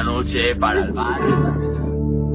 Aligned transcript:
otra 0.00 0.12
noche 0.12 0.56
para 0.56 0.80
el 0.80 0.92
bar. 0.92 1.20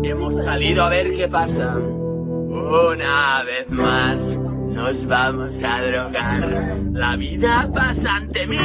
Hemos 0.04 0.36
salido 0.44 0.84
a 0.84 0.90
ver 0.90 1.16
qué 1.16 1.28
pasa. 1.28 1.76
Una 1.76 3.44
vez 3.44 3.70
más 3.70 4.38
nos 4.38 5.06
vamos 5.08 5.64
a 5.64 5.82
drogar. 5.82 6.80
La 6.92 7.16
vida 7.16 7.70
pasa 7.74 8.18
ante 8.18 8.46
mí 8.48 8.58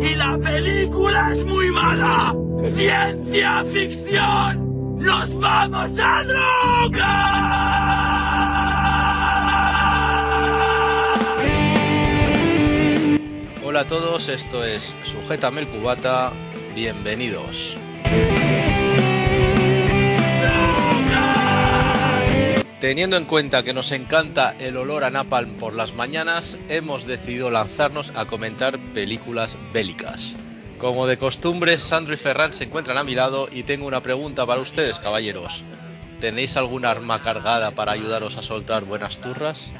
y 0.00 0.14
la 0.16 0.38
película 0.38 1.30
es 1.30 1.44
muy 1.44 1.70
mala. 1.70 2.34
Ciencia 2.76 3.64
ficción. 3.64 4.98
Nos 4.98 5.38
vamos 5.38 5.90
a 5.98 6.24
drogar. 6.24 7.62
Hola 13.64 13.80
a 13.80 13.86
todos, 13.86 14.28
esto 14.28 14.62
es 14.62 14.94
Sujétame 15.02 15.62
el 15.62 15.68
Cubata. 15.68 16.32
Bienvenidos. 16.74 17.71
Teniendo 22.82 23.16
en 23.16 23.26
cuenta 23.26 23.62
que 23.62 23.74
nos 23.74 23.92
encanta 23.92 24.56
el 24.58 24.76
olor 24.76 25.04
a 25.04 25.10
napalm 25.10 25.52
por 25.56 25.72
las 25.72 25.94
mañanas, 25.94 26.58
hemos 26.68 27.06
decidido 27.06 27.48
lanzarnos 27.48 28.12
a 28.16 28.24
comentar 28.24 28.76
películas 28.92 29.56
bélicas. 29.72 30.34
Como 30.78 31.06
de 31.06 31.16
costumbre, 31.16 31.78
Sandro 31.78 32.12
y 32.12 32.16
Ferran 32.16 32.52
se 32.52 32.64
encuentran 32.64 32.98
a 32.98 33.04
mi 33.04 33.14
lado 33.14 33.46
y 33.52 33.62
tengo 33.62 33.86
una 33.86 34.02
pregunta 34.02 34.44
para 34.46 34.60
ustedes, 34.60 34.98
caballeros. 34.98 35.62
¿Tenéis 36.18 36.56
alguna 36.56 36.90
arma 36.90 37.22
cargada 37.22 37.70
para 37.70 37.92
ayudaros 37.92 38.36
a 38.36 38.42
soltar 38.42 38.82
buenas 38.82 39.20
turras? 39.20 39.74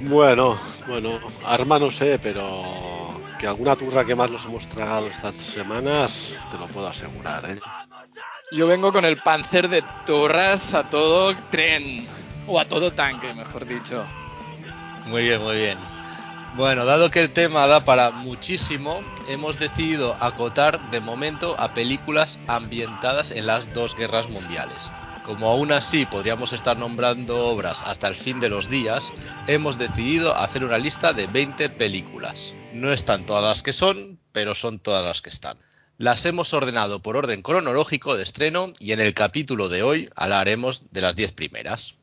Bueno, 0.00 0.58
bueno, 0.86 1.20
arma 1.44 1.78
no 1.78 1.90
sé, 1.90 2.18
pero 2.18 3.20
que 3.38 3.46
alguna 3.46 3.76
turra 3.76 4.06
que 4.06 4.14
más 4.14 4.30
nos 4.30 4.46
hemos 4.46 4.66
tragado 4.66 5.08
estas 5.08 5.34
semanas, 5.34 6.32
te 6.50 6.56
lo 6.56 6.68
puedo 6.68 6.86
asegurar, 6.86 7.50
¿eh? 7.50 7.60
Yo 8.52 8.68
vengo 8.68 8.92
con 8.92 9.04
el 9.04 9.16
panzer 9.16 9.68
de 9.68 9.82
turras 10.04 10.74
a 10.74 10.88
todo 10.88 11.36
tren, 11.50 12.06
o 12.46 12.60
a 12.60 12.64
todo 12.66 12.92
tanque, 12.92 13.34
mejor 13.34 13.66
dicho. 13.66 14.06
Muy 15.06 15.22
bien, 15.22 15.42
muy 15.42 15.56
bien. 15.56 15.78
Bueno, 16.56 16.84
dado 16.84 17.10
que 17.10 17.20
el 17.20 17.30
tema 17.30 17.66
da 17.66 17.84
para 17.84 18.12
muchísimo, 18.12 19.02
hemos 19.28 19.58
decidido 19.58 20.16
acotar 20.20 20.90
de 20.90 21.00
momento 21.00 21.56
a 21.58 21.74
películas 21.74 22.38
ambientadas 22.46 23.32
en 23.32 23.46
las 23.46 23.74
dos 23.74 23.96
guerras 23.96 24.30
mundiales. 24.30 24.90
Como 25.24 25.48
aún 25.48 25.72
así 25.72 26.06
podríamos 26.06 26.52
estar 26.52 26.78
nombrando 26.78 27.48
obras 27.48 27.82
hasta 27.84 28.06
el 28.06 28.14
fin 28.14 28.38
de 28.38 28.48
los 28.48 28.70
días, 28.70 29.12
hemos 29.48 29.76
decidido 29.76 30.36
hacer 30.36 30.64
una 30.64 30.78
lista 30.78 31.12
de 31.12 31.26
20 31.26 31.68
películas. 31.70 32.54
No 32.72 32.92
están 32.92 33.26
todas 33.26 33.42
las 33.42 33.62
que 33.64 33.72
son, 33.72 34.20
pero 34.30 34.54
son 34.54 34.78
todas 34.78 35.04
las 35.04 35.20
que 35.20 35.30
están. 35.30 35.58
Las 35.98 36.26
hemos 36.26 36.52
ordenado 36.52 37.00
por 37.00 37.16
orden 37.16 37.40
cronológico 37.40 38.18
de 38.18 38.22
estreno 38.22 38.70
y 38.78 38.92
en 38.92 39.00
el 39.00 39.14
capítulo 39.14 39.70
de 39.70 39.82
hoy 39.82 40.10
hablaremos 40.14 40.82
de 40.90 41.00
las 41.00 41.16
10 41.16 41.32
primeras. 41.32 41.94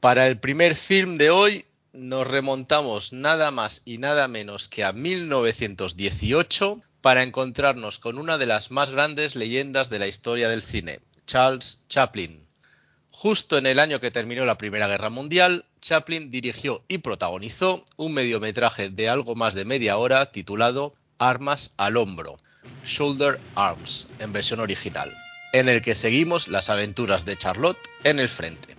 Para 0.00 0.26
el 0.26 0.40
primer 0.40 0.74
film 0.74 1.14
de 1.14 1.30
hoy 1.30 1.64
nos 1.92 2.26
remontamos 2.26 3.12
nada 3.12 3.52
más 3.52 3.82
y 3.84 3.98
nada 3.98 4.26
menos 4.26 4.66
que 4.66 4.82
a 4.82 4.92
1918 4.92 6.80
para 7.02 7.22
encontrarnos 7.22 8.00
con 8.00 8.18
una 8.18 8.36
de 8.36 8.46
las 8.46 8.72
más 8.72 8.90
grandes 8.90 9.36
leyendas 9.36 9.90
de 9.90 10.00
la 10.00 10.08
historia 10.08 10.48
del 10.48 10.60
cine, 10.60 11.00
Charles 11.24 11.82
Chaplin. 11.88 12.48
Justo 13.10 13.58
en 13.58 13.66
el 13.66 13.78
año 13.78 14.00
que 14.00 14.10
terminó 14.10 14.44
la 14.44 14.58
Primera 14.58 14.88
Guerra 14.88 15.08
Mundial, 15.08 15.66
Chaplin 15.80 16.32
dirigió 16.32 16.82
y 16.88 16.98
protagonizó 16.98 17.84
un 17.94 18.12
mediometraje 18.12 18.90
de 18.90 19.08
algo 19.08 19.36
más 19.36 19.54
de 19.54 19.64
media 19.64 19.98
hora 19.98 20.32
titulado 20.32 20.94
Armas 21.18 21.74
al 21.76 21.96
hombro, 21.96 22.40
Shoulder 22.84 23.40
Arms, 23.54 24.06
en 24.18 24.32
versión 24.32 24.60
original, 24.60 25.16
en 25.52 25.68
el 25.68 25.82
que 25.82 25.94
seguimos 25.94 26.48
las 26.48 26.70
aventuras 26.70 27.24
de 27.24 27.36
Charlotte 27.36 27.78
en 28.04 28.20
el 28.20 28.28
frente. 28.28 28.76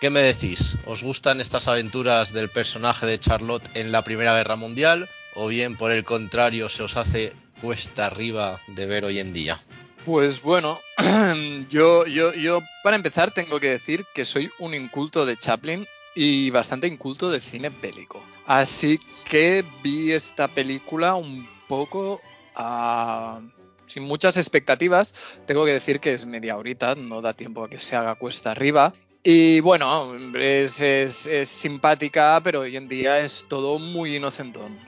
¿Qué 0.00 0.10
me 0.10 0.20
decís? 0.20 0.76
¿Os 0.84 1.02
gustan 1.02 1.40
estas 1.40 1.66
aventuras 1.68 2.32
del 2.32 2.50
personaje 2.50 3.06
de 3.06 3.18
Charlotte 3.18 3.70
en 3.74 3.92
la 3.92 4.04
Primera 4.04 4.36
Guerra 4.36 4.56
Mundial? 4.56 5.08
¿O 5.34 5.48
bien 5.48 5.76
por 5.76 5.92
el 5.92 6.04
contrario 6.04 6.68
se 6.68 6.82
os 6.82 6.96
hace 6.96 7.32
cuesta 7.60 8.06
arriba 8.06 8.60
de 8.66 8.86
ver 8.86 9.04
hoy 9.04 9.20
en 9.20 9.32
día? 9.32 9.60
Pues 10.04 10.42
bueno, 10.42 10.78
yo, 11.70 12.06
yo, 12.06 12.34
yo 12.34 12.60
para 12.82 12.96
empezar 12.96 13.30
tengo 13.30 13.58
que 13.58 13.70
decir 13.70 14.04
que 14.14 14.26
soy 14.26 14.50
un 14.58 14.74
inculto 14.74 15.24
de 15.24 15.38
Chaplin 15.38 15.86
y 16.14 16.50
bastante 16.50 16.86
inculto 16.86 17.30
de 17.30 17.40
cine 17.40 17.70
bélico. 17.70 18.22
Así 18.44 19.00
que 19.24 19.64
vi 19.82 20.12
esta 20.12 20.48
película 20.48 21.14
un 21.14 21.48
poco 21.66 22.20
uh, 22.56 23.40
sin 23.86 24.04
muchas 24.04 24.36
expectativas. 24.36 25.38
Tengo 25.46 25.64
que 25.64 25.72
decir 25.72 26.00
que 26.00 26.14
es 26.14 26.26
media 26.26 26.56
horita, 26.56 26.94
no 26.94 27.20
da 27.20 27.34
tiempo 27.34 27.64
a 27.64 27.70
que 27.70 27.78
se 27.78 27.96
haga 27.96 28.14
cuesta 28.16 28.50
arriba. 28.50 28.92
Y 29.22 29.60
bueno, 29.60 30.14
es, 30.34 30.80
es, 30.80 31.26
es 31.26 31.48
simpática, 31.48 32.40
pero 32.44 32.60
hoy 32.60 32.76
en 32.76 32.88
día 32.88 33.20
es 33.20 33.46
todo 33.48 33.78
muy 33.78 34.16
inocentón. 34.16 34.78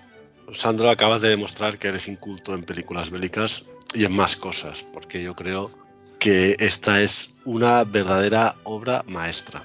Sandro, 0.52 0.90
acabas 0.90 1.22
de 1.22 1.30
demostrar 1.30 1.78
que 1.78 1.88
eres 1.88 2.06
inculto 2.06 2.54
en 2.54 2.62
películas 2.62 3.10
bélicas 3.10 3.64
y 3.94 4.04
en 4.04 4.12
más 4.12 4.36
cosas, 4.36 4.86
porque 4.92 5.22
yo 5.22 5.34
creo 5.34 5.70
que 6.18 6.56
esta 6.60 7.02
es 7.02 7.30
una 7.44 7.84
verdadera 7.84 8.56
obra 8.64 9.02
maestra. 9.06 9.64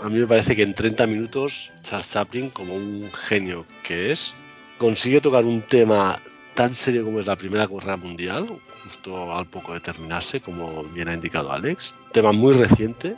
A 0.00 0.08
mí 0.08 0.18
me 0.18 0.26
parece 0.26 0.56
que 0.56 0.62
en 0.62 0.74
30 0.74 1.06
minutos 1.06 1.70
Charles 1.82 2.10
Chaplin, 2.10 2.50
como 2.50 2.74
un 2.74 3.10
genio 3.12 3.66
que 3.82 4.12
es, 4.12 4.34
consigue 4.78 5.20
tocar 5.20 5.44
un 5.44 5.62
tema 5.62 6.20
tan 6.54 6.74
serio 6.74 7.04
como 7.04 7.20
es 7.20 7.26
la 7.26 7.36
Primera 7.36 7.66
Guerra 7.66 7.96
Mundial, 7.96 8.46
justo 8.84 9.34
al 9.36 9.46
poco 9.46 9.74
de 9.74 9.80
terminarse, 9.80 10.40
como 10.40 10.84
bien 10.84 11.08
ha 11.08 11.14
indicado 11.14 11.52
Alex. 11.52 11.94
Tema 12.12 12.32
muy 12.32 12.54
reciente 12.54 13.16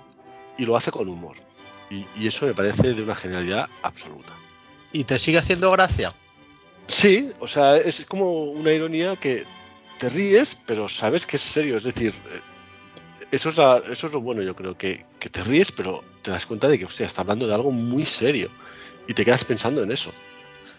y 0.59 0.65
lo 0.65 0.77
hace 0.77 0.91
con 0.91 1.09
humor. 1.09 1.37
Y, 1.91 2.07
y 2.17 2.27
eso 2.27 2.47
me 2.47 2.55
parece 2.55 2.95
de 2.95 3.03
una 3.03 3.15
genialidad 3.15 3.69
absoluta. 3.83 4.33
¿Y 4.93 5.05
te 5.05 5.19
sigue 5.19 5.39
haciendo 5.39 5.71
gracia? 5.71 6.13
Sí, 6.87 7.31
o 7.41 7.47
sea, 7.47 7.77
es 7.77 8.05
como 8.07 8.45
una 8.45 8.73
ironía 8.73 9.17
que 9.17 9.45
te 9.99 10.09
ríes, 10.09 10.57
pero 10.67 10.89
sabes 10.89 11.27
que 11.27 11.37
es 11.37 11.43
serio. 11.43 11.77
Es 11.77 11.85
decir, 11.85 12.13
eso 13.31 13.49
es, 13.49 13.57
la, 13.57 13.79
eso 13.91 14.07
es 14.07 14.13
lo 14.13 14.21
bueno, 14.21 14.43
yo 14.43 14.55
creo, 14.55 14.77
que, 14.77 15.05
que, 15.19 15.29
te 15.29 15.43
ríes, 15.43 15.73
pero 15.73 16.05
te 16.23 16.31
das 16.31 16.47
cuenta 16.47 16.69
de 16.69 16.79
que, 16.79 16.85
hostia, 16.85 17.07
está 17.07 17.23
hablando 17.23 17.47
de 17.47 17.55
algo 17.55 17.71
muy 17.71 18.07
serio. 18.07 18.51
Y 19.09 19.15
te 19.15 19.25
quedas 19.25 19.45
pensando 19.45 19.83
en 19.83 19.91
eso. 19.91 20.13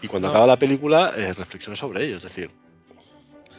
Y 0.06 0.08
cuando 0.08 0.28
no. 0.28 0.30
acaba 0.30 0.46
la 0.46 0.56
película, 0.56 1.12
eh, 1.16 1.32
reflexionas 1.32 1.80
sobre 1.80 2.04
ello. 2.04 2.18
Es 2.18 2.22
decir, 2.22 2.48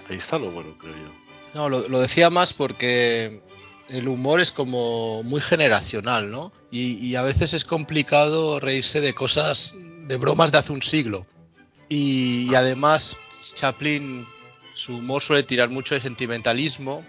ahí 0.10 0.16
está 0.16 0.40
lo 0.40 0.50
bueno, 0.50 0.78
creo 0.80 0.96
yo. 0.96 1.12
No, 1.54 1.68
lo, 1.68 1.90
lo 1.90 2.00
decía 2.00 2.30
más 2.30 2.54
porque 2.54 3.42
el 3.90 4.08
humor 4.08 4.40
es 4.40 4.54
como 4.54 5.24
muy 5.24 5.42
generacional, 5.42 6.32
¿no? 6.32 6.54
Y, 6.72 7.06
y, 7.06 7.18
a 7.18 7.22
veces 7.22 7.54
es 7.54 7.66
complicado 7.66 8.62
reírse 8.62 9.02
de 9.02 9.14
cosas, 9.14 9.76
de 10.08 10.16
bromas 10.16 10.54
de 10.54 10.60
hace 10.60 10.72
un 10.72 10.82
siglo. 10.82 11.26
Y, 11.90 12.50
y, 12.50 12.56
además 12.56 13.18
Chaplin, 13.54 14.26
su 14.74 15.00
humor 15.00 15.22
suele 15.22 15.44
tirar 15.44 15.70
mucho 15.70 15.96
de 15.96 16.02
sentimentalismo, 16.02 17.06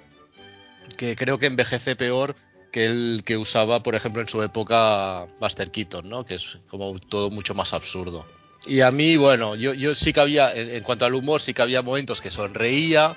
que 0.96 1.14
creo 1.14 1.38
que 1.38 1.46
envejece 1.46 1.94
peor 1.94 2.34
que 2.72 2.86
el 2.86 3.22
que 3.24 3.36
usaba, 3.36 3.84
por 3.84 3.94
ejemplo, 3.94 4.20
en 4.20 4.28
su 4.28 4.42
época 4.42 5.28
Buster 5.38 5.70
Keaton, 5.70 6.08
¿no? 6.08 6.24
Que 6.24 6.34
es 6.34 6.58
como 6.66 6.98
todo 6.98 7.30
mucho 7.30 7.54
más 7.54 7.72
absurdo. 7.72 8.26
Y 8.68 8.82
a 8.82 8.90
mí, 8.90 9.16
bueno, 9.16 9.56
yo, 9.56 9.72
yo 9.72 9.94
sí 9.94 10.12
que 10.12 10.20
había, 10.20 10.52
en, 10.52 10.82
cuanto 10.82 11.06
al 11.06 11.14
humor, 11.14 11.40
sí 11.40 11.54
que 11.54 11.62
había 11.62 11.80
momentos 11.80 12.20
que 12.20 12.30
sonreía, 12.30 13.16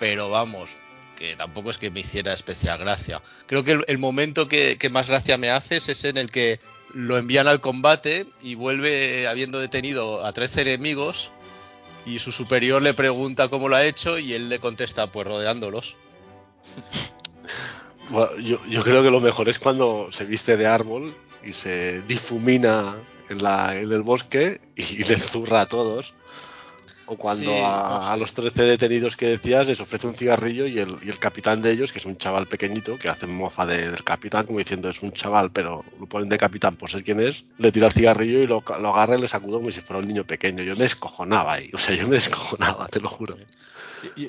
pero 0.00 0.28
vamos, 0.28 0.70
que 1.16 1.36
tampoco 1.36 1.70
es 1.70 1.78
que 1.78 1.92
me 1.92 2.00
hiciera 2.00 2.32
especial 2.32 2.80
gracia. 2.80 3.22
Creo 3.46 3.62
que 3.62 3.80
el, 3.86 3.98
momento 3.98 4.48
que, 4.48 4.78
que, 4.78 4.90
más 4.90 5.06
gracia 5.06 5.38
me 5.38 5.50
hace 5.50 5.76
es 5.76 6.04
en 6.04 6.16
el 6.16 6.32
que 6.32 6.58
lo 6.92 7.16
envían 7.16 7.46
al 7.46 7.60
combate 7.60 8.26
y 8.42 8.56
vuelve 8.56 9.28
habiendo 9.28 9.60
detenido 9.60 10.26
a 10.26 10.32
13 10.32 10.62
enemigos 10.62 11.30
y 12.04 12.18
su 12.18 12.32
superior 12.32 12.82
le 12.82 12.92
pregunta 12.92 13.46
cómo 13.46 13.68
lo 13.68 13.76
ha 13.76 13.84
hecho 13.84 14.18
y 14.18 14.32
él 14.32 14.48
le 14.48 14.58
contesta 14.58 15.12
pues 15.12 15.28
rodeándolos. 15.28 15.96
Yo, 18.42 18.58
yo, 18.68 18.82
creo 18.82 19.02
que 19.02 19.10
lo 19.10 19.20
mejor 19.20 19.48
es 19.48 19.58
cuando 19.58 20.08
se 20.10 20.24
viste 20.24 20.56
de 20.56 20.66
árbol 20.66 21.16
y 21.44 21.52
se 21.52 22.02
difumina 22.02 22.96
en, 23.28 23.42
la, 23.42 23.76
en 23.76 23.92
el 23.92 24.02
bosque 24.02 24.60
y 24.76 25.04
le 25.04 25.18
zurra 25.18 25.62
a 25.62 25.66
todos. 25.66 26.14
O 27.06 27.16
cuando 27.16 27.50
sí, 27.50 27.60
a, 27.62 28.12
a, 28.12 28.16
los 28.16 28.32
13 28.32 28.62
detenidos 28.62 29.16
que 29.16 29.26
decías 29.26 29.66
les 29.66 29.80
ofrece 29.80 30.06
un 30.06 30.14
cigarrillo 30.14 30.66
y 30.66 30.78
el, 30.78 30.98
y 31.02 31.08
el 31.08 31.18
capitán 31.18 31.60
de 31.60 31.72
ellos, 31.72 31.92
que 31.92 31.98
es 31.98 32.06
un 32.06 32.16
chaval 32.16 32.46
pequeñito, 32.46 32.96
que 32.96 33.08
hace 33.08 33.26
mofa 33.26 33.66
de, 33.66 33.90
del 33.90 34.04
capitán, 34.04 34.46
como 34.46 34.60
diciendo 34.60 34.88
es 34.88 35.02
un 35.02 35.12
chaval, 35.12 35.50
pero 35.50 35.84
lo 35.98 36.06
ponen 36.06 36.28
de 36.28 36.38
capitán 36.38 36.76
por 36.76 36.90
ser 36.90 37.02
quien 37.02 37.20
es, 37.20 37.44
le 37.58 37.72
tira 37.72 37.88
el 37.88 37.92
cigarrillo 37.92 38.40
y 38.40 38.46
lo, 38.46 38.62
lo 38.80 38.94
agarra 38.94 39.16
y 39.16 39.20
le 39.20 39.28
sacudo 39.28 39.58
como 39.58 39.70
si 39.70 39.80
fuera 39.80 40.00
un 40.00 40.06
niño 40.06 40.24
pequeño. 40.24 40.62
Yo 40.62 40.74
me 40.76 40.84
descojonaba 40.84 41.54
ahí, 41.54 41.70
o 41.74 41.78
sea, 41.78 41.94
yo 41.96 42.06
me 42.06 42.14
descojonaba, 42.14 42.86
te 42.86 43.00
lo 43.00 43.08
juro. 43.08 43.36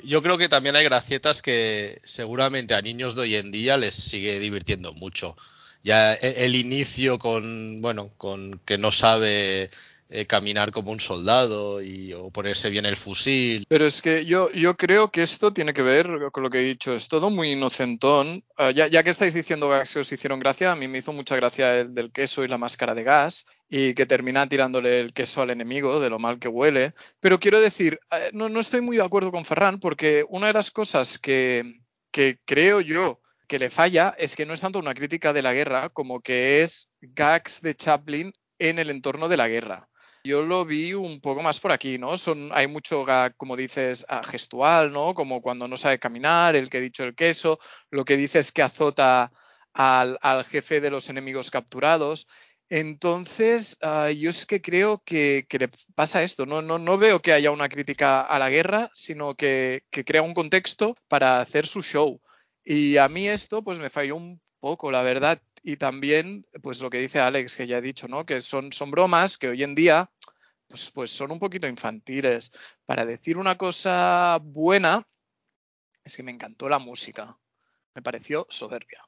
Yo 0.04 0.22
creo 0.22 0.38
que 0.38 0.48
también 0.48 0.76
hay 0.76 0.84
gracietas 0.84 1.42
que 1.42 2.00
seguramente 2.04 2.74
a 2.74 2.82
niños 2.82 3.14
de 3.14 3.22
hoy 3.22 3.36
en 3.36 3.50
día 3.50 3.76
les 3.76 3.94
sigue 3.94 4.38
divirtiendo 4.38 4.92
mucho. 4.94 5.36
Ya 5.84 6.14
el, 6.14 6.34
el 6.36 6.54
inicio 6.56 7.18
con, 7.18 7.80
bueno, 7.80 8.10
con 8.16 8.60
que 8.64 8.78
no 8.78 8.90
sabe 8.90 9.70
eh, 10.10 10.26
caminar 10.26 10.70
como 10.70 10.92
un 10.92 11.00
soldado 11.00 11.82
y, 11.82 12.12
o 12.12 12.30
ponerse 12.30 12.70
bien 12.70 12.86
el 12.86 12.94
fusil. 12.94 13.64
Pero 13.68 13.84
es 13.84 14.00
que 14.00 14.24
yo, 14.24 14.48
yo 14.52 14.76
creo 14.76 15.10
que 15.10 15.22
esto 15.22 15.52
tiene 15.52 15.72
que 15.72 15.82
ver 15.82 16.06
con 16.30 16.42
lo 16.42 16.50
que 16.50 16.58
he 16.58 16.64
dicho. 16.64 16.94
Es 16.94 17.08
todo 17.08 17.30
muy 17.30 17.52
inocentón. 17.52 18.44
Uh, 18.58 18.70
ya, 18.70 18.86
ya, 18.86 19.02
que 19.02 19.10
estáis 19.10 19.34
diciendo 19.34 19.68
que 19.68 19.98
os 19.98 20.12
hicieron 20.12 20.38
gracia, 20.38 20.70
a 20.70 20.76
mí 20.76 20.88
me 20.88 20.98
hizo 20.98 21.12
mucha 21.12 21.34
gracia 21.36 21.74
el 21.76 21.94
del 21.94 22.12
queso 22.12 22.44
y 22.44 22.48
la 22.48 22.58
máscara 22.58 22.94
de 22.94 23.02
gas 23.02 23.46
y 23.68 23.94
que 23.94 24.06
termina 24.06 24.48
tirándole 24.48 25.00
el 25.00 25.14
queso 25.14 25.42
al 25.42 25.50
enemigo 25.50 25.98
de 25.98 26.10
lo 26.10 26.18
mal 26.20 26.38
que 26.38 26.48
huele. 26.48 26.92
Pero 27.18 27.40
quiero 27.40 27.60
decir, 27.60 27.98
eh, 28.12 28.30
no, 28.34 28.48
no 28.48 28.60
estoy 28.60 28.82
muy 28.82 28.98
de 28.98 29.04
acuerdo 29.04 29.32
con 29.32 29.44
Ferran 29.44 29.80
porque 29.80 30.24
una 30.28 30.48
de 30.48 30.52
las 30.52 30.70
cosas 30.70 31.18
que, 31.18 31.64
que 32.12 32.38
creo 32.44 32.82
yo 32.82 33.20
que 33.46 33.58
le 33.58 33.70
falla 33.70 34.14
es 34.18 34.36
que 34.36 34.46
no 34.46 34.54
es 34.54 34.60
tanto 34.60 34.78
una 34.78 34.94
crítica 34.94 35.32
de 35.32 35.42
la 35.42 35.52
guerra 35.52 35.88
como 35.90 36.20
que 36.20 36.62
es 36.62 36.92
gags 37.00 37.60
de 37.62 37.74
Chaplin 37.74 38.32
en 38.58 38.78
el 38.78 38.90
entorno 38.90 39.28
de 39.28 39.36
la 39.36 39.48
guerra. 39.48 39.88
Yo 40.24 40.42
lo 40.42 40.64
vi 40.64 40.94
un 40.94 41.20
poco 41.20 41.42
más 41.42 41.60
por 41.60 41.70
aquí, 41.70 41.98
¿no? 41.98 42.16
Son, 42.16 42.48
hay 42.52 42.66
mucho 42.66 43.04
gag, 43.04 43.36
como 43.36 43.56
dices, 43.56 44.06
ah, 44.08 44.22
gestual, 44.24 44.90
¿no? 44.90 45.12
Como 45.12 45.42
cuando 45.42 45.68
no 45.68 45.76
sabe 45.76 45.98
caminar, 45.98 46.56
el 46.56 46.70
que 46.70 46.78
he 46.78 46.80
dicho 46.80 47.04
el 47.04 47.14
queso, 47.14 47.58
lo 47.90 48.06
que 48.06 48.16
dices 48.16 48.50
que 48.50 48.62
azota 48.62 49.30
al, 49.74 50.18
al 50.22 50.44
jefe 50.46 50.80
de 50.80 50.90
los 50.90 51.10
enemigos 51.10 51.50
capturados. 51.50 52.26
Entonces, 52.70 53.78
uh, 53.82 54.08
yo 54.10 54.30
es 54.30 54.46
que 54.46 54.60
creo 54.60 55.02
que, 55.04 55.46
le 55.50 55.68
pasa 55.94 56.22
esto. 56.22 56.46
No, 56.46 56.62
no, 56.62 56.78
no, 56.78 56.98
veo 56.98 57.20
que 57.20 57.32
haya 57.32 57.50
una 57.50 57.68
crítica 57.68 58.22
a 58.22 58.38
la 58.38 58.50
guerra, 58.50 58.90
sino 58.94 59.34
que, 59.34 59.82
crea 59.90 60.22
un 60.22 60.34
contexto 60.34 60.96
para 61.08 61.40
hacer 61.40 61.66
su 61.66 61.82
show. 61.82 62.20
Y 62.64 62.96
a 62.96 63.08
mí 63.08 63.28
esto, 63.28 63.62
pues 63.62 63.78
me 63.78 63.90
falló 63.90 64.16
un 64.16 64.40
poco, 64.60 64.90
la 64.90 65.02
verdad. 65.02 65.40
Y 65.62 65.76
también, 65.76 66.46
pues 66.62 66.80
lo 66.80 66.90
que 66.90 66.98
dice 66.98 67.20
Alex, 67.20 67.56
que 67.56 67.66
ya 67.66 67.78
he 67.78 67.82
dicho, 67.82 68.08
¿no? 68.08 68.24
Que 68.24 68.40
son, 68.40 68.72
son 68.72 68.90
bromas 68.90 69.38
que 69.38 69.48
hoy 69.48 69.62
en 69.62 69.74
día, 69.74 70.10
pues, 70.66 70.90
pues 70.90 71.10
son 71.10 71.30
un 71.30 71.38
poquito 71.38 71.66
infantiles. 71.66 72.52
Para 72.86 73.04
decir 73.04 73.36
una 73.36 73.56
cosa 73.56 74.38
buena, 74.42 75.06
es 76.02 76.16
que 76.16 76.22
me 76.22 76.32
encantó 76.32 76.68
la 76.68 76.78
música. 76.78 77.38
Me 77.94 78.02
pareció 78.02 78.46
soberbia. 78.48 79.04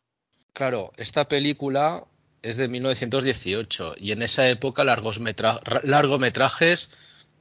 Claro, 0.53 0.93
esta 0.97 1.29
película 1.29 2.07
es 2.43 2.57
de 2.57 2.69
1918 2.69 3.97
y 3.99 4.13
en 4.13 4.23
esa 4.23 4.49
época 4.49 4.85
largometra 4.85 5.61
largometrajes 5.83 6.91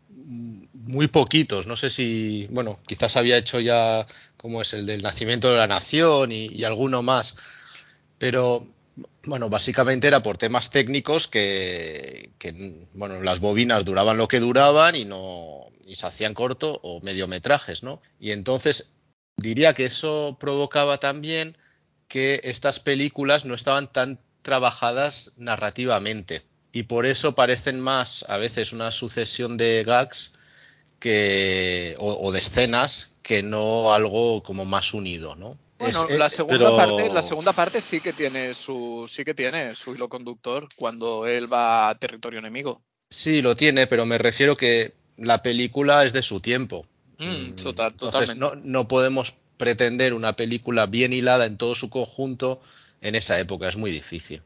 muy 0.10 1.08
poquitos, 1.08 1.68
no 1.68 1.76
sé 1.76 1.90
si, 1.90 2.48
bueno, 2.52 2.80
quizás 2.88 3.18
había 3.18 3.38
hecho 3.38 3.60
ya 3.60 4.06
como 4.46 4.62
es 4.62 4.76
el 4.76 4.86
del 4.86 5.02
nacimiento 5.02 5.50
de 5.50 5.58
la 5.58 5.66
nación 5.66 6.32
y, 6.32 6.64
alguno 6.66 7.02
más, 7.02 7.36
pero 8.20 8.64
bueno, 9.24 9.50
básicamente 9.50 10.06
era 10.06 10.22
por 10.22 10.38
temas 10.38 10.70
técnicos 10.70 11.28
que, 11.28 12.30
que, 12.38 12.86
bueno, 12.94 13.24
las 13.24 13.40
bobinas 13.40 13.86
duraban 13.86 14.18
lo 14.18 14.28
que 14.28 14.40
duraban 14.40 14.96
y 14.96 15.04
no 15.04 15.66
y 15.88 15.96
se 15.96 16.06
hacían 16.06 16.36
corto 16.36 16.80
o 16.84 17.02
mediometrajes, 17.02 17.82
¿no? 17.82 18.04
Y 18.20 18.34
entonces 18.34 18.94
diría 19.36 19.74
que 19.74 19.86
eso 19.86 20.38
provocaba 20.40 21.00
también 21.00 21.58
que 22.08 22.42
estas 22.44 22.80
películas 22.80 23.46
no 23.46 23.56
estaban 23.56 23.92
tan 23.92 24.20
trabajadas 24.44 25.32
narrativamente 25.38 26.44
y 26.72 26.84
por 26.84 27.08
eso 27.08 27.34
parecen 27.34 27.80
más 27.80 28.24
a 28.30 28.38
veces 28.38 28.74
una 28.74 28.92
sucesión 28.92 29.58
de 29.58 29.84
gags 29.84 30.34
que 31.00 31.96
o, 32.00 32.28
o 32.28 32.32
de 32.32 32.40
escenas 32.40 33.18
que 33.22 33.44
no 33.44 33.94
algo 33.94 34.44
como 34.44 34.66
más 34.66 34.94
unido, 34.94 35.36
¿no? 35.36 35.58
Bueno, 35.78 36.08
es, 36.10 36.18
la 36.18 36.30
segunda 36.30 36.58
pero... 36.58 36.78
parte, 36.78 37.14
la 37.14 37.24
segunda 37.24 37.54
parte 37.54 37.82
sí 37.82 38.00
que 38.00 38.14
tiene 38.14 38.54
su, 38.54 39.06
sí 39.08 39.26
que 39.26 39.34
tiene 39.34 39.76
su 39.76 39.94
hilo 39.94 40.08
conductor 40.08 40.68
cuando 40.76 41.28
él 41.28 41.52
va 41.52 41.90
a 41.90 41.96
territorio 41.96 42.40
enemigo. 42.40 42.82
Sí, 43.10 43.42
lo 43.42 43.56
tiene, 43.56 43.88
pero 43.88 44.06
me 44.06 44.18
refiero 44.18 44.56
que 44.56 44.94
la 45.18 45.42
película 45.42 46.06
es 46.06 46.14
de 46.14 46.24
su 46.24 46.40
tiempo. 46.40 46.86
Mm, 47.18 47.52
total, 47.52 47.92
Entonces, 47.92 48.36
no, 48.36 48.56
no, 48.56 48.88
podemos 48.88 49.36
pretender 49.58 50.14
una 50.14 50.36
película 50.36 50.86
bien 50.86 51.14
hilada 51.14 51.46
en 51.46 51.58
todo 51.58 51.76
su 51.76 51.90
conjunto 51.90 52.62
en 53.02 53.16
esa 53.16 53.40
época, 53.40 53.68
es 53.68 53.78
muy 53.78 53.92
difícil. 53.92 54.42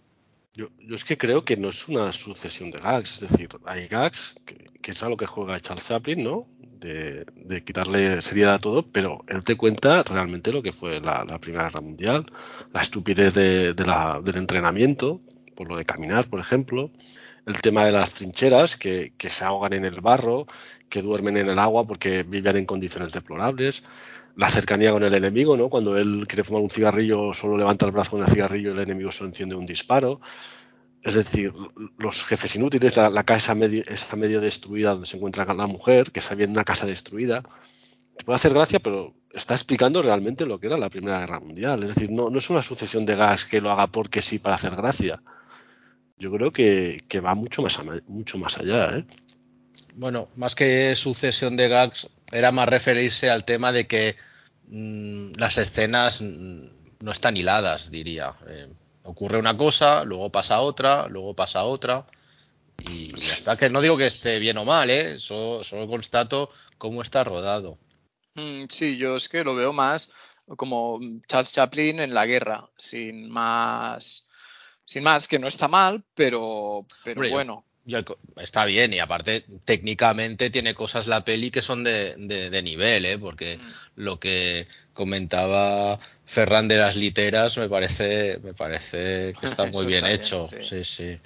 Yo, 0.53 0.67
yo, 0.79 0.95
es 0.95 1.05
que 1.05 1.17
creo 1.17 1.45
que 1.45 1.57
no 1.57 1.69
es 1.69 1.87
una 1.87 2.11
sucesión 2.11 2.71
de 2.71 2.79
gags, 2.79 3.21
es 3.21 3.31
decir, 3.31 3.49
hay 3.65 3.87
gags, 3.87 4.35
que, 4.45 4.91
es 4.91 5.03
a 5.03 5.09
lo 5.09 5.15
que 5.15 5.27
juega 5.27 5.59
Charles 5.59 5.87
Chaplin, 5.87 6.23
¿no? 6.23 6.47
De, 6.59 7.25
de, 7.35 7.63
quitarle 7.63 8.21
seriedad 8.21 8.55
a 8.55 8.59
todo, 8.59 8.83
pero 8.91 9.23
él 9.27 9.43
te 9.43 9.55
cuenta 9.55 10.01
realmente 10.03 10.51
lo 10.51 10.63
que 10.63 10.73
fue 10.73 10.99
la, 11.01 11.37
Primera 11.39 11.65
Guerra 11.65 11.81
Mundial, 11.81 12.25
la 12.73 12.81
estupidez 12.81 13.35
de, 13.35 13.75
la, 13.85 14.21
del 14.23 14.37
entrenamiento, 14.37 15.21
por 15.55 15.69
lo 15.69 15.77
de 15.77 15.85
caminar, 15.85 16.27
por 16.27 16.39
ejemplo, 16.39 16.89
el 17.45 17.61
tema 17.61 17.85
de 17.85 17.91
las 17.91 18.13
trincheras, 18.13 18.75
que, 18.75 19.13
que, 19.17 19.29
se 19.29 19.43
ahogan 19.43 19.73
en 19.73 19.85
el 19.85 20.01
barro, 20.01 20.47
que 20.89 21.01
duermen 21.01 21.37
en 21.37 21.49
el 21.49 21.59
agua 21.59 21.85
porque 21.85 22.23
vivían 22.23 22.57
en 22.57 22.65
condiciones 22.65 23.13
deplorables, 23.13 23.83
la 24.35 24.49
cercanía 24.49 24.91
con 24.91 25.03
el 25.03 25.13
enemigo, 25.13 25.57
¿no? 25.57 25.69
Cuando 25.69 25.97
él 25.97 26.25
quiere 26.27 26.43
fumar 26.43 26.61
un 26.61 26.69
cigarrillo, 26.69 27.33
solo 27.33 27.57
levanta 27.57 27.85
el 27.85 27.91
brazo 27.91 28.11
con 28.11 28.21
el 28.21 28.27
cigarrillo 28.27 28.69
y 28.69 28.73
el 28.73 28.79
enemigo 28.79 29.11
solo 29.11 29.29
enciende 29.29 29.55
un 29.55 29.65
disparo. 29.65 30.21
Es 31.01 31.15
decir, 31.15 31.53
los 31.97 32.25
jefes 32.25 32.55
inútiles, 32.55 32.97
la, 32.97 33.09
la 33.09 33.23
casa 33.23 33.55
medio, 33.55 33.83
esa 33.87 34.15
medio 34.15 34.41
destruida 34.41 34.91
donde 34.91 35.05
se 35.05 35.17
encuentra 35.17 35.45
la 35.53 35.67
mujer, 35.67 36.11
que 36.11 36.19
está 36.19 36.35
viendo 36.35 36.57
una 36.57 36.65
casa 36.65 36.85
destruida. 36.85 37.41
Te 38.17 38.25
puede 38.25 38.35
hacer 38.35 38.53
gracia, 38.53 38.79
pero 38.79 39.13
está 39.31 39.53
explicando 39.53 40.01
realmente 40.01 40.45
lo 40.45 40.59
que 40.59 40.67
era 40.67 40.77
la 40.77 40.89
Primera 40.89 41.19
Guerra 41.19 41.39
Mundial. 41.39 41.83
Es 41.83 41.95
decir, 41.95 42.11
no, 42.11 42.29
no 42.29 42.39
es 42.39 42.49
una 42.49 42.61
sucesión 42.61 43.05
de 43.05 43.15
gas 43.15 43.45
que 43.45 43.61
lo 43.61 43.71
haga 43.71 43.87
porque 43.87 44.21
sí 44.21 44.39
para 44.39 44.55
hacer 44.55 44.75
gracia. 44.75 45.21
Yo 46.17 46.31
creo 46.31 46.51
que, 46.51 47.03
que 47.07 47.21
va 47.21 47.33
mucho 47.33 47.61
más, 47.61 47.79
a, 47.79 47.83
mucho 48.07 48.37
más 48.37 48.57
allá. 48.57 48.97
¿eh? 48.97 49.05
Bueno, 49.95 50.27
más 50.35 50.55
que 50.55 50.95
sucesión 50.95 51.55
de 51.55 51.69
gags, 51.69 52.09
era 52.31 52.51
más 52.51 52.69
referirse 52.69 53.29
al 53.29 53.45
tema 53.45 53.71
de 53.71 53.87
que 53.87 54.15
mmm, 54.67 55.31
las 55.37 55.57
escenas 55.57 56.21
no 56.21 57.11
están 57.11 57.37
hiladas, 57.37 57.91
diría. 57.91 58.35
Eh, 58.47 58.67
ocurre 59.03 59.39
una 59.39 59.57
cosa, 59.57 60.03
luego 60.03 60.31
pasa 60.31 60.61
otra, 60.61 61.07
luego 61.07 61.35
pasa 61.35 61.63
otra. 61.63 62.05
Y 62.89 63.13
ya 63.15 63.33
está, 63.33 63.57
que 63.57 63.69
no 63.69 63.81
digo 63.81 63.97
que 63.97 64.05
esté 64.05 64.39
bien 64.39 64.57
o 64.57 64.65
mal, 64.65 64.89
¿eh? 64.89 65.19
solo, 65.19 65.63
solo 65.63 65.87
constato 65.87 66.49
cómo 66.77 67.01
está 67.01 67.23
rodado. 67.23 67.77
Mm, 68.35 68.65
sí, 68.69 68.97
yo 68.97 69.17
es 69.17 69.27
que 69.27 69.43
lo 69.43 69.55
veo 69.55 69.73
más 69.73 70.11
como 70.57 70.99
Charles 71.27 71.51
Chaplin 71.51 71.99
en 71.99 72.13
la 72.13 72.25
guerra, 72.25 72.69
sin 72.77 73.29
más, 73.29 74.25
sin 74.85 75.03
más, 75.03 75.27
que 75.27 75.39
no 75.39 75.47
está 75.47 75.67
mal, 75.67 76.03
pero, 76.15 76.85
pero 77.03 77.29
bueno. 77.29 77.65
Está 78.37 78.65
bien 78.65 78.93
y 78.93 78.99
aparte 78.99 79.45
técnicamente 79.65 80.49
tiene 80.49 80.73
cosas 80.73 81.07
la 81.07 81.25
peli 81.25 81.51
que 81.51 81.61
son 81.61 81.83
de, 81.83 82.15
de, 82.17 82.49
de 82.49 82.61
nivel, 82.61 83.05
¿eh? 83.05 83.17
porque 83.17 83.57
mm. 83.57 83.61
lo 83.95 84.19
que 84.19 84.67
comentaba 84.93 85.99
Ferran 86.25 86.67
de 86.67 86.77
las 86.77 86.95
literas 86.95 87.57
me 87.57 87.69
parece, 87.69 88.39
me 88.43 88.53
parece 88.53 89.33
que 89.39 89.45
está 89.45 89.65
muy 89.71 89.85
bien 89.85 90.05
está 90.05 90.11
hecho. 90.11 90.47
Bien, 90.49 90.65
sí. 90.65 90.83
sí, 90.83 90.83
sí. 90.83 91.19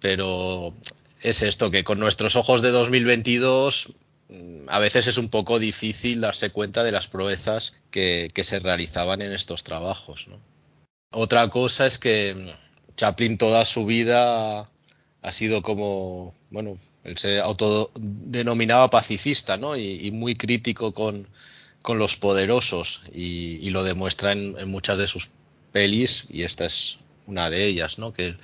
Pero 0.00 0.74
es 1.20 1.42
esto, 1.42 1.70
que 1.70 1.84
con 1.84 2.00
nuestros 2.00 2.34
ojos 2.34 2.62
de 2.62 2.70
2022 2.70 3.92
mm, 4.28 4.68
a 4.68 4.78
veces 4.80 5.06
es 5.06 5.18
un 5.18 5.28
poco 5.28 5.58
difícil 5.58 6.20
darse 6.20 6.50
cuenta 6.50 6.82
de 6.82 6.92
las 6.92 7.06
proezas 7.06 7.76
que, 7.90 8.28
que 8.34 8.42
se 8.42 8.58
realizaban 8.58 9.22
en 9.22 9.32
estos 9.32 9.62
trabajos. 9.62 10.28
¿no? 10.28 10.40
Otra 11.12 11.48
cosa 11.48 11.86
es 11.86 11.98
que 11.98 12.54
Chaplin 12.96 13.38
toda 13.38 13.64
su 13.64 13.86
vida 13.86 14.68
ha 15.22 15.32
sido 15.32 15.62
como, 15.62 16.34
bueno, 16.50 16.78
él 17.04 17.16
se 17.18 17.40
autodenominaba 17.40 18.90
pacifista, 18.90 19.56
¿no? 19.56 19.76
Y, 19.76 20.10
muy 20.10 20.34
crítico 20.34 20.92
con, 20.92 21.28
con, 21.82 21.98
los 21.98 22.16
poderosos 22.16 23.02
y, 23.12 23.70
lo 23.70 23.84
demuestra 23.84 24.32
en, 24.32 24.68
muchas 24.68 24.98
de 24.98 25.06
sus 25.06 25.30
pelis 25.72 26.26
y 26.28 26.42
esta 26.42 26.66
es 26.66 26.98
una 27.26 27.50
de 27.50 27.64
ellas, 27.66 27.98
¿no? 27.98 28.12
Que 28.12 28.36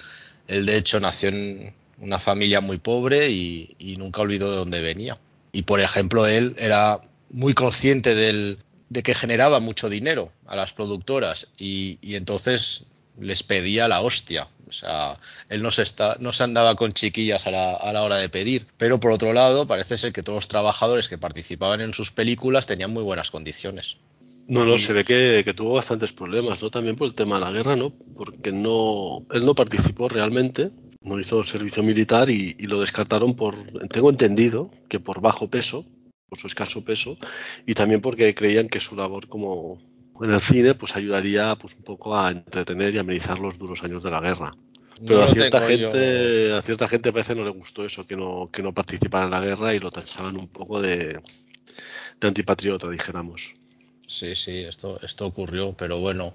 él 0.47 0.66
de 0.66 0.76
hecho 0.76 1.00
nació 1.00 1.28
en 1.30 1.75
una 2.00 2.20
familia 2.20 2.61
muy 2.61 2.78
pobre 2.78 3.30
y, 3.30 3.75
y 3.78 3.97
nunca 3.97 4.23
olvidó 4.23 4.50
de 4.50 4.56
dónde 4.56 4.80
venía. 4.80 5.18
Y 5.52 5.62
por 5.62 5.80
ejemplo, 5.80 6.26
él 6.26 6.54
era 6.58 7.00
muy 7.30 7.54
consciente 7.54 8.14
del, 8.14 8.58
de 8.88 9.02
que 9.02 9.14
generaba 9.14 9.61
mucho 9.61 9.88
dinero 9.88 10.32
a 10.47 10.56
las 10.56 10.73
productoras 10.73 11.49
y, 11.58 11.99
y 12.00 12.14
entonces 12.14 12.87
les 13.20 13.42
pedía 13.42 13.88
la 13.88 14.00
hostia. 14.00 14.49
O 14.68 14.72
sea, 14.72 15.18
él 15.48 15.62
no 15.62 15.70
se, 15.70 15.82
está, 15.82 16.16
no 16.20 16.32
se 16.32 16.44
andaba 16.44 16.75
con 16.75 16.92
chiquillas 16.92 17.46
a 17.46 17.50
la, 17.50 17.75
a 17.75 17.92
la, 17.92 18.02
hora 18.02 18.16
de 18.16 18.28
pedir. 18.28 18.66
Pero 18.76 19.00
por 19.00 19.12
otro 19.12 19.32
lado, 19.32 19.66
parece 19.66 19.98
ser 19.98 20.12
que 20.12 20.22
todos 20.22 20.37
los 20.37 20.48
trabajadores 20.48 21.08
que 21.08 21.18
participaban 21.18 21.80
en 21.80 21.94
sus 21.94 22.12
películas 22.12 22.66
tenían 22.66 22.92
muy 22.92 23.02
buenas 23.02 23.30
condiciones. 23.30 23.98
No, 24.46 24.64
no, 24.64 24.78
se 24.78 24.94
ve 24.94 25.04
que, 25.04 25.42
que, 25.44 25.52
tuvo 25.52 25.75
bastantes 25.75 26.12
problemas, 26.12 26.62
¿no? 26.62 26.70
También 26.70 26.96
por 26.96 27.06
el 27.06 27.14
tema 27.14 27.38
de 27.38 27.44
la 27.44 27.52
guerra, 27.52 27.76
¿no? 27.76 27.92
Porque 28.16 28.50
no, 28.50 29.26
él 29.30 29.44
no 29.44 29.54
participó 29.54 30.08
realmente, 30.08 30.70
no 31.02 31.20
hizo 31.20 31.44
servicio 31.44 31.82
militar 31.82 32.30
y, 32.30 32.56
y 32.58 32.66
lo 32.66 32.80
descartaron 32.80 33.34
por, 33.34 33.56
tengo 33.88 34.08
entendido, 34.08 34.70
que 34.88 35.00
por 35.00 35.20
bajo 35.20 35.50
peso, 35.50 35.84
por 36.30 36.38
su 36.38 36.46
escaso 36.46 36.82
peso, 36.82 37.18
y 37.66 37.75
también 37.75 38.00
porque 38.00 38.34
creían 38.34 38.68
que 38.68 38.80
su 38.80 38.96
labor 38.96 39.28
como, 39.28 39.82
en 40.22 40.32
el 40.32 40.40
cine 40.40 40.75
pues 40.75 40.96
ayudaría 40.96 41.56
pues 41.56 41.75
un 41.76 41.82
poco 41.82 42.16
a 42.16 42.30
entretener 42.30 42.94
y 42.94 42.98
amenizar 42.98 43.38
los 43.38 43.58
duros 43.58 43.82
años 43.84 44.02
de 44.02 44.10
la 44.10 44.20
guerra. 44.20 44.54
Pero 45.06 45.20
No 45.20 45.22
a 45.22 45.26
cierta 45.28 45.60
tengo 45.60 45.70
yo. 45.70 45.90
gente, 45.90 46.52
a 46.54 46.62
cierta 46.62 46.88
gente 46.88 47.12
parece 47.12 47.34
no 47.34 47.44
le 47.44 47.50
gustó 47.50 47.84
eso, 47.84 48.06
que 48.06 48.16
no, 48.16 48.50
que 48.52 48.62
no 48.62 48.75
participara 48.75 49.25
en 49.25 49.30
la 49.30 49.40
guerra 49.40 49.75
y 49.75 49.78
lo 49.78 49.90
tachaban 49.90 50.37
un 50.37 50.48
poco 50.48 50.80
de, 50.80 51.20
de 52.20 52.28
antipatriota, 52.28 52.88
dijéramos. 52.90 53.54
Sí, 54.06 54.34
sí, 54.34 54.60
esto, 54.62 54.98
esto 55.02 55.26
ocurrió, 55.26 55.75
pero 55.75 55.98
bueno, 56.00 56.34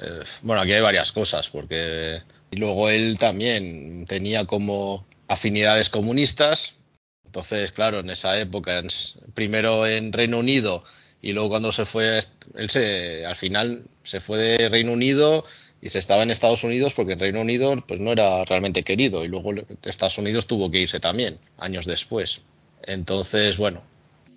eh, 0.00 0.22
bueno, 0.42 0.62
aquí 0.62 0.72
hay 0.72 0.82
varias 0.82 1.12
cosas, 1.12 1.48
porque 1.48 2.20
y 2.50 2.56
luego 2.56 2.88
él 2.90 3.16
también 3.18 4.04
tenía 4.06 4.44
como 4.44 5.06
afinidades 5.28 5.90
comunistas, 5.90 6.76
entonces, 7.24 7.72
claro, 7.72 8.00
en 8.00 8.10
esa 8.10 8.38
época, 8.38 8.78
en 8.78 8.88
primero 9.34 9.86
en 9.86 10.12
Reino 10.12 10.38
Unido 10.38 10.84
y 11.26 11.32
luego 11.32 11.48
cuando 11.48 11.72
se 11.72 11.84
fue, 11.84 12.20
él 12.56 12.68
se, 12.70 13.24
al 13.24 13.36
final 13.36 13.84
se 14.02 14.20
fue 14.20 14.38
de 14.38 14.68
Reino 14.68 14.92
Unido 14.92 15.44
y 15.80 15.88
se 15.88 15.98
estaba 15.98 16.22
en 16.22 16.30
Estados 16.30 16.64
Unidos 16.64 16.92
porque 16.94 17.12
en 17.14 17.18
Reino 17.20 17.40
Unido 17.40 17.82
pues 17.86 18.00
no 18.00 18.12
era 18.12 18.44
realmente 18.44 18.82
querido 18.82 19.24
y 19.24 19.28
luego 19.28 19.52
Estados 19.84 20.18
Unidos 20.18 20.46
tuvo 20.46 20.70
que 20.70 20.80
irse 20.80 21.00
también, 21.00 21.38
años 21.58 21.86
después. 21.86 22.42
Entonces, 22.86 23.56
bueno, 23.58 23.82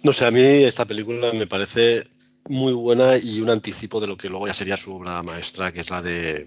No 0.03 0.13
sé, 0.13 0.25
a 0.25 0.31
mí 0.31 0.41
esta 0.41 0.85
película 0.85 1.33
me 1.33 1.47
parece 1.47 2.03
muy 2.49 2.71
buena 2.73 3.17
y 3.17 3.41
un 3.41 3.49
anticipo 3.49 3.99
de 3.99 4.07
lo 4.07 4.15
que 4.15 4.29
luego 4.29 4.47
ya 4.47 4.53
sería 4.53 4.77
su 4.77 4.93
obra 4.95 5.21
maestra, 5.23 5.71
que 5.73 5.81
es 5.81 5.89
la 5.89 6.01
de 6.01 6.45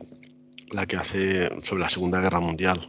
la 0.72 0.86
que 0.86 0.96
hace 0.96 1.48
sobre 1.62 1.82
la 1.82 1.88
Segunda 1.90 2.20
Guerra 2.20 2.40
Mundial. 2.40 2.80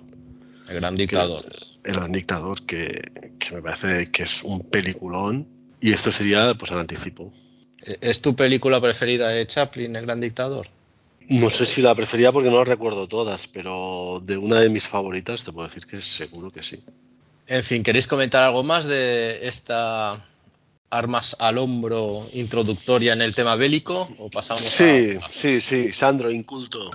el 0.70 0.75
gran 0.75 0.93
que- 0.96 1.01
dictador. 1.01 1.46
El 1.84 1.93
gran 1.96 2.12
dictador, 2.12 2.62
que, 2.65 3.01
que 3.39 3.55
me 3.55 3.62
parece 3.62 4.12
que 4.12 4.24
es 4.24 4.43
un 4.43 4.62
peliculón. 4.70 5.48
Y 5.82 5.92
esto 5.92 6.12
sería 6.12 6.54
pues 6.54 6.72
el 6.72 6.78
anticipo. 6.78 7.34
¿Es 8.02 8.22
tu 8.22 8.36
película 8.36 8.80
preferida 8.80 9.30
de 9.30 9.46
Chaplin, 9.48 9.96
El 9.96 10.06
Gran 10.06 10.22
Dictador? 10.22 10.68
No 11.28 11.50
sé 11.50 11.66
si 11.66 11.82
la 11.82 11.96
prefería 11.96 12.32
porque 12.32 12.50
no 12.50 12.58
la 12.58 12.66
recuerdo 12.66 13.08
todas, 13.08 13.48
pero 13.48 14.22
de 14.24 14.38
una 14.38 14.60
de 14.60 14.70
mis 14.70 14.88
favoritas 14.88 15.44
te 15.44 15.52
puedo 15.52 15.68
decir 15.68 15.86
que 15.86 16.02
seguro 16.02 16.52
que 16.52 16.62
sí. 16.62 16.84
En 17.48 17.64
fin, 17.64 17.84
¿queréis 17.84 18.08
comentar 18.08 18.44
algo 18.44 18.64
más 18.64 18.86
de 18.86 19.48
esta 19.48 20.24
armas 20.90 21.38
al 21.40 21.58
hombro 21.58 22.28
introductoria 22.34 23.14
en 23.14 23.22
el 23.22 23.34
tema 23.34 23.56
bélico? 23.56 24.10
¿O 24.20 24.30
pasamos 24.30 24.62
Sí, 24.62 25.18
a... 25.22 25.28
sí, 25.30 25.62
sí, 25.62 25.94
Sandro, 25.94 26.30
inculto. 26.30 26.92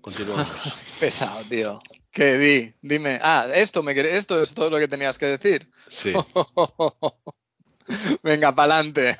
Continuamos. 0.00 0.46
Pesado, 1.00 1.42
tío. 1.48 1.82
¿Qué 2.12 2.36
di? 2.38 2.72
Dime. 2.82 3.18
Ah, 3.22 3.48
esto, 3.52 3.82
me, 3.82 3.92
esto 3.92 4.40
es 4.42 4.54
todo 4.54 4.70
lo 4.70 4.78
que 4.78 4.88
tenías 4.88 5.18
que 5.18 5.26
decir. 5.26 5.70
Sí. 5.88 6.12
Venga, 8.22 8.54
pa'lante. 8.54 9.16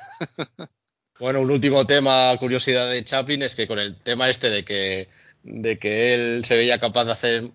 Bueno, 1.19 1.41
un 1.41 1.51
último 1.51 1.85
tema, 1.85 2.35
curiosidad 2.39 2.89
de 2.89 3.03
Chaplin, 3.03 3.43
es 3.43 3.55
que 3.55 3.67
con 3.67 3.79
el 3.79 3.95
tema 3.95 4.29
este 4.29 4.49
de 4.49 4.63
que, 4.63 5.09
de 5.43 5.77
que 5.77 6.13
él 6.13 6.45
se 6.45 6.55
veía 6.55 6.79
capaz 6.79 7.05
de 7.05 7.11
hacer 7.11 7.49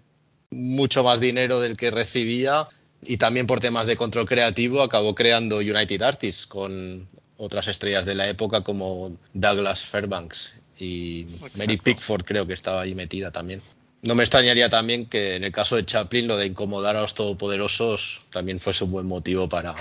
mucho 0.50 1.02
más 1.02 1.20
dinero 1.20 1.60
del 1.60 1.76
que 1.76 1.90
recibía 1.90 2.66
y 3.02 3.16
también 3.16 3.46
por 3.46 3.60
temas 3.60 3.86
de 3.86 3.96
control 3.96 4.26
creativo 4.26 4.82
acabó 4.82 5.14
creando 5.14 5.58
United 5.58 6.02
Artists 6.02 6.46
con 6.46 7.08
otras 7.36 7.68
estrellas 7.68 8.04
de 8.04 8.14
la 8.14 8.28
época 8.28 8.62
como 8.62 9.16
Douglas 9.32 9.84
Fairbanks 9.86 10.60
y 10.78 11.26
Mary. 11.56 11.76
Pickford 11.76 12.24
creo 12.24 12.46
que 12.46 12.52
estaba 12.52 12.82
ahí 12.82 12.94
metida 12.94 13.30
también. 13.30 13.62
No 14.02 14.14
me 14.14 14.22
extrañaría 14.22 14.68
también 14.68 15.06
que 15.06 15.36
en 15.36 15.44
el 15.44 15.52
caso 15.52 15.76
de 15.76 15.84
Chaplin 15.84 16.28
lo 16.28 16.36
de 16.36 16.46
incomodar 16.46 16.96
a 16.96 17.00
los 17.00 17.14
todopoderosos 17.14 18.22
también 18.30 18.60
fuese 18.60 18.84
un 18.84 18.90
buen 18.90 19.06
motivo 19.06 19.48
para 19.48 19.74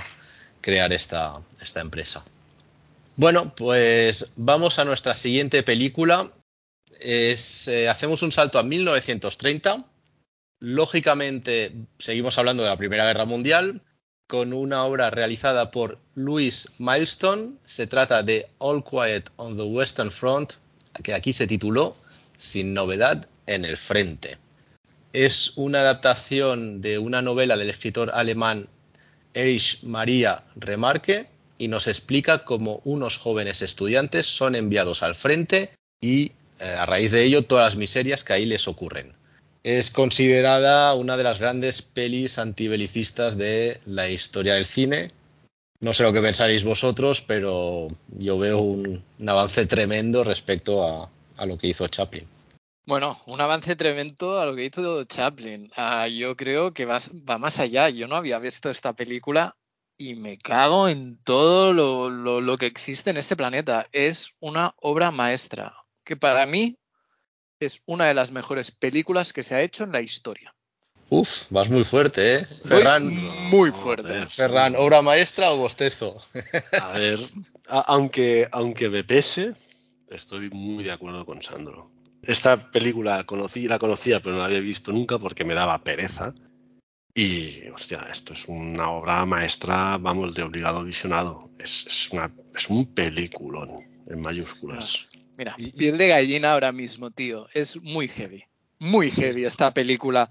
crear 0.64 0.94
esta, 0.94 1.34
esta 1.62 1.82
empresa. 1.82 2.24
Bueno, 3.16 3.54
pues 3.54 4.32
vamos 4.38 4.80
a 4.80 4.86
nuestra 4.86 5.14
siguiente 5.14 5.62
película. 5.62 6.32
Eh, 7.00 7.36
hacemos 7.90 8.24
un 8.24 8.32
salto 8.32 8.58
a 8.58 8.64
1930. 8.64 9.86
Lógicamente, 10.60 11.74
seguimos 12.00 12.38
hablando 12.38 12.64
de 12.64 12.70
la 12.70 12.78
Primera 12.78 13.06
Guerra 13.06 13.26
Mundial, 13.26 13.82
con 14.26 14.54
una 14.54 14.86
obra 14.86 15.12
realizada 15.12 15.70
por 15.70 16.00
Louis 16.16 16.70
Milestone. 16.80 17.56
Se 17.66 17.86
trata 17.86 18.24
de 18.24 18.48
All 18.58 18.84
Quiet 18.84 19.30
on 19.36 19.58
the 19.58 19.64
Western 19.64 20.12
Front, 20.12 20.54
que 21.04 21.14
aquí 21.14 21.34
se 21.34 21.46
tituló 21.46 21.98
Sin 22.38 22.74
novedad 22.74 23.28
en 23.46 23.66
el 23.66 23.76
frente. 23.76 24.38
Es 25.12 25.52
una 25.58 25.82
adaptación 25.82 26.82
de 26.82 26.98
una 26.98 27.22
novela 27.22 27.58
del 27.58 27.70
escritor 27.70 28.12
alemán 28.14 28.70
Erich 29.34 29.84
Maria 29.84 30.44
Remarque 30.56 31.28
y 31.58 31.68
nos 31.68 31.88
explica 31.88 32.44
cómo 32.44 32.82
unos 32.84 33.18
jóvenes 33.18 33.62
estudiantes 33.62 34.26
son 34.26 34.56
enviados 34.56 35.04
al 35.04 35.16
frente 35.16 35.72
y 36.02 36.32
eh, 36.60 36.66
a 36.66 36.86
raíz 36.86 37.12
de 37.12 37.24
ello 37.24 37.44
todas 37.44 37.66
las 37.66 37.76
miserias 37.76 38.24
que 38.24 38.34
ahí 38.34 38.46
les 38.46 38.68
ocurren. 38.68 39.14
Es 39.64 39.92
considerada 39.92 40.94
una 40.94 41.16
de 41.16 41.24
las 41.24 41.40
grandes 41.40 41.82
pelis 41.82 42.38
antibelicistas 42.38 43.38
de 43.38 43.80
la 43.86 44.10
historia 44.10 44.56
del 44.56 44.66
cine. 44.66 45.12
No 45.80 45.94
sé 45.94 46.04
lo 46.04 46.12
que 46.12 46.22
pensaréis 46.22 46.64
vosotros, 46.64 47.22
pero 47.22 47.88
yo 48.10 48.38
veo 48.38 48.60
un, 48.60 49.04
avance 49.26 49.66
tremendo 49.66 50.24
respecto 50.24 51.10
a 51.38 51.46
lo 51.46 51.58
que 51.58 51.68
hizo 51.68 51.88
Chaplin. 51.88 52.28
Bueno, 52.86 53.18
un 53.28 53.40
avance 53.40 53.76
tremendo 53.76 54.40
a 54.40 54.46
lo 54.46 54.56
que 54.56 54.66
hizo 54.66 55.06
Chaplin. 55.06 55.72
Ah, 55.78 56.08
yo 56.08 56.36
creo 56.36 56.74
que 56.74 56.86
va, 56.86 56.98
va 57.30 57.38
más 57.38 57.60
allá. 57.60 57.90
Yo 57.90 58.08
no 58.08 58.16
había 58.16 58.40
visto 58.40 58.70
esta 58.70 58.94
película 58.94 59.56
y 59.98 60.16
me 60.16 60.38
cago 60.38 60.90
en 60.90 61.18
todo 61.24 61.72
lo, 61.72 62.10
lo, 62.10 62.42
lo 62.42 62.58
que 62.58 62.66
existe 62.66 63.10
en 63.12 63.18
este 63.18 63.38
planeta. 63.38 63.88
Es 63.94 64.32
una 64.42 64.76
obra 64.82 65.12
maestra 65.12 65.74
que 66.04 66.18
para 66.18 66.46
mí 66.46 66.78
es 67.62 67.82
una 67.86 68.06
de 68.06 68.14
las 68.14 68.32
mejores 68.32 68.72
películas 68.72 69.32
que 69.32 69.44
se 69.44 69.56
ha 69.56 69.62
hecho 69.62 69.86
en 69.86 69.94
la 69.94 70.02
historia. 70.02 70.54
Uf, 71.10 71.46
vas 71.52 71.70
muy 71.70 71.86
fuerte, 71.86 72.36
¿eh? 72.36 72.48
Voy 72.66 72.70
Ferran, 72.82 73.06
muy 73.50 73.72
fuerte. 73.72 74.08
joder. 74.14 74.30
Ferran, 74.30 74.76
¿obra 74.76 75.02
maestra 75.02 75.52
o 75.52 75.58
bostezo? 75.58 76.20
A 76.82 76.90
ver, 77.00 77.20
a- 77.68 77.82
aunque, 77.82 78.50
aunque 78.52 78.90
me 78.90 79.04
pese, 79.06 79.54
estoy 80.10 80.50
muy 80.50 80.84
de 80.84 80.92
acuerdo 80.92 81.26
con 81.26 81.42
Sandro. 81.42 81.90
Esta 82.24 82.72
película 82.72 83.26
conocí, 83.26 83.68
la 83.68 83.80
conocía, 83.80 84.22
pero 84.22 84.36
no 84.36 84.40
la 84.40 84.46
había 84.46 84.60
visto 84.60 84.92
nunca 84.92 85.20
porque 85.20 85.44
me 85.44 85.54
daba 85.54 85.84
pereza. 85.84 86.34
Y, 87.16 87.68
hostia, 87.70 88.08
esto 88.12 88.34
es 88.34 88.48
una 88.48 88.90
obra 88.90 89.26
maestra, 89.26 89.98
vamos, 89.98 90.34
de 90.34 90.44
obligado 90.44 90.84
visionado. 90.84 91.52
Es, 91.60 91.86
es, 91.86 92.10
una, 92.12 92.34
es 92.56 92.70
un 92.70 92.86
peliculón, 92.94 93.70
en 94.08 94.22
mayúsculas. 94.22 95.06
Mira, 95.38 95.56
Y- 95.58 95.72
piel 95.72 95.98
de 95.98 96.08
gallina 96.08 96.54
ahora 96.54 96.72
mismo, 96.72 97.12
tío. 97.12 97.48
Es 97.54 97.76
muy 97.82 98.08
heavy. 98.08 98.44
Muy 98.80 99.12
heavy 99.12 99.46
esta 99.46 99.74
película. 99.74 100.30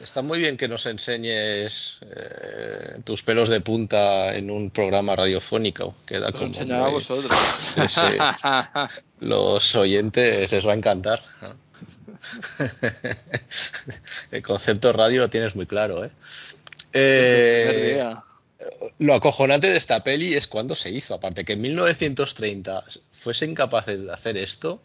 Está 0.00 0.22
muy 0.22 0.38
bien 0.38 0.56
que 0.56 0.68
nos 0.68 0.86
enseñes 0.86 1.98
eh, 2.02 3.00
tus 3.04 3.22
pelos 3.22 3.48
de 3.48 3.60
punta 3.60 4.34
en 4.34 4.50
un 4.50 4.70
programa 4.70 5.14
radiofónico. 5.14 5.94
Queda 6.06 6.28
Os 6.28 6.34
como 6.34 6.46
enseñaba 6.46 6.88
a 6.88 6.90
vosotros. 6.90 7.30
Los 9.20 9.74
oyentes 9.76 10.50
les 10.50 10.66
va 10.66 10.72
a 10.72 10.76
encantar. 10.76 11.22
El 14.30 14.42
concepto 14.42 14.92
radio 14.92 15.20
lo 15.20 15.30
tienes 15.30 15.54
muy 15.54 15.66
claro, 15.66 16.04
¿eh? 16.04 16.10
Eh, 16.92 18.14
lo 18.98 19.14
acojonante 19.14 19.70
de 19.70 19.76
esta 19.76 20.04
peli 20.04 20.34
es 20.34 20.46
cuando 20.46 20.74
se 20.74 20.90
hizo. 20.90 21.14
Aparte 21.14 21.44
que 21.44 21.54
en 21.54 21.60
1930 21.60 22.80
fuesen 23.12 23.54
capaces 23.54 24.04
de 24.04 24.12
hacer 24.12 24.36
esto. 24.36 24.80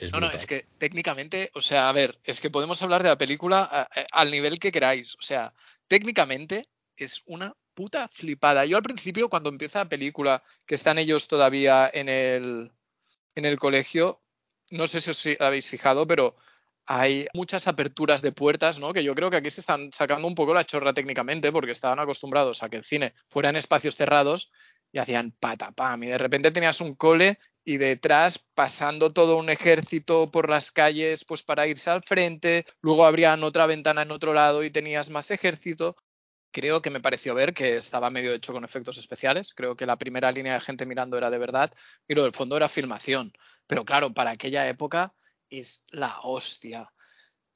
Es 0.00 0.12
No, 0.12 0.20
no, 0.20 0.30
es 0.30 0.46
que 0.46 0.66
técnicamente, 0.78 1.50
o 1.54 1.60
sea, 1.60 1.88
a 1.88 1.92
ver, 1.92 2.18
es 2.24 2.40
que 2.40 2.50
podemos 2.50 2.80
hablar 2.82 3.02
de 3.02 3.10
la 3.10 3.18
película 3.18 3.60
a- 3.62 3.82
a- 3.82 4.06
al 4.12 4.30
nivel 4.30 4.58
que 4.58 4.72
queráis. 4.72 5.14
O 5.16 5.22
sea, 5.22 5.52
técnicamente 5.88 6.68
es 6.96 7.22
una 7.26 7.54
puta 7.74 8.08
flipada. 8.08 8.64
Yo 8.64 8.76
al 8.76 8.82
principio, 8.82 9.28
cuando 9.28 9.50
empieza 9.50 9.80
la 9.80 9.88
película, 9.88 10.42
que 10.66 10.74
están 10.74 10.98
ellos 10.98 11.28
todavía 11.28 11.90
en 11.92 12.08
el, 12.08 12.72
en 13.34 13.44
el 13.44 13.58
colegio, 13.58 14.22
no 14.70 14.86
sé 14.86 15.00
si 15.00 15.10
os 15.10 15.40
habéis 15.40 15.68
fijado, 15.68 16.06
pero 16.06 16.34
hay 16.86 17.26
muchas 17.34 17.68
aperturas 17.68 18.22
de 18.22 18.32
puertas, 18.32 18.78
¿no? 18.78 18.92
Que 18.92 19.04
yo 19.04 19.14
creo 19.14 19.30
que 19.30 19.36
aquí 19.36 19.50
se 19.50 19.60
están 19.60 19.92
sacando 19.92 20.26
un 20.26 20.34
poco 20.34 20.54
la 20.54 20.64
chorra 20.64 20.92
técnicamente, 20.92 21.52
porque 21.52 21.72
estaban 21.72 21.98
acostumbrados 22.00 22.62
a 22.62 22.68
que 22.68 22.76
el 22.78 22.84
cine 22.84 23.14
fuera 23.28 23.50
en 23.50 23.56
espacios 23.56 23.96
cerrados 23.96 24.50
y 24.92 24.98
hacían 24.98 25.30
patapam. 25.32 26.02
Y 26.02 26.08
de 26.08 26.18
repente 26.18 26.50
tenías 26.50 26.80
un 26.80 26.94
cole 26.94 27.38
y 27.64 27.76
detrás 27.76 28.38
pasando 28.54 29.12
todo 29.12 29.36
un 29.36 29.50
ejército 29.50 30.30
por 30.30 30.48
las 30.48 30.70
calles 30.70 31.24
pues 31.24 31.42
para 31.42 31.66
irse 31.66 31.90
al 31.90 32.02
frente, 32.02 32.64
luego 32.80 33.04
abrían 33.04 33.44
otra 33.44 33.66
ventana 33.66 34.02
en 34.02 34.10
otro 34.10 34.32
lado 34.32 34.64
y 34.64 34.70
tenías 34.70 35.10
más 35.10 35.30
ejército. 35.30 35.96
Creo 36.52 36.82
que 36.82 36.90
me 36.90 37.00
pareció 37.00 37.34
ver 37.34 37.54
que 37.54 37.76
estaba 37.76 38.10
medio 38.10 38.32
hecho 38.32 38.52
con 38.52 38.64
efectos 38.64 38.98
especiales, 38.98 39.54
creo 39.54 39.76
que 39.76 39.86
la 39.86 39.98
primera 39.98 40.32
línea 40.32 40.54
de 40.54 40.60
gente 40.60 40.86
mirando 40.86 41.16
era 41.16 41.30
de 41.30 41.38
verdad 41.38 41.70
y 42.08 42.14
lo 42.14 42.24
del 42.24 42.32
fondo 42.32 42.56
era 42.56 42.68
filmación, 42.68 43.32
pero 43.66 43.84
claro, 43.84 44.12
para 44.12 44.32
aquella 44.32 44.68
época 44.68 45.14
es 45.48 45.84
la 45.90 46.18
hostia. 46.22 46.92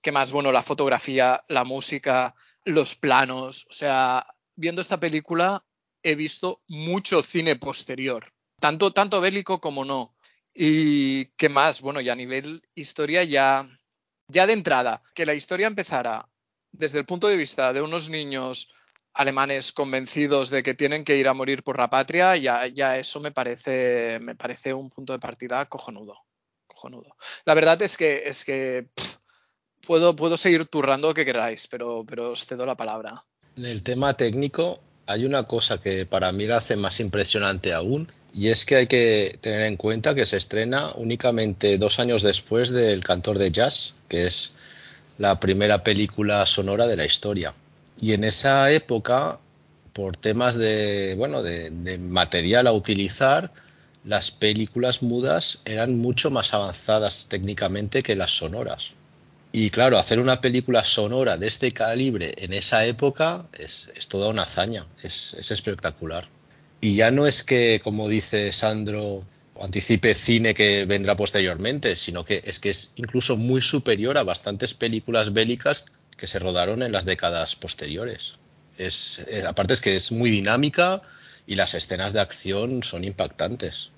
¿Qué 0.01 0.13
más? 0.13 0.33
Bueno, 0.33 0.53
la 0.53 0.63
fotografía, 0.63 1.43
la 1.49 1.65
música, 1.65 2.35
los 2.65 2.95
planos, 2.95 3.67
o 3.71 3.73
sea, 3.73 4.27
viendo 4.55 4.81
esta 4.83 5.01
película 5.01 5.65
he 6.03 6.15
visto 6.15 6.63
mucho 6.69 7.23
cine 7.23 7.57
posterior 7.57 8.35
tanto, 8.65 8.95
tanto 8.95 9.21
bélico 9.21 9.61
como 9.61 9.85
no. 9.85 10.17
Y 10.55 11.27
qué 11.37 11.51
más, 11.51 11.83
bueno, 11.83 12.01
ya 12.01 12.15
a 12.15 12.17
nivel 12.17 12.63
historia 12.75 13.23
ya 13.23 13.69
ya 14.27 14.47
de 14.47 14.55
entrada, 14.55 15.03
que 15.15 15.27
la 15.27 15.35
historia 15.35 15.67
empezara 15.67 16.27
desde 16.73 16.99
el 16.99 17.05
punto 17.05 17.29
de 17.29 17.37
vista 17.37 17.75
de 17.75 17.83
unos 17.83 18.09
niños 18.09 18.73
alemanes 19.13 19.73
convencidos 19.73 20.49
de 20.49 20.63
que 20.63 20.73
tienen 20.73 21.05
que 21.05 21.19
ir 21.19 21.29
a 21.29 21.35
morir 21.35 21.63
por 21.63 21.79
la 21.79 21.91
patria, 21.91 22.39
ya, 22.39 22.67
ya 22.67 22.97
eso 22.97 23.21
me 23.21 23.33
parece, 23.33 24.19
me 24.23 24.35
parece 24.35 24.73
un 24.73 24.89
punto 24.89 25.13
de 25.13 25.19
partida 25.19 25.67
cojonudo. 25.67 26.17
cojonudo. 26.67 27.17
La 27.45 27.53
verdad 27.53 27.83
es 27.83 27.99
que, 27.99 28.23
es 28.25 28.47
que 28.47 28.89
puedo, 29.87 30.17
puedo 30.17 30.39
seguir 30.39 30.65
turrando 30.69 31.09
lo 31.09 31.15
que 31.15 31.27
queráis, 31.27 31.67
pero, 31.67 32.03
pero 32.07 32.31
os 32.31 32.47
cedo 32.47 32.65
la 32.65 32.79
palabra. 32.79 33.27
En 33.59 33.67
el 33.67 33.83
tema 33.83 34.17
técnico 34.17 34.81
hay 35.07 35.27
una 35.27 35.43
cosa 35.43 35.83
que 35.83 36.07
para 36.07 36.33
mí 36.33 36.47
la 36.47 36.57
hace 36.57 36.77
más 36.77 36.99
impresionante 37.01 37.75
aún, 37.75 38.11
y 38.35 38.49
es 38.49 38.65
que 38.65 38.75
hay 38.75 38.87
que 38.89 39.39
tener 39.41 39.63
en 39.63 39.77
cuenta 39.77 40.15
que 40.15 40.27
se 40.27 40.37
estrena 40.37 40.91
únicamente 40.97 41.79
dos 41.79 42.01
años 42.01 42.25
después 42.25 42.71
del 42.71 43.05
Cantor 43.05 43.39
de 43.39 43.53
Jazz, 43.53 43.95
que 44.09 44.27
es 44.27 44.53
la 45.19 45.39
primera 45.39 45.85
película 45.85 46.45
sonora 46.45 46.89
de 46.89 46.97
la 46.97 47.05
historia. 47.05 47.55
Y 48.01 48.13
en 48.13 48.25
esa 48.25 48.73
época, 48.73 49.39
por 49.93 50.17
temas 50.17 50.57
de, 50.57 51.15
bueno, 51.17 51.45
de, 51.45 51.99
material 51.99 52.67
a 52.67 52.73
utilizar, 52.73 53.53
las 54.05 54.33
películas 54.33 55.03
mudas 55.03 55.61
eran 55.65 55.97
mucho 55.97 56.33
más 56.33 56.55
avanzadas 56.55 57.29
técnicamente 57.29 58.03
que 58.03 58.17
las 58.17 58.33
sonoras. 58.33 58.95
Y 59.53 59.71
claro, 59.71 59.97
hacer 59.97 60.19
una 60.19 60.41
película 60.41 60.83
sonora 60.83 61.37
de 61.37 61.47
este 61.47 61.71
calibre 61.71 62.35
en 62.39 62.53
esa 62.53 62.85
época 62.85 63.47
es, 63.57 63.93
es 63.95 64.09
toda 64.09 64.29
una 64.29 64.43
hazaña, 64.43 64.85
es, 65.05 65.35
es, 65.39 65.53
espectacular. 65.53 66.27
Y 66.85 66.97
ya 66.97 67.11
no 67.11 67.27
es 67.27 67.45
que, 67.45 67.81
como 67.83 68.11
dice 68.11 68.53
Sandro, 68.53 69.25
anticipe 69.59 70.13
cine 70.13 70.53
que 70.53 70.85
vendrá 70.85 71.17
posteriormente, 71.17 71.97
sino 71.97 72.27
que 72.27 72.43
es 72.45 72.61
que 72.61 72.69
es 72.69 72.93
incluso 72.97 73.39
muy 73.39 73.63
superior 73.63 74.19
a 74.19 74.23
bastantes 74.23 74.75
películas 74.75 75.33
bélicas 75.33 75.87
que 76.19 76.27
se 76.27 76.39
rodaron 76.39 76.83
en 76.83 76.93
las 76.93 77.07
décadas 77.07 77.57
posteriores. 77.57 78.35
Es, 78.77 79.25
es, 79.29 79.47
aparte 79.47 79.73
es 79.73 79.81
que 79.81 79.97
es 79.97 80.13
muy 80.13 80.29
dinámica 80.29 81.01
y 81.47 81.55
las 81.55 81.73
escenas 81.73 82.13
de 82.13 82.21
acción 82.21 82.83
son 82.83 83.05
impactantes. 83.05 83.91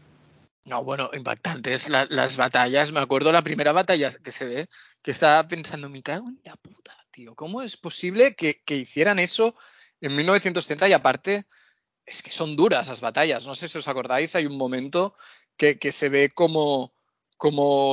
No, 0.65 0.85
bueno, 0.85 1.11
impactantes. 1.13 1.89
La, 1.89 2.07
las 2.09 2.37
batallas, 2.37 2.93
me 2.93 3.01
acuerdo 3.01 3.33
la 3.33 3.43
primera 3.43 3.73
batalla 3.73 4.13
que 4.13 4.31
se 4.31 4.45
ve, 4.45 4.69
que 5.03 5.11
estaba 5.11 5.49
pensando, 5.49 5.89
me 5.89 6.05
cago 6.05 6.29
en 6.29 6.39
la 6.45 6.55
puta, 6.55 6.97
tío. 7.11 7.35
¿Cómo 7.35 7.63
es 7.63 7.77
posible 7.77 8.37
que, 8.37 8.63
que 8.65 8.77
hicieran 8.77 9.19
eso 9.19 9.57
en 10.01 10.15
1930? 10.15 10.89
Y 10.89 10.93
aparte, 10.93 11.47
es 12.07 12.23
que 12.23 12.31
son 12.31 12.57
duras 12.57 12.89
las 12.89 13.01
batallas. 13.01 13.47
No 13.47 13.55
sé 13.55 13.69
si 13.69 13.79
os 13.79 13.89
acordáis, 13.89 14.35
hay 14.37 14.47
un 14.47 14.57
momento 14.57 15.15
que, 15.57 15.79
se 15.93 16.09
ve 16.09 16.31
como, 16.31 16.93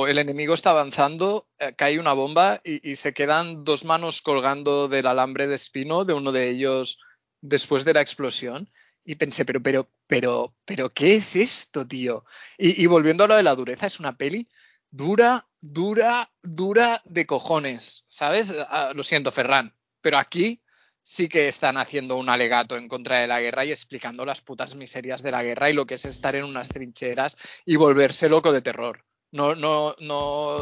el 0.06 0.18
enemigo 0.18 0.54
está 0.54 0.70
avanzando, 0.70 1.48
eh, 1.58 1.74
cae 1.76 1.98
una 1.98 2.12
bomba 2.12 2.60
y, 2.64 2.96
se 2.96 3.12
quedan 3.12 3.64
dos 3.64 3.84
manos 3.84 4.22
colgando 4.22 4.88
del 4.88 5.06
alambre 5.06 5.46
de 5.46 5.56
espino 5.56 6.04
de 6.04 6.14
uno 6.14 6.30
de 6.32 6.50
ellos 6.50 7.00
después 7.40 7.84
de 7.84 7.94
la 7.94 8.00
explosión. 8.00 8.70
Y 9.06 9.16
pensé, 9.16 9.44
pero, 9.44 9.62
pero, 9.62 10.54
pero, 10.64 10.90
¿qué 10.94 11.16
es 11.16 11.36
esto, 11.36 11.86
tío? 11.86 12.24
Y, 12.56 12.86
volviendo 12.86 13.24
a 13.24 13.26
lo 13.26 13.36
de 13.36 13.42
la 13.42 13.54
dureza, 13.54 13.86
es 13.86 14.00
una 14.00 14.16
peli 14.16 14.48
dura, 14.90 15.46
dura, 15.60 16.32
dura 16.42 17.02
de 17.04 17.26
cojones, 17.26 18.06
¿sabes? 18.08 18.54
Lo 18.94 19.02
siento, 19.02 19.32
Ferran, 19.32 19.74
pero 20.00 20.18
aquí 20.18 20.63
sí 21.04 21.28
que 21.28 21.48
están 21.48 21.76
haciendo 21.76 22.16
un 22.16 22.30
alegato 22.30 22.76
en 22.76 22.88
contra 22.88 23.18
de 23.20 23.28
la 23.28 23.40
guerra 23.40 23.64
y 23.64 23.70
explicando 23.70 24.24
las 24.24 24.40
putas 24.40 24.74
miserias 24.74 25.22
de 25.22 25.30
la 25.30 25.42
guerra 25.42 25.70
y 25.70 25.74
lo 25.74 25.86
que 25.86 25.94
es 25.94 26.04
estar 26.06 26.34
en 26.34 26.44
unas 26.44 26.70
trincheras 26.70 27.36
y 27.66 27.76
volverse 27.76 28.28
loco 28.28 28.52
de 28.52 28.62
terror. 28.62 29.04
No, 29.30 29.54
no, 29.54 29.94
no 30.00 30.58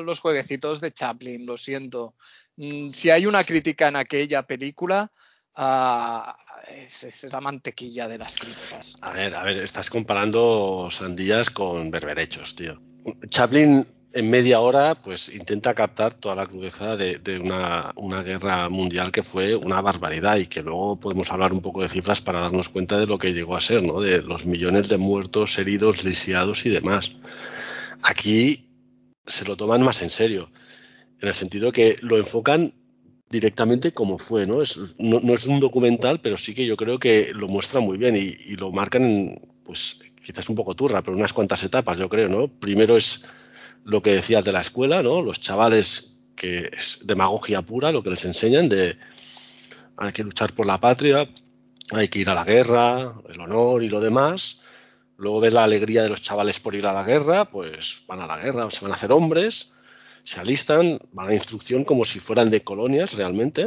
los 0.00 0.20
jueguecitos 0.20 0.80
de 0.80 0.92
Chaplin, 0.92 1.44
lo 1.44 1.56
siento. 1.58 2.14
Mm, 2.56 2.92
si 2.92 3.10
hay 3.10 3.26
una 3.26 3.44
crítica 3.44 3.88
en 3.88 3.96
aquella 3.96 4.44
película, 4.44 5.12
uh, 5.56 6.32
es, 6.72 7.04
es, 7.04 7.24
la 7.24 7.40
mantequilla 7.40 8.08
de 8.08 8.18
las 8.18 8.36
críticas. 8.36 8.96
A 9.02 9.12
ver, 9.12 9.34
a 9.34 9.44
ver, 9.44 9.58
estás 9.58 9.90
comparando 9.90 10.88
sandías 10.90 11.50
con 11.50 11.90
berberechos, 11.90 12.54
tío. 12.54 12.80
Chaplin 13.28 13.86
en 14.14 14.30
media 14.30 14.60
hora 14.60 14.94
pues 14.94 15.28
intenta 15.28 15.74
captar 15.74 16.14
toda 16.14 16.36
la 16.36 16.46
crudeza 16.46 16.96
de, 16.96 17.18
de 17.18 17.38
una, 17.38 17.92
una, 17.96 18.22
guerra 18.22 18.68
mundial 18.68 19.10
que 19.10 19.22
fue 19.22 19.56
una 19.56 19.80
barbaridad 19.80 20.36
y 20.36 20.46
que 20.46 20.62
luego 20.62 20.96
podemos 20.96 21.30
hablar 21.32 21.52
un 21.52 21.60
poco 21.60 21.82
de 21.82 21.88
cifras 21.88 22.20
para 22.20 22.40
darnos 22.40 22.68
cuenta 22.68 22.96
de 22.98 23.06
lo 23.06 23.18
que 23.18 23.32
llegó 23.32 23.56
a 23.56 23.60
ser, 23.60 23.82
¿no? 23.82 24.00
De 24.00 24.22
los 24.22 24.46
millones 24.46 24.88
de 24.88 24.98
muertos, 24.98 25.58
heridos, 25.58 26.04
lisiados 26.04 26.64
y 26.64 26.70
demás. 26.70 27.16
Aquí 28.02 28.68
se 29.26 29.44
lo 29.44 29.56
toman 29.56 29.82
más 29.82 30.00
en 30.02 30.10
serio, 30.10 30.48
en 31.20 31.28
el 31.28 31.34
sentido 31.34 31.72
que 31.72 31.96
lo 32.00 32.16
enfocan 32.16 32.72
directamente 33.28 33.90
como 33.92 34.18
fue, 34.18 34.46
¿no? 34.46 34.62
Es, 34.62 34.78
no, 34.98 35.18
no, 35.20 35.34
es 35.34 35.46
un 35.46 35.58
documental, 35.58 36.20
pero 36.20 36.36
sí 36.36 36.54
que 36.54 36.66
yo 36.66 36.76
creo 36.76 37.00
que 37.00 37.32
lo 37.34 37.48
muestra 37.48 37.80
muy 37.80 37.98
bien 37.98 38.14
y, 38.14 38.36
y, 38.46 38.54
lo 38.54 38.70
marcan, 38.70 39.04
en, 39.04 39.40
pues 39.64 40.00
quizás 40.22 40.48
un 40.48 40.54
poco 40.54 40.76
turra, 40.76 41.02
pero 41.02 41.16
unas 41.16 41.32
cuantas 41.32 41.64
etapas, 41.64 41.98
yo 41.98 42.08
creo, 42.08 42.28
¿no? 42.28 42.46
Primero 42.46 42.96
es 42.96 43.26
lo 43.84 44.02
que 44.02 44.14
decías 44.14 44.44
de 44.44 44.52
la 44.52 44.60
escuela, 44.60 45.02
¿no? 45.02 45.22
Los 45.22 45.40
chavales 45.40 46.16
que 46.34 46.70
es 46.72 47.00
demagogia 47.04 47.62
pura, 47.62 47.92
lo 47.92 48.02
que 48.02 48.10
les 48.10 48.24
enseñan 48.24 48.68
de 48.68 48.96
hay 49.96 50.12
que 50.12 50.24
luchar 50.24 50.52
por 50.52 50.66
la 50.66 50.80
patria, 50.80 51.28
hay 51.92 52.08
que 52.08 52.18
ir 52.18 52.30
a 52.30 52.34
la 52.34 52.44
guerra, 52.44 53.14
el 53.28 53.40
honor 53.40 53.82
y 53.82 53.88
lo 53.88 54.00
demás. 54.00 54.60
Luego 55.16 55.40
ves 55.40 55.52
la 55.52 55.64
alegría 55.64 56.02
de 56.02 56.08
los 56.08 56.22
chavales 56.22 56.58
por 56.58 56.74
ir 56.74 56.86
a 56.86 56.92
la 56.92 57.04
guerra, 57.04 57.44
pues 57.44 58.02
van 58.08 58.20
a 58.20 58.26
la 58.26 58.38
guerra, 58.38 58.68
se 58.70 58.80
van 58.80 58.90
a 58.90 58.96
hacer 58.96 59.12
hombres, 59.12 59.72
se 60.24 60.40
alistan, 60.40 60.98
van 61.12 61.28
a 61.28 61.34
instrucción 61.34 61.84
como 61.84 62.04
si 62.04 62.18
fueran 62.18 62.50
de 62.50 62.64
colonias 62.64 63.14
realmente. 63.14 63.66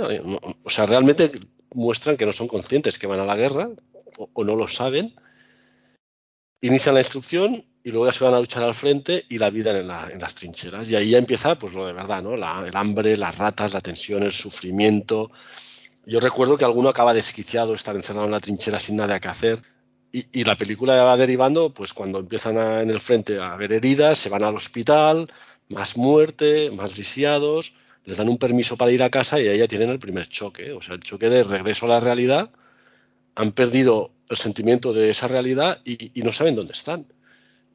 O 0.63 0.69
sea, 0.69 0.86
realmente 0.86 1.32
muestran 1.73 2.17
que 2.17 2.25
no 2.25 2.34
son 2.34 2.47
conscientes 2.47 2.97
que 2.97 3.08
van 3.08 3.21
a 3.21 3.25
la 3.25 3.36
guerra 3.36 3.69
o, 4.17 4.30
o 4.34 4.43
no 4.43 4.56
lo 4.56 4.67
saben. 4.67 5.15
Inician 6.60 6.95
la 6.95 7.01
instrucción 7.01 7.63
y 7.83 7.91
luego 7.91 8.07
ya 8.07 8.11
se 8.11 8.23
van 8.23 8.33
a 8.33 8.39
luchar 8.39 8.63
al 8.63 8.75
frente 8.75 9.25
y 9.29 9.37
la 9.37 9.49
vida 9.49 9.77
en, 9.77 9.87
la, 9.87 10.09
en 10.11 10.19
las 10.19 10.35
trincheras. 10.35 10.89
Y 10.91 10.95
ahí 10.95 11.11
ya 11.11 11.17
empieza 11.17 11.57
pues 11.57 11.73
lo 11.73 11.85
de 11.85 11.93
verdad, 11.93 12.21
¿no? 12.21 12.35
La, 12.35 12.63
el 12.67 12.75
hambre, 12.75 13.15
las 13.15 13.37
ratas, 13.37 13.73
la 13.73 13.81
tensión, 13.81 14.23
el 14.23 14.33
sufrimiento. 14.33 15.29
Yo 16.05 16.19
recuerdo 16.19 16.57
que 16.57 16.65
alguno 16.65 16.89
acaba 16.89 17.13
desquiciado 17.13 17.73
estar 17.73 17.95
encerrado 17.95 18.25
en 18.25 18.31
la 18.31 18.39
trinchera 18.39 18.79
sin 18.79 18.97
nada 18.97 19.19
que 19.19 19.27
hacer. 19.27 19.61
Y, 20.11 20.25
y 20.31 20.43
la 20.43 20.55
película 20.55 20.95
ya 20.95 21.03
va 21.03 21.17
derivando, 21.17 21.73
pues 21.73 21.93
cuando 21.93 22.19
empiezan 22.19 22.57
a, 22.57 22.81
en 22.81 22.89
el 22.89 23.01
frente 23.01 23.39
a 23.39 23.53
haber 23.53 23.73
heridas, 23.73 24.17
se 24.17 24.29
van 24.29 24.43
al 24.43 24.55
hospital, 24.55 25.27
más 25.69 25.97
muerte, 25.97 26.71
más 26.71 26.97
lisiados, 26.97 27.73
les 28.05 28.15
dan 28.15 28.29
un 28.29 28.37
permiso 28.37 28.77
para 28.77 28.91
ir 28.91 29.03
a 29.03 29.09
casa 29.09 29.39
y 29.41 29.47
ahí 29.49 29.57
ya 29.57 29.67
tienen 29.67 29.89
el 29.89 29.99
primer 29.99 30.29
choque, 30.29 30.71
o 30.71 30.81
sea, 30.81 30.95
el 30.95 31.01
choque 31.01 31.29
de 31.29 31.43
regreso 31.43 31.85
a 31.85 31.89
la 31.89 31.99
realidad. 31.99 32.49
Han 33.35 33.51
perdido 33.51 34.11
el 34.29 34.37
sentimiento 34.37 34.93
de 34.93 35.09
esa 35.09 35.27
realidad 35.27 35.81
y, 35.83 36.17
y 36.17 36.23
no 36.23 36.31
saben 36.31 36.55
dónde 36.55 36.73
están. 36.73 37.05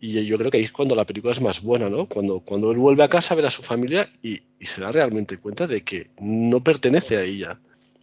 Y 0.04 0.26
yo 0.26 0.36
creo 0.36 0.50
que 0.50 0.56
ahí 0.56 0.64
es 0.64 0.72
cuando 0.72 0.96
la 0.96 1.04
película 1.06 1.32
es 1.32 1.40
más 1.40 1.62
buena, 1.62 1.88
¿no? 1.88 2.08
Cuando, 2.08 2.40
cuando 2.40 2.72
él 2.72 2.76
vuelve 2.76 3.04
a 3.04 3.08
casa 3.08 3.34
a 3.34 3.36
ver 3.36 3.46
a 3.46 3.50
su 3.50 3.62
familia 3.62 4.12
y, 4.20 4.42
y 4.58 4.66
se 4.66 4.80
da 4.80 4.90
realmente 4.90 5.38
cuenta 5.38 5.68
de 5.68 5.84
que 5.84 6.10
no 6.18 6.64
pertenece 6.64 7.18
a 7.18 7.22
ella. 7.22 7.60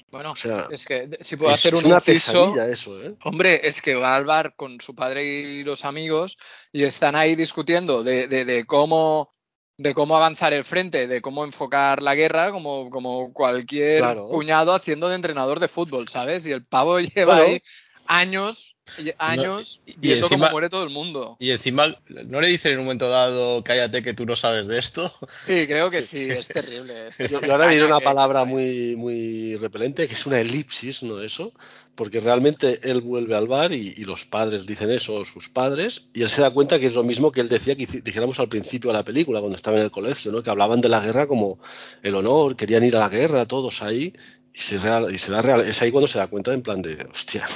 Bueno, 0.10 0.32
o 0.32 0.36
sea, 0.38 0.70
es 0.72 0.86
que 0.86 1.10
si 1.20 1.36
puedo 1.36 1.54
hacer 1.54 1.76
un 1.76 1.86
una 1.86 1.98
inciso, 1.98 2.56
eso, 2.62 3.04
¿eh? 3.04 3.16
hombre, 3.26 3.68
es 3.68 3.82
que 3.82 3.96
va 3.96 4.16
al 4.16 4.24
bar 4.24 4.56
con 4.56 4.80
su 4.80 4.96
padre 4.96 5.26
y 5.26 5.64
los 5.66 5.84
amigos 5.84 6.38
y 6.72 6.84
están 6.84 7.18
ahí 7.18 7.36
discutiendo 7.36 8.02
de, 8.02 8.30
de, 8.30 8.46
de 8.46 8.64
cómo 8.64 9.34
de 9.78 9.94
cómo 9.94 10.16
avanzar 10.16 10.54
el 10.54 10.64
frente, 10.64 11.06
de 11.06 11.22
cómo 11.22 11.44
enfocar 11.44 12.02
la 12.02 12.16
guerra, 12.16 12.52
como, 12.52 12.90
como 12.90 13.34
cualquier 13.34 14.00
claro. 14.00 14.30
cuñado 14.30 14.74
haciendo 14.74 15.10
de 15.10 15.16
entrenador 15.16 15.60
de 15.60 15.68
fútbol, 15.68 16.08
¿sabes? 16.08 16.46
Y 16.46 16.52
el 16.52 16.66
pavo 16.66 16.98
lleva 17.02 17.36
bueno, 17.36 17.52
ahí 17.52 17.62
años 18.08 18.69
años 19.18 19.82
no, 19.86 19.94
y, 19.94 19.96
viendo 19.98 20.26
encima, 20.26 20.52
muere 20.52 20.70
todo 20.70 20.84
el 20.84 20.90
mundo. 20.90 21.38
Y 21.40 21.52
encima, 21.52 21.96
¿no 22.08 22.42
le 22.42 22.48
dicen 22.48 22.74
en 22.74 22.80
un 22.80 22.86
momento 22.86 23.10
dado, 23.10 23.64
cállate 23.64 24.04
que 24.04 24.14
tú 24.14 24.26
no 24.26 24.36
sabes 24.36 24.68
de 24.68 24.80
esto? 24.80 25.12
Sí, 25.30 25.68
creo 25.68 25.90
que 25.90 26.02
sí, 26.02 26.30
es 26.30 26.48
terrible. 26.48 27.08
Es 27.08 27.18
yo, 27.32 27.42
yo, 27.42 27.52
ahora 27.52 27.70
diré 27.70 27.86
una 27.86 28.00
palabra 28.00 28.46
muy, 28.46 28.96
muy 28.96 29.56
repelente, 29.58 30.08
que 30.08 30.14
es 30.14 30.26
una 30.26 30.40
elipsis, 30.40 31.04
¿no? 31.04 31.22
Eso, 31.22 31.54
porque 31.96 32.20
realmente 32.20 32.80
él 32.90 33.02
vuelve 33.02 33.36
al 33.36 33.48
bar 33.48 33.74
y, 33.74 33.94
y, 33.98 34.06
los 34.06 34.26
padres 34.26 34.66
dicen 34.66 34.90
eso, 34.90 35.26
sus 35.26 35.50
padres, 35.50 36.08
y 36.14 36.24
él 36.24 36.30
se 36.30 36.42
da 36.42 36.52
cuenta 36.52 36.80
que 36.80 36.86
es 36.86 36.94
lo 36.94 37.04
mismo 37.04 37.32
que 37.32 37.42
él 37.42 37.50
decía 37.50 37.76
que 37.76 37.86
dijéramos 37.86 38.40
al 38.40 38.48
principio 38.48 38.92
de 38.92 38.98
la 38.98 39.04
película, 39.04 39.40
cuando 39.40 39.58
estaba 39.58 39.78
en 39.78 39.84
el 39.84 39.92
colegio, 39.92 40.32
¿no? 40.32 40.42
Que 40.42 40.50
hablaban 40.50 40.82
de 40.82 40.90
la 40.90 41.02
guerra 41.02 41.28
como 41.28 41.60
el 42.02 42.16
honor, 42.16 42.56
querían 42.56 42.84
ir 42.84 42.96
a 42.96 43.00
la 43.00 43.10
guerra 43.10 43.46
todos 43.46 43.82
ahí, 43.82 44.14
y 44.54 44.62
se, 44.62 44.78
real, 44.78 45.14
y 45.14 45.18
se 45.18 45.32
da 45.32 45.42
real, 45.42 45.62
es 45.62 45.82
ahí 45.82 45.92
cuando 45.92 46.08
se 46.08 46.20
da 46.20 46.28
cuenta 46.28 46.54
en 46.54 46.62
plan 46.62 46.82
de, 46.82 47.08
hostia, 47.12 47.48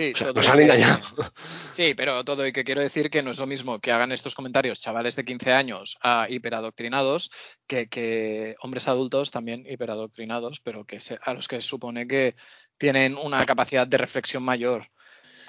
Sí, 0.00 0.12
o 0.14 0.16
sea, 0.16 0.32
nos 0.32 0.48
han 0.48 0.60
engañado. 0.60 0.98
Sí, 1.68 1.92
pero 1.94 2.24
todo 2.24 2.46
y 2.46 2.52
que 2.52 2.64
quiero 2.64 2.80
decir 2.80 3.10
que 3.10 3.22
no 3.22 3.32
es 3.32 3.38
lo 3.38 3.46
mismo 3.46 3.80
que 3.80 3.92
hagan 3.92 4.12
estos 4.12 4.34
comentarios 4.34 4.80
chavales 4.80 5.14
de 5.14 5.26
15 5.26 5.52
años 5.52 5.98
a 6.00 6.26
hiperadoctrinados 6.30 7.30
que, 7.66 7.88
que 7.88 8.56
hombres 8.62 8.88
adultos 8.88 9.30
también 9.30 9.66
hiperadoctrinados, 9.68 10.60
pero 10.60 10.86
que 10.86 11.02
se, 11.02 11.18
a 11.22 11.34
los 11.34 11.48
que 11.48 11.56
se 11.56 11.68
supone 11.68 12.06
que 12.06 12.34
tienen 12.78 13.14
una 13.22 13.44
capacidad 13.44 13.86
de 13.86 13.98
reflexión 13.98 14.42
mayor. 14.42 14.86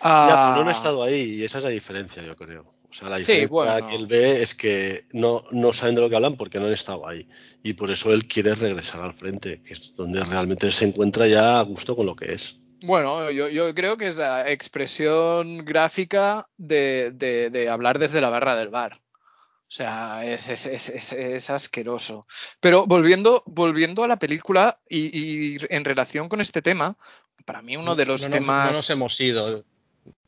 Ya, 0.03 0.51
pero 0.51 0.55
no 0.55 0.69
han 0.69 0.75
estado 0.75 1.01
ahí 1.01 1.35
y 1.35 1.43
esa 1.45 1.59
es 1.59 1.63
la 1.63 1.69
diferencia, 1.69 2.21
yo 2.21 2.35
creo. 2.35 2.75
O 2.89 2.93
sea, 2.93 3.07
la 3.07 3.17
Sí, 3.19 3.21
diferencia 3.21 3.47
bueno. 3.47 3.87
que 3.87 3.95
él 3.95 4.05
ve 4.05 4.43
es 4.43 4.53
que 4.53 5.05
no, 5.13 5.45
no 5.51 5.71
saben 5.71 5.95
de 5.95 6.01
lo 6.01 6.09
que 6.09 6.17
hablan 6.17 6.35
porque 6.35 6.59
no 6.59 6.65
han 6.65 6.73
estado 6.73 7.07
ahí. 7.07 7.25
Y 7.63 7.71
por 7.71 7.89
eso 7.89 8.11
él 8.11 8.27
quiere 8.27 8.53
regresar 8.53 8.99
al 9.01 9.13
frente, 9.13 9.61
que 9.63 9.71
es 9.73 9.95
donde 9.95 10.21
realmente 10.25 10.69
se 10.73 10.83
encuentra 10.83 11.25
ya 11.25 11.57
a 11.57 11.61
gusto 11.61 11.95
con 11.95 12.05
lo 12.05 12.17
que 12.17 12.33
es. 12.33 12.61
Bueno, 12.84 13.30
yo, 13.32 13.48
yo 13.50 13.74
creo 13.76 13.98
que 13.98 14.08
es 14.08 14.17
la 14.17 14.50
expresión 14.50 15.63
gráfica 15.65 16.48
de, 16.58 17.12
de- 17.13 17.50
de 17.50 17.70
hablar 17.70 18.00
desde 18.00 18.22
la 18.22 18.30
barra 18.30 18.56
del 18.56 18.70
bar. 18.70 18.94
O 18.98 19.74
sea, 19.74 20.26
es, 20.26 20.50
es- 20.50 20.65
es- 20.65 20.89
es- 20.89 21.13
es 21.13 21.50
asqueroso. 21.50 22.26
Pero 22.60 22.86
volviendo, 22.88 23.44
volviendo 23.46 24.04
a 24.04 24.08
la 24.08 24.17
película 24.17 24.80
y, 24.89 25.15
y 25.56 25.58
en 25.70 25.86
relación 25.86 26.28
con 26.28 26.41
este 26.41 26.62
tema, 26.62 26.98
para 27.46 27.62
mí 27.62 27.78
uno 27.78 27.96
de 27.96 28.06
los 28.06 28.24
no, 28.24 28.30
temas... 28.32 28.72
no 28.72 28.78
nos 28.78 28.89
hemos 28.89 29.20
ido. 29.22 29.63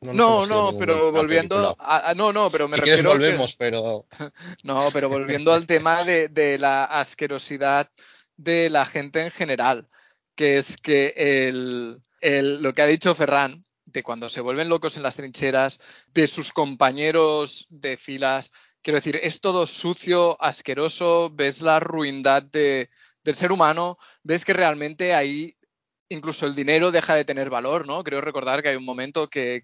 No, 0.02 0.46
no, 0.46 0.78
pero 0.78 1.12
volviendo 1.12 1.76
a, 1.80 2.10
a- 2.10 2.14
no, 2.14 2.32
no, 2.32 2.50
pero 2.52 2.68
me 2.68 2.76
si 2.76 2.82
refiero 2.82 3.12
que- 3.12 3.18
volvemos, 3.18 3.56
pero 3.56 4.06
no, 4.64 4.90
pero 4.94 5.10
volviendo 5.10 5.52
al 5.54 5.66
tema 5.66 6.04
de, 6.04 6.28
de 6.28 6.60
la 6.60 6.86
asquerosidad 6.86 7.90
de 8.38 8.70
la 8.70 8.86
gente 8.86 9.24
en 9.24 9.32
general, 9.32 9.88
que 10.36 10.58
es 10.58 10.78
que 10.78 11.14
el, 11.18 12.02
el- 12.24 12.62
lo 12.64 12.74
que 12.74 12.82
ha 12.82 12.88
dicho 12.88 13.14
Ferran, 13.16 13.66
de 13.86 14.04
cuando 14.04 14.30
se 14.30 14.42
vuelven 14.42 14.70
locos 14.70 14.98
en 14.98 15.04
las 15.04 15.18
trincheras, 15.18 15.80
de 16.14 16.28
sus 16.28 16.52
compañeros 16.52 17.68
de 17.70 17.98
filas, 17.98 18.52
quiero 18.82 18.98
decir, 18.98 19.20
es 19.22 19.42
todo 19.42 19.68
sucio, 19.68 20.42
asqueroso, 20.42 21.30
ves 21.34 21.62
la 21.62 21.80
ruindad 21.80 22.44
de- 22.44 22.90
del 23.24 23.36
ser 23.36 23.52
humano, 23.52 23.98
ves 24.24 24.46
que 24.46 24.54
realmente 24.54 25.14
ahí 25.14 25.56
incluso 26.10 26.46
el 26.46 26.56
dinero 26.56 26.92
deja 26.92 27.16
de 27.16 27.26
tener 27.26 27.50
valor, 27.50 27.88
¿no? 27.88 28.04
Creo 28.04 28.22
recordar 28.22 28.62
que 28.62 28.70
hay 28.70 28.76
un 28.76 28.86
momento 28.86 29.30
que, 29.30 29.64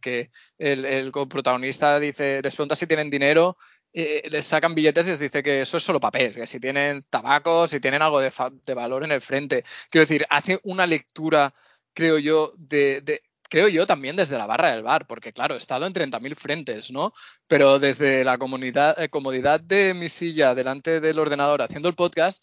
el, 0.57 1.11
protagonista 1.29 1.99
dice, 1.99 2.41
les 2.41 2.55
pregunta 2.55 2.75
si 2.75 2.87
tienen 2.87 3.09
dinero 3.09 3.55
eh, 3.93 4.23
les 4.29 4.45
sacan 4.45 4.75
billetes 4.75 5.07
y 5.07 5.09
les 5.11 5.19
dice 5.19 5.41
que 5.41 5.61
eso 5.61 5.77
es 5.77 5.83
solo 5.83 5.99
papel, 5.99 6.33
que 6.33 6.45
si 6.45 6.59
tienen 6.59 7.03
tabaco, 7.09 7.67
si 7.67 7.79
tienen 7.79 8.01
algo 8.01 8.19
de, 8.19 8.31
de 8.65 8.73
valor 8.73 9.03
en 9.03 9.11
el 9.11 9.21
frente. 9.21 9.63
Quiero 9.89 10.03
decir, 10.03 10.25
hace 10.29 10.59
una 10.63 10.85
lectura, 10.85 11.53
creo 11.99 12.17
yo, 12.17 12.53
de, 12.57 13.01
de- 13.01 13.21
creo 13.49 13.67
yo 13.67 13.85
también 13.85 14.15
desde 14.15 14.37
la 14.37 14.45
barra 14.45 14.71
del 14.71 14.83
bar, 14.83 15.05
porque 15.05 15.33
claro, 15.33 15.55
he 15.55 15.57
estado 15.57 15.85
en 15.85 15.91
30.000 15.91 16.33
frentes, 16.33 16.91
¿no? 16.91 17.11
Pero 17.45 17.77
desde 17.77 18.23
la 18.23 18.35
eh, 18.35 19.09
comodidad 19.09 19.59
de 19.59 19.93
mi 19.93 20.07
silla 20.07 20.55
delante 20.55 21.01
del 21.01 21.19
ordenador 21.19 21.61
haciendo 21.61 21.89
el 21.89 21.95
podcast, 21.95 22.41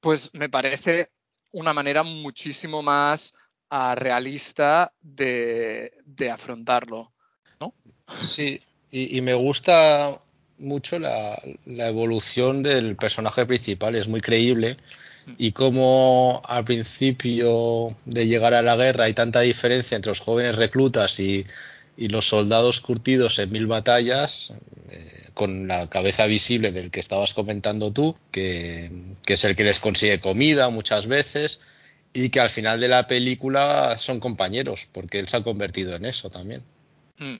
pues 0.00 0.28
me 0.34 0.50
parece 0.50 1.08
una 1.50 1.72
manera 1.72 2.02
muchísimo 2.02 2.82
más 2.82 3.32
ah, 3.70 3.94
realista 3.94 4.92
de, 5.00 5.94
de 6.04 6.30
afrontarlo. 6.30 7.10
sí. 8.22 8.60
Y, 8.90 9.16
y 9.16 9.20
me 9.22 9.32
gusta 9.34 10.20
mucho 10.58 10.98
la, 10.98 11.40
la 11.64 11.86
evolución 11.88 12.62
del 12.62 12.96
personaje 12.96 13.46
principal, 13.46 13.94
es 13.94 14.08
muy 14.08 14.20
creíble. 14.20 14.76
Y 15.38 15.52
como 15.52 16.42
al 16.46 16.64
principio 16.64 17.96
de 18.04 18.26
llegar 18.26 18.54
a 18.54 18.62
la 18.62 18.76
guerra 18.76 19.04
hay 19.04 19.14
tanta 19.14 19.40
diferencia 19.40 19.96
entre 19.96 20.10
los 20.10 20.20
jóvenes 20.20 20.56
reclutas 20.56 21.18
y, 21.20 21.46
y 21.96 22.08
los 22.08 22.28
soldados 22.28 22.80
curtidos 22.80 23.38
en 23.38 23.52
mil 23.52 23.66
batallas, 23.66 24.52
eh, 24.88 25.28
con 25.34 25.68
la 25.68 25.88
cabeza 25.88 26.26
visible 26.26 26.72
del 26.72 26.90
que 26.90 27.00
estabas 27.00 27.34
comentando 27.34 27.92
tú, 27.92 28.16
que, 28.30 28.90
que 29.24 29.34
es 29.34 29.44
el 29.44 29.56
que 29.56 29.64
les 29.64 29.80
consigue 29.80 30.20
comida 30.20 30.70
muchas 30.70 31.06
veces 31.06 31.60
y 32.12 32.30
que 32.30 32.40
al 32.40 32.50
final 32.50 32.80
de 32.80 32.88
la 32.88 33.06
película 33.06 33.96
son 33.98 34.20
compañeros, 34.20 34.88
porque 34.92 35.18
él 35.18 35.28
se 35.28 35.36
ha 35.36 35.42
convertido 35.42 35.94
en 35.94 36.04
eso 36.04 36.28
también. 36.30 36.62
Mm. 37.18 37.36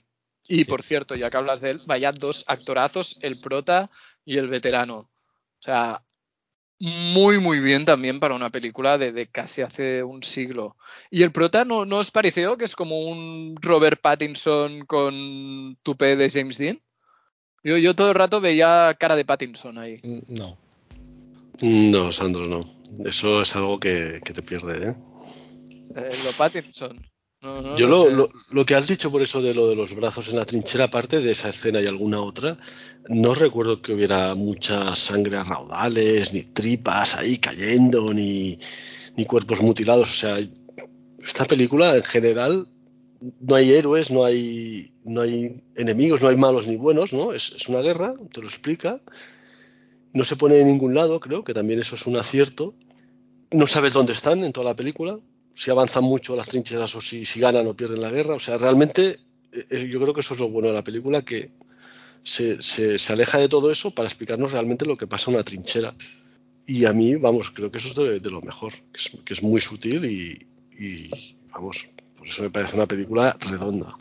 Y 0.47 0.65
por 0.65 0.83
cierto, 0.83 1.15
ya 1.15 1.29
que 1.29 1.37
hablas 1.37 1.61
de 1.61 1.71
él, 1.71 1.81
vaya 1.85 2.11
dos 2.11 2.43
actorazos, 2.47 3.17
el 3.21 3.39
prota 3.39 3.89
y 4.25 4.37
el 4.37 4.47
veterano. 4.47 4.97
O 4.97 5.09
sea, 5.63 6.03
muy, 6.81 7.39
muy 7.39 7.59
bien 7.59 7.85
también 7.85 8.19
para 8.19 8.33
una 8.33 8.49
película 8.49 8.97
de, 8.97 9.11
de 9.11 9.27
casi 9.27 9.61
hace 9.61 10.03
un 10.03 10.23
siglo. 10.23 10.77
¿Y 11.11 11.21
el 11.21 11.31
prota 11.31 11.63
no, 11.63 11.85
no 11.85 11.97
os 11.97 12.09
pareció 12.09 12.57
que 12.57 12.65
es 12.65 12.75
como 12.75 13.01
un 13.01 13.55
Robert 13.61 14.01
Pattinson 14.01 14.85
con 14.85 15.77
tupé 15.83 16.15
de 16.15 16.31
James 16.31 16.57
Dean? 16.57 16.81
Yo, 17.63 17.77
yo 17.77 17.95
todo 17.95 18.09
el 18.09 18.15
rato 18.15 18.41
veía 18.41 18.95
cara 18.99 19.15
de 19.15 19.25
Pattinson 19.25 19.77
ahí. 19.77 19.99
No. 20.27 20.57
No, 21.61 22.11
Sandro, 22.11 22.47
no. 22.47 22.67
Eso 23.05 23.43
es 23.43 23.55
algo 23.55 23.79
que, 23.79 24.19
que 24.25 24.33
te 24.33 24.41
pierde, 24.41 24.89
¿eh? 24.89 24.95
Eh, 25.95 26.11
lo 26.25 26.31
Pattinson. 26.31 26.99
No, 27.41 27.59
no, 27.59 27.75
Yo 27.75 27.87
no 27.87 28.05
lo, 28.05 28.09
lo, 28.11 28.29
lo 28.51 28.65
que 28.67 28.75
has 28.75 28.87
dicho 28.87 29.11
por 29.11 29.23
eso 29.23 29.41
de 29.41 29.55
lo 29.55 29.67
de 29.67 29.75
los 29.75 29.95
brazos 29.95 30.29
en 30.29 30.35
la 30.35 30.45
trinchera, 30.45 30.85
aparte 30.85 31.21
de 31.21 31.31
esa 31.31 31.49
escena 31.49 31.81
y 31.81 31.87
alguna 31.87 32.21
otra, 32.21 32.59
no 33.09 33.33
recuerdo 33.33 33.81
que 33.81 33.93
hubiera 33.93 34.35
mucha 34.35 34.95
sangre 34.95 35.37
a 35.37 35.43
raudales, 35.43 36.33
ni 36.33 36.43
tripas 36.43 37.15
ahí 37.15 37.39
cayendo, 37.39 38.13
ni, 38.13 38.59
ni 39.17 39.25
cuerpos 39.25 39.59
mutilados. 39.59 40.09
O 40.11 40.13
sea, 40.13 40.37
esta 41.17 41.45
película 41.45 41.97
en 41.97 42.03
general 42.03 42.67
no 43.39 43.55
hay 43.55 43.73
héroes, 43.73 44.11
no 44.11 44.23
hay, 44.23 44.93
no 45.03 45.21
hay 45.21 45.63
enemigos, 45.75 46.21
no 46.21 46.27
hay 46.27 46.35
malos 46.35 46.67
ni 46.67 46.75
buenos, 46.75 47.11
¿no? 47.11 47.33
Es, 47.33 47.53
es 47.55 47.67
una 47.67 47.81
guerra, 47.81 48.13
te 48.31 48.41
lo 48.41 48.47
explica. 48.47 49.01
No 50.13 50.25
se 50.25 50.35
pone 50.35 50.59
en 50.59 50.67
ningún 50.67 50.93
lado, 50.93 51.19
creo 51.19 51.43
que 51.43 51.55
también 51.55 51.79
eso 51.79 51.95
es 51.95 52.05
un 52.05 52.17
acierto. 52.17 52.75
No 53.49 53.65
sabes 53.65 53.93
dónde 53.93 54.13
están 54.13 54.43
en 54.43 54.53
toda 54.53 54.65
la 54.67 54.75
película 54.75 55.19
si 55.53 55.71
avanzan 55.71 56.03
mucho 56.03 56.35
las 56.35 56.47
trincheras 56.47 56.95
o 56.95 57.01
si, 57.01 57.25
si 57.25 57.39
ganan 57.39 57.67
o 57.67 57.75
pierden 57.75 58.01
la 58.01 58.09
guerra. 58.09 58.35
O 58.35 58.39
sea, 58.39 58.57
realmente 58.57 59.19
eh, 59.51 59.87
yo 59.89 59.99
creo 60.01 60.13
que 60.13 60.21
eso 60.21 60.33
es 60.33 60.39
lo 60.39 60.49
bueno 60.49 60.69
de 60.69 60.73
la 60.73 60.83
película, 60.83 61.23
que 61.23 61.51
se, 62.23 62.61
se, 62.61 62.99
se, 62.99 63.13
aleja 63.13 63.37
de 63.37 63.49
todo 63.49 63.71
eso 63.71 63.91
para 63.91 64.07
explicarnos 64.07 64.51
realmente 64.51 64.85
lo 64.85 64.97
que 64.97 65.07
pasa 65.07 65.29
en 65.29 65.35
una 65.35 65.43
trinchera. 65.43 65.93
Y 66.67 66.85
a 66.85 66.93
mí, 66.93 67.15
vamos, 67.15 67.51
creo 67.51 67.71
que 67.71 67.79
eso 67.79 67.89
es 67.89 67.95
de, 67.95 68.19
de 68.19 68.29
lo 68.29 68.41
mejor, 68.41 68.73
que 68.73 68.97
es, 68.97 69.11
que 69.25 69.33
es, 69.33 69.43
muy 69.43 69.59
sutil 69.59 70.05
y, 70.05 70.47
y, 70.79 71.09
vamos, 71.51 71.87
por 72.17 72.27
eso 72.27 72.43
me 72.43 72.49
parece 72.49 72.75
una 72.75 72.87
película 72.87 73.35
redonda. 73.39 73.97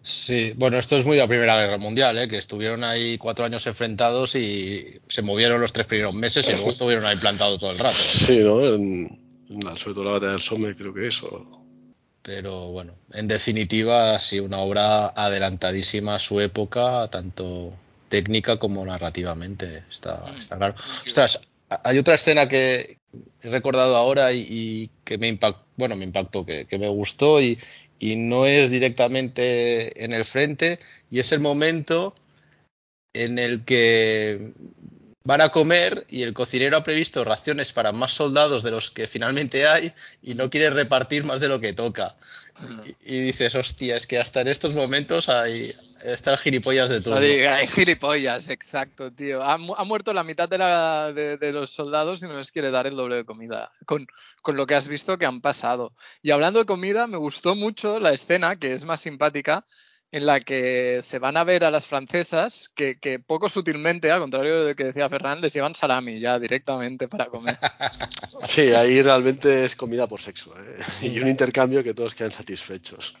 Sí, 0.00 0.52
bueno, 0.56 0.78
esto 0.78 0.98
es 0.98 1.04
muy 1.06 1.16
de 1.16 1.22
la 1.22 1.28
Primera 1.28 1.56
Guerra 1.56 1.78
Mundial, 1.78 2.18
¿eh? 2.18 2.28
que 2.28 2.36
estuvieron 2.36 2.84
ahí 2.84 3.16
cuatro 3.16 3.46
años 3.46 3.66
enfrentados 3.66 4.34
y 4.36 5.00
se 5.08 5.22
movieron 5.22 5.60
los 5.62 5.72
tres 5.72 5.86
primeros 5.86 6.14
meses 6.14 6.46
y 6.46 6.52
luego 6.52 6.70
estuvieron 6.70 7.06
ahí 7.06 7.16
plantados 7.16 7.58
todo 7.58 7.70
el 7.70 7.78
rato. 7.78 7.96
Sí, 7.96 8.38
¿no? 8.40 8.62
En, 8.66 9.23
sobre 9.48 9.94
todo 9.94 10.04
la 10.04 10.10
batalla 10.12 10.32
del 10.32 10.40
Somme 10.40 10.74
creo 10.74 10.92
que 10.94 11.06
eso. 11.06 11.62
Pero 12.22 12.70
bueno, 12.70 12.94
en 13.12 13.28
definitiva, 13.28 14.18
sí, 14.18 14.40
una 14.40 14.58
obra 14.58 15.08
adelantadísima 15.08 16.14
a 16.14 16.18
su 16.18 16.40
época, 16.40 17.08
tanto 17.10 17.74
técnica 18.08 18.58
como 18.58 18.84
narrativamente, 18.86 19.84
está, 19.90 20.24
está 20.38 20.56
claro. 20.56 20.74
Ostras, 21.06 21.40
hay 21.68 21.98
otra 21.98 22.14
escena 22.14 22.48
que 22.48 22.98
he 23.42 23.50
recordado 23.50 23.96
ahora 23.96 24.32
y, 24.32 24.46
y 24.48 24.90
que 25.04 25.18
me 25.18 25.28
impactó, 25.28 25.64
bueno, 25.76 25.96
me 25.96 26.04
impactó, 26.04 26.46
que, 26.46 26.64
que 26.64 26.78
me 26.78 26.88
gustó 26.88 27.42
y, 27.42 27.58
y 27.98 28.16
no 28.16 28.46
es 28.46 28.70
directamente 28.70 30.04
en 30.04 30.12
el 30.12 30.24
frente, 30.24 30.78
y 31.10 31.18
es 31.18 31.32
el 31.32 31.40
momento 31.40 32.14
en 33.12 33.38
el 33.38 33.64
que 33.64 34.52
van 35.24 35.40
a 35.40 35.48
comer 35.48 36.06
y 36.08 36.22
el 36.22 36.34
cocinero 36.34 36.76
ha 36.76 36.84
previsto 36.84 37.24
raciones 37.24 37.72
para 37.72 37.92
más 37.92 38.12
soldados 38.12 38.62
de 38.62 38.70
los 38.70 38.90
que 38.90 39.08
finalmente 39.08 39.66
hay 39.66 39.92
y 40.22 40.34
no 40.34 40.50
quiere 40.50 40.70
repartir 40.70 41.24
más 41.24 41.40
de 41.40 41.48
lo 41.48 41.60
que 41.60 41.72
toca. 41.72 42.14
Y, 43.04 43.16
y 43.16 43.20
dices, 43.20 43.54
hostia, 43.54 43.96
es 43.96 44.06
que 44.06 44.18
hasta 44.18 44.42
en 44.42 44.48
estos 44.48 44.74
momentos 44.74 45.28
hay 45.28 45.74
están 46.04 46.36
gilipollas 46.36 46.90
de 46.90 47.00
todo. 47.00 47.16
Hay 47.16 47.66
gilipollas, 47.66 48.50
exacto, 48.50 49.10
tío. 49.10 49.42
Ha, 49.42 49.54
ha 49.54 49.84
muerto 49.84 50.12
la 50.12 50.22
mitad 50.22 50.48
de, 50.48 50.58
la, 50.58 51.12
de, 51.12 51.38
de, 51.38 51.52
los 51.52 51.70
soldados 51.70 52.22
y 52.22 52.26
no 52.26 52.36
les 52.36 52.52
quiere 52.52 52.70
dar 52.70 52.86
el 52.86 52.96
doble 52.96 53.16
de 53.16 53.24
comida. 53.24 53.70
Con, 53.86 54.06
con 54.42 54.56
lo 54.56 54.66
que 54.66 54.74
has 54.74 54.86
visto 54.86 55.16
que 55.16 55.26
han 55.26 55.40
pasado. 55.40 55.94
Y 56.22 56.30
hablando 56.30 56.58
de 56.58 56.66
comida, 56.66 57.06
me 57.06 57.16
gustó 57.16 57.54
mucho 57.54 57.98
la 57.98 58.12
escena, 58.12 58.56
que 58.56 58.74
es 58.74 58.84
más 58.84 59.00
simpática, 59.00 59.64
en 60.14 60.26
la 60.26 60.38
que 60.38 61.00
se 61.02 61.18
van 61.18 61.36
a 61.36 61.42
ver 61.42 61.64
a 61.64 61.72
las 61.72 61.88
francesas, 61.88 62.70
que, 62.72 63.00
que, 63.00 63.18
poco 63.18 63.48
sutilmente, 63.48 64.12
al 64.12 64.20
contrario 64.20 64.62
de 64.62 64.70
lo 64.70 64.76
que 64.76 64.84
decía 64.84 65.08
Ferran, 65.08 65.40
les 65.40 65.52
llevan 65.52 65.74
salami 65.74 66.20
ya 66.20 66.38
directamente 66.38 67.08
para 67.08 67.26
comer. 67.26 67.58
Sí, 68.46 68.72
ahí 68.72 69.00
realmente 69.00 69.64
es 69.64 69.74
comida 69.74 70.06
por 70.06 70.20
sexo, 70.20 70.54
¿eh? 70.56 71.06
y 71.06 71.18
un 71.18 71.28
intercambio 71.28 71.82
que 71.82 71.94
todos 71.94 72.14
quedan 72.14 72.30
satisfechos. 72.30 73.14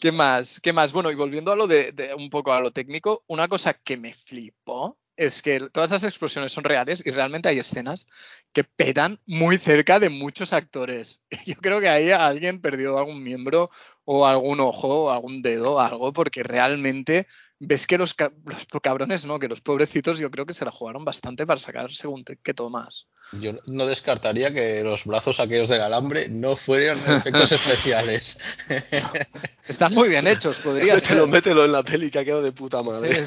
¿Qué 0.00 0.10
más? 0.12 0.60
¿Qué 0.60 0.72
más? 0.72 0.92
Bueno, 0.92 1.10
y 1.10 1.14
volviendo 1.14 1.52
a 1.52 1.56
lo 1.56 1.66
de, 1.66 1.92
de, 1.92 2.12
un 2.14 2.28
poco 2.28 2.52
a 2.52 2.60
lo 2.60 2.72
técnico, 2.72 3.22
una 3.28 3.48
cosa 3.48 3.72
que 3.74 3.96
me 3.96 4.12
flipó 4.12 4.98
es 5.16 5.42
que 5.42 5.60
todas 5.72 5.90
esas 5.90 6.04
explosiones 6.04 6.52
son 6.52 6.64
reales 6.64 7.02
y 7.04 7.10
realmente 7.10 7.48
hay 7.48 7.58
escenas 7.58 8.06
que 8.52 8.64
petan 8.64 9.20
muy 9.26 9.58
cerca 9.58 10.00
de 10.00 10.10
muchos 10.10 10.52
actores. 10.52 11.22
Yo 11.46 11.56
creo 11.56 11.80
que 11.80 11.88
ahí 11.88 12.10
alguien 12.10 12.60
perdió 12.60 12.98
algún 12.98 13.22
miembro 13.22 13.70
o 14.04 14.26
algún 14.26 14.60
ojo 14.60 15.04
o 15.04 15.10
algún 15.10 15.42
dedo 15.42 15.74
o 15.74 15.80
algo 15.80 16.12
porque 16.12 16.42
realmente 16.42 17.26
ves 17.60 17.86
que 17.86 17.98
los, 17.98 18.14
los 18.18 18.66
cabrones, 18.82 19.24
no, 19.24 19.38
que 19.38 19.48
los 19.48 19.60
pobrecitos 19.60 20.18
yo 20.18 20.30
creo 20.30 20.46
que 20.46 20.54
se 20.54 20.64
la 20.64 20.70
jugaron 20.70 21.04
bastante 21.04 21.46
para 21.46 21.60
sacar 21.60 21.92
según 21.92 22.24
qué 22.24 22.54
tomas. 22.54 23.06
Yo 23.32 23.52
no 23.66 23.86
descartaría 23.86 24.52
que 24.52 24.82
los 24.82 25.04
brazos 25.04 25.40
aquellos 25.40 25.68
del 25.68 25.80
alambre 25.80 26.28
no 26.28 26.56
fueran 26.56 26.98
efectos 26.98 27.52
especiales. 27.52 28.58
Están 29.68 29.94
muy 29.94 30.08
bien 30.08 30.26
hechos, 30.26 30.58
podría 30.58 30.98
ser. 31.00 31.26
Mételo 31.26 31.64
en 31.64 31.72
la 31.72 31.82
peli 31.82 32.10
que 32.10 32.18
ha 32.18 32.24
quedado 32.24 32.42
de 32.42 32.52
puta 32.52 32.82
madre. 32.82 33.26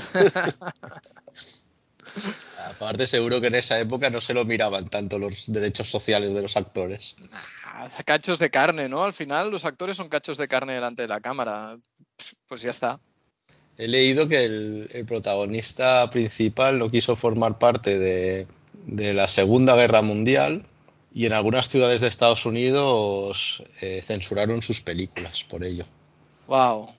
Aparte, 2.65 3.07
seguro 3.07 3.39
que 3.41 3.47
en 3.47 3.55
esa 3.55 3.79
época 3.79 4.09
no 4.09 4.21
se 4.21 4.33
lo 4.33 4.45
miraban 4.45 4.89
tanto 4.89 5.19
los 5.19 5.51
derechos 5.51 5.89
sociales 5.89 6.33
de 6.33 6.41
los 6.41 6.57
actores. 6.57 7.15
cachos 8.05 8.39
de 8.39 8.49
carne, 8.49 8.89
¿no? 8.89 9.03
Al 9.03 9.13
final, 9.13 9.51
los 9.51 9.65
actores 9.65 9.97
son 9.97 10.09
cachos 10.09 10.37
de 10.37 10.47
carne 10.47 10.73
delante 10.73 11.03
de 11.03 11.07
la 11.07 11.21
cámara. 11.21 11.77
Pues 12.47 12.61
ya 12.61 12.71
está. 12.71 12.99
He 13.77 13.87
leído 13.87 14.27
que 14.27 14.43
el, 14.43 15.05
protagonista 15.07 16.09
principal 16.09 16.79
no 16.79 16.89
quiso 16.89 17.15
formar 17.15 17.59
parte 17.59 17.99
de, 17.99 18.47
la 19.13 19.27
Segunda 19.27 19.75
Guerra 19.75 20.01
Mundial 20.01 20.65
y 21.13 21.25
en 21.25 21.33
algunas 21.33 21.69
ciudades 21.69 22.01
de 22.01 22.07
Estados 22.07 22.45
Unidos 22.45 23.63
eh, 23.81 24.01
censuraron 24.01 24.61
sus 24.61 24.81
películas 24.81 25.43
por 25.43 25.63
ello. 25.63 25.85
Wow. 26.47 26.95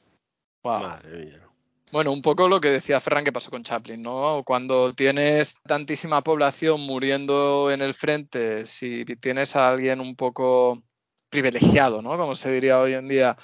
Wow. 0.63 0.81
Madre 0.81 1.25
mía. 1.25 1.48
Bueno, 1.91 2.13
un 2.13 2.21
poco 2.21 2.49
lo 2.49 2.61
que 2.61 2.69
decía 2.69 3.01
Ferran 3.01 3.25
que 3.25 3.33
pasó 3.33 3.51
con 3.51 3.65
Chaplin, 3.65 4.03
¿no? 4.03 4.43
Cuando 4.45 4.93
tienes 4.93 5.57
tantísima 5.67 6.23
población 6.23 6.83
muriendo 6.83 7.71
en 7.71 7.81
el 7.81 7.95
frente, 7.95 8.67
si 8.67 9.05
tienes 9.21 9.57
a 9.57 9.71
alguien 9.71 10.01
un 10.01 10.15
poco 10.15 10.83
privilegiado, 11.31 12.03
¿no? 12.03 12.17
Como 12.17 12.37
se 12.37 12.53
diría 12.53 12.79
hoy 12.79 12.95
en 12.95 13.09
día, 13.09 13.37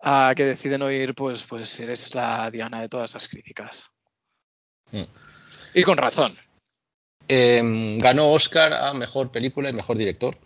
a 0.00 0.32
que 0.36 0.44
deciden 0.44 0.82
oír, 0.82 1.14
pues, 1.14 1.44
pues 1.44 1.78
eres 1.78 2.14
la 2.14 2.50
diana 2.50 2.80
de 2.80 2.88
todas 2.88 3.14
las 3.14 3.28
críticas. 3.28 3.90
Mm. 4.90 5.02
Y 5.74 5.82
con 5.84 5.96
razón. 5.96 6.36
Em, 7.28 7.98
ganó 7.98 8.30
Oscar 8.30 8.72
a 8.72 8.92
mejor 8.94 9.30
película 9.30 9.70
y 9.70 9.72
mejor 9.72 9.96
director. 9.96 10.36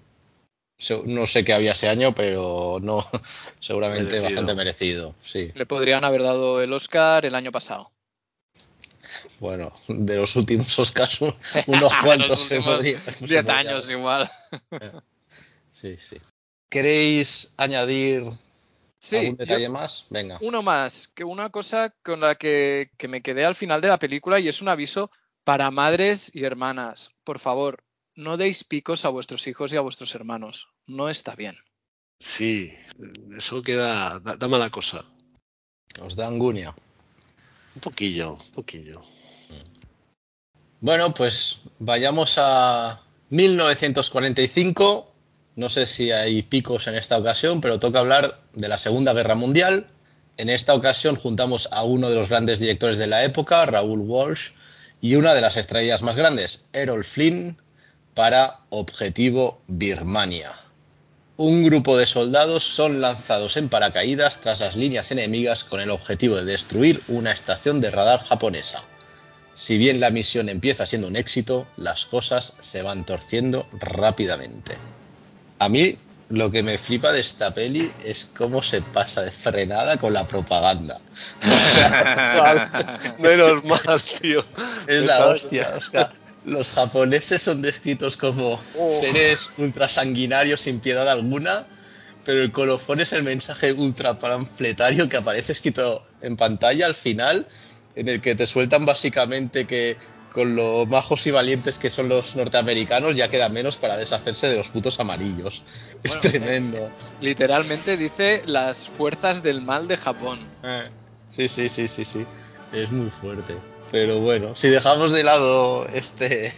No 1.05 1.27
sé 1.27 1.45
qué 1.45 1.55
había 1.55 1.73
ese 1.73 1.89
año, 1.89 2.13
pero 2.13 2.79
no, 2.83 3.07
seguramente 3.61 4.21
bastante 4.21 4.55
merecido. 4.55 5.15
Sí. 5.23 5.51
Le 5.55 5.67
podrían 5.67 6.05
haber 6.05 6.23
dado 6.23 6.63
el 6.63 6.73
Oscar 6.73 7.25
el 7.25 7.35
año 7.35 7.51
pasado. 7.51 7.91
Bueno, 9.41 9.73
de 9.89 10.17
los 10.17 10.37
últimos 10.37 10.79
Oscars, 10.79 11.21
unos 11.67 11.95
cuantos 12.03 12.41
se 12.41 12.61
podría. 12.61 13.01
Diez 13.21 13.49
años 13.49 13.89
igual. 13.89 14.31
sí, 15.71 15.97
sí. 15.99 16.19
¿Queréis 16.69 17.55
añadir 17.57 18.25
algún 19.13 19.37
detalle 19.37 19.69
más? 19.69 20.07
Venga. 20.11 20.39
Uno 20.43 20.63
más, 20.63 21.09
que 21.09 21.25
una 21.25 21.49
cosa 21.51 21.95
con 22.03 22.21
la 22.21 22.35
que, 22.35 22.91
que 22.99 23.09
me 23.09 23.23
quedé 23.23 23.45
al 23.45 23.55
final 23.55 23.81
de 23.81 23.89
la 23.89 23.99
película 23.99 24.41
y 24.41 24.49
es 24.49 24.61
un 24.61 24.69
aviso 24.69 25.11
para 25.45 25.71
madres 25.71 26.31
y 26.35 26.45
hermanas. 26.45 27.11
Por 27.25 27.39
favor, 27.39 27.85
no 28.17 28.37
deis 28.37 28.65
picos 28.65 29.05
a 29.05 29.11
vuestros 29.11 29.47
hijos 29.47 29.73
y 29.73 29.77
a 29.77 29.83
vuestros 29.83 30.15
hermanos. 30.15 30.69
No 30.87 31.09
está 31.09 31.35
bien. 31.35 31.57
Sí, 32.19 32.73
eso 33.37 33.63
queda. 33.63 34.21
da, 34.21 34.49
mala 34.49 34.71
cosa. 34.71 35.05
Os 36.01 36.17
da 36.17 36.27
angunia. 36.27 36.75
Un 37.75 37.81
poquillo, 37.81 38.33
un 38.33 38.53
poquillo. 38.53 39.03
Bueno, 40.81 41.13
pues 41.13 41.61
vayamos 41.79 42.37
a 42.39 43.03
1945. 43.31 45.13
No 45.57 45.69
sé 45.69 45.87
si 45.87 46.11
hay 46.11 46.43
picos 46.43 46.87
en 46.87 46.95
esta 46.95 47.19
ocasión, 47.19 47.61
pero 47.61 47.79
toca 47.79 48.01
hablar 48.01 48.41
de 48.55 48.69
la 48.69 48.79
Segunda 48.79 49.13
Guerra 49.13 49.35
Mundial. 49.35 49.87
En 50.39 50.51
esta 50.51 50.75
ocasión 50.75 51.17
juntamos 51.17 51.69
a 51.73 51.83
uno 51.83 52.09
de 52.11 52.15
los 52.15 52.29
grandes 52.29 52.61
directores 52.61 52.99
de 52.99 53.07
la 53.07 53.25
época, 53.25 53.65
Raúl 53.65 54.01
Walsh, 54.01 54.51
y 55.01 55.17
una 55.17 55.35
de 55.35 55.41
las 55.41 55.57
estrellas 55.57 56.03
más 56.03 56.17
grandes, 56.17 56.67
Errol 56.73 57.05
Flynn, 57.05 57.59
para 58.17 58.61
Objetivo 58.71 59.61
Birmania. 59.67 60.51
Un 61.37 61.63
grupo 61.63 61.99
de 61.99 62.07
soldados 62.07 62.65
son 62.65 63.03
lanzados 63.03 63.59
en 63.59 63.69
paracaídas 63.69 64.41
tras 64.41 64.61
las 64.61 64.75
líneas 64.75 65.11
enemigas 65.11 65.65
con 65.65 65.83
el 65.83 65.91
objetivo 65.91 66.35
de 66.37 66.47
destruir 66.47 67.03
una 67.09 67.31
estación 67.31 67.79
de 67.83 67.91
radar 67.91 68.21
japonesa. 68.21 68.83
Si 69.53 69.77
bien 69.77 70.01
la 70.01 70.09
misión 70.09 70.49
empieza 70.49 70.87
siendo 70.87 71.09
un 71.09 71.17
éxito, 71.17 71.67
las 71.77 72.07
cosas 72.07 72.55
se 72.59 72.81
van 72.81 73.05
torciendo 73.05 73.67
rápidamente. 73.73 74.79
A 75.59 75.69
mí 75.69 75.99
lo 76.31 76.51
que 76.51 76.63
me 76.63 76.79
flipa 76.79 77.13
de 77.13 77.21
esta 77.21 77.53
peli 77.53 77.93
es 78.03 78.25
cómo 78.25 78.63
se 78.63 78.81
pasa 78.81 79.21
de 79.21 79.31
frenada 79.31 79.99
con 79.99 80.15
la 80.15 80.27
propaganda. 80.27 81.03
menos 83.19 83.63
mal, 83.63 84.01
tío. 84.23 84.43
Es 84.87 85.05
la 85.05 85.27
hostia, 85.27 85.75
Oscar 85.77 86.26
los 86.47 86.71
japoneses 86.71 87.43
son 87.43 87.61
descritos 87.61 88.17
como 88.17 88.61
oh. 88.79 88.91
seres 88.91 89.51
ultrasanguinarios 89.59 90.61
sin 90.63 90.81
piedad 90.81 91.09
alguna, 91.11 91.67
pero 92.25 92.43
el 92.43 92.53
colofón 92.53 93.01
es 93.01 93.13
el 93.13 93.25
mensaje 93.25 93.73
ultra 93.73 94.19
panfletario 94.19 95.09
que 95.09 95.17
aparece 95.17 95.53
escrito 95.53 96.03
en 96.23 96.37
pantalla 96.37 96.87
al 96.87 96.95
final, 96.95 97.47
en 97.97 98.09
el 98.09 98.21
que 98.21 98.35
te 98.35 98.47
sueltan 98.47 98.87
básicamente 98.87 99.67
que 99.67 99.97
con 100.31 100.55
lo 100.55 100.87
majos 100.87 101.27
y 101.27 101.31
valientes 101.31 101.79
que 101.79 101.89
son 101.89 102.09
los 102.09 102.37
norteamericanos 102.37 103.17
ya 103.17 103.29
queda 103.29 103.49
menos 103.49 103.77
para 103.77 103.97
deshacerse 103.97 104.49
de 104.49 104.57
los 104.57 104.69
putos 104.69 105.01
amarillos. 105.01 105.65
es 106.03 106.21
tremendo. 106.21 106.91
Literalmente 107.21 107.97
dice 107.97 108.43
las 108.47 108.87
fuerzas 108.87 109.43
del 109.43 109.63
mal 109.63 109.89
de 109.89 109.97
Japón. 109.97 110.39
Eh, 110.63 110.91
sí, 111.33 111.49
sí, 111.49 111.69
sí, 111.69 111.89
sí, 111.89 112.05
sí. 112.05 112.27
Es 112.73 112.93
muy 112.93 113.09
fuerte. 113.09 113.55
Pero 113.91 114.19
bueno, 114.21 114.57
si 114.57 114.69
dejamos 114.69 115.13
de 115.13 115.23
lado 115.23 115.87
este, 115.93 116.53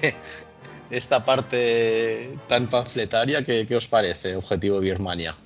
esta 0.90 1.24
parte 1.24 2.38
tan 2.46 2.68
panfletaria, 2.68 3.42
¿qué, 3.42 3.66
os 3.76 3.88
parece 3.88 4.36
Objetivo 4.36 4.80
Birmania? 4.80 5.36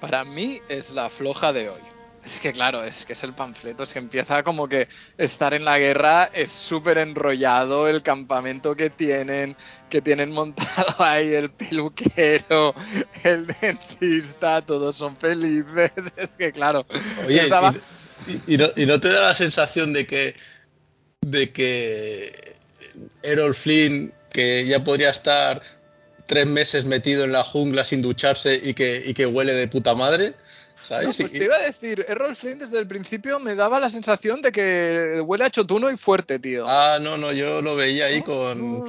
Para 0.00 0.24
mí 0.24 0.60
es 0.68 0.92
la 0.92 1.08
floja 1.08 1.52
de 1.52 1.70
hoy. 1.70 1.80
Es 2.24 2.40
que 2.40 2.52
claro, 2.52 2.82
es 2.84 3.04
que 3.04 3.12
es 3.12 3.22
el 3.22 3.34
panfleto, 3.34 3.82
es 3.82 3.92
que 3.92 3.98
empieza 3.98 4.42
como 4.42 4.66
que 4.66 4.88
estar 5.18 5.52
en 5.52 5.66
la 5.66 5.78
guerra 5.78 6.30
es 6.32 6.50
súper 6.50 6.96
enrollado 6.96 7.86
el 7.86 8.02
campamento 8.02 8.74
que 8.74 8.88
tienen, 8.88 9.54
que 9.90 10.00
tienen 10.00 10.32
montado 10.32 10.94
ahí 11.00 11.34
el 11.34 11.50
peluquero, 11.50 12.74
el 13.24 13.46
dentista, 13.60 14.62
todos 14.62 14.96
son 14.96 15.18
felices, 15.18 15.90
es 16.16 16.30
que 16.30 16.50
claro. 16.50 16.86
Oye, 17.26 17.42
y, 18.46 18.54
y 18.54 18.86
no 18.86 19.00
te 19.00 19.08
da 19.10 19.24
la 19.24 19.34
sensación 19.34 19.92
de 19.92 20.06
que 20.06 20.34
de 21.30 21.52
que 21.52 22.56
Errol 23.22 23.54
Flynn, 23.54 24.12
que 24.32 24.66
ya 24.66 24.84
podría 24.84 25.10
estar 25.10 25.62
tres 26.26 26.46
meses 26.46 26.84
metido 26.84 27.24
en 27.24 27.32
la 27.32 27.44
jungla 27.44 27.84
sin 27.84 28.02
ducharse 28.02 28.60
y 28.62 28.74
que, 28.74 29.12
que 29.14 29.26
huele 29.26 29.54
de 29.54 29.68
puta 29.68 29.94
madre. 29.94 30.34
¿Sabes? 30.82 31.16
Pues 31.16 31.32
te 31.32 31.44
iba 31.44 31.56
a 31.56 31.62
decir, 31.62 32.04
Errol 32.08 32.36
Flynn 32.36 32.58
desde 32.58 32.78
el 32.78 32.86
principio 32.86 33.40
me 33.40 33.54
daba 33.54 33.80
la 33.80 33.88
sensación 33.88 34.42
de 34.42 34.52
que 34.52 35.22
huele 35.24 35.44
a 35.44 35.50
chotuno 35.50 35.90
y 35.90 35.96
fuerte, 35.96 36.38
tío. 36.38 36.66
Ah, 36.68 36.98
no, 37.00 37.16
no, 37.16 37.32
yo 37.32 37.62
lo 37.62 37.74
veía 37.74 38.06
ahí 38.06 38.20
con. 38.20 38.86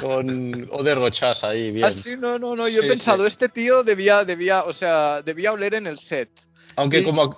con 0.00 0.68
o 0.72 0.82
de 0.82 1.12
ahí, 1.42 1.70
bien. 1.70 1.84
Ah, 1.84 1.92
sí, 1.92 2.16
no, 2.16 2.40
no, 2.40 2.56
no, 2.56 2.66
yo 2.66 2.82
he 2.82 2.88
pensado, 2.88 3.24
este 3.24 3.48
tío 3.48 3.84
debía, 3.84 4.24
debía, 4.24 4.64
o 4.64 4.72
sea, 4.72 5.22
debía 5.22 5.52
oler 5.52 5.74
en 5.74 5.86
el 5.86 5.96
set. 5.96 6.28
Aunque 6.76 7.02
como, 7.02 7.30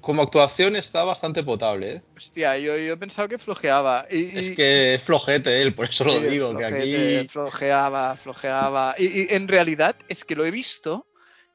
como, 0.00 0.22
actuación 0.22 0.74
está 0.74 1.04
bastante 1.04 1.44
potable. 1.44 1.92
¿eh? 1.92 2.02
Hostia, 2.16 2.58
yo, 2.58 2.76
yo 2.76 2.94
he 2.94 2.96
pensado 2.96 3.28
que 3.28 3.38
flojeaba. 3.38 4.06
Y, 4.10 4.36
es 4.36 4.50
que 4.50 4.94
es 4.94 5.02
flojete 5.02 5.62
él, 5.62 5.74
por 5.74 5.86
eso 5.86 6.04
lo 6.04 6.18
digo. 6.20 6.56
que 6.56 6.64
aquí... 6.64 7.28
Flojeaba, 7.28 8.16
flojeaba. 8.16 8.96
Y, 8.98 9.32
en 9.34 9.46
realidad 9.46 9.96
es 10.08 10.24
que 10.24 10.34
lo 10.34 10.44
he 10.44 10.50
visto 10.50 11.06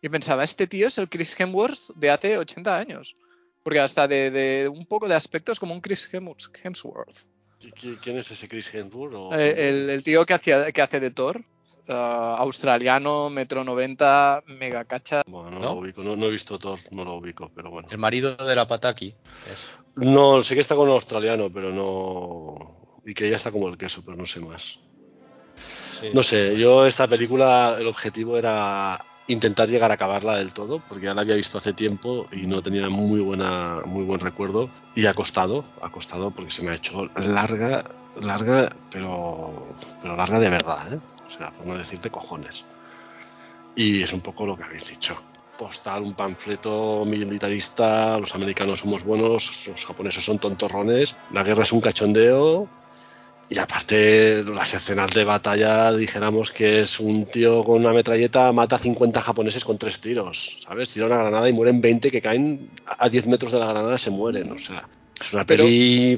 y 0.01 0.07
pensaba, 0.07 0.45
este 0.45 0.67
tío 0.67 0.87
es 0.87 0.97
el 0.97 1.09
Chris 1.09 1.37
Hemsworth 1.37 1.91
de 1.95 2.09
hace 2.09 2.37
80 2.37 2.77
años. 2.77 3.15
Porque 3.61 3.81
hasta 3.81 4.07
de, 4.07 4.69
un 4.73 4.85
poco 4.85 5.09
de 5.09 5.15
aspectos 5.15 5.59
como 5.59 5.73
un 5.73 5.81
Chris 5.81 6.09
Hemsworth. 6.11 7.25
¿Quién 8.01 8.17
es 8.17 8.31
ese 8.31 8.47
Chris 8.47 8.73
Hemsworth? 8.73 9.33
Eh, 9.33 9.69
el, 9.69 9.89
el, 9.89 10.03
tío 10.03 10.25
que, 10.25 10.33
hacía, 10.33 10.71
que 10.71 10.81
hace 10.81 11.01
de 11.01 11.11
Thor. 11.11 11.43
Uh, 11.89 12.35
australiano, 12.39 13.29
metro 13.29 13.63
90, 13.63 14.43
mega 14.59 14.83
cacha. 14.83 15.21
Bueno, 15.25 15.51
no, 15.51 15.59
lo 15.59 15.73
ubico, 15.75 16.03
no, 16.03 16.25
he 16.25 16.29
visto 16.29 16.59
Thor, 16.59 16.79
no 16.91 17.05
lo 17.05 17.15
ubico, 17.15 17.49
pero 17.55 17.71
bueno. 17.71 17.87
El 17.89 17.97
marido 17.97 18.35
de 18.35 18.55
la 18.55 18.67
Pataki. 18.67 19.15
No, 19.95 20.43
sé 20.43 20.55
que 20.55 20.61
está 20.61 20.75
con 20.75 20.89
un 20.89 20.95
australiano, 20.95 21.49
pero 21.49 21.71
no. 21.71 22.99
Y 23.05 23.13
que 23.13 23.29
ya 23.29 23.37
está 23.37 23.51
como 23.51 23.69
el 23.69 23.77
queso, 23.77 24.01
pero 24.03 24.17
no 24.17 24.25
sé 24.25 24.41
más. 24.41 24.79
No 26.13 26.23
sé, 26.23 26.57
yo 26.57 26.85
esta 26.85 27.07
película, 27.07 27.77
el 27.79 27.87
objetivo 27.87 28.37
era 28.37 28.99
intentar 29.27 29.69
llegar 29.69 29.89
a 29.91 29.93
acabarla 29.93 30.35
del 30.35 30.51
todo, 30.51 30.79
porque 30.89 31.05
ya 31.05 31.13
la 31.13 31.21
había 31.21 31.35
visto 31.35 31.57
hace 31.57 31.71
tiempo 31.71 32.27
y 32.33 32.47
no 32.47 32.61
tenía 32.61 32.89
muy 32.89 33.21
buena, 33.21 33.81
muy 33.85 34.03
buen 34.03 34.19
recuerdo. 34.19 34.69
Y 34.93 35.05
ha 35.05 35.13
costado, 35.13 35.63
ha 35.81 35.89
costado 35.89 36.31
porque 36.31 36.51
se 36.51 36.63
me 36.63 36.71
ha 36.71 36.75
hecho 36.75 37.05
larga, 37.15 37.85
larga, 38.19 38.75
pero, 38.91 39.53
pero 40.01 40.17
larga 40.17 40.39
de 40.39 40.49
verdad, 40.49 40.93
¿eh? 40.93 40.99
O 41.27 41.31
sea, 41.31 41.51
por 41.51 41.65
no 41.65 41.75
decirte 41.75 42.09
cojones. 42.09 42.63
Y 43.75 44.01
es 44.01 44.13
un 44.13 44.21
poco 44.21 44.45
lo 44.45 44.57
que 44.57 44.63
habéis 44.63 44.89
dicho. 44.89 45.15
postal, 45.57 46.03
un 46.03 46.13
panfleto 46.13 47.03
militarista, 47.05 48.19
los 48.19 48.35
americanos 48.35 48.79
somos 48.79 49.03
buenos, 49.03 49.67
los 49.67 49.85
japoneses 49.85 50.23
son 50.23 50.37
tontorrones, 50.37 51.15
la 51.33 51.43
guerra 51.43 51.63
es 51.63 51.71
un 51.71 51.81
cachondeo 51.81 52.67
y 53.49 53.57
aparte 53.59 54.43
las 54.43 54.73
escenas 54.73 55.11
de 55.11 55.23
batalla 55.23 55.91
dijéramos 55.93 56.51
que 56.51 56.81
es 56.81 56.99
un 56.99 57.25
tío 57.25 57.63
con 57.63 57.79
una 57.79 57.93
metralleta 57.93 58.51
mata 58.51 58.75
a 58.75 58.79
50 58.79 59.21
japoneses 59.21 59.63
con 59.63 59.77
tres 59.77 59.99
tiros, 59.99 60.59
¿sabes? 60.67 60.93
Tira 60.93 61.05
una 61.05 61.17
granada 61.17 61.49
y 61.49 61.53
mueren 61.53 61.79
20 61.81 62.11
que 62.11 62.21
caen 62.21 62.69
a 62.85 63.09
10 63.09 63.27
metros 63.27 63.51
de 63.51 63.59
la 63.59 63.67
granada 63.67 63.97
se 63.97 64.11
mueren, 64.11 64.51
o 64.51 64.59
sea, 64.59 64.87
es 65.19 65.33
una 65.33 65.45
peli 65.45 66.17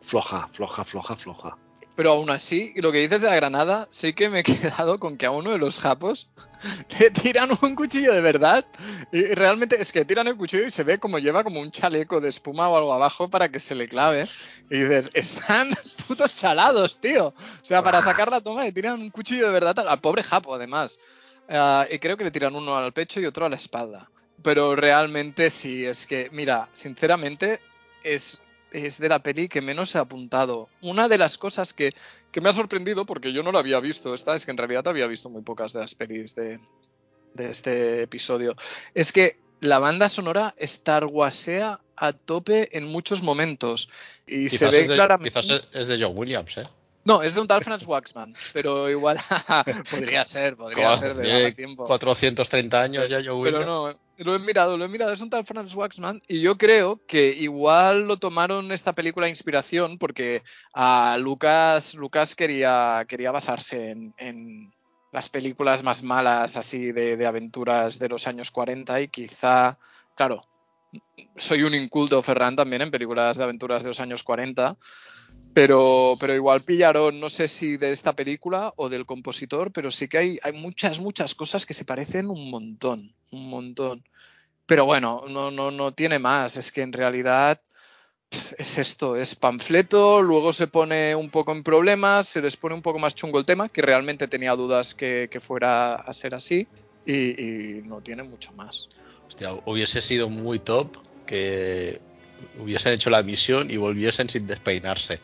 floja, 0.00 0.48
floja, 0.52 0.84
floja, 0.84 1.16
floja. 1.16 1.58
Pero 1.96 2.10
aún 2.10 2.28
así, 2.28 2.74
lo 2.76 2.92
que 2.92 2.98
dices 2.98 3.22
de 3.22 3.28
la 3.28 3.36
granada, 3.36 3.88
sí 3.90 4.12
que 4.12 4.28
me 4.28 4.40
he 4.40 4.42
quedado 4.44 5.00
con 5.00 5.16
que 5.16 5.26
a 5.26 5.30
uno 5.30 5.50
de 5.50 5.58
los 5.58 5.78
japos 5.78 6.28
le 7.00 7.10
tiran 7.10 7.50
un 7.62 7.74
cuchillo 7.74 8.12
de 8.12 8.20
verdad. 8.20 8.64
Y 9.10 9.22
realmente 9.34 9.80
es 9.80 9.92
que 9.92 10.04
tiran 10.04 10.26
el 10.28 10.36
cuchillo 10.36 10.66
y 10.66 10.70
se 10.70 10.84
ve 10.84 10.98
como 10.98 11.18
lleva 11.18 11.42
como 11.42 11.60
un 11.60 11.70
chaleco 11.70 12.20
de 12.20 12.28
espuma 12.28 12.68
o 12.68 12.76
algo 12.76 12.92
abajo 12.92 13.28
para 13.30 13.48
que 13.48 13.58
se 13.58 13.74
le 13.74 13.88
clave. 13.88 14.28
Y 14.70 14.80
dices, 14.80 15.10
están 15.14 15.70
putos 16.06 16.36
chalados, 16.36 17.00
tío. 17.00 17.28
O 17.28 17.64
sea, 17.64 17.82
para 17.82 18.02
sacar 18.02 18.30
la 18.30 18.42
toma 18.42 18.64
le 18.64 18.72
tiran 18.72 19.00
un 19.00 19.10
cuchillo 19.10 19.46
de 19.46 19.52
verdad 19.52 19.78
al 19.78 20.00
pobre 20.00 20.22
japo, 20.22 20.54
además. 20.54 20.98
Uh, 21.48 21.86
y 21.90 21.98
creo 21.98 22.16
que 22.16 22.24
le 22.24 22.30
tiran 22.30 22.54
uno 22.54 22.76
al 22.76 22.92
pecho 22.92 23.20
y 23.20 23.26
otro 23.26 23.46
a 23.46 23.48
la 23.48 23.56
espalda. 23.56 24.10
Pero 24.42 24.76
realmente 24.76 25.50
sí, 25.50 25.86
es 25.86 26.06
que, 26.06 26.28
mira, 26.32 26.68
sinceramente, 26.72 27.60
es 28.02 28.40
es 28.84 28.98
de 28.98 29.08
la 29.08 29.22
peli 29.22 29.48
que 29.48 29.62
menos 29.62 29.94
he 29.94 29.98
apuntado. 29.98 30.68
Una 30.82 31.08
de 31.08 31.18
las 31.18 31.38
cosas 31.38 31.72
que, 31.72 31.94
que, 32.30 32.40
me 32.40 32.50
ha 32.50 32.52
sorprendido, 32.52 33.06
porque 33.06 33.32
yo 33.32 33.42
no 33.42 33.52
la 33.52 33.60
había 33.60 33.80
visto, 33.80 34.12
esta 34.12 34.34
es 34.34 34.44
que 34.44 34.50
en 34.50 34.58
realidad 34.58 34.86
había 34.88 35.06
visto 35.06 35.30
muy 35.30 35.42
pocas 35.42 35.72
de 35.72 35.80
las 35.80 35.94
pelis 35.94 36.34
de, 36.34 36.58
de 37.34 37.50
este 37.50 38.02
episodio, 38.02 38.54
es 38.94 39.12
que 39.12 39.38
la 39.60 39.78
banda 39.78 40.08
sonora 40.08 40.54
Star 40.58 41.06
Warsea 41.06 41.80
a 41.96 42.12
tope 42.12 42.76
en 42.76 42.86
muchos 42.86 43.22
momentos. 43.22 43.88
Y 44.26 44.48
quizás 44.48 44.70
se 44.70 44.82
ve 44.82 44.88
de, 44.88 44.94
claramente. 44.94 45.40
Quizás 45.40 45.68
es 45.72 45.86
de 45.86 46.02
John 46.02 46.12
Williams, 46.14 46.58
¿eh? 46.58 46.68
No, 47.04 47.22
es 47.22 47.34
de 47.34 47.40
un 47.40 47.46
tal 47.46 47.62
Franz 47.62 47.86
Waxman, 47.86 48.34
pero 48.52 48.90
igual 48.90 49.16
podría 49.90 50.26
ser, 50.26 50.56
podría 50.56 50.96
ser 50.96 51.14
de 51.14 51.52
tiempo. 51.52 51.86
430 51.86 52.82
años 52.82 53.08
ya 53.08 53.18
John 53.24 53.40
Pero 53.44 53.60
Williams. 53.60 53.66
no, 53.66 54.05
lo 54.18 54.34
he 54.34 54.38
mirado, 54.38 54.76
lo 54.76 54.84
he 54.84 54.88
mirado, 54.88 55.12
es 55.12 55.20
un 55.20 55.30
tal 55.30 55.44
Franz 55.44 55.74
Waxman 55.74 56.22
y 56.26 56.40
yo 56.40 56.56
creo 56.56 57.04
que 57.06 57.28
igual 57.28 58.06
lo 58.06 58.16
tomaron 58.16 58.72
esta 58.72 58.94
película 58.94 59.28
inspiración 59.28 59.98
porque 59.98 60.42
a 60.72 61.16
Lucas, 61.20 61.94
Lucas 61.94 62.34
quería, 62.34 63.04
quería 63.08 63.30
basarse 63.30 63.90
en, 63.90 64.14
en 64.18 64.72
las 65.12 65.28
películas 65.28 65.82
más 65.82 66.02
malas 66.02 66.56
así 66.56 66.92
de, 66.92 67.16
de 67.16 67.26
aventuras 67.26 67.98
de 67.98 68.08
los 68.08 68.26
años 68.26 68.50
40 68.50 69.00
y 69.02 69.08
quizá, 69.08 69.78
claro, 70.14 70.42
soy 71.36 71.62
un 71.62 71.74
inculto 71.74 72.22
Ferran 72.22 72.56
también 72.56 72.82
en 72.82 72.90
películas 72.90 73.36
de 73.36 73.44
aventuras 73.44 73.82
de 73.82 73.90
los 73.90 74.00
años 74.00 74.22
40, 74.22 74.76
pero, 75.52 76.16
pero 76.20 76.34
igual 76.34 76.64
pillaron, 76.64 77.18
no 77.18 77.30
sé 77.30 77.48
si 77.48 77.76
de 77.76 77.92
esta 77.92 78.14
película 78.14 78.74
o 78.76 78.88
del 78.88 79.06
compositor, 79.06 79.72
pero 79.72 79.90
sí 79.90 80.08
que 80.08 80.18
hay, 80.18 80.38
hay 80.42 80.52
muchas, 80.52 81.00
muchas 81.00 81.34
cosas 81.34 81.64
que 81.64 81.74
se 81.74 81.84
parecen 81.84 82.28
un 82.28 82.50
montón, 82.50 83.14
un 83.32 83.48
montón. 83.48 84.04
Pero 84.66 84.84
bueno, 84.84 85.24
no, 85.30 85.50
no, 85.50 85.70
no 85.70 85.92
tiene 85.92 86.18
más, 86.18 86.56
es 86.56 86.72
que 86.72 86.82
en 86.82 86.92
realidad 86.92 87.60
es 88.58 88.78
esto, 88.78 89.16
es 89.16 89.34
panfleto, 89.34 90.20
luego 90.20 90.52
se 90.52 90.66
pone 90.66 91.14
un 91.14 91.30
poco 91.30 91.52
en 91.52 91.62
problemas, 91.62 92.28
se 92.28 92.42
les 92.42 92.56
pone 92.56 92.74
un 92.74 92.82
poco 92.82 92.98
más 92.98 93.14
chungo 93.14 93.38
el 93.38 93.44
tema, 93.44 93.68
que 93.68 93.82
realmente 93.82 94.28
tenía 94.28 94.56
dudas 94.56 94.94
que, 94.94 95.38
fuera 95.40 95.94
a 95.94 96.12
ser 96.12 96.34
así, 96.34 96.66
y 97.06 97.80
no 97.84 98.00
tiene 98.00 98.24
mucho 98.24 98.52
más. 98.52 98.88
Hostia, 99.28 99.52
hubiese 99.64 100.00
sido 100.02 100.28
muy 100.28 100.58
top 100.58 100.96
que 101.26 102.00
hubiesen 102.58 102.92
hecho 102.92 103.10
la 103.10 103.22
misión 103.22 103.70
y 103.70 103.76
volviesen 103.76 104.28
sin 104.28 104.46
despeinarse. 104.46 105.20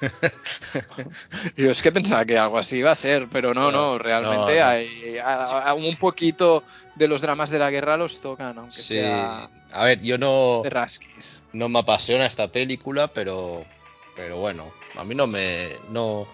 Yo 1.56 1.70
es 1.70 1.82
que 1.82 1.92
pensaba 1.92 2.24
que 2.24 2.38
algo 2.38 2.58
así 2.58 2.78
iba 2.78 2.90
a 2.90 2.94
ser, 2.96 3.28
pero 3.30 3.54
no, 3.54 3.70
no, 3.70 3.98
realmente 3.98 4.58
no, 4.58 4.64
no. 4.64 4.68
hay 4.70 5.18
a- 5.18 5.68
a- 5.70 5.74
un 5.74 5.96
poquito 5.96 6.64
de 6.96 7.08
los 7.08 7.20
dramas 7.20 7.50
de 7.50 7.58
la 7.58 7.70
guerra 7.70 7.96
los 7.96 8.20
tocan, 8.20 8.56
aunque 8.58 8.70
Sí. 8.72 8.94
sea 8.94 9.48
A 9.72 9.84
ver, 9.84 10.00
yo 10.00 10.18
no, 10.18 10.60
de 10.62 10.70
rasquis. 10.70 11.42
no 11.52 11.68
me 11.68 11.78
apasiona 11.80 12.26
esta 12.26 12.48
película, 12.50 13.08
pero, 13.08 13.64
pero 14.16 14.38
bueno, 14.38 14.72
a 14.96 15.04
mí 15.04 15.14
no 15.14 15.26
me. 15.26 15.76
No, 15.90 16.26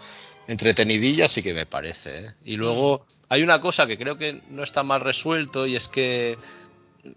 entretenidilla 0.47 1.29
sí 1.29 1.43
que 1.43 1.55
me 1.55 1.67
parece. 1.67 2.19
¿eh? 2.27 2.35
Y 2.45 2.57
luego 2.57 3.07
hay 3.29 3.43
una 3.43 3.61
cosa 3.61 3.87
que 3.87 3.97
creo 3.99 4.19
que 4.19 4.41
no 4.51 4.63
está 4.63 4.83
mal 4.83 5.01
resuelto 5.01 5.67
y 5.67 5.77
es 5.77 5.89
que 5.89 6.37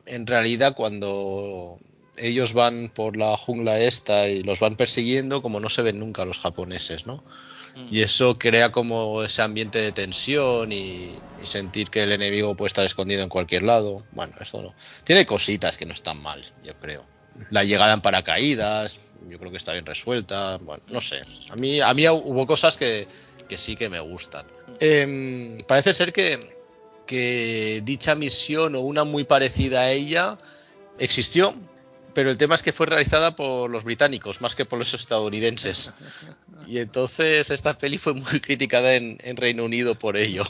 en 0.06 0.28
realidad 0.28 0.76
cuando 0.76 1.80
ellos 2.18 2.54
van 2.54 2.90
por 2.94 3.18
la 3.18 3.36
jungla 3.38 3.80
esta 3.80 4.28
y 4.28 4.44
los 4.44 4.60
van 4.60 4.76
persiguiendo, 4.76 5.42
como 5.42 5.60
no 5.60 5.70
se 5.70 5.82
ven 5.82 6.00
nunca 6.00 6.26
los 6.26 6.38
japoneses, 6.38 7.06
¿no? 7.06 7.24
Mm. 7.76 7.88
Y 7.92 8.02
eso 8.02 8.38
crea 8.38 8.72
como 8.72 9.24
ese 9.24 9.42
ambiente 9.42 9.80
de 9.80 9.92
tensión 9.92 10.72
y, 10.72 11.16
y 11.42 11.46
sentir 11.46 11.90
que 11.90 12.04
el 12.04 12.12
enemigo 12.12 12.56
puede 12.56 12.68
estar 12.68 12.86
escondido 12.86 13.24
en 13.24 13.30
cualquier 13.30 13.64
lado. 13.64 14.04
Bueno, 14.12 14.34
eso 14.40 14.62
no. 14.62 14.76
Tiene 15.04 15.26
cositas 15.26 15.78
que 15.78 15.86
no 15.86 15.94
están 15.94 16.22
mal, 16.22 16.42
yo 16.64 16.74
creo. 16.80 17.04
La 17.50 17.64
llegada 17.64 17.94
en 17.94 18.02
paracaídas, 18.02 19.00
yo 19.28 19.40
creo 19.40 19.52
que 19.52 19.58
está 19.58 19.74
bien 19.74 19.86
resuelta. 19.86 20.58
Bueno, 20.58 20.84
no 20.90 21.02
sé. 21.02 21.22
A 21.50 21.56
mí, 21.56 21.82
a 21.82 21.94
mí 21.94 22.08
hubo 22.08 22.46
cosas 22.46 22.78
que, 22.78 23.08
que 23.48 23.58
sí 23.58 23.76
que 23.76 23.90
me 23.90 24.00
gustan. 24.00 24.46
Em, 24.80 25.58
parece 25.68 25.94
ser 25.94 26.14
que, 26.14 26.40
que 27.06 27.82
dicha 27.84 28.16
misión 28.16 28.76
o 28.76 28.82
una 28.82 29.04
muy 29.04 29.24
parecida 29.24 29.82
a 29.82 29.92
ella 29.92 30.38
existió, 31.00 31.56
pero 32.14 32.30
el 32.30 32.38
tema 32.38 32.56
es 32.56 32.64
que 32.64 32.72
fue 32.72 32.86
realizada 32.86 33.36
por 33.36 33.70
los 33.70 33.84
británicos 33.84 34.42
más 34.42 34.56
que 34.56 34.66
por 34.66 34.80
los 34.80 34.94
estadounidenses. 34.94 35.92
Y 36.66 36.78
entonces 36.78 37.50
esta 37.50 37.78
peli 37.78 37.98
fue 37.98 38.14
muy 38.14 38.40
criticada 38.40 38.96
en, 38.96 39.18
en 39.22 39.36
Reino 39.36 39.66
Unido 39.66 39.96
por 39.96 40.16
ello. 40.16 40.46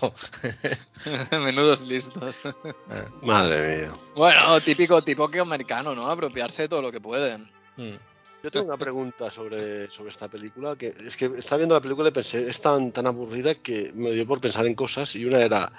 Menudos 1.32 1.82
listos. 1.82 2.42
Madre 3.24 3.78
mía. 3.78 3.92
Bueno, 4.16 4.62
típico 4.62 5.02
tipo 5.02 5.28
que 5.28 5.40
americano, 5.40 5.96
¿no? 5.96 6.12
Apropiarse 6.12 6.62
de 6.62 6.68
todo 6.70 6.84
lo 6.84 6.92
que 6.92 7.02
pueden. 7.02 7.50
Mm. 7.78 7.96
Yo 8.44 8.52
tengo 8.52 8.68
una 8.68 8.78
pregunta 8.78 9.32
sobre, 9.32 9.90
sobre 9.90 10.10
esta 10.10 10.28
película, 10.28 10.76
que 10.76 10.94
es 11.06 11.16
que 11.16 11.32
estaba 11.38 11.60
viendo 11.60 11.76
la 11.76 11.82
película 11.82 12.10
y 12.10 12.12
pensé, 12.12 12.48
es 12.48 12.60
tan, 12.60 12.92
tan 12.92 13.08
aburrida 13.08 13.56
que 13.56 13.94
me 13.96 14.12
dio 14.12 14.28
por 14.28 14.42
pensar 14.42 14.66
en 14.66 14.76
cosas 14.76 15.16
y 15.16 15.24
una 15.24 15.40
era, 15.40 15.72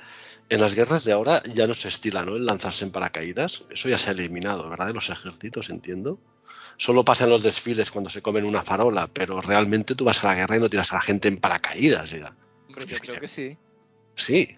en 0.49 0.61
las 0.61 0.75
guerras 0.75 1.05
de 1.05 1.13
ahora 1.13 1.43
ya 1.55 1.67
no 1.67 1.75
se 1.75 1.89
estila, 1.89 2.23
¿no? 2.23 2.37
El 2.37 2.47
lanzarse 2.47 2.85
en 2.85 2.91
paracaídas, 2.91 3.65
eso 3.71 3.89
ya 3.89 3.99
se 3.99 4.11
ha 4.11 4.13
eliminado, 4.13 4.69
¿verdad? 4.69 4.87
De 4.89 4.93
los 4.93 5.09
ejércitos, 5.11 5.71
entiendo. 5.71 6.19
Solo 6.77 7.05
pasa 7.05 7.25
en 7.25 7.31
los 7.31 7.43
desfiles 7.43 7.91
cuando 7.91 8.11
se 8.11 8.21
comen 8.23 8.45
una 8.45 8.63
farola, 8.63 9.07
pero 9.13 9.41
realmente 9.41 9.95
tú 9.95 10.05
vas 10.05 10.23
a 10.25 10.29
la 10.29 10.35
guerra 10.35 10.57
y 10.57 10.61
no 10.61 10.69
tiras 10.69 10.93
a 10.93 10.97
la 10.97 11.01
gente 11.01 11.29
en 11.29 11.39
paracaídas, 11.39 12.11
ya. 12.11 12.37
Hombre, 12.69 12.87
yo 12.87 12.99
creo 12.99 13.21
que 13.21 13.29
sí. 13.29 13.57
Sí, 14.17 14.49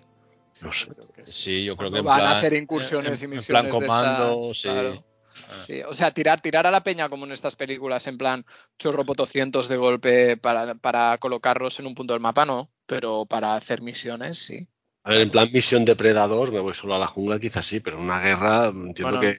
no 0.62 0.72
sé. 0.72 0.87
Yo 0.88 0.94
creo 0.94 1.25
que 1.27 1.33
sí. 1.33 1.64
Yo 1.64 1.77
creo 1.77 1.90
que 1.90 1.99
en 1.99 2.05
van 2.05 2.20
plan, 2.20 2.33
a 2.35 2.38
hacer 2.38 2.53
incursiones 2.55 3.20
y 3.20 3.25
en- 3.25 3.33
en 3.33 3.37
misiones 3.37 3.46
plan 3.46 3.64
de 3.64 3.70
comando, 3.70 4.31
estas, 4.51 4.57
sí. 4.57 4.68
claro. 4.68 5.05
Ah. 5.51 5.62
Sí, 5.66 5.83
o 5.83 5.92
sea, 5.92 6.11
tirar, 6.12 6.40
tirar 6.40 6.66
a 6.66 6.70
la 6.70 6.83
peña 6.83 7.11
como 7.11 7.27
en 7.27 7.33
estas 7.33 7.57
películas, 7.57 8.07
en 8.07 8.16
plan 8.16 8.44
chorro 8.79 9.05
potocientos 9.05 9.68
de 9.68 9.77
golpe 9.77 10.38
para, 10.38 10.75
para 10.77 11.18
colocarlos 11.18 11.79
en 11.79 11.87
un 11.87 11.94
punto 11.94 12.14
del 12.14 12.22
mapa, 12.22 12.46
no, 12.46 12.70
pero 12.87 13.27
para 13.27 13.55
hacer 13.55 13.83
misiones, 13.83 14.38
sí. 14.38 14.66
A 15.07 15.11
ver, 15.11 15.21
en 15.21 15.31
plan 15.31 15.49
misión 15.53 15.85
depredador, 15.85 16.53
me 16.53 16.59
voy 16.59 16.75
solo 16.75 16.97
a 16.97 16.99
la 16.99 17.07
jungla, 17.07 17.38
quizás 17.38 17.64
sí, 17.64 17.79
pero 17.79 17.97
en 17.97 18.03
una 18.03 18.19
guerra 18.21 18.66
entiendo 18.66 19.19
Bueno. 19.19 19.21
que 19.21 19.38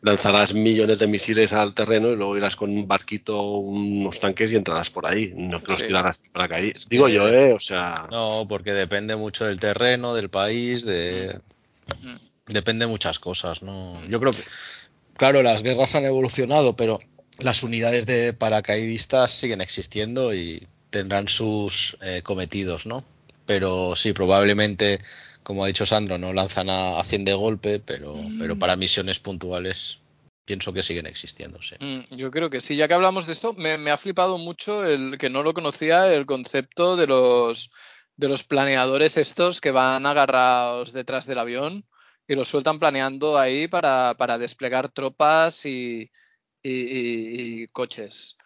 lanzarás 0.00 0.54
millones 0.54 0.98
de 1.00 1.06
misiles 1.06 1.52
al 1.52 1.74
terreno 1.74 2.08
y 2.10 2.16
luego 2.16 2.34
irás 2.36 2.56
con 2.56 2.70
un 2.70 2.88
barquito, 2.88 3.42
unos 3.42 4.18
tanques 4.20 4.50
y 4.52 4.56
entrarás 4.56 4.88
por 4.88 5.06
ahí. 5.06 5.34
No 5.36 5.62
que 5.62 5.72
los 5.72 5.80
Sí. 5.82 5.86
tirarás 5.88 6.22
para 6.32 6.48
caer. 6.48 6.72
Es 6.74 6.88
Digo 6.88 7.06
que- 7.06 7.12
yo, 7.12 7.28
¿eh? 7.28 7.52
O 7.52 7.60
sea, 7.60 8.06
No, 8.10 8.46
porque 8.48 8.72
depende 8.72 9.14
mucho 9.14 9.44
del 9.44 9.60
terreno, 9.60 10.14
del 10.14 10.30
país, 10.30 10.84
de... 10.86 11.38
Mm. 12.02 12.16
Depende 12.46 12.86
de 12.86 12.90
muchas 12.90 13.18
cosas, 13.18 13.62
¿no? 13.62 14.02
Yo 14.08 14.18
creo 14.18 14.32
que, 14.32 14.42
claro, 15.18 15.42
las 15.42 15.62
guerras 15.62 15.94
han 15.94 16.06
evolucionado, 16.06 16.74
pero 16.74 17.00
las 17.38 17.62
unidades 17.62 18.06
de 18.06 18.32
paracaidistas 18.32 19.30
siguen 19.30 19.60
existiendo 19.60 20.34
y 20.34 20.66
tendrán 20.90 21.28
sus 21.28 21.98
eh, 22.00 22.22
cometidos, 22.22 22.86
¿no? 22.86 23.04
Pero 23.46 23.96
sí, 23.96 24.12
probablemente, 24.12 25.00
como 25.42 25.64
ha 25.64 25.66
dicho 25.66 25.84
Sandro, 25.86 26.18
no 26.18 26.32
lanzan 26.32 26.70
a, 26.70 26.98
a 26.98 27.04
100 27.04 27.24
de 27.24 27.34
golpe, 27.34 27.80
pero, 27.80 28.14
pero 28.38 28.58
para 28.58 28.76
misiones 28.76 29.18
puntuales 29.18 29.98
pienso 30.44 30.72
que 30.72 30.82
siguen 30.82 31.06
existiendo, 31.06 31.60
sí. 31.62 31.76
Mm, 31.80 32.16
Yo 32.16 32.30
creo 32.30 32.50
que 32.50 32.60
sí. 32.60 32.76
Ya 32.76 32.88
que 32.88 32.94
hablamos 32.94 33.26
de 33.26 33.32
esto, 33.32 33.52
me, 33.54 33.78
me 33.78 33.90
ha 33.90 33.96
flipado 33.98 34.38
mucho 34.38 34.84
el 34.84 35.18
que 35.18 35.30
no 35.30 35.42
lo 35.42 35.54
conocía, 35.54 36.12
el 36.12 36.26
concepto 36.26 36.96
de 36.96 37.06
los 37.06 37.70
de 38.14 38.28
los 38.28 38.44
planeadores 38.44 39.16
estos 39.16 39.60
que 39.60 39.70
van 39.70 40.04
agarrados 40.04 40.92
detrás 40.92 41.26
del 41.26 41.38
avión 41.38 41.86
y 42.28 42.34
los 42.34 42.48
sueltan 42.48 42.78
planeando 42.78 43.38
ahí 43.38 43.68
para, 43.68 44.14
para 44.18 44.36
desplegar 44.38 44.90
tropas 44.92 45.64
y, 45.64 46.10
y- 46.62 46.70
y- 46.70 47.62
y 47.62 47.66
coches. 47.68 48.36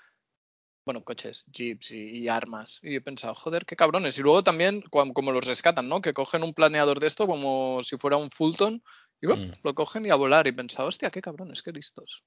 Bueno, 0.87 1.03
coches, 1.05 1.45
jeeps 1.53 1.91
y, 1.91 2.19
y 2.21 2.29
armas. 2.29 2.79
Y 2.83 2.95
he 2.95 3.01
pensado, 3.01 3.35
joder, 3.35 3.67
qué 3.67 3.75
cabrones. 3.75 4.17
Y 4.19 4.23
luego 4.23 4.45
también, 4.45 4.81
cuam- 4.83 5.13
como 5.13 5.33
los 5.33 5.45
rescatan, 5.45 5.89
¿no? 5.89 6.01
Que 6.01 6.13
cogen 6.13 6.45
un 6.45 6.55
planeador 6.55 7.01
de 7.01 7.09
esto 7.09 7.27
como 7.27 7.83
si 7.83 7.97
fuera 7.99 8.17
un 8.17 8.31
Fulton 8.31 8.81
Y 9.21 9.27
bueno, 9.27 9.53
lo 9.65 9.75
cogen 9.75 10.07
y 10.07 10.11
a 10.11 10.15
volar. 10.15 10.47
Y 10.47 10.53
pensaba, 10.53 10.89
hostia, 10.89 11.11
qué 11.11 11.21
cabrones, 11.21 11.63
qué 11.63 11.73
listos. 11.73 12.23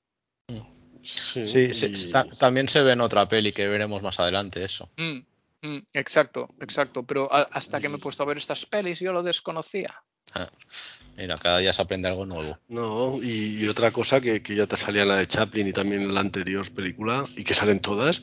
Sí, 1.01 1.45
sí, 1.45 1.73
sí, 1.73 1.85
y- 2.09 2.11
ta- 2.11 2.27
también 2.37 2.67
se 2.67 2.81
ve 2.81 2.91
en 2.91 2.99
otra 3.01 3.27
peli 3.29 3.53
que 3.53 3.65
veremos 3.67 4.01
más 4.03 4.19
adelante 4.19 4.61
eso. 4.65 4.89
Mm, 4.97 5.19
mm, 5.61 5.77
exacto, 5.93 6.49
exacto. 6.59 7.03
Pero 7.05 7.33
a- 7.33 7.43
hasta 7.53 7.79
que 7.79 7.87
me 7.87 7.95
he 7.95 7.99
puesto 7.99 8.23
a 8.23 8.25
ver 8.25 8.37
estas 8.37 8.65
pelis 8.65 8.99
yo 8.99 9.13
lo 9.13 9.23
desconocía. 9.23 9.95
Ah, 10.35 10.49
Mira, 11.17 11.37
cada 11.37 11.57
día 11.57 11.73
se 11.73 11.81
aprende 11.81 12.07
algo 12.07 12.25
nuevo. 12.25 12.57
No, 12.69 13.21
y, 13.21 13.57
y 13.63 13.67
otra 13.67 13.91
cosa 13.91 14.21
que, 14.21 14.41
que 14.41 14.55
ya 14.55 14.67
te 14.67 14.77
salía 14.77 15.01
en 15.01 15.09
la 15.09 15.17
de 15.17 15.25
Chaplin 15.25 15.67
y 15.67 15.73
también 15.73 16.03
en 16.03 16.13
la 16.13 16.21
anterior 16.21 16.69
película, 16.71 17.25
y 17.35 17.43
que 17.43 17.53
salen 17.53 17.81
todas, 17.81 18.21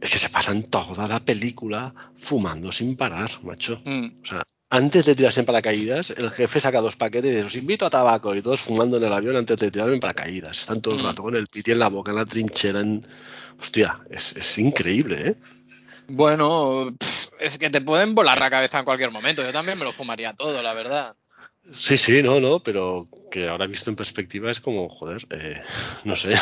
es 0.00 0.10
que 0.10 0.18
se 0.18 0.30
pasan 0.30 0.62
toda 0.62 1.06
la 1.06 1.20
película 1.20 1.92
fumando 2.16 2.72
sin 2.72 2.96
parar, 2.96 3.30
macho. 3.42 3.82
Mm, 3.84 4.06
O 4.22 4.26
sea, 4.26 4.42
antes 4.70 5.04
de 5.04 5.14
tirarse 5.16 5.40
en 5.40 5.46
paracaídas, 5.46 6.10
el 6.10 6.30
jefe 6.30 6.60
saca 6.60 6.80
dos 6.80 6.96
paquetes 6.96 7.30
y 7.30 7.34
dice, 7.34 7.46
os 7.46 7.54
invito 7.56 7.84
a 7.84 7.90
tabaco, 7.90 8.34
y 8.34 8.40
todos 8.40 8.60
fumando 8.60 8.96
en 8.96 9.04
el 9.04 9.12
avión 9.12 9.36
antes 9.36 9.58
de 9.58 9.70
tirarme 9.70 9.94
en 9.94 10.00
paracaídas. 10.00 10.60
Están 10.60 10.80
todo 10.80 10.94
el 10.94 11.02
Mm. 11.02 11.06
rato 11.06 11.22
con 11.24 11.36
el 11.36 11.46
piti 11.46 11.72
en 11.72 11.80
la 11.80 11.88
boca, 11.88 12.12
en 12.12 12.16
la 12.16 12.24
trinchera, 12.24 12.80
en... 12.80 13.06
Hostia, 13.60 14.00
es, 14.08 14.34
es 14.36 14.56
increíble, 14.56 15.28
¿eh? 15.28 15.34
Bueno, 16.08 16.94
es 17.38 17.58
que 17.58 17.68
te 17.70 17.80
pueden 17.82 18.14
volar 18.14 18.38
la 18.38 18.48
cabeza 18.50 18.78
en 18.78 18.84
cualquier 18.84 19.10
momento. 19.10 19.42
Yo 19.42 19.52
también 19.52 19.78
me 19.78 19.84
lo 19.84 19.92
fumaría 19.92 20.32
todo, 20.32 20.62
la 20.62 20.72
verdad. 20.72 21.14
Sí, 21.72 21.96
sí, 21.96 22.22
no, 22.22 22.40
no, 22.40 22.62
pero 22.62 23.08
que 23.30 23.48
ahora 23.48 23.66
visto 23.66 23.90
en 23.90 23.96
perspectiva 23.96 24.50
es 24.50 24.60
como, 24.60 24.88
joder, 24.88 25.26
eh, 25.30 25.62
no 26.04 26.16
sé. 26.16 26.34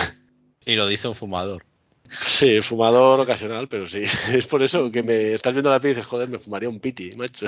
Y 0.64 0.74
lo 0.74 0.86
dice 0.86 1.08
un 1.08 1.14
fumador. 1.14 1.64
Sí, 2.08 2.62
fumador 2.62 3.20
ocasional, 3.20 3.68
pero 3.68 3.86
sí. 3.86 4.02
Es 4.32 4.46
por 4.46 4.62
eso 4.62 4.90
que 4.90 5.02
me 5.02 5.34
estás 5.34 5.52
viendo 5.52 5.70
la 5.70 5.80
peli 5.80 5.92
y 5.92 5.94
dices, 5.96 6.08
joder, 6.08 6.28
me 6.28 6.38
fumaría 6.38 6.68
un 6.68 6.80
piti, 6.80 7.12
macho. 7.12 7.46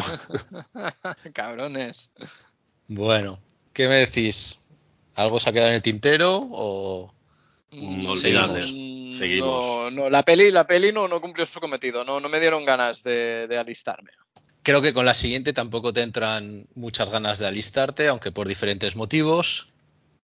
Cabrones. 1.33 2.13
Bueno, 2.89 3.41
¿qué 3.73 3.89
me 3.89 3.97
decís? 3.97 4.59
¿Algo 5.15 5.41
se 5.41 5.51
ha 5.51 5.53
quedado 5.53 5.69
en 5.71 5.77
el 5.77 5.83
tintero 5.83 6.49
o 6.51 7.13
Inolvidable. 7.73 8.61
Mm, 8.61 9.13
Seguimos. 9.13 9.93
No, 9.93 10.03
no, 10.03 10.11
la 10.11 10.23
peli, 10.25 10.51
la 10.51 10.67
peli 10.67 10.93
no, 10.93 11.07
no 11.07 11.21
cumplió 11.21 11.47
su 11.47 11.61
cometido. 11.61 12.05
No, 12.05 12.21
no 12.21 12.29
me 12.29 12.41
dieron 12.41 12.65
ganas 12.65 13.03
de, 13.05 13.47
de 13.47 13.59
alistarme. 13.59 14.11
Creo 14.71 14.83
que 14.83 14.95
con 14.95 15.05
la 15.05 15.15
siguiente 15.15 15.53
tampoco 15.53 15.93
te 15.93 16.03
entran 16.03 16.69
muchas 16.77 17.11
ganas 17.11 17.41
de 17.41 17.47
alistarte, 17.49 18.07
aunque 18.07 18.31
por 18.31 18.47
diferentes 18.47 18.95
motivos. 18.95 19.67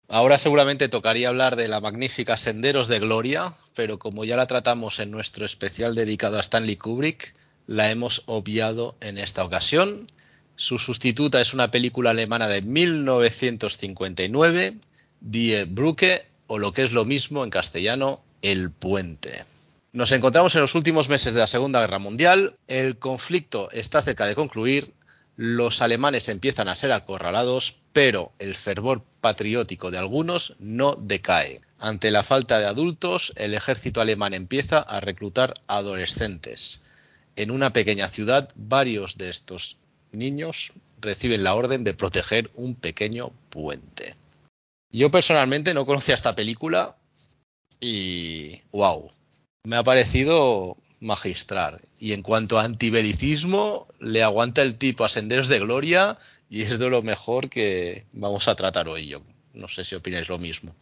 Ahora 0.09 0.37
seguramente 0.37 0.89
tocaría 0.89 1.29
hablar 1.29 1.55
de 1.55 1.69
la 1.69 1.81
magnífica 1.81 2.37
Senderos 2.37 2.89
de 2.89 2.99
Gloria, 2.99 3.55
pero 3.77 4.01
como 4.01 4.25
ya 4.25 4.37
la 4.37 4.49
tratamos 4.49 4.99
en 4.99 5.13
nuestro 5.13 5.47
especial 5.47 5.95
dedicado 5.95 6.39
a 6.39 6.41
Stanley 6.41 6.75
Kubrick, 6.75 7.37
la 7.69 7.93
hemos 7.93 8.25
obviado 8.27 8.97
en 9.01 9.19
esta 9.19 9.45
ocasión. 9.45 10.09
Su 10.57 10.81
sustituta 10.81 11.41
es 11.41 11.55
una 11.55 11.71
película 11.71 12.11
alemana 12.11 12.49
de 12.49 12.63
1959, 12.63 14.75
Die 15.21 15.65
Brücke, 15.67 16.27
o 16.49 16.59
lo 16.59 16.73
que 16.73 16.83
es 16.83 16.91
lo 16.91 17.05
mismo 17.05 17.45
en 17.45 17.51
castellano, 17.51 18.25
El 18.43 18.73
Puente. 18.73 19.45
Nos 19.95 20.11
encontramos 20.13 20.55
en 20.55 20.63
los 20.63 20.75
últimos 20.75 21.11
meses 21.11 21.35
de 21.35 21.41
la 21.41 21.47
Segunda 21.47 21.81
Guerra 21.81 21.99
Mundial, 21.99 22.57
el 22.67 22.99
conflicto 22.99 23.71
está 23.73 24.01
cerca 24.01 24.25
de 24.25 24.35
concluir, 24.35 24.95
los 25.37 25.83
alemanes 25.83 26.31
empiezan 26.31 26.69
a 26.69 26.75
ser 26.75 26.93
acorralados, 26.93 27.77
pero 27.93 28.33
el 28.39 28.55
fervor 28.55 29.05
patriótico 29.21 29.91
de 29.91 29.99
algunos 29.99 30.57
no 30.59 30.95
decae. 30.95 31.61
Ante 31.79 32.11
la 32.11 32.23
falta 32.23 32.59
de 32.59 32.65
adultos, 32.65 33.35
el 33.37 33.53
ejército 33.53 34.01
alemán 34.01 34.33
empieza 34.33 34.79
a 34.79 35.01
reclutar 35.01 35.53
adolescentes. 35.67 36.81
En 37.37 37.51
una 37.51 37.75
pequeña 37.75 38.09
ciudad, 38.09 38.49
varios 38.55 39.19
de 39.19 39.29
estos 39.29 39.77
niños 40.11 40.73
reciben 41.03 41.45
la 41.45 41.55
orden 41.55 41.85
de 41.85 41.93
proteger 41.93 42.51
un 42.55 42.77
pequeño 42.77 43.31
puente. 43.51 44.17
Yo 44.91 45.11
personalmente 45.11 45.75
no 45.75 45.85
conocía 45.85 46.15
esta 46.15 46.35
película 46.35 46.97
y 47.79 48.63
wow, 48.71 49.11
me 49.65 49.77
ha 49.77 49.83
parecido 49.83 50.77
magistral. 51.01 51.81
Y 51.99 52.13
en 52.13 52.23
cuanto 52.23 52.59
a 52.59 52.65
antibelicismo, 52.65 53.89
le 53.99 54.23
aguanta 54.23 54.63
el 54.63 54.77
tipo 54.77 55.05
a 55.05 55.09
Senderos 55.09 55.49
de 55.49 55.61
Gloria 55.61 56.19
y 56.49 56.63
es 56.63 56.79
de 56.79 56.91
lo 56.91 57.03
mejor 57.03 57.49
que 57.49 58.07
vamos 58.13 58.49
a 58.49 58.55
tratar 58.55 58.89
hoy. 58.89 59.09
Yo 59.09 59.23
no 59.55 59.69
sé 59.69 59.85
si 59.85 59.95
opináis 59.95 60.29
lo 60.29 60.39
mismo. 60.39 60.75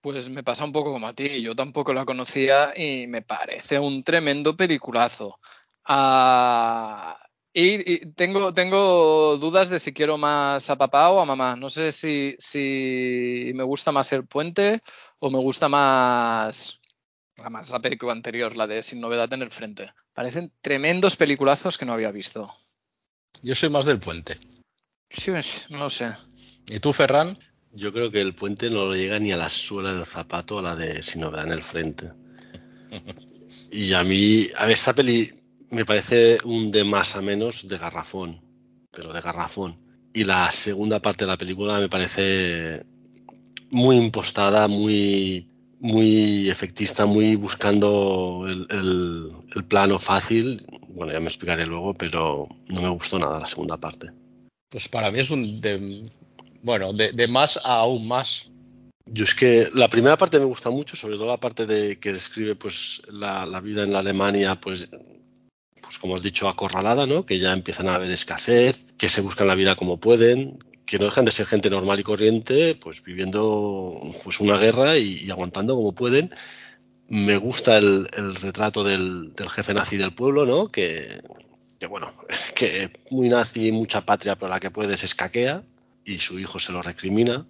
Pues 0.00 0.30
me 0.30 0.42
pasa 0.42 0.64
un 0.64 0.72
poco 0.72 0.92
como 0.92 1.06
a 1.06 1.12
ti. 1.12 1.42
Yo 1.42 1.54
tampoco 1.54 1.92
la 1.92 2.06
conocía 2.06 2.72
y 2.76 3.06
me 3.06 3.22
parece 3.22 3.78
un 3.78 4.02
tremendo 4.02 4.56
peliculazo. 4.56 5.38
Ah, 5.84 7.18
y, 7.52 7.92
y 7.92 8.06
tengo, 8.12 8.54
tengo 8.54 9.36
dudas 9.36 9.68
de 9.68 9.78
si 9.78 9.92
quiero 9.92 10.16
más 10.16 10.70
a 10.70 10.76
papá 10.76 11.10
o 11.10 11.20
a 11.20 11.26
mamá. 11.26 11.56
No 11.56 11.68
sé 11.68 11.92
si, 11.92 12.34
si 12.38 13.52
me 13.54 13.64
gusta 13.64 13.92
más 13.92 14.10
el 14.12 14.24
puente 14.26 14.80
o 15.18 15.30
me 15.30 15.38
gusta 15.38 15.68
más, 15.68 16.79
más 17.48 17.70
la 17.70 17.80
película 17.80 18.12
anterior, 18.12 18.56
la 18.56 18.66
de 18.66 18.82
Sin 18.82 19.00
Novedad 19.00 19.32
en 19.32 19.42
el 19.42 19.50
Frente. 19.50 19.92
Parecen 20.12 20.52
tremendos 20.60 21.16
peliculazos 21.16 21.78
que 21.78 21.86
no 21.86 21.92
había 21.92 22.10
visto. 22.10 22.54
Yo 23.42 23.54
soy 23.54 23.70
más 23.70 23.86
del 23.86 24.00
puente. 24.00 24.38
Sí, 25.08 25.32
no 25.70 25.88
sé. 25.88 26.12
¿Y 26.68 26.78
tú, 26.80 26.92
Ferran? 26.92 27.38
Yo 27.72 27.92
creo 27.92 28.10
que 28.10 28.20
el 28.20 28.34
puente 28.34 28.68
no 28.68 28.86
lo 28.86 28.94
llega 28.94 29.18
ni 29.18 29.32
a 29.32 29.36
la 29.36 29.48
suela 29.48 29.92
del 29.92 30.04
zapato 30.04 30.58
a 30.58 30.62
la 30.62 30.76
de 30.76 31.02
si 31.02 31.18
no 31.18 31.36
en 31.38 31.52
el 31.52 31.62
frente. 31.62 32.10
Y 33.72 33.92
a 33.94 34.02
mí, 34.04 34.48
a 34.56 34.64
ver, 34.66 34.74
esta 34.74 34.94
peli 34.94 35.30
me 35.70 35.84
parece 35.84 36.38
un 36.44 36.70
de 36.70 36.84
más 36.84 37.16
a 37.16 37.22
menos 37.22 37.68
de 37.68 37.78
garrafón, 37.78 38.40
pero 38.90 39.12
de 39.12 39.20
garrafón. 39.20 39.76
Y 40.12 40.24
la 40.24 40.50
segunda 40.50 41.00
parte 41.00 41.24
de 41.24 41.30
la 41.30 41.36
película 41.36 41.78
me 41.78 41.88
parece 41.88 42.84
muy 43.70 43.96
impostada, 43.96 44.66
muy, 44.66 45.49
muy 45.80 46.48
efectista, 46.50 47.06
muy 47.06 47.36
buscando 47.36 48.44
el, 48.48 48.66
el- 48.70 49.32
el 49.56 49.64
plano 49.64 49.98
fácil. 49.98 50.64
Bueno, 50.88 51.12
ya 51.12 51.20
me 51.20 51.28
explicaré 51.28 51.66
luego, 51.66 51.94
pero 51.94 52.48
no 52.68 52.82
me 52.82 52.88
gustó 52.90 53.18
nada 53.18 53.40
la 53.40 53.46
segunda 53.46 53.76
parte. 53.76 54.10
Pues 54.68 54.88
para 54.88 55.10
mí 55.10 55.18
es 55.18 55.30
un 55.30 55.60
de, 55.60 56.02
bueno, 56.62 56.92
de, 56.92 57.12
de 57.12 57.28
más 57.28 57.56
a 57.64 57.78
aún 57.80 58.06
más. 58.06 58.50
Yo 59.06 59.24
es 59.24 59.34
que 59.34 59.68
la 59.74 59.88
primera 59.88 60.16
parte 60.16 60.38
me 60.38 60.44
gusta 60.44 60.70
mucho, 60.70 60.96
sobre 60.96 61.16
todo 61.16 61.26
la 61.26 61.40
parte 61.40 61.66
de 61.66 61.98
que 61.98 62.12
describe 62.12 62.54
pues 62.54 63.02
la, 63.08 63.44
la 63.46 63.60
vida 63.60 63.82
en 63.82 63.92
la 63.92 63.98
Alemania, 64.00 64.60
pues, 64.60 64.88
pues 65.82 65.98
como 65.98 66.14
has 66.14 66.22
dicho, 66.22 66.48
acorralada, 66.48 67.06
¿no? 67.06 67.26
Que 67.26 67.40
ya 67.40 67.52
empiezan 67.52 67.88
a 67.88 67.96
haber 67.96 68.10
escasez, 68.12 68.86
que 68.98 69.08
se 69.08 69.22
buscan 69.22 69.48
la 69.48 69.56
vida 69.56 69.74
como 69.74 69.98
pueden, 69.98 70.58
que 70.90 70.98
no 70.98 71.04
dejan 71.04 71.24
de 71.24 71.30
ser 71.30 71.46
gente 71.46 71.70
normal 71.70 72.00
y 72.00 72.02
corriente, 72.02 72.74
pues 72.74 73.00
viviendo 73.04 74.12
pues 74.24 74.40
una 74.40 74.58
guerra 74.58 74.98
y, 74.98 75.30
aguantando 75.30 75.76
como 75.76 75.92
pueden. 75.92 76.34
Me 77.06 77.36
gusta 77.36 77.78
el, 77.78 78.08
retrato 78.08 78.82
del, 78.82 79.32
jefe 79.50 79.72
nazi 79.72 79.96
del 79.96 80.12
pueblo, 80.12 80.46
¿no? 80.46 80.66
Que, 80.66 81.20
bueno, 81.88 82.12
que 82.56 82.90
muy 83.10 83.28
nazi, 83.28 83.70
mucha 83.70 84.04
patria, 84.04 84.34
pero 84.34 84.50
la 84.50 84.58
que 84.58 84.72
puede 84.72 84.96
se 84.96 85.06
escaquea 85.06 85.62
y 86.04 86.18
su 86.18 86.40
hijo 86.40 86.58
se 86.58 86.72
lo 86.72 86.82
recrimina. 86.82 87.46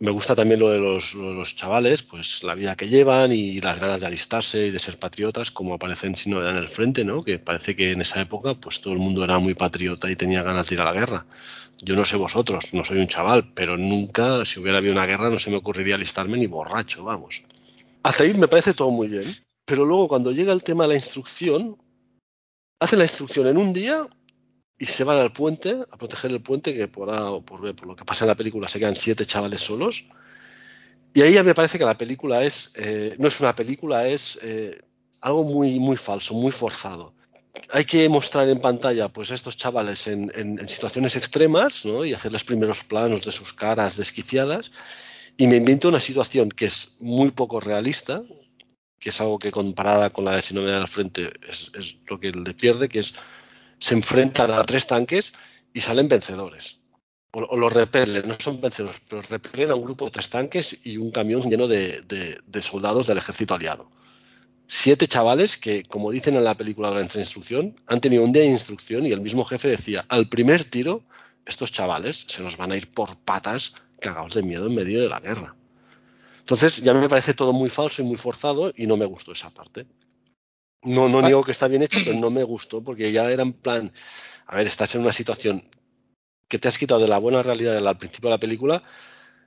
Me 0.00 0.10
gusta 0.10 0.34
también 0.34 0.58
lo 0.58 0.70
de 0.70 0.78
los, 0.78 1.56
chavales, 1.56 2.02
pues 2.02 2.42
la 2.42 2.54
vida 2.54 2.74
que 2.74 2.88
llevan 2.88 3.30
y 3.30 3.60
las 3.60 3.78
ganas 3.78 4.00
de 4.00 4.06
alistarse 4.06 4.66
y 4.66 4.70
de 4.70 4.78
ser 4.80 4.98
patriotas, 4.98 5.52
como 5.52 5.74
aparecen 5.74 6.16
si 6.16 6.28
no 6.28 6.46
en 6.48 6.56
el 6.56 6.68
frente, 6.68 7.04
¿no? 7.04 7.22
Que 7.22 7.38
parece 7.38 7.76
que 7.76 7.92
en 7.92 8.00
esa 8.00 8.20
época, 8.20 8.54
pues 8.54 8.80
todo 8.80 8.92
el 8.92 8.98
mundo 8.98 9.22
era 9.22 9.38
muy 9.38 9.54
patriota 9.54 10.10
y 10.10 10.16
tenía 10.16 10.42
ganas 10.42 10.68
de 10.68 10.74
ir 10.74 10.80
a 10.80 10.84
la 10.84 10.92
guerra. 10.92 11.26
Yo 11.80 11.94
no 11.94 12.04
sé 12.04 12.16
vosotros, 12.16 12.74
no 12.74 12.84
soy 12.84 12.98
un 12.98 13.08
chaval, 13.08 13.52
pero 13.54 13.76
nunca, 13.76 14.44
si 14.44 14.58
hubiera 14.58 14.78
habido 14.78 14.94
una 14.94 15.06
guerra, 15.06 15.30
no 15.30 15.38
se 15.38 15.50
me 15.50 15.56
ocurriría 15.56 15.94
alistarme 15.94 16.38
ni 16.38 16.46
borracho, 16.46 17.04
vamos. 17.04 17.44
Hasta 18.02 18.24
ahí 18.24 18.34
me 18.34 18.48
parece 18.48 18.74
todo 18.74 18.90
muy 18.90 19.06
bien, 19.08 19.24
pero 19.64 19.84
luego 19.84 20.08
cuando 20.08 20.32
llega 20.32 20.52
el 20.52 20.64
tema 20.64 20.84
de 20.84 20.88
la 20.88 20.94
instrucción, 20.96 21.76
hacen 22.80 22.98
la 22.98 23.04
instrucción 23.04 23.46
en 23.46 23.58
un 23.58 23.72
día 23.72 24.08
y 24.78 24.86
se 24.86 25.04
van 25.04 25.18
al 25.18 25.32
puente 25.32 25.76
a 25.90 25.96
proteger 25.96 26.32
el 26.32 26.40
puente 26.42 26.74
que 26.74 26.88
por, 26.88 27.10
A 27.10 27.30
o 27.30 27.42
por 27.44 27.60
B, 27.60 27.74
por 27.74 27.86
lo 27.86 27.96
que 27.96 28.04
pasa 28.04 28.24
en 28.24 28.28
la 28.28 28.34
película, 28.34 28.68
se 28.68 28.78
quedan 28.78 28.96
siete 28.96 29.24
chavales 29.26 29.60
solos. 29.60 30.06
Y 31.14 31.22
ahí 31.22 31.34
ya 31.34 31.44
me 31.44 31.54
parece 31.54 31.78
que 31.78 31.84
la 31.84 31.96
película 31.96 32.42
es, 32.42 32.72
eh, 32.74 33.14
no 33.18 33.28
es 33.28 33.38
una 33.40 33.54
película, 33.54 34.08
es 34.08 34.38
eh, 34.42 34.76
algo 35.20 35.44
muy, 35.44 35.78
muy 35.78 35.96
falso, 35.96 36.34
muy 36.34 36.50
forzado. 36.50 37.14
Hay 37.72 37.84
que 37.84 38.08
mostrar 38.08 38.48
en 38.48 38.60
pantalla 38.60 39.08
pues, 39.08 39.30
a 39.30 39.34
estos 39.34 39.56
chavales 39.56 40.08
en, 40.08 40.32
en- 40.34 40.58
en 40.58 40.68
situaciones 40.68 41.14
extremas 41.14 41.84
¿no? 41.84 42.04
y 42.04 42.12
hacerles 42.12 42.42
primeros 42.42 42.82
planos 42.82 43.24
de 43.24 43.30
sus 43.30 43.52
caras 43.52 43.96
desquiciadas. 43.96 44.72
Y 45.36 45.46
me 45.46 45.56
invento 45.56 45.88
una 45.88 46.00
situación 46.00 46.48
que 46.48 46.66
es 46.66 46.96
muy 47.00 47.30
poco 47.30 47.60
realista, 47.60 48.24
que 48.98 49.10
es 49.10 49.20
algo 49.20 49.38
que 49.38 49.52
comparada 49.52 50.10
con 50.10 50.24
la 50.24 50.34
de 50.34 50.42
Sin 50.42 50.56
novedad 50.56 50.80
al 50.80 50.88
frente 50.88 51.32
es, 51.48 51.70
es 51.78 51.96
lo 52.08 52.18
que 52.18 52.32
le 52.32 52.54
pierde, 52.54 52.88
que 52.88 52.98
es 53.00 53.14
se 53.78 53.94
enfrentan 53.94 54.50
a 54.50 54.62
tres 54.64 54.86
tanques 54.86 55.32
y 55.72 55.80
salen 55.80 56.08
vencedores. 56.08 56.80
O, 57.32 57.56
los 57.56 57.72
repelen, 57.72 58.28
no 58.28 58.36
son 58.38 58.60
vencedores, 58.60 59.00
pero 59.08 59.22
repelen 59.22 59.70
a 59.70 59.74
un 59.74 59.84
grupo 59.84 60.04
de 60.04 60.12
tres 60.12 60.30
tanques 60.30 60.86
y 60.86 60.96
un 60.96 61.10
camión 61.10 61.50
lleno 61.50 61.66
de 61.66 62.62
soldados 62.62 63.06
del 63.06 63.18
ejército 63.18 63.54
aliado. 63.54 63.90
Siete 64.66 65.06
chavales 65.06 65.58
que, 65.58 65.82
como 65.82 66.10
dicen 66.10 66.36
en 66.36 66.44
la 66.44 66.56
película 66.56 66.88
de 66.90 66.96
la 66.96 67.02
instrucción, 67.02 67.78
han 67.86 68.00
tenido 68.00 68.24
un 68.24 68.32
día 68.32 68.42
de 68.42 68.48
instrucción 68.48 69.04
y 69.04 69.10
el 69.10 69.20
mismo 69.20 69.44
jefe 69.44 69.68
decía, 69.68 70.06
al 70.08 70.28
primer 70.28 70.64
tiro, 70.64 71.02
estos 71.44 71.70
chavales 71.70 72.24
se 72.28 72.42
nos 72.42 72.56
van 72.56 72.72
a 72.72 72.76
ir 72.76 72.90
por 72.90 73.16
patas 73.16 73.74
cagados 74.00 74.34
de 74.34 74.42
miedo 74.42 74.66
en 74.66 74.74
medio 74.74 75.02
de 75.02 75.08
la 75.08 75.20
guerra. 75.20 75.54
Entonces 76.40 76.82
ya 76.82 76.94
me 76.94 77.08
parece 77.08 77.34
todo 77.34 77.52
muy 77.52 77.68
falso 77.68 78.00
y 78.00 78.06
muy 78.06 78.16
forzado 78.16 78.72
y 78.74 78.86
no 78.86 78.96
me 78.96 79.04
gustó 79.04 79.32
esa 79.32 79.50
parte. 79.50 79.86
No, 80.84 81.08
no 81.08 81.22
niego 81.22 81.42
que 81.42 81.52
está 81.52 81.66
bien 81.66 81.82
hecho, 81.82 81.98
pero 82.04 82.18
no 82.18 82.30
me 82.30 82.42
gustó 82.42 82.82
porque 82.82 83.10
ya 83.10 83.30
era 83.30 83.42
en 83.42 83.52
plan, 83.52 83.92
a 84.46 84.56
ver, 84.56 84.66
estás 84.66 84.94
en 84.94 85.00
una 85.00 85.12
situación 85.12 85.64
que 86.48 86.58
te 86.58 86.68
has 86.68 86.78
quitado 86.78 87.00
de 87.00 87.08
la 87.08 87.18
buena 87.18 87.42
realidad 87.42 87.76
al 87.76 87.98
principio 87.98 88.28
de 88.28 88.34
la 88.34 88.40
película 88.40 88.82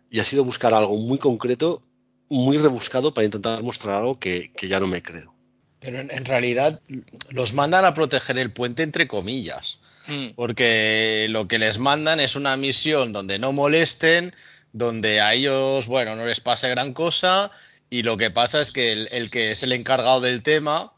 y 0.10 0.20
ha 0.20 0.24
sido 0.24 0.44
buscar 0.44 0.74
algo 0.74 0.98
muy 0.98 1.18
concreto, 1.18 1.84
muy 2.30 2.58
rebuscado 2.58 3.14
para 3.14 3.26
intentar 3.26 3.62
mostrar 3.64 3.98
algo 3.98 4.20
que, 4.20 4.52
ya 4.62 4.80
no 4.80 4.88
me 4.88 5.02
creo. 5.02 5.34
Pero 5.80 6.00
en, 6.00 6.26
realidad 6.26 6.82
los 7.30 7.54
mandan 7.54 7.86
a 7.86 7.94
proteger 7.94 8.40
el 8.40 8.52
puente 8.52 8.82
entre 8.82 9.08
comillas, 9.08 9.80
mm. 10.08 10.30
porque 10.36 11.28
lo 11.30 11.48
que 11.48 11.60
les 11.60 11.78
mandan 11.78 12.20
es 12.20 12.36
una 12.36 12.58
misión 12.58 13.14
donde 13.14 13.38
no 13.38 13.52
molesten, 13.52 14.34
donde 14.74 15.22
a 15.22 15.36
ellos, 15.36 15.86
bueno, 15.86 16.16
no 16.16 16.26
les 16.26 16.40
pase 16.40 16.68
gran 16.70 16.94
cosa 16.94 17.52
y 17.92 18.04
lo 18.04 18.18
que 18.18 18.32
pasa 18.32 18.60
es 18.60 18.72
que 18.72 18.92
el 18.92 19.30
que 19.30 19.52
es 19.52 19.62
el 19.62 19.72
encargado 19.72 20.20
del 20.20 20.42
tema, 20.42 20.94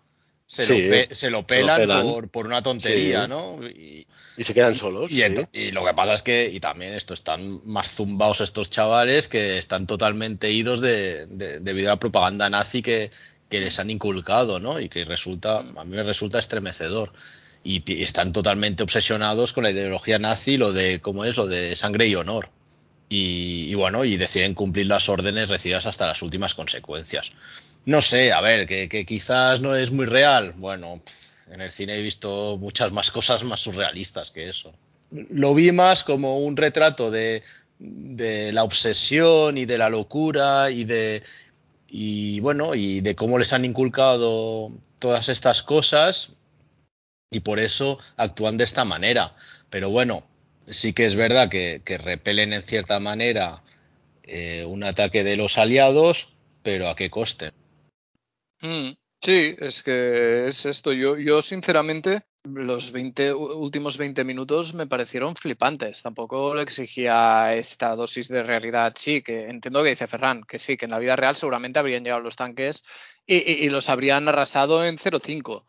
se, 0.49 0.65
lo, 0.65 1.15
se 1.15 1.29
lo, 1.29 1.45
pelan, 1.45 2.27
Por, 2.31 2.47
una 2.47 2.63
tontería, 2.63 3.27
¿no? 3.27 3.59
Y, 3.63 4.07
se 4.43 4.55
quedan 4.55 4.75
solos. 4.75 5.11
Y, 5.11 5.21
y, 5.53 5.69
lo 5.69 5.85
que 5.85 5.93
pasa 5.93 6.15
es 6.15 6.23
que, 6.23 6.49
y 6.51 6.59
también 6.59 6.95
esto, 6.95 7.13
están 7.13 7.61
más 7.65 7.93
zumbados 7.93 8.41
estos 8.41 8.71
chavales 8.71 9.27
que 9.27 9.59
están 9.59 9.85
totalmente 9.85 10.51
idos 10.51 10.81
de, 10.81 11.27
debido 11.61 11.89
a 11.89 11.93
la 11.93 11.99
propaganda 11.99 12.49
nazi 12.49 12.81
que, 12.81 13.11
que, 13.47 13.59
les 13.59 13.77
han 13.77 13.91
inculcado, 13.91 14.59
¿no? 14.59 14.79
Y 14.79 14.89
que 14.89 15.05
resulta, 15.05 15.59
a 15.59 15.83
mí 15.83 15.95
me 15.95 16.01
resulta 16.01 16.39
estremecedor. 16.39 17.13
Y, 17.63 18.01
están 18.01 18.33
totalmente 18.33 18.81
obsesionados 18.81 19.53
con 19.53 19.65
la 19.65 19.69
ideología 19.69 20.17
nazi, 20.17 20.57
lo 20.57 20.73
de, 20.73 20.99
¿cómo 20.99 21.25
es? 21.25 21.37
Lo 21.37 21.45
de 21.45 21.75
sangre 21.75 22.07
y 22.07 22.15
honor. 22.15 22.49
Y, 23.07 23.73
bueno, 23.75 24.03
y 24.03 24.17
deciden 24.17 24.55
cumplir 24.55 24.87
las 24.87 25.09
órdenes 25.09 25.49
recibidas 25.49 25.85
hasta 25.85 26.07
las 26.07 26.23
últimas 26.23 26.55
consecuencias. 26.55 27.29
No 27.85 28.01
sé, 28.01 28.31
a 28.31 28.41
ver, 28.41 28.67
que, 28.67 29.05
quizás 29.05 29.61
no 29.61 29.75
es 29.75 29.91
muy 29.91 30.05
real. 30.05 30.53
Bueno, 30.57 31.01
en 31.49 31.61
el 31.61 31.71
cine 31.71 31.97
he 31.97 32.03
visto 32.03 32.57
muchas 32.57 32.91
más 32.91 33.11
cosas 33.11 33.43
más 33.43 33.59
surrealistas 33.59 34.31
que 34.31 34.49
eso. 34.49 34.71
Lo 35.11 35.55
vi 35.55 35.71
más 35.71 36.03
como 36.03 36.39
un 36.39 36.55
retrato 36.55 37.09
de, 37.09 37.41
la 37.79 38.63
obsesión 38.63 39.57
y 39.57 39.65
de 39.65 39.77
la 39.77 39.89
locura 39.89 40.69
y 40.69 40.83
de 40.83 41.23
y 41.91 42.39
bueno 42.41 42.75
y 42.75 43.01
de 43.01 43.15
cómo 43.15 43.39
les 43.39 43.53
han 43.53 43.65
inculcado 43.65 44.71
todas 44.99 45.29
estas 45.29 45.63
cosas 45.63 46.33
y 47.31 47.39
por 47.39 47.59
eso 47.59 47.97
actúan 48.17 48.57
de 48.57 48.65
esta 48.65 48.85
manera. 48.85 49.33
Pero 49.69 49.89
bueno, 49.89 50.23
sí 50.67 50.93
que 50.93 51.05
es 51.05 51.15
verdad 51.15 51.49
que, 51.49 51.81
repelen 52.03 52.53
en 52.53 52.61
cierta 52.61 52.99
manera 52.99 53.63
eh, 54.23 54.65
un 54.65 54.83
ataque 54.83 55.23
de 55.23 55.37
los 55.37 55.57
aliados, 55.57 56.33
pero 56.63 56.89
¿a 56.89 56.95
qué 56.95 57.09
coste? 57.09 57.51
Mm, 58.61 58.91
sí, 59.21 59.55
es 59.59 59.83
que 59.83 60.47
es 60.47 60.65
esto. 60.65 60.91
Yo, 60.91 61.17
yo 61.17 61.41
sinceramente, 61.41 62.23
los 62.43 62.91
20, 62.91 63.33
últimos 63.33 63.97
20 63.97 64.23
minutos 64.23 64.73
me 64.73 64.87
parecieron 64.87 65.35
flipantes. 65.35 66.01
Tampoco 66.01 66.55
le 66.55 66.63
exigía 66.63 67.53
esta 67.53 67.95
dosis 67.95 68.27
de 68.27 68.43
realidad. 68.43 68.93
Sí, 68.97 69.21
que 69.21 69.47
entiendo 69.49 69.83
que 69.83 69.89
dice 69.89 70.07
Ferran, 70.07 70.43
que 70.43 70.59
sí, 70.59 70.77
que 70.77 70.85
en 70.85 70.91
la 70.91 70.99
vida 70.99 71.15
real 71.15 71.35
seguramente 71.35 71.79
habrían 71.79 72.03
llegado 72.03 72.21
los 72.21 72.35
tanques 72.35 72.83
y, 73.25 73.69
los 73.69 73.89
habrían 73.89 74.27
arrasado 74.27 74.83
en 74.85 74.97
0,5. 74.97 75.65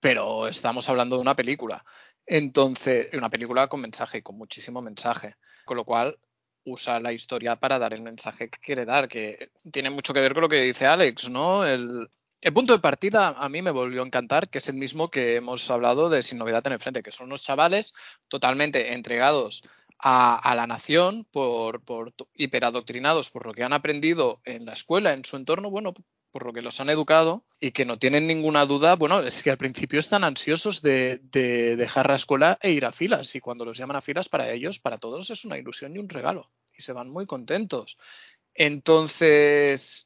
Pero 0.00 0.48
estamos 0.48 0.88
hablando 0.88 1.16
de 1.16 1.22
una 1.22 1.36
película. 1.36 1.84
Entonces, 2.26 3.08
una 3.14 3.30
película 3.30 3.68
con 3.68 3.80
mensaje, 3.80 4.22
con 4.22 4.36
muchísimo 4.36 4.82
mensaje. 4.82 5.36
Con 5.64 5.76
lo 5.76 5.84
cual, 5.84 6.18
usa 6.64 7.00
la 7.00 7.12
historia 7.12 7.56
para 7.56 7.78
dar 7.78 7.94
el 7.94 8.02
mensaje 8.02 8.50
que 8.50 8.58
quiere 8.58 8.84
dar, 8.84 9.08
que 9.08 9.50
tiene 9.72 9.90
mucho 9.90 10.12
que 10.12 10.20
ver 10.20 10.34
con 10.34 10.42
lo 10.42 10.48
que 10.48 10.62
dice 10.62 10.86
Alex, 10.86 11.30
¿no? 11.30 11.64
El, 11.64 12.08
el 12.42 12.52
punto 12.52 12.72
de 12.72 12.78
partida 12.78 13.28
a 13.28 13.48
mí 13.48 13.62
me 13.62 13.70
volvió 13.70 14.02
a 14.02 14.06
encantar, 14.06 14.48
que 14.48 14.58
es 14.58 14.68
el 14.68 14.76
mismo 14.76 15.10
que 15.10 15.36
hemos 15.36 15.70
hablado 15.70 16.10
de 16.10 16.22
Sin 16.22 16.38
Novedad 16.38 16.66
en 16.66 16.74
el 16.74 16.80
Frente, 16.80 17.02
que 17.02 17.12
son 17.12 17.26
unos 17.26 17.42
chavales 17.42 17.94
totalmente 18.28 18.92
entregados 18.92 19.62
a, 19.98 20.54
la 20.54 20.66
nación, 20.66 21.26
por, 21.30 21.82
por 21.82 22.12
hiperadoctrinados 22.34 23.30
por 23.30 23.46
lo 23.46 23.54
que 23.54 23.64
han 23.64 23.72
aprendido 23.72 24.40
en 24.44 24.66
la 24.66 24.74
escuela, 24.74 25.12
en 25.12 25.24
su 25.24 25.36
entorno, 25.36 25.70
bueno, 25.70 25.94
por 26.36 26.44
lo 26.44 26.52
que 26.52 26.60
los 26.60 26.80
han 26.80 26.90
educado 26.90 27.46
y 27.60 27.70
que 27.70 27.86
no 27.86 27.98
tienen 27.98 28.26
ninguna 28.26 28.66
duda, 28.66 28.94
bueno, 28.96 29.20
es 29.20 29.42
que 29.42 29.48
al 29.48 29.56
principio 29.56 29.98
están 29.98 30.22
ansiosos 30.22 30.82
de, 30.82 31.18
dejar 31.30 32.10
la 32.10 32.16
escuela 32.16 32.58
e 32.60 32.72
ir 32.72 32.84
a 32.84 32.92
filas 32.92 33.34
y 33.34 33.40
cuando 33.40 33.64
los 33.64 33.78
llaman 33.78 33.96
a 33.96 34.02
filas 34.02 34.28
para 34.28 34.50
ellos, 34.50 34.78
para 34.78 34.98
todos 34.98 35.30
es 35.30 35.46
una 35.46 35.56
ilusión 35.56 35.96
y 35.96 35.98
un 35.98 36.10
regalo 36.10 36.46
y 36.76 36.82
se 36.82 36.92
van 36.92 37.08
muy 37.08 37.24
contentos. 37.24 37.96
Entonces, 38.52 40.04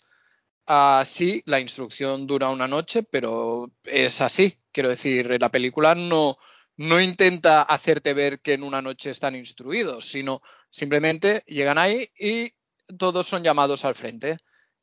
Así, 0.72 1.42
la 1.46 1.58
instrucción 1.58 2.28
dura 2.28 2.48
una 2.48 2.68
noche, 2.68 3.02
pero 3.02 3.72
es 3.82 4.20
así. 4.20 4.56
Quiero 4.70 4.88
decir, 4.88 5.36
la 5.40 5.50
película 5.50 5.96
no, 5.96 6.38
no 6.76 7.00
intenta 7.00 7.62
hacerte 7.62 8.14
ver 8.14 8.38
que 8.38 8.52
en 8.52 8.62
una 8.62 8.80
noche 8.80 9.10
están 9.10 9.34
instruidos, 9.34 10.04
sino 10.04 10.42
simplemente 10.68 11.42
llegan 11.48 11.76
ahí 11.76 12.08
y 12.16 12.52
todos 12.96 13.26
son 13.26 13.42
llamados 13.42 13.84
al 13.84 13.96
frente. 13.96 14.36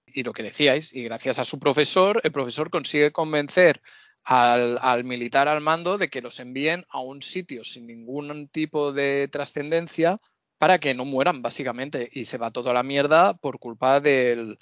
Y 0.05 0.23
lo 0.23 0.33
que 0.33 0.43
decíais, 0.43 0.93
y 0.93 1.03
gracias 1.03 1.39
a 1.39 1.45
su 1.45 1.57
profesor, 1.57 2.19
el 2.21 2.33
profesor 2.33 2.69
consigue 2.69 3.13
convencer 3.13 3.81
al, 4.25 4.79
al, 4.81 5.05
militar 5.05 5.47
al 5.47 5.61
mando 5.61 5.97
de 5.97 6.09
que 6.09 6.21
los 6.21 6.41
envíen 6.41 6.85
a 6.89 6.99
un 6.99 7.21
sitio 7.21 7.63
sin 7.63 7.87
ningún 7.87 8.49
tipo 8.49 8.91
de 8.91 9.29
trascendencia 9.29 10.17
para 10.57 10.79
que 10.79 10.93
no 10.93 11.05
mueran, 11.05 11.41
básicamente. 11.41 12.09
Y 12.11 12.25
se 12.25 12.37
va 12.37 12.51
toda 12.51 12.73
la 12.73 12.83
mierda 12.83 13.37
por 13.37 13.57
culpa 13.57 14.01
del, 14.01 14.59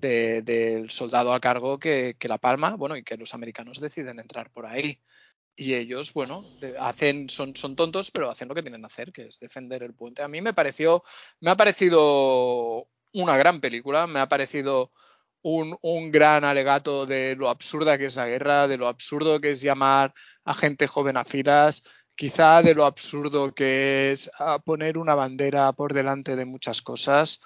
del 0.00 0.90
soldado 0.90 1.32
a 1.32 1.40
cargo 1.40 1.78
que, 1.78 2.16
la 2.22 2.38
palma, 2.38 2.76
bueno, 2.76 2.96
y 2.96 3.02
que 3.02 3.16
los 3.16 3.34
americanos 3.34 3.80
deciden 3.80 4.18
entrar 4.20 4.50
por 4.50 4.66
ahí. 4.66 5.00
Y 5.56 5.74
ellos, 5.74 6.12
bueno, 6.12 6.44
hacen, 6.78 7.28
son, 7.28 7.56
son 7.56 7.74
tontos, 7.74 8.10
pero 8.10 8.30
hacen 8.30 8.48
lo 8.48 8.54
que 8.54 8.62
tienen 8.62 8.82
que 8.82 8.86
hacer, 8.86 9.12
que 9.12 9.26
es 9.26 9.40
defender 9.40 9.82
el 9.82 9.94
puente. 9.94 10.22
A 10.22 10.28
mí 10.28 10.40
me 10.40 10.54
pareció, 10.54 11.02
me 11.40 11.50
ha 11.50 11.56
parecido 11.56 12.88
una 13.12 13.36
gran 13.36 13.60
película, 13.60 14.06
me 14.06 14.20
ha 14.20 14.28
parecido 14.28 14.92
un, 15.42 15.76
un, 15.82 16.12
gran 16.12 16.44
alegato 16.44 17.06
de 17.06 17.34
lo 17.36 17.48
absurda 17.48 17.98
que 17.98 18.06
es 18.06 18.16
la 18.16 18.28
guerra, 18.28 18.68
de 18.68 18.76
lo 18.76 18.86
absurdo 18.86 19.40
que 19.40 19.50
es 19.52 19.60
llamar 19.60 20.14
a 20.44 20.54
gente 20.54 20.86
joven 20.86 21.16
a 21.16 21.24
filas, 21.24 21.82
quizá 22.14 22.62
de 22.62 22.74
lo 22.74 22.84
absurdo 22.84 23.54
que 23.54 24.12
es 24.12 24.30
poner 24.64 24.98
una 24.98 25.14
bandera 25.14 25.72
por 25.72 25.92
delante 25.92 26.36
de 26.36 26.44
muchas 26.44 26.82
cosas 26.82 27.40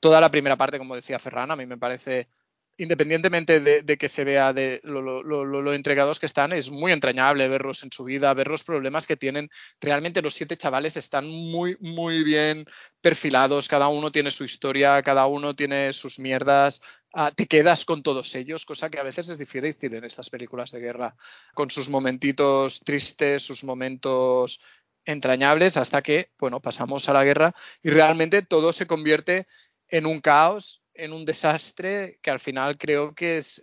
toda 0.00 0.20
la 0.20 0.30
primera 0.30 0.56
parte, 0.56 0.78
como 0.78 0.94
decía 0.94 1.18
Ferran, 1.18 1.50
a 1.50 1.56
mí 1.56 1.66
me 1.66 1.78
parece, 1.78 2.28
independientemente 2.76 3.60
de, 3.60 3.98
que 3.98 4.08
se 4.08 4.24
vea 4.24 4.52
de 4.52 4.80
lo, 4.84 5.72
entregados 5.72 6.20
que 6.20 6.26
están, 6.26 6.52
es 6.52 6.70
muy 6.70 6.92
entrañable 6.92 7.48
verlos 7.48 7.82
en 7.82 7.90
su 7.90 8.04
vida, 8.04 8.32
ver 8.34 8.48
los 8.48 8.64
problemas 8.64 9.06
que 9.06 9.16
tienen. 9.16 9.48
Realmente 9.80 10.22
los 10.22 10.34
siete 10.34 10.56
chavales 10.56 10.96
están 10.96 11.28
muy, 11.28 11.76
muy 11.80 12.22
bien 12.22 12.64
perfilados, 13.00 13.68
cada 13.68 13.88
uno 13.88 14.12
tiene 14.12 14.30
su 14.30 14.44
historia, 14.44 15.02
cada 15.02 15.26
uno 15.26 15.56
tiene 15.56 15.92
sus 15.92 16.18
mierdas. 16.18 16.80
Ah, 17.12 17.32
te 17.34 17.46
quedas 17.46 17.84
con 17.84 18.02
todos 18.02 18.34
ellos, 18.34 18.66
cosa 18.66 18.90
que 18.90 18.98
a 19.00 19.02
veces 19.02 19.28
es 19.30 19.38
difícil 19.38 19.94
en 19.94 20.04
estas 20.04 20.28
películas 20.28 20.70
de 20.72 20.80
guerra, 20.80 21.16
con 21.54 21.70
sus 21.70 21.88
momentitos 21.88 22.80
tristes, 22.80 23.42
sus 23.42 23.64
momentos 23.64 24.60
entrañables, 25.08 25.78
hasta 25.78 26.02
que, 26.02 26.30
bueno, 26.38 26.60
pasamos 26.60 27.08
a 27.08 27.14
la 27.14 27.24
guerra 27.24 27.54
y 27.82 27.88
realmente 27.88 28.42
todo 28.42 28.74
se 28.74 28.86
convierte 28.86 29.46
en 29.88 30.06
un 30.06 30.20
caos, 30.20 30.82
en 30.94 31.12
un 31.12 31.24
desastre, 31.24 32.18
que 32.20 32.30
al 32.30 32.40
final 32.40 32.76
creo 32.76 33.14
que 33.14 33.38
es, 33.38 33.62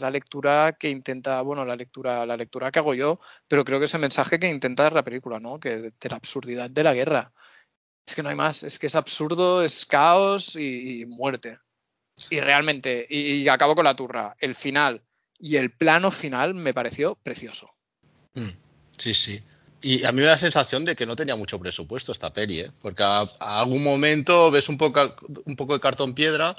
la 0.00 0.10
lectura 0.10 0.76
que 0.78 0.90
intenta, 0.90 1.40
bueno, 1.42 1.64
la 1.64 1.76
lectura, 1.76 2.26
la 2.26 2.36
lectura 2.36 2.70
que 2.70 2.80
hago 2.80 2.94
yo, 2.94 3.20
pero 3.48 3.64
creo 3.64 3.78
que 3.78 3.84
es 3.84 3.94
el 3.94 4.00
mensaje 4.00 4.38
que 4.38 4.50
intenta 4.50 4.90
la 4.90 5.04
película, 5.04 5.38
¿no? 5.38 5.60
Que 5.60 5.76
de, 5.76 6.08
la 6.10 6.16
absurdidad 6.16 6.68
de 6.68 6.82
la 6.82 6.92
guerra. 6.92 7.32
Es 8.06 8.14
que 8.14 8.22
no 8.22 8.28
hay 8.28 8.34
más, 8.34 8.64
es 8.64 8.78
que 8.78 8.88
es 8.88 8.96
absurdo, 8.96 9.62
es 9.62 9.86
caos 9.86 10.56
y, 10.56 11.06
muerte. 11.06 11.58
Y 12.28 12.40
realmente, 12.40 13.06
y, 13.08 13.46
acabo 13.48 13.74
con 13.74 13.84
la 13.84 13.96
turra, 13.96 14.36
el 14.38 14.54
final 14.54 15.02
y 15.38 15.56
el 15.56 15.70
plano 15.72 16.10
final 16.10 16.54
me 16.54 16.74
pareció 16.74 17.14
precioso. 17.16 17.70
Mm, 18.34 18.50
sí, 18.98 19.14
sí. 19.14 19.42
Y 19.84 20.02
a 20.06 20.12
mí 20.12 20.22
me 20.22 20.24
da 20.24 20.32
la 20.32 20.38
sensación 20.38 20.86
de 20.86 20.96
que 20.96 21.04
no 21.04 21.14
tenía 21.14 21.36
mucho 21.36 21.60
presupuesto 21.60 22.10
esta 22.10 22.32
peli, 22.32 22.60
¿eh? 22.60 22.70
porque 22.80 23.02
a, 23.02 23.28
algún 23.40 23.84
momento 23.84 24.50
ves 24.50 24.70
un 24.70 24.78
poco, 24.78 25.14
un 25.44 25.56
poco 25.56 25.74
de 25.74 25.80
cartón 25.80 26.14
piedra, 26.14 26.54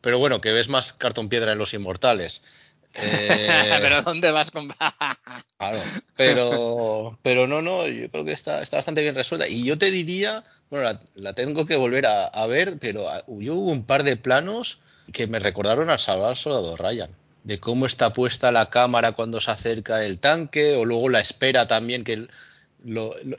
pero 0.00 0.20
bueno, 0.20 0.40
que 0.40 0.52
ves 0.52 0.68
más 0.68 0.92
cartón 0.92 1.28
piedra 1.28 1.50
en 1.50 1.58
Los 1.58 1.74
Inmortales. 1.74 2.40
Eh, 2.94 3.78
pero 3.82 4.00
¿dónde 4.00 4.30
vas 4.30 4.50
con.? 4.50 4.68
claro, 5.58 5.80
pero, 6.16 7.18
pero 7.22 7.46
no, 7.46 7.60
no, 7.60 7.86
yo 7.86 8.10
creo 8.10 8.24
que 8.24 8.32
está, 8.32 8.62
está 8.62 8.78
bastante 8.78 9.02
bien 9.02 9.14
resuelta. 9.14 9.46
Y 9.46 9.62
yo 9.62 9.76
te 9.76 9.90
diría, 9.90 10.42
bueno, 10.70 10.98
la, 11.14 11.34
tengo 11.34 11.66
que 11.66 11.76
volver 11.76 12.06
a, 12.06 12.46
ver, 12.46 12.78
pero 12.78 13.06
yo 13.28 13.54
hubo 13.56 13.70
un 13.70 13.84
par 13.84 14.04
de 14.04 14.16
planos 14.16 14.80
que 15.12 15.26
me 15.26 15.38
recordaron 15.38 15.90
al 15.90 15.98
Salvador 15.98 16.36
Soldado 16.36 16.76
Ryan 16.76 17.10
de 17.44 17.60
cómo 17.60 17.86
está 17.86 18.12
puesta 18.12 18.52
la 18.52 18.70
cámara 18.70 19.12
cuando 19.12 19.40
se 19.40 19.50
acerca 19.50 20.04
el 20.04 20.18
tanque, 20.18 20.74
o 20.74 20.86
luego 20.86 21.10
la 21.10 21.20
espera 21.20 21.66
también, 21.66 22.04
que 22.04 22.26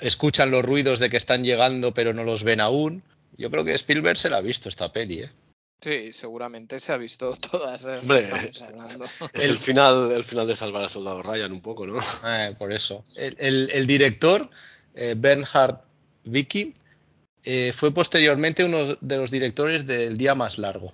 escuchan 0.02 0.52
los 0.52 0.64
ruidos 0.64 1.00
de 1.00 1.10
que 1.10 1.18
están 1.18 1.44
llegando 1.44 1.94
pero 1.94 2.14
no 2.14 2.24
los 2.24 2.44
ven 2.44 2.62
aún. 2.62 3.04
Yo 3.38 3.50
creo 3.50 3.64
que 3.64 3.74
Spielberg 3.74 4.18
se 4.18 4.30
la 4.30 4.38
ha 4.38 4.42
visto 4.42 4.68
esta 4.70 4.92
peli, 4.92 5.22
¿eh? 5.22 5.30
Sí, 5.82 6.12
seguramente 6.12 6.78
se 6.80 6.92
ha 6.92 6.98
visto 6.98 7.34
todas 7.52 7.84
las 7.84 8.02
Hombre, 8.10 8.52
hablando. 8.68 9.06
Es 9.34 9.46
el 9.46 9.58
final, 9.58 10.12
el 10.12 10.24
final 10.26 10.46
de 10.48 10.56
salvar 10.58 10.84
al 10.84 10.90
soldado 10.90 11.24
Ryan 11.24 11.52
un 11.54 11.62
poco, 11.62 11.88
¿no? 11.88 12.00
Eh, 12.26 12.54
por 12.58 12.74
eso. 12.74 13.06
El, 13.16 13.36
el- 13.40 13.70
el 13.72 13.88
director, 13.88 14.50
eh, 14.94 15.16
Bernhard 15.18 15.80
Vicky, 16.26 16.74
eh, 17.46 17.72
fue 17.74 17.94
posteriormente 17.94 18.66
uno 18.66 18.96
de 19.00 19.18
los 19.18 19.32
directores 19.32 19.88
del 19.88 20.18
Día 20.18 20.36
Más 20.36 20.58
Largo. 20.58 20.94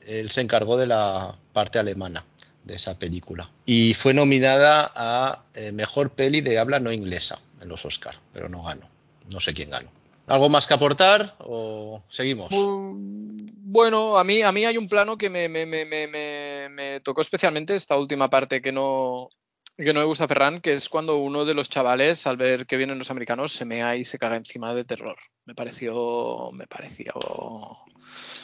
Él 0.00 0.30
se 0.30 0.40
encargó 0.40 0.78
de 0.78 0.86
la 0.86 1.38
parte 1.52 1.78
alemana 1.78 2.24
de 2.64 2.74
esa 2.74 2.98
película. 2.98 3.50
Y 3.66 3.94
fue 3.94 4.14
nominada 4.14 4.90
a 4.94 5.44
eh, 5.54 5.72
Mejor 5.72 6.10
Peli 6.10 6.40
de 6.40 6.58
Habla 6.58 6.80
No 6.80 6.92
Inglesa 6.92 7.38
en 7.60 7.68
los 7.68 7.84
Oscar, 7.84 8.14
pero 8.32 8.48
no 8.48 8.62
ganó. 8.62 8.88
No 9.32 9.40
sé 9.40 9.52
quién 9.54 9.70
ganó. 9.70 9.88
¿Algo 10.26 10.48
más 10.48 10.66
que 10.66 10.74
aportar 10.74 11.34
o 11.38 12.02
seguimos? 12.08 12.50
Mm, 12.52 13.34
Bueno, 13.66 14.18
a 14.18 14.24
mí, 14.24 14.42
a 14.42 14.52
mí 14.52 14.64
hay 14.64 14.78
un 14.78 14.88
plano 14.88 15.18
que 15.18 15.28
me, 15.28 15.48
me- 15.48 15.66
me- 15.66 15.84
me- 15.86 17.00
tocó 17.00 17.20
especialmente, 17.20 17.74
esta 17.74 17.98
última 17.98 18.30
parte 18.30 18.62
que 18.62 18.70
no, 18.72 19.28
que 19.76 19.92
no 19.92 20.00
me 20.00 20.06
gusta 20.06 20.28
Ferran, 20.28 20.60
que 20.60 20.72
es 20.74 20.88
cuando 20.88 21.16
uno 21.16 21.44
de 21.44 21.54
los 21.54 21.68
chavales, 21.68 22.26
al 22.26 22.36
ver 22.36 22.66
que 22.66 22.76
vienen 22.76 22.98
los 22.98 23.10
americanos, 23.10 23.52
se 23.52 23.64
mea 23.64 23.96
y 23.96 24.04
se 24.04 24.18
caga 24.18 24.36
encima 24.36 24.74
de 24.74 24.84
terror. 24.84 25.16
Me 25.46 25.54
pareció, 25.54 26.50
me 26.52 26.66
pareció 26.66 27.12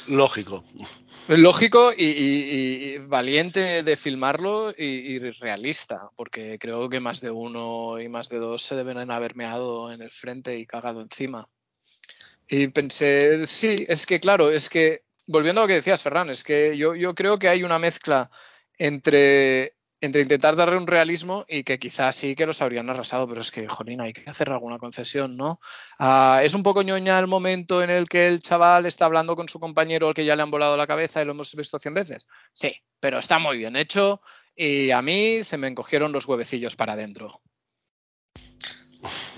Lógico. 0.08 0.64
lógico 1.28 1.92
y, 1.96 2.04
y- 2.04 2.84
y 2.94 2.98
valiente 2.98 3.82
de 3.82 3.96
filmarlo 3.96 4.74
y, 4.76 4.84
y 4.84 5.18
realista, 5.18 6.10
porque 6.16 6.58
creo 6.58 6.88
que 6.88 7.00
más 7.00 7.20
de 7.20 7.30
uno 7.30 8.00
y 8.00 8.08
más 8.08 8.28
de 8.28 8.38
dos 8.38 8.62
se 8.62 8.74
deben 8.76 9.10
haber 9.10 9.36
meado 9.36 9.92
en 9.92 10.02
el 10.02 10.10
frente 10.10 10.58
y 10.58 10.66
cagado 10.66 11.00
encima. 11.00 11.48
Y 12.48 12.66
pensé, 12.68 13.46
sí, 13.46 13.86
es 13.88 14.06
que 14.06 14.18
claro, 14.18 14.50
es 14.50 14.68
que, 14.68 15.04
volviendo 15.28 15.60
a 15.60 15.64
lo 15.64 15.68
que 15.68 15.74
decías, 15.74 16.02
Ferran, 16.02 16.30
es 16.30 16.42
que 16.42 16.76
yo, 16.76 16.96
yo 16.96 17.14
creo 17.14 17.38
que 17.38 17.48
hay 17.48 17.62
una 17.62 17.78
mezcla 17.78 18.28
entre, 18.76 19.76
entre 20.00 20.22
intentar 20.22 20.56
darle 20.56 20.78
un 20.78 20.86
realismo 20.86 21.44
y 21.48 21.62
que 21.62 21.78
quizás 21.78 22.16
sí 22.16 22.34
que 22.34 22.46
los 22.46 22.62
habrían 22.62 22.88
arrasado, 22.88 23.28
pero 23.28 23.42
es 23.42 23.50
que, 23.50 23.68
jolín, 23.68 24.00
hay 24.00 24.14
que 24.14 24.28
hacer 24.30 24.50
alguna 24.50 24.78
concesión, 24.78 25.36
¿no? 25.36 25.60
Ah, 25.98 26.40
es 26.42 26.54
un 26.54 26.62
poco 26.62 26.82
ñoña 26.82 27.18
el 27.18 27.26
momento 27.26 27.82
en 27.82 27.90
el 27.90 28.08
que 28.08 28.26
el 28.26 28.40
chaval 28.40 28.86
está 28.86 29.04
hablando 29.04 29.36
con 29.36 29.48
su 29.48 29.60
compañero 29.60 30.08
al 30.08 30.14
que 30.14 30.24
ya 30.24 30.36
le 30.36 30.42
han 30.42 30.50
volado 30.50 30.76
la 30.76 30.86
cabeza 30.86 31.20
y 31.20 31.26
lo 31.26 31.32
hemos 31.32 31.54
visto 31.54 31.78
cien 31.78 31.92
veces. 31.92 32.26
Sí, 32.54 32.72
pero 32.98 33.18
está 33.18 33.38
muy 33.38 33.58
bien 33.58 33.76
hecho 33.76 34.22
y 34.56 34.90
a 34.90 35.02
mí 35.02 35.44
se 35.44 35.58
me 35.58 35.68
encogieron 35.68 36.12
los 36.12 36.26
huevecillos 36.26 36.76
para 36.76 36.94
adentro. 36.94 37.38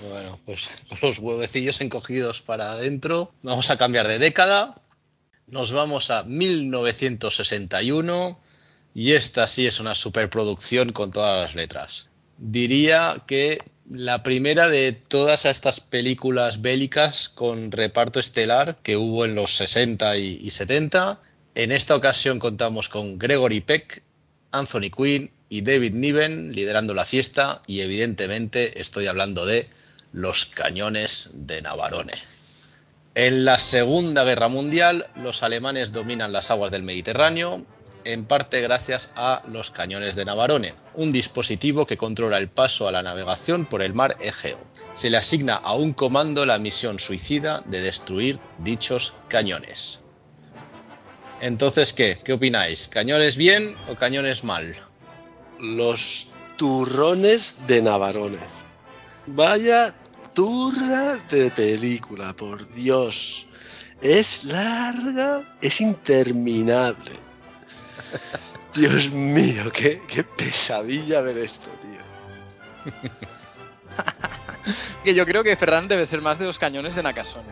Bueno, 0.09 0.39
pues 0.45 0.85
los 1.01 1.19
huevecillos 1.19 1.81
encogidos 1.81 2.41
para 2.41 2.71
adentro, 2.71 3.33
vamos 3.41 3.69
a 3.69 3.77
cambiar 3.77 4.07
de 4.07 4.17
década. 4.17 4.75
Nos 5.47 5.73
vamos 5.73 6.09
a 6.09 6.23
1961 6.23 8.39
y 8.93 9.13
esta 9.13 9.47
sí 9.47 9.65
es 9.65 9.79
una 9.79 9.95
superproducción 9.95 10.91
con 10.91 11.11
todas 11.11 11.41
las 11.41 11.55
letras. 11.55 12.09
Diría 12.37 13.23
que 13.27 13.61
la 13.89 14.23
primera 14.23 14.69
de 14.69 14.91
todas 14.93 15.45
estas 15.45 15.79
películas 15.79 16.61
bélicas 16.61 17.29
con 17.29 17.71
reparto 17.71 18.19
estelar 18.19 18.77
que 18.81 18.97
hubo 18.97 19.25
en 19.25 19.35
los 19.35 19.55
60 19.55 20.17
y, 20.17 20.39
y 20.41 20.51
70. 20.51 21.21
En 21.55 21.71
esta 21.71 21.95
ocasión 21.95 22.39
contamos 22.39 22.89
con 22.89 23.19
Gregory 23.19 23.61
Peck, 23.61 24.03
Anthony 24.51 24.89
Quinn 24.95 25.31
y 25.49 25.61
David 25.61 25.93
Niven 25.93 26.53
liderando 26.53 26.93
la 26.93 27.05
fiesta 27.05 27.61
y 27.67 27.81
evidentemente 27.81 28.79
estoy 28.79 29.07
hablando 29.07 29.45
de 29.45 29.67
los 30.11 30.45
cañones 30.45 31.31
de 31.33 31.61
Navarone. 31.61 32.13
En 33.15 33.45
la 33.45 33.59
Segunda 33.59 34.23
Guerra 34.23 34.47
Mundial 34.47 35.07
los 35.15 35.43
alemanes 35.43 35.91
dominan 35.91 36.33
las 36.33 36.49
aguas 36.49 36.71
del 36.71 36.81
Mediterráneo, 36.81 37.65
en 38.05 38.25
parte 38.25 38.61
gracias 38.61 39.11
a 39.15 39.41
los 39.47 39.71
cañones 39.71 40.15
de 40.15 40.25
Navarone, 40.25 40.73
un 40.93 41.11
dispositivo 41.11 41.85
que 41.85 41.97
controla 41.97 42.37
el 42.37 42.49
paso 42.49 42.87
a 42.87 42.91
la 42.91 43.03
navegación 43.03 43.65
por 43.65 43.81
el 43.81 43.93
mar 43.93 44.17
Egeo. 44.19 44.59
Se 44.93 45.09
le 45.09 45.17
asigna 45.17 45.55
a 45.55 45.73
un 45.73 45.93
comando 45.93 46.45
la 46.45 46.59
misión 46.59 46.99
suicida 46.99 47.63
de 47.65 47.81
destruir 47.81 48.39
dichos 48.59 49.13
cañones. 49.27 50.01
Entonces, 51.41 51.93
¿qué? 51.93 52.19
¿Qué 52.23 52.33
opináis? 52.33 52.87
¿Cañones 52.87 53.35
bien 53.35 53.75
o 53.89 53.95
cañones 53.95 54.43
mal? 54.43 54.75
Los 55.59 56.27
turrones 56.57 57.57
de 57.67 57.81
Navarone. 57.81 58.39
Vaya 59.27 59.93
turra 60.33 61.17
de 61.29 61.51
película, 61.51 62.33
por 62.33 62.73
Dios. 62.73 63.45
Es 64.01 64.43
larga, 64.43 65.57
es 65.61 65.79
interminable. 65.81 67.11
Dios 68.73 69.09
mío, 69.11 69.71
qué, 69.71 70.01
qué 70.07 70.23
pesadilla 70.23 71.21
ver 71.21 71.37
esto, 71.37 71.69
tío. 71.81 72.91
Que 75.03 75.13
yo 75.13 75.25
creo 75.25 75.43
que 75.43 75.57
Ferran 75.57 75.89
debe 75.89 76.05
ser 76.05 76.21
más 76.21 76.39
de 76.39 76.45
los 76.45 76.57
cañones 76.57 76.95
de 76.95 77.03
Nakasone. 77.03 77.49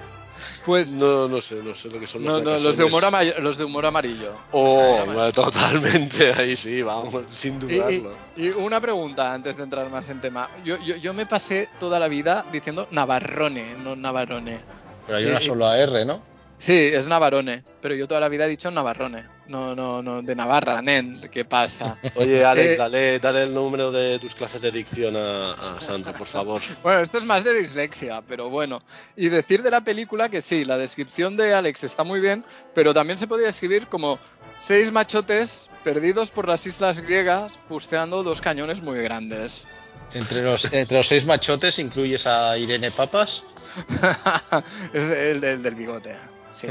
Pues 0.65 0.93
No, 0.93 1.27
no 1.27 1.41
sé, 1.41 1.55
no 1.55 1.75
sé 1.75 1.89
lo 1.89 1.99
que 1.99 2.07
son 2.07 2.23
los 2.23 2.41
no, 2.41 2.57
los, 2.57 2.77
de 2.77 2.83
humor 2.85 3.03
los 3.39 3.57
de 3.57 3.65
humor 3.65 3.85
amarillo. 3.85 4.33
Oh, 4.51 5.03
bueno, 5.05 5.31
totalmente, 5.33 6.31
ahí 6.33 6.55
sí, 6.55 6.81
vamos, 6.81 7.13
sin 7.29 7.55
Y, 7.55 7.57
y- 7.57 7.77
dudarlo. 7.77 8.13
y 8.37 8.49
una 8.55 8.79
pregunta 8.79 9.33
antes 9.33 9.57
de 9.57 9.63
entrar 9.63 9.89
más 9.89 10.09
en 10.09 10.21
tema. 10.21 10.49
Yo, 10.63 10.77
yo, 10.79 10.95
yo 10.95 11.13
me 11.13 11.25
pasé 11.25 11.67
toda 11.81 11.99
la 11.99 12.07
vida 12.07 12.45
diciendo 12.51 12.87
Navarrone, 12.91 13.75
no 13.83 13.95
Navarone. 13.97 14.57
Pero 15.05 15.17
hay 15.17 15.25
una 15.25 15.39
Eh, 15.39 15.41
sola 15.41 15.77
R, 15.77 16.05
¿no? 16.05 16.23
Sí, 16.61 16.73
es 16.93 17.07
Navarone, 17.07 17.63
pero 17.81 17.95
yo 17.95 18.07
toda 18.07 18.19
la 18.19 18.29
vida 18.29 18.45
he 18.45 18.49
dicho 18.49 18.69
Navarrone. 18.69 19.25
No, 19.47 19.73
no, 19.75 20.03
no, 20.03 20.21
de 20.21 20.35
Navarra, 20.35 20.79
nen, 20.79 21.27
¿qué 21.31 21.43
pasa? 21.43 21.97
Oye, 22.15 22.45
Alex, 22.45 22.69
Eh, 22.69 22.75
dale, 22.77 23.19
dale 23.19 23.43
el 23.45 23.53
número 23.55 23.91
de 23.91 24.19
tus 24.19 24.35
clases 24.35 24.61
de 24.61 24.69
dicción 24.71 25.15
a, 25.17 25.53
a 25.53 25.81
Sandro, 25.81 26.13
por 26.13 26.27
favor. 26.27 26.61
Bueno, 26.83 26.99
esto 26.99 27.17
es 27.17 27.25
más 27.25 27.43
de 27.43 27.55
dislexia, 27.59 28.21
pero 28.27 28.51
bueno. 28.51 28.83
Y 29.15 29.29
decir 29.29 29.63
de 29.63 29.71
la 29.71 29.81
película 29.81 30.29
que 30.29 30.39
sí, 30.41 30.63
la 30.63 30.77
descripción 30.77 31.35
de 31.35 31.51
Alex 31.55 31.83
está 31.83 32.03
muy 32.03 32.19
bien, 32.19 32.45
pero 32.75 32.93
también 32.93 33.17
se 33.17 33.25
podría 33.25 33.49
escribir 33.49 33.87
como 33.87 34.19
seis 34.59 34.91
machotes 34.91 35.67
perdidos 35.83 36.29
por 36.29 36.47
las 36.47 36.67
islas 36.67 37.01
griegas 37.01 37.57
buceando 37.69 38.21
dos 38.21 38.39
cañones 38.39 38.83
muy 38.83 39.01
grandes. 39.01 39.67
Entre 40.13 40.43
los, 40.43 40.71
entre 40.71 40.97
los 40.97 41.07
seis 41.07 41.25
machotes 41.25 41.79
incluyes 41.79 42.27
a 42.27 42.55
Irene 42.55 42.91
Papas. 42.91 43.45
es 44.93 45.09
el, 45.09 45.41
del- 45.41 45.63
del 45.63 45.73
bigote. 45.75 46.15
Sí. 46.61 46.67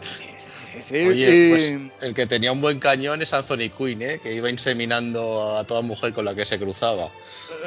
Sí, 0.00 0.10
sí, 0.36 0.50
sí, 0.74 0.82
sí. 0.82 1.06
Oye, 1.06 1.30
Y- 1.30 1.50
pues 1.50 2.02
el 2.02 2.14
que 2.14 2.26
tenía 2.26 2.52
un 2.52 2.60
buen 2.60 2.80
cañón 2.80 3.22
es 3.22 3.32
Anthony 3.32 3.70
Quinn, 3.76 4.02
¿eh? 4.02 4.18
que 4.22 4.34
iba 4.34 4.50
inseminando 4.50 5.56
a 5.56 5.64
toda 5.64 5.82
mujer 5.82 6.12
con 6.12 6.24
la 6.24 6.34
que 6.34 6.44
se 6.44 6.58
cruzaba. 6.58 7.10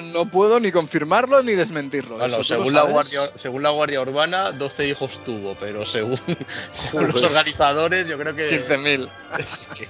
No 0.01 0.29
puedo 0.29 0.59
ni 0.59 0.71
confirmarlo 0.71 1.41
ni 1.43 1.53
desmentirlo. 1.53 2.17
Bueno, 2.17 2.37
¿eso 2.37 2.55
tú 2.55 2.59
lo 2.59 2.65
según 2.65 2.73
la, 2.73 2.83
guardia, 2.83 3.31
según 3.35 3.63
la 3.63 3.69
Guardia 3.69 4.01
Urbana, 4.01 4.51
12 4.51 4.87
hijos 4.89 5.23
tuvo, 5.23 5.55
pero 5.55 5.85
según, 5.85 6.19
según 6.71 7.03
los 7.03 7.11
Pues- 7.13 7.23
organizadores, 7.23 8.07
yo 8.07 8.17
creo 8.19 8.35
que. 8.35 8.67
15.000. 8.67 9.09
Sí. 9.47 9.85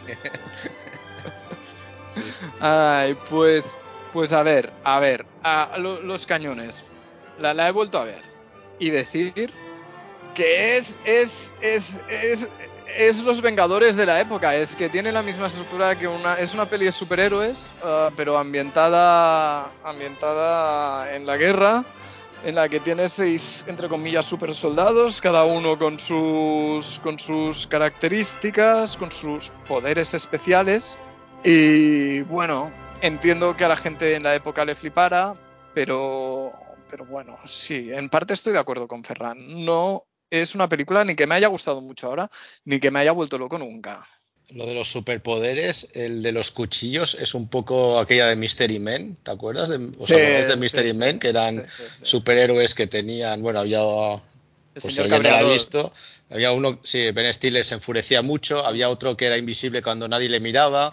Ay, 2.60 3.16
pues, 3.30 3.78
pues 4.14 4.34
a 4.34 4.44
ver, 4.44 4.72
a 4.84 5.00
ver, 5.00 5.26
a 5.44 5.76
lo- 5.78 6.02
los 6.02 6.26
cañones. 6.26 6.84
La, 7.40 7.54
la 7.54 7.68
he 7.68 7.72
vuelto 7.72 8.00
a 8.00 8.04
ver 8.06 8.22
y 8.80 8.90
decir 8.90 9.52
que 10.38 10.78
es, 10.78 11.00
es, 11.04 11.56
es, 11.62 12.00
es, 12.08 12.50
es 12.96 13.24
los 13.24 13.42
Vengadores 13.42 13.96
de 13.96 14.06
la 14.06 14.22
época. 14.22 14.56
Es 14.56 14.76
que 14.76 14.88
tiene 14.88 15.12
la 15.12 15.24
misma 15.24 15.48
estructura 15.48 15.98
que 15.98 16.08
una, 16.08 16.36
es 16.36 16.54
una 16.54 16.68
peli 16.68 16.86
de 16.86 16.92
superhéroes, 16.92 17.72
ah, 17.84 18.12
pero 18.16 18.38
ambientada, 18.38 19.72
ambientada 19.84 21.16
en 21.16 21.26
la 21.26 21.38
guerra. 21.38 21.84
En 22.46 22.54
la 22.54 22.70
que 22.70 22.80
tiene 22.80 23.10
seis, 23.10 23.66
entre 23.68 23.90
comillas, 23.90 24.24
super 24.24 24.54
soldados, 24.54 25.22
cada 25.22 25.44
uno 25.44 25.80
con 25.80 26.00
sus, 26.00 27.00
con 27.00 27.18
sus 27.18 27.66
características, 27.66 28.96
con 28.96 29.12
sus 29.12 29.50
poderes 29.68 30.14
especiales. 30.14 31.00
Y 31.44 32.22
bueno, 32.22 32.72
entiendo 33.02 33.58
que 33.58 33.66
a 33.66 33.70
la 33.70 33.76
gente 33.76 34.16
en 34.16 34.22
la 34.22 34.36
época 34.36 34.66
le 34.66 34.76
flipara, 34.76 35.34
pero, 35.74 36.54
pero 36.88 37.06
bueno, 37.06 37.40
sí, 37.44 37.90
en 37.92 38.08
parte 38.08 38.36
estoy 38.36 38.54
de 38.54 38.60
acuerdo 38.60 38.88
con 38.88 39.04
Ferran. 39.04 39.66
No 39.66 40.04
es 40.30 40.56
una 40.56 40.68
película 40.70 41.04
ni 41.06 41.16
que 41.16 41.28
me 41.28 41.36
haya 41.36 41.48
gustado 41.48 41.82
mucho 41.82 42.08
ahora, 42.08 42.30
ni 42.66 42.80
que 42.80 42.92
me 42.92 43.00
haya 43.00 43.12
vuelto 43.12 43.38
loco 43.38 43.58
nunca. 43.58 44.06
Lo 44.50 44.66
de 44.66 44.74
los 44.74 44.90
superpoderes, 44.90 45.90
el 45.94 46.24
de 46.24 46.32
los 46.32 46.52
cuchillos, 46.52 47.16
es 47.20 47.34
un 47.34 47.50
poco 47.50 48.00
aquella 48.00 48.28
de 48.28 48.38
Mystery 48.38 48.80
Men, 48.80 49.18
¿te 49.22 49.32
acuerdas? 49.32 49.68
De, 49.68 49.76
¿Os 50.00 50.06
Sí, 50.08 50.14
de 50.16 50.56
Mystery 50.56 50.94
sí. 50.94 50.98
Men? 50.98 51.20
Que 51.20 51.28
eran 51.30 51.66
superhéroes 52.04 52.74
que 52.74 52.88
tenían, 52.88 53.42
bueno, 53.42 53.60
había 53.60 53.80
El 53.82 54.22
pues 54.74 54.86
si 54.86 54.92
señor 54.92 55.14
alguien 55.14 55.24
no 55.24 55.30
la 55.30 55.36
ha 55.36 55.40
Cabreador. 55.40 55.54
visto, 55.54 55.94
Había 56.30 56.52
uno, 56.52 56.80
sí, 56.84 57.12
Ben 57.12 57.34
Stiller 57.34 57.64
se 57.64 57.76
enfurecía 57.76 58.22
mucho, 58.22 58.66
había 58.66 58.90
otro 58.90 59.16
que 59.16 59.28
era 59.28 59.38
invisible 59.38 59.82
cuando 59.82 60.10
nadie 60.10 60.28
le 60.28 60.42
miraba, 60.42 60.92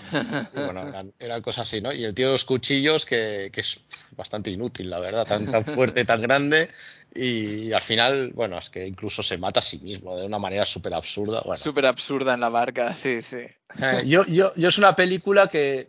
y 0.56 0.60
bueno, 0.60 0.86
eran, 0.88 1.12
eran 1.18 1.42
cosas 1.42 1.66
así, 1.66 1.80
¿no? 1.80 1.92
Y 1.92 2.04
el 2.04 2.14
tío 2.14 2.26
de 2.26 2.32
los 2.34 2.44
cuchillos, 2.44 3.04
que, 3.04 3.50
que 3.52 3.60
es 3.60 3.80
bastante 4.16 4.50
inútil, 4.50 4.90
la 4.90 5.00
verdad, 5.00 5.26
tan, 5.26 5.50
tan 5.50 5.64
fuerte, 5.64 6.04
tan 6.04 6.22
grande, 6.22 6.68
y 7.14 7.72
al 7.72 7.82
final, 7.82 8.30
bueno, 8.34 8.58
es 8.58 8.70
que 8.70 8.86
incluso 8.86 9.24
se 9.24 9.36
mata 9.36 9.58
a 9.58 9.62
sí 9.62 9.78
mismo 9.78 10.16
de 10.16 10.24
una 10.24 10.38
manera 10.38 10.64
súper 10.64 10.94
absurda. 10.94 11.42
Bueno, 11.44 11.60
Súper 11.60 11.86
absurda 11.86 12.34
en 12.34 12.40
la 12.40 12.48
barca, 12.48 12.94
sí, 12.94 13.20
sí. 13.20 13.38
eh, 13.82 14.02
yo, 14.06 14.24
yo, 14.26 14.52
yo 14.54 14.68
es 14.68 14.78
una 14.78 14.94
película 14.94 15.48
que 15.48 15.88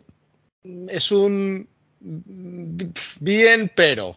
es 0.88 1.12
un 1.12 1.68
bien, 3.20 3.70
pero 3.74 4.16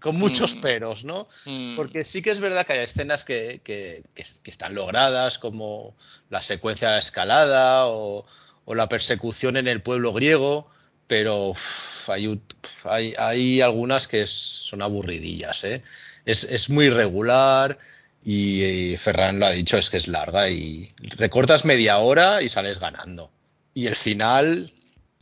con 0.00 0.16
muchos 0.16 0.56
Mm. 0.56 0.60
peros, 0.60 1.04
¿no? 1.04 1.26
Mm, 1.46 1.76
Porque 1.76 2.04
sí 2.04 2.22
que 2.22 2.30
es 2.30 2.40
verdad 2.40 2.66
que 2.66 2.74
hay 2.74 2.80
escenas 2.84 3.24
que, 3.24 3.60
que- 3.64 4.02
que- 4.14 4.24
que 4.42 4.50
están 4.50 4.74
logradas, 4.74 5.38
como 5.38 5.94
la 6.30 6.40
secuencia 6.42 6.88
de 6.88 6.94
la 6.94 7.00
escalada 7.00 7.86
o, 7.86 8.24
o 8.64 8.74
la 8.74 8.88
persecución 8.88 9.56
en 9.56 9.66
el 9.68 9.82
pueblo 9.82 10.12
griego, 10.12 10.68
pero 11.06 11.54
hay, 12.06 12.40
hay, 12.84 13.14
hay 13.18 13.60
algunas 13.60 14.08
que 14.08 14.22
es- 14.22 14.30
son 14.30 14.82
aburridillas, 14.82 15.64
¿eh? 15.64 15.82
Es, 16.24 16.44
es 16.44 16.68
muy 16.70 16.90
regular 16.90 17.78
y, 18.22 18.62
y 18.64 18.96
Ferran 18.98 19.38
lo 19.38 19.46
ha 19.46 19.50
dicho, 19.50 19.78
es 19.78 19.88
que 19.90 19.96
es 19.96 20.08
larga 20.08 20.50
y 20.50 20.92
recortas 21.16 21.64
media 21.64 21.98
hora 21.98 22.42
y 22.42 22.48
sales 22.48 22.78
ganando. 22.78 23.30
Y 23.74 23.86
el 23.86 23.96
final, 23.96 24.70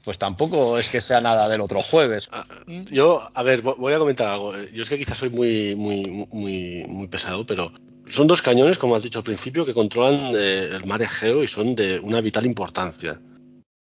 pues 0.06 0.18
tampoco 0.18 0.78
es 0.78 0.88
que 0.88 1.00
sea 1.02 1.20
nada 1.20 1.48
del 1.48 1.60
otro 1.60 1.82
jueves. 1.82 2.28
Ah, 2.32 2.46
Yo, 2.90 3.28
a 3.34 3.42
ver, 3.42 3.62
vo- 3.62 3.76
voy 3.76 3.92
a 3.92 3.98
comentar 3.98 4.28
algo. 4.28 4.54
Yo 4.72 4.82
es 4.84 4.88
que 4.88 4.96
quizás 4.98 5.18
soy 5.18 5.30
muy, 5.30 5.74
muy, 5.76 6.26
muy, 6.32 6.84
muy 6.88 7.08
pesado, 7.08 7.44
pero 7.44 7.72
son 8.06 8.26
dos 8.28 8.40
cañones, 8.40 8.78
como 8.78 8.94
has 8.96 9.02
dicho 9.02 9.18
al 9.18 9.24
principio, 9.24 9.66
que 9.66 9.74
controlan 9.74 10.32
eh, 10.36 10.70
el 10.72 10.86
mar 10.86 11.02
Egeo 11.02 11.42
y 11.42 11.48
son 11.48 11.74
de 11.74 11.98
una 11.98 12.20
vital 12.20 12.46
importancia. 12.46 13.20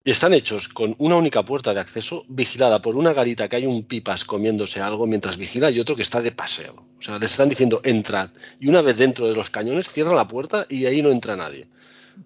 Y 0.04 0.10
están 0.12 0.34
hechos 0.34 0.70
con 0.70 0.96
una 1.00 1.18
única 1.18 1.44
puerta 1.44 1.74
de 1.74 1.82
acceso 1.82 2.26
vigilada 2.30 2.82
por 2.82 2.96
una 2.96 3.14
garita 3.14 3.48
que 3.48 3.58
hay 3.58 3.66
un 3.68 3.84
pipas 3.84 4.24
comiéndose 4.26 4.80
algo 4.82 5.06
mientras 5.06 5.38
vigila 5.38 5.70
y 5.70 5.80
otro 5.80 5.96
que 5.96 6.02
está 6.02 6.22
de 6.22 6.32
paseo. 6.32 6.84
O 6.98 7.02
sea, 7.02 7.20
les 7.20 7.30
están 7.32 7.50
diciendo 7.50 7.82
entrad. 7.84 8.30
Y 8.60 8.70
una 8.70 8.82
vez 8.82 8.98
dentro 8.98 9.28
de 9.28 9.36
los 9.36 9.50
cañones 9.52 9.88
cierran 9.88 10.16
la 10.16 10.28
puerta 10.28 10.66
y 10.70 10.86
ahí 10.88 11.02
no 11.04 11.12
entra 11.12 11.36
nadie. 11.36 11.68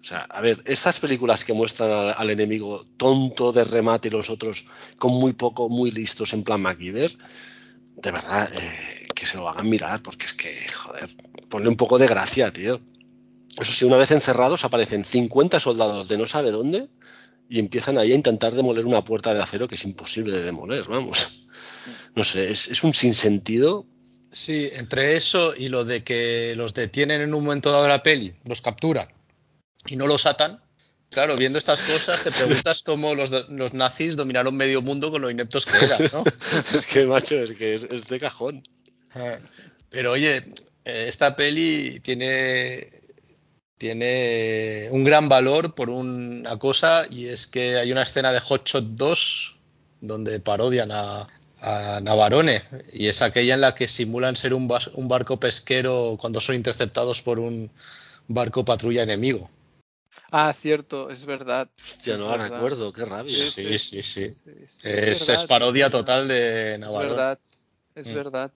O 0.00 0.04
sea, 0.04 0.20
a 0.20 0.40
ver, 0.40 0.62
estas 0.66 0.98
películas 1.00 1.44
que 1.44 1.52
muestran 1.52 2.14
al, 2.16 2.30
enemigo 2.30 2.86
tonto 2.96 3.52
de 3.52 3.64
remate 3.64 4.08
y 4.08 4.10
los 4.10 4.30
otros 4.30 4.64
con 4.98 5.12
muy 5.12 5.32
poco, 5.32 5.68
muy 5.68 5.90
listos 5.90 6.32
en 6.32 6.42
plan 6.42 6.62
MacGyver, 6.62 7.16
de 7.96 8.10
verdad, 8.10 8.50
eh, 8.54 9.06
que 9.14 9.26
se 9.26 9.36
lo 9.36 9.48
hagan 9.48 9.68
mirar, 9.68 10.02
porque 10.02 10.26
es 10.26 10.34
que, 10.34 10.54
joder, 10.72 11.14
ponle 11.48 11.68
un 11.68 11.76
poco 11.76 11.98
de 11.98 12.06
gracia, 12.06 12.52
tío. 12.52 12.80
Eso 13.58 13.72
sí, 13.72 13.84
una 13.84 13.96
vez 13.96 14.10
encerrados 14.10 14.64
aparecen 14.64 15.04
50 15.04 15.60
soldados 15.60 16.08
de 16.08 16.16
no 16.16 16.26
sabe 16.26 16.50
dónde 16.50 16.88
y 17.48 17.58
empiezan 17.58 17.98
ahí 17.98 18.12
a 18.12 18.16
intentar 18.16 18.54
demoler 18.54 18.86
una 18.86 19.04
puerta 19.04 19.34
de 19.34 19.42
acero 19.42 19.68
que 19.68 19.74
es 19.74 19.84
imposible 19.84 20.38
de 20.38 20.44
demoler, 20.44 20.84
vamos. 20.88 21.46
No 22.14 22.24
sé, 22.24 22.50
es, 22.50 22.68
es 22.68 22.84
un 22.84 22.94
sinsentido. 22.94 23.86
Sí, 24.30 24.70
entre 24.74 25.16
eso 25.16 25.54
y 25.56 25.68
lo 25.68 25.84
de 25.84 26.04
que 26.04 26.54
los 26.56 26.74
detienen 26.74 27.20
en 27.20 27.34
un 27.34 27.44
momento 27.44 27.70
dado 27.70 27.82
de 27.82 27.88
la 27.88 28.02
peli, 28.02 28.34
los 28.44 28.62
capturan 28.62 29.08
y 29.86 29.96
no 29.96 30.06
los 30.06 30.26
atan. 30.26 30.60
Claro, 31.10 31.36
viendo 31.36 31.58
estas 31.58 31.82
cosas 31.82 32.22
te 32.24 32.30
preguntas 32.32 32.82
cómo 32.82 33.14
los, 33.14 33.30
los 33.50 33.74
nazis 33.74 34.16
dominaron 34.16 34.56
medio 34.56 34.80
mundo 34.80 35.10
con 35.10 35.20
lo 35.20 35.30
ineptos 35.30 35.66
que 35.66 35.84
eran, 35.84 36.08
¿no? 36.12 36.24
es 36.74 36.86
que, 36.86 37.04
macho, 37.04 37.34
es 37.36 37.52
que 37.52 37.74
es, 37.74 37.86
es 37.90 38.06
de 38.06 38.18
cajón. 38.18 38.62
Pero 39.90 40.12
oye, 40.12 40.38
eh, 40.86 41.04
esta 41.08 41.36
peli 41.36 42.00
tiene, 42.00 42.88
tiene 43.76 44.88
un 44.90 45.04
gran 45.04 45.28
valor 45.28 45.74
por 45.74 45.90
una 45.90 46.58
cosa 46.58 47.04
y 47.10 47.26
es 47.26 47.46
que 47.46 47.76
hay 47.76 47.92
una 47.92 48.02
escena 48.02 48.32
de 48.32 48.40
Hot 48.40 48.66
Shot 48.66 48.84
2 48.94 49.56
donde 50.00 50.40
parodian 50.40 50.90
a, 50.92 51.28
a 51.60 52.00
Navarone 52.02 52.62
y 52.92 53.08
es 53.08 53.20
aquella 53.22 53.54
en 53.54 53.60
la 53.60 53.74
que 53.74 53.86
simulan 53.86 54.34
ser 54.36 54.54
un, 54.54 54.68
bas- 54.68 54.90
un 54.94 55.08
barco 55.08 55.38
pesquero 55.38 56.16
cuando 56.18 56.40
son 56.40 56.54
interceptados 56.54 57.20
por 57.22 57.38
un 57.38 57.70
barco 58.28 58.64
patrulla 58.64 59.02
enemigo. 59.02 59.50
Ah, 60.30 60.52
cierto, 60.52 61.10
es 61.10 61.24
verdad. 61.26 61.70
Es 62.00 62.06
no 62.18 62.28
la 62.28 62.36
verdad. 62.36 62.56
recuerdo, 62.56 62.92
qué 62.92 63.04
rabia. 63.04 63.36
Sí, 63.36 63.50
Sí, 63.50 63.78
sí, 63.78 64.02
sí. 64.02 64.30
Sí, 64.32 64.50
Es, 64.82 64.84
es 64.84 65.28
verdad, 65.28 65.48
parodia 65.48 65.86
es 65.86 65.92
total 65.92 66.28
de 66.28 66.74
Es 66.74 66.80
Navarone. 66.80 67.08
verdad, 67.10 67.38
es 67.94 68.08
Mm. 68.08 68.14
verdad. 68.14 68.52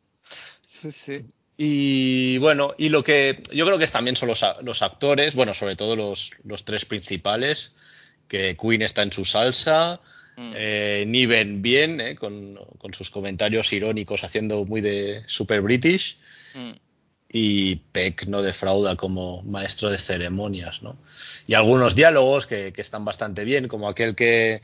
Sí, 0.66 0.90
sí. 0.90 1.24
Y 1.56 2.38
bueno, 2.38 2.74
y 2.76 2.90
lo 2.90 3.02
que 3.02 3.40
yo 3.52 3.64
creo 3.64 3.78
que 3.78 3.84
es 3.84 3.92
también 3.92 4.16
son 4.16 4.28
los, 4.28 4.82
actores, 4.82 5.34
bueno, 5.34 5.54
sobre 5.54 5.76
todo 5.76 5.96
los, 5.96 6.32
los 6.44 6.64
tres 6.64 6.84
principales, 6.84 7.72
que 8.28 8.54
Queen 8.60 8.82
está 8.82 9.02
en 9.02 9.12
su 9.12 9.24
salsa, 9.24 10.00
Mm. 10.38 10.52
eh, 10.54 11.04
Niven 11.06 11.62
bien, 11.62 11.98
eh, 11.98 12.14
con, 12.14 12.56
con 12.76 12.92
sus 12.92 13.08
comentarios 13.08 13.72
irónicos 13.72 14.22
haciendo 14.22 14.66
muy 14.66 14.80
de 14.82 15.22
super 15.26 15.62
british, 15.62 16.18
Mm. 16.54 16.72
Y 17.38 17.76
Peck 17.92 18.28
no 18.28 18.40
defrauda 18.40 18.96
como 18.96 19.42
maestro 19.42 19.90
de 19.90 19.98
ceremonias, 19.98 20.82
¿no? 20.82 20.96
Y 21.46 21.52
algunos 21.52 21.94
diálogos 21.94 22.46
que, 22.46 22.72
que 22.72 22.80
están 22.80 23.04
bastante 23.04 23.44
bien, 23.44 23.68
como 23.68 23.90
aquel 23.90 24.14
que 24.14 24.62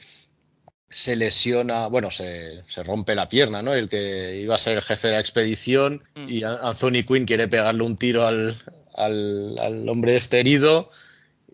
se 0.89 1.15
lesiona, 1.17 1.89
bueno, 1.89 2.11
se, 2.11 2.63
se 2.69 2.83
rompe 2.83 3.15
la 3.15 3.29
pierna, 3.29 3.61
¿no? 3.61 3.75
El 3.75 3.91
que 3.91 4.41
iba 4.41 4.55
a 4.55 4.59
ser 4.59 4.79
el 4.79 4.83
jefe 4.83 5.09
de 5.09 5.15
la 5.15 5.21
expedición 5.21 6.03
Mm. 6.15 6.29
y 6.31 6.45
Anthony 6.45 7.05
Quinn 7.07 7.27
quiere 7.27 7.47
pegarle 7.47 7.83
un 7.83 7.97
tiro 7.97 8.27
al, 8.27 8.55
al, 8.95 9.59
al 9.59 9.87
hombre 9.91 10.17
este 10.17 10.41
herido 10.41 10.91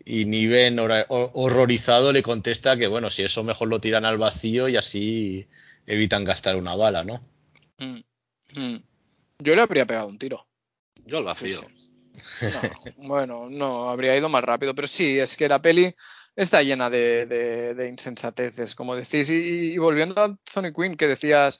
y 0.04 0.24
Niven 0.24 0.78
horrorizado 0.78 2.12
le 2.12 2.22
contesta 2.22 2.76
que, 2.76 2.86
bueno, 2.86 3.10
si 3.10 3.24
eso 3.24 3.42
mejor 3.42 3.66
lo 3.68 3.80
tiran 3.80 4.04
al 4.04 4.18
vacío 4.18 4.68
y 4.68 4.76
así 4.76 5.48
evitan 5.84 6.22
gastar 6.22 6.54
una 6.54 6.76
bala, 6.76 7.02
¿no? 7.02 7.20
Mm. 7.78 8.02
Mm. 8.56 8.82
Yo 9.40 9.54
le 9.56 9.60
habría 9.62 9.84
pegado 9.86 10.06
un 10.06 10.18
tiro. 10.18 10.47
Yo 11.09 11.22
vacío. 11.24 11.61
No, 12.42 12.61
bueno, 13.09 13.48
no, 13.50 13.88
habría 13.90 14.16
ido 14.16 14.28
más 14.28 14.44
rápido, 14.44 14.74
pero 14.74 14.86
sí, 14.86 15.18
es 15.18 15.36
que 15.36 15.48
la 15.48 15.61
peli 15.62 15.94
está 16.36 16.62
llena 16.62 16.90
de, 16.90 17.26
de- 17.26 17.74
de 17.74 17.88
insensateces, 17.88 18.74
como 18.74 18.94
decís. 18.94 19.28
Y, 19.30 19.72
y 19.72 19.78
volviendo 19.78 20.20
a 20.20 20.24
Anthony 20.26 20.72
Quinn, 20.74 20.96
que 20.96 21.09
decías 21.09 21.59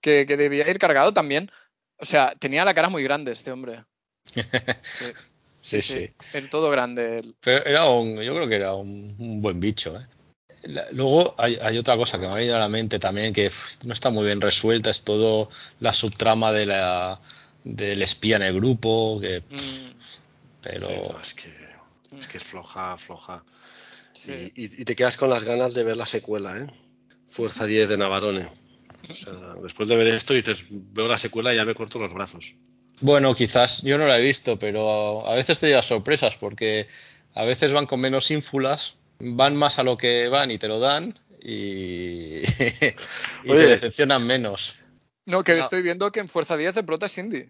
que, 0.00 0.26
que 0.26 0.36
debía 0.36 0.68
ir 0.70 0.78
cargado 0.78 1.12
también. 1.12 1.50
O 1.98 2.04
sea, 2.04 2.34
tenía 2.38 2.64
la 2.64 2.74
cara 2.74 2.88
muy 2.88 3.02
grande 3.02 3.32
este 3.32 3.50
hombre. 3.50 3.84
Sí, 4.82 5.06
Sí, 5.62 5.82
sí. 5.82 6.10
En 6.32 6.48
todo 6.48 6.70
grande. 6.70 7.18
él. 7.18 7.36
Pero 7.40 7.64
era 7.66 7.88
un, 7.90 8.16
yo 8.20 8.34
creo 8.34 8.48
que 8.48 8.56
era 8.56 8.72
un, 8.74 9.14
un 9.18 9.42
buen 9.42 9.60
bicho. 9.60 9.94
¿eh? 9.94 10.06
La- 10.62 10.86
Luego 10.92 11.34
hay, 11.38 11.58
hay 11.60 11.76
otra 11.76 11.96
cosa 11.98 12.18
que 12.18 12.26
me 12.26 12.32
ha 12.32 12.36
venido 12.36 12.56
a 12.56 12.60
la 12.60 12.68
mente 12.68 12.98
también 12.98 13.32
que 13.34 13.50
no 13.86 13.92
está 13.92 14.08
muy 14.10 14.24
bien 14.24 14.40
resuelta, 14.40 14.88
es 14.90 15.04
todo 15.04 15.50
la 15.80 15.92
subtrama 15.92 16.50
de 16.52 16.64
la, 16.66 17.20
del 17.64 18.02
espía 18.02 18.36
en 18.36 18.42
el 18.42 18.54
grupo, 18.54 19.18
que, 19.20 19.42
Mm, 19.50 19.90
pero 20.62 20.86
Sí, 20.86 20.94
no, 21.12 21.20
es, 21.20 21.34
que, 21.34 21.54
es 22.18 22.26
que 22.26 22.38
es 22.38 22.44
floja, 22.44 22.96
floja. 22.96 23.42
sí. 24.12 24.32
Y, 24.54 24.64
y- 24.64 24.82
y 24.82 24.84
te 24.84 24.94
quedas 24.96 25.16
con 25.16 25.30
las 25.30 25.44
ganas 25.44 25.74
de 25.74 25.84
ver 25.84 25.96
la 25.96 26.06
secuela, 26.06 26.58
¿eh? 26.58 26.66
Fuerza 27.28 27.66
10 27.66 27.88
de 27.88 27.96
Navarone. 27.96 28.48
O 29.02 29.06
sea, 29.14 29.32
después 29.62 29.88
de 29.88 29.96
ver 29.96 30.08
esto 30.08 30.34
dices, 30.34 30.64
veo 30.70 31.08
la 31.08 31.16
secuela 31.18 31.52
y 31.52 31.56
ya 31.56 31.64
me 31.64 31.74
corto 31.74 31.98
los 31.98 32.12
brazos. 32.12 32.54
bueno, 33.00 33.34
quizás 33.34 33.82
yo 33.82 33.96
no 33.96 34.06
la 34.06 34.18
he 34.18 34.22
visto, 34.22 34.58
pero 34.58 35.26
a 35.26 35.34
veces 35.34 35.58
te 35.58 35.68
llevas 35.68 35.86
sorpresas 35.86 36.36
porque 36.36 36.86
a 37.34 37.44
veces 37.44 37.72
van 37.72 37.86
con 37.86 38.00
menos 38.00 38.30
ínfulas, 38.30 38.96
van 39.20 39.56
más 39.56 39.78
a 39.78 39.84
lo 39.84 39.96
que 39.96 40.28
van 40.28 40.50
y 40.50 40.58
te 40.58 40.68
lo 40.68 40.80
dan 40.80 41.14
y, 41.42 42.40
y 43.44 43.50
Oye. 43.50 43.60
te 43.60 43.66
decepcionan 43.68 44.26
menos. 44.26 44.76
No, 45.30 45.44
que 45.44 45.52
estoy 45.52 45.82
viendo 45.82 46.10
que 46.10 46.18
en 46.20 46.28
Fuerza 46.28 46.56
10 46.56 46.78
el 46.78 46.84
prota 46.84 47.06
es 47.06 47.14
Cindy. 47.14 47.48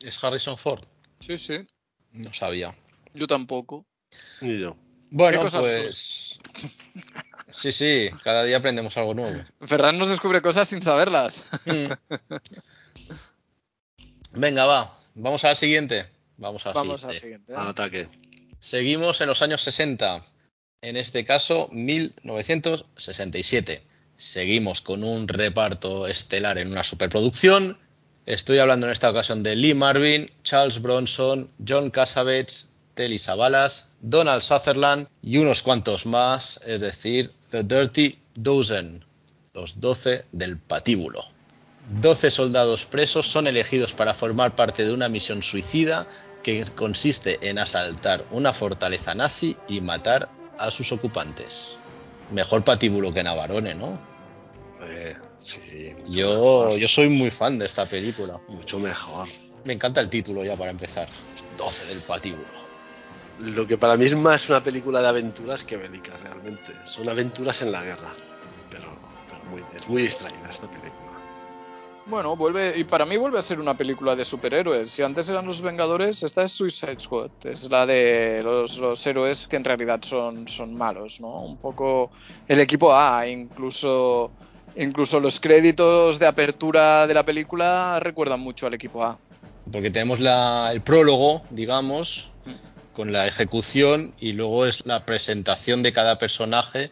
¿Es 0.00 0.22
Harrison 0.22 0.58
Ford? 0.58 0.84
Sí, 1.20 1.38
sí. 1.38 1.66
No 2.12 2.34
sabía. 2.34 2.76
Yo 3.14 3.26
tampoco. 3.26 3.86
Ni 4.42 4.60
yo. 4.60 4.76
Bueno, 5.10 5.38
¿Qué 5.38 5.44
cosas 5.44 5.64
pues. 5.64 6.38
Sí, 7.50 7.72
sí, 7.72 8.10
cada 8.22 8.44
día 8.44 8.58
aprendemos 8.58 8.96
algo 8.96 9.14
nuevo. 9.14 9.42
Ferran 9.66 9.98
nos 9.98 10.08
descubre 10.08 10.40
cosas 10.42 10.68
sin 10.68 10.82
saberlas. 10.82 11.44
Venga, 14.34 14.64
va. 14.64 14.98
Vamos 15.14 15.44
a 15.44 15.48
la 15.48 15.54
siguiente. 15.54 16.06
Vamos 16.38 16.64
a 16.66 16.70
la 16.70 16.74
Vamos 16.74 17.04
al 17.04 17.14
siguiente. 17.14 17.20
siguiente. 17.20 17.52
¿eh? 17.52 17.56
Al 17.56 17.68
ataque. 17.68 18.08
Seguimos 18.58 19.20
en 19.20 19.28
los 19.28 19.42
años 19.42 19.62
60. 19.62 20.24
En 20.80 20.96
este 20.96 21.24
caso, 21.24 21.68
1967. 21.72 23.84
Seguimos 24.22 24.82
con 24.82 25.02
un 25.02 25.26
reparto 25.26 26.06
estelar 26.06 26.56
en 26.56 26.70
una 26.70 26.84
superproducción. 26.84 27.76
Estoy 28.24 28.58
hablando 28.58 28.86
en 28.86 28.92
esta 28.92 29.10
ocasión 29.10 29.42
de 29.42 29.56
Lee 29.56 29.74
Marvin, 29.74 30.26
Charles 30.44 30.80
Bronson, 30.80 31.50
John 31.66 31.90
Cassavetes, 31.90 32.72
Telly 32.94 33.18
Savalas, 33.18 33.88
Donald 34.00 34.42
Sutherland 34.42 35.08
y 35.22 35.38
unos 35.38 35.62
cuantos 35.62 36.06
más, 36.06 36.60
es 36.64 36.80
decir, 36.80 37.32
The 37.50 37.64
Dirty 37.64 38.16
Dozen, 38.36 39.04
los 39.54 39.80
12 39.80 40.24
del 40.30 40.56
patíbulo. 40.56 41.24
12 42.00 42.30
soldados 42.30 42.86
presos 42.86 43.26
son 43.26 43.48
elegidos 43.48 43.92
para 43.92 44.14
formar 44.14 44.54
parte 44.54 44.84
de 44.84 44.92
una 44.92 45.08
misión 45.08 45.42
suicida 45.42 46.06
que 46.44 46.64
consiste 46.76 47.40
en 47.42 47.58
asaltar 47.58 48.24
una 48.30 48.52
fortaleza 48.52 49.16
nazi 49.16 49.56
y 49.66 49.80
matar 49.80 50.30
a 50.58 50.70
sus 50.70 50.92
ocupantes. 50.92 51.76
Mejor 52.30 52.62
patíbulo 52.62 53.10
que 53.10 53.24
Navarone, 53.24 53.74
¿no? 53.74 54.11
Eh, 54.84 55.16
sí, 55.40 55.94
Yo, 56.08 56.64
mejor. 56.64 56.78
yo 56.78 56.88
soy 56.88 57.08
muy 57.08 57.30
fan 57.30 57.58
de 57.58 57.66
esta 57.66 57.86
película. 57.86 58.40
Mucho 58.48 58.78
mejor. 58.78 59.28
Me 59.64 59.72
encanta 59.74 60.00
el 60.00 60.08
título 60.08 60.44
ya 60.44 60.56
para 60.56 60.70
empezar. 60.70 61.08
12 61.56 61.86
del 61.86 61.98
patíbulo. 61.98 62.62
Lo 63.38 63.66
que 63.66 63.76
para 63.78 63.96
mí 63.96 64.04
es 64.04 64.14
más 64.16 64.48
una 64.48 64.62
película 64.62 65.00
de 65.00 65.08
aventuras 65.08 65.64
que 65.64 65.76
bélicas, 65.76 66.20
realmente. 66.20 66.72
Son 66.84 67.08
aventuras 67.08 67.62
en 67.62 67.72
la 67.72 67.82
guerra. 67.82 68.12
Pero, 68.70 68.88
pero 69.28 69.44
muy, 69.50 69.64
es 69.76 69.88
muy 69.88 70.02
distraída 70.02 70.48
esta 70.50 70.66
película. 70.68 70.98
Bueno, 72.04 72.34
vuelve, 72.36 72.74
y 72.76 72.82
para 72.82 73.06
mí 73.06 73.16
vuelve 73.16 73.38
a 73.38 73.42
ser 73.42 73.60
una 73.60 73.76
película 73.76 74.16
de 74.16 74.24
superhéroes. 74.24 74.90
Si 74.90 75.02
antes 75.02 75.28
eran 75.28 75.46
los 75.46 75.62
Vengadores, 75.62 76.24
esta 76.24 76.42
es 76.42 76.50
Suicide 76.52 76.98
Squad. 76.98 77.30
Es 77.44 77.70
la 77.70 77.86
de 77.86 78.42
los, 78.42 78.76
los 78.78 79.06
héroes 79.06 79.46
que 79.46 79.54
en 79.56 79.62
realidad 79.64 80.00
son, 80.02 80.48
son 80.48 80.74
malos, 80.76 81.20
¿no? 81.20 81.42
Un 81.42 81.56
poco 81.58 82.10
el 82.48 82.58
equipo 82.58 82.92
A, 82.92 83.28
incluso, 83.28 84.32
incluso 84.76 85.20
los 85.20 85.40
créditos 85.40 86.18
de 86.18 86.26
apertura 86.26 87.06
de 87.06 87.14
la 87.14 87.24
película 87.24 87.98
recuerdan 88.00 88.40
mucho 88.40 88.66
al 88.66 88.74
equipo 88.74 89.02
A. 89.04 89.18
Porque 89.70 89.90
tenemos 89.90 90.20
la- 90.20 90.70
el 90.72 90.80
prólogo, 90.82 91.42
digamos, 91.50 92.30
con 92.92 93.12
la 93.12 93.26
ejecución 93.26 94.12
y 94.20 94.32
luego 94.32 94.66
es 94.66 94.84
la 94.86 95.06
presentación 95.06 95.82
de 95.82 95.92
cada 95.92 96.18
personaje 96.18 96.90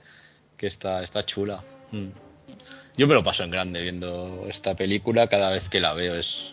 que 0.56 0.66
está, 0.66 1.02
está 1.02 1.24
chula. 1.26 1.64
Mm. 1.90 2.08
Yo 2.96 3.06
me 3.06 3.14
lo 3.14 3.22
paso 3.22 3.44
en 3.44 3.50
grande 3.50 3.80
viendo 3.82 4.44
esta 4.48 4.74
película 4.76 5.26
cada 5.28 5.50
vez 5.50 5.68
que 5.68 5.80
la 5.80 5.92
veo. 5.94 6.14
Es, 6.14 6.52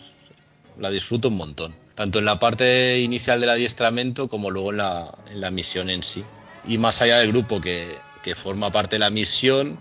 la 0.78 0.90
disfruto 0.90 1.28
un 1.28 1.36
montón. 1.36 1.74
Tanto 1.94 2.18
en 2.20 2.24
la 2.24 2.38
parte 2.38 3.00
inicial 3.00 3.40
del 3.40 3.50
adiestramiento 3.50 4.28
como 4.28 4.50
luego 4.50 4.70
en 4.70 4.76
la, 4.78 5.12
en 5.30 5.40
la 5.40 5.50
misión 5.50 5.90
en 5.90 6.02
sí. 6.02 6.24
Y 6.64 6.78
más 6.78 7.02
allá 7.02 7.18
del 7.18 7.32
grupo 7.32 7.60
que, 7.60 7.96
que 8.22 8.34
forma 8.34 8.70
parte 8.70 8.96
de 8.96 9.00
la 9.00 9.10
misión, 9.10 9.78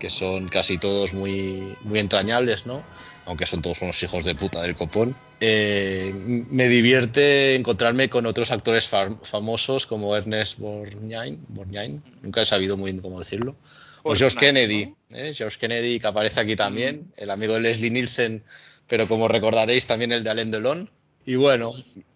que 0.00 0.10
son 0.10 0.48
casi 0.48 0.78
todos 0.78 1.12
muy, 1.12 1.76
muy 1.82 2.00
entrañables, 2.00 2.66
¿no? 2.66 2.82
Aunque 3.26 3.46
son 3.46 3.62
todos 3.62 3.82
unos 3.82 4.02
hijos 4.02 4.24
de 4.24 4.34
puta 4.34 4.62
del 4.62 4.74
copón. 4.74 5.14
Eh, 5.40 6.12
me 6.14 6.68
divierte 6.68 7.54
encontrarme 7.54 8.08
con 8.08 8.26
otros 8.26 8.50
actores 8.50 8.90
fam- 8.90 9.20
famosos 9.22 9.86
como 9.86 10.16
Ernest 10.16 10.58
Borgnine, 10.58 11.38
Borgnine, 11.48 12.00
nunca 12.22 12.42
he 12.42 12.46
sabido 12.46 12.76
muy 12.76 12.90
bien 12.90 13.02
cómo 13.02 13.20
decirlo. 13.20 13.54
O 14.02 14.16
George 14.16 14.38
Kennedy, 14.38 14.94
¿eh? 15.10 15.32
George 15.36 15.58
Kennedy 15.58 16.00
que 16.00 16.06
aparece 16.06 16.40
aquí 16.40 16.56
también, 16.56 17.12
el 17.16 17.30
amigo 17.30 17.54
de 17.54 17.60
Leslie 17.60 17.90
Nielsen, 17.90 18.42
pero 18.88 19.06
como 19.06 19.28
recordaréis 19.28 19.86
también 19.86 20.10
el 20.12 20.24
de 20.24 20.30
Alain 20.30 20.50
Delon. 20.50 20.90
Y 21.26 21.36
bueno, 21.36 21.72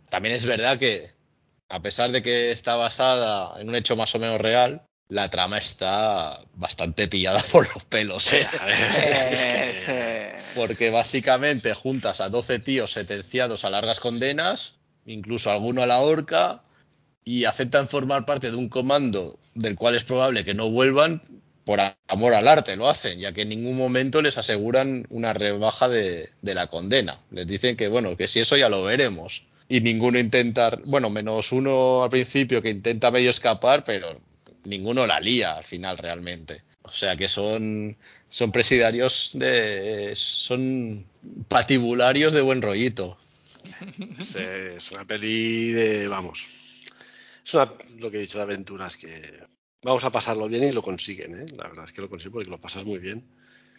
también 0.09 0.35
es 0.35 0.47
verdad 0.47 0.79
que 0.79 1.11
a 1.69 1.83
pesar 1.83 2.11
de 2.11 2.23
que 2.23 2.51
está 2.51 2.77
basada 2.77 3.61
en 3.61 3.69
un 3.69 3.75
hecho 3.77 3.97
más 3.97 4.15
o 4.15 4.19
menos 4.19 4.41
real, 4.41 4.83
la 5.09 5.29
trama 5.29 5.59
está 5.59 6.39
bastante 6.55 7.09
pillada 7.09 7.43
por 7.53 7.73
los 7.73 7.85
pelos. 7.85 8.33
¿eh? 8.33 8.47
Sí. 9.75 9.93
Porque 10.55 10.91
básicamente 10.91 11.75
juntas 11.75 12.21
a 12.21 12.29
12 12.29 12.61
tíos 12.61 12.93
sentenciados 12.93 13.65
a 13.65 13.71
largas 13.71 14.01
condenas, 14.01 14.77
incluso 15.05 15.51
alguno 15.51 15.83
a 15.83 15.87
la 15.87 15.99
horca, 15.99 16.63
y 17.25 17.45
aceptan 17.45 17.89
formar 17.89 18.25
parte 18.25 18.51
de 18.51 18.57
un 18.57 18.69
comando 18.69 19.39
del 19.55 19.75
cual 19.75 19.97
es 19.97 20.05
probable 20.05 20.45
que 20.45 20.55
no 20.55 20.71
vuelvan 20.71 21.23
por 21.65 21.81
amor 22.09 22.35
al 22.35 22.47
arte, 22.47 22.77
lo 22.77 22.89
hacen, 22.89 23.19
ya 23.19 23.33
que 23.33 23.43
en 23.43 23.49
ningún 23.49 23.77
momento 23.77 24.21
les 24.21 24.37
aseguran 24.37 25.07
una 25.09 25.33
rebaja 25.33 25.89
de, 25.89 26.29
de 26.43 26.55
la 26.55 26.67
condena. 26.67 27.19
Les 27.31 27.47
dicen 27.47 27.77
que, 27.77 27.89
bueno, 27.89 28.17
que 28.17 28.29
si 28.29 28.41
eso 28.41 28.57
ya 28.57 28.69
lo 28.69 28.83
veremos. 28.85 29.45
Y 29.67 29.81
ninguno 29.81 30.19
intenta, 30.19 30.79
bueno, 30.85 31.09
menos 31.09 31.53
uno 31.53 32.05
al 32.05 32.11
principio 32.11 32.61
que 32.61 32.69
intenta 32.69 33.11
medio 33.11 33.31
escapar, 33.31 33.83
pero 33.83 34.21
ninguno 34.65 35.07
la 35.07 35.21
lía 35.21 35.57
al 35.57 35.65
final 35.65 35.99
realmente. 35.99 36.63
O 36.83 36.93
sea 36.93 37.17
que 37.17 37.29
son, 37.29 37.97
son 38.29 38.53
presidiarios 38.53 39.31
de. 39.35 40.13
son 40.15 41.07
patibularios 41.49 42.33
de 42.33 42.43
buen 42.43 42.61
rollito. 42.61 43.17
Es, 44.19 44.93
una 44.93 45.07
peli 45.07 45.73
de. 45.73 46.09
Vamos. 46.09 46.47
Es 47.45 47.55
una, 47.55 47.73
lo 47.97 48.11
que 48.11 48.19
he 48.19 48.21
dicho 48.21 48.39
de 48.39 48.45
aventuras 48.45 48.97
que. 48.97 49.23
Vamos 49.83 50.05
a 50.05 50.11
pasarlo 50.11 50.49
bien 50.49 50.65
y 50.65 50.73
lo 50.73 50.83
consiguen, 50.83 51.41
¿eh? 51.41 51.47
La 51.57 51.69
verdad 51.69 51.85
es 51.87 51.93
que 51.93 52.01
lo 52.01 52.09
consiguen 52.09 52.33
porque 52.33 52.51
lo 52.51 52.61
pasas 52.61 52.85
muy 52.85 52.99
bien. 52.99 53.25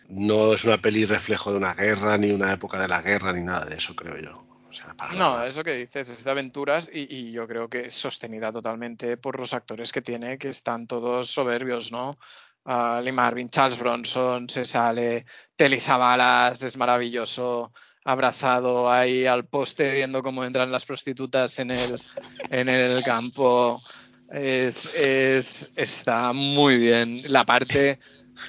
No 0.09 0.53
es 0.53 0.63
una 0.63 0.79
peli 0.79 1.05
reflejo 1.05 1.51
de 1.51 1.57
una 1.57 1.73
guerra, 1.73 2.17
ni 2.17 2.31
una 2.31 2.53
época 2.53 2.79
de 2.79 2.87
la 2.87 3.01
guerra, 3.01 3.33
ni 3.33 3.41
nada 3.41 3.65
de 3.65 3.75
eso, 3.75 3.95
creo 3.95 4.19
yo. 4.19 4.54
O 4.77 4.81
sea, 4.81 4.93
para 4.93 5.13
No, 5.13 5.43
eso 5.43 5.63
que 5.63 5.71
dices 5.75 6.09
es 6.09 6.23
de 6.23 6.31
aventuras 6.31 6.89
y, 6.91 7.07
y 7.15 7.31
yo 7.31 7.47
creo 7.47 7.69
que 7.69 7.87
es 7.87 7.93
sostenida 7.95 8.51
totalmente 8.51 9.15
por 9.17 9.39
los 9.39 9.53
actores 9.53 9.91
que 9.91 10.01
tiene, 10.01 10.37
que 10.37 10.49
están 10.49 10.85
todos 10.87 11.29
soberbios, 11.29 11.91
¿no? 11.91 12.17
Ah, 12.65 12.99
Lee 13.03 13.11
Marvin, 13.11 13.49
Charles 13.49 13.77
Bronson, 13.79 14.49
se 14.49 14.65
sale, 14.65 15.25
Telly 15.55 15.79
Savalas, 15.79 16.61
es 16.63 16.75
maravilloso, 16.77 17.71
abrazado 18.03 18.91
ahí 18.91 19.25
al 19.25 19.45
poste 19.45 19.93
viendo 19.93 20.21
cómo 20.23 20.43
entran 20.43 20.71
las 20.71 20.85
prostitutas 20.85 21.57
en 21.59 21.71
el, 21.71 21.99
en 22.49 22.67
el 22.69 23.03
campo. 23.03 23.81
Es, 24.29 24.93
es- 24.95 25.71
está 25.75 26.33
muy 26.33 26.77
bien. 26.79 27.17
La 27.31 27.45
parte 27.45 27.99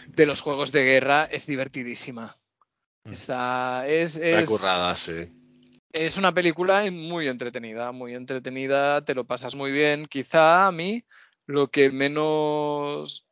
de 0.08 0.26
los 0.26 0.40
juegos 0.40 0.72
de 0.72 0.84
guerra 0.84 1.24
es 1.30 1.46
divertidísima. 1.46 2.34
Está, 3.04 3.86
es, 3.86 4.16
Está 4.16 4.40
es, 4.40 4.48
currada, 4.48 4.96
sí. 4.96 5.30
Es 5.92 6.16
una 6.16 6.32
película 6.34 6.84
muy 6.90 7.28
entretenida, 7.28 7.92
muy 7.92 8.14
entretenida, 8.14 9.04
te 9.04 9.14
lo 9.14 9.26
pasas 9.26 9.54
muy 9.54 9.70
bien. 9.72 10.06
Quizá 10.06 10.66
a 10.66 10.72
mí 10.72 11.04
lo 11.46 11.70
que 11.70 11.90
menos... 11.90 13.26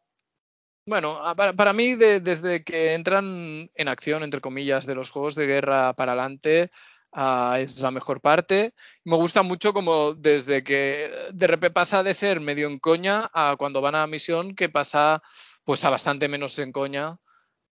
Bueno, 0.87 1.19
para, 1.57 1.73
mí 1.73 1.95
de- 1.95 2.21
desde 2.21 2.63
que 2.65 2.95
entran 2.95 3.71
en 3.75 3.89
acción, 3.89 4.23
entre 4.23 4.41
comillas, 4.41 4.87
de 4.87 4.95
los 4.95 5.11
juegos 5.11 5.35
de 5.35 5.47
guerra 5.47 5.95
para 5.95 6.13
adelante, 6.13 6.71
ah, 7.13 7.59
es 7.61 7.81
la 7.81 7.91
mejor 7.91 8.21
parte. 8.21 8.75
Me 9.05 9.17
gusta 9.17 9.43
mucho 9.43 9.73
como 9.73 10.15
desde 10.15 10.63
que 10.63 11.11
de 11.33 11.47
repente 11.47 11.73
pasa 11.75 12.03
de 12.03 12.15
ser 12.15 12.41
medio 12.41 12.69
en 12.69 12.79
coña 12.79 13.31
a 13.33 13.57
cuando 13.59 13.81
van 13.81 13.95
a 13.95 14.07
misión, 14.07 14.55
que 14.55 14.69
pasa 14.69 15.23
pues 15.65 15.85
a 15.85 15.91
bastante 15.91 16.29
menos 16.29 16.59
en 16.59 16.73
coña 16.73 17.19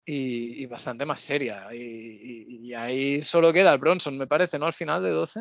y, 0.08 0.62
y 0.62 0.66
bastante 0.66 1.04
más 1.04 1.20
seria. 1.20 1.66
Y, 1.74 2.72
ahí 2.74 3.20
solo 3.20 3.52
queda 3.52 3.72
el 3.72 3.78
Bronson, 3.78 4.16
me 4.16 4.26
parece, 4.26 4.58
¿no? 4.58 4.66
Al 4.66 4.72
final 4.72 5.02
de 5.02 5.10
12. 5.10 5.40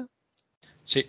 Sí. 0.83 1.05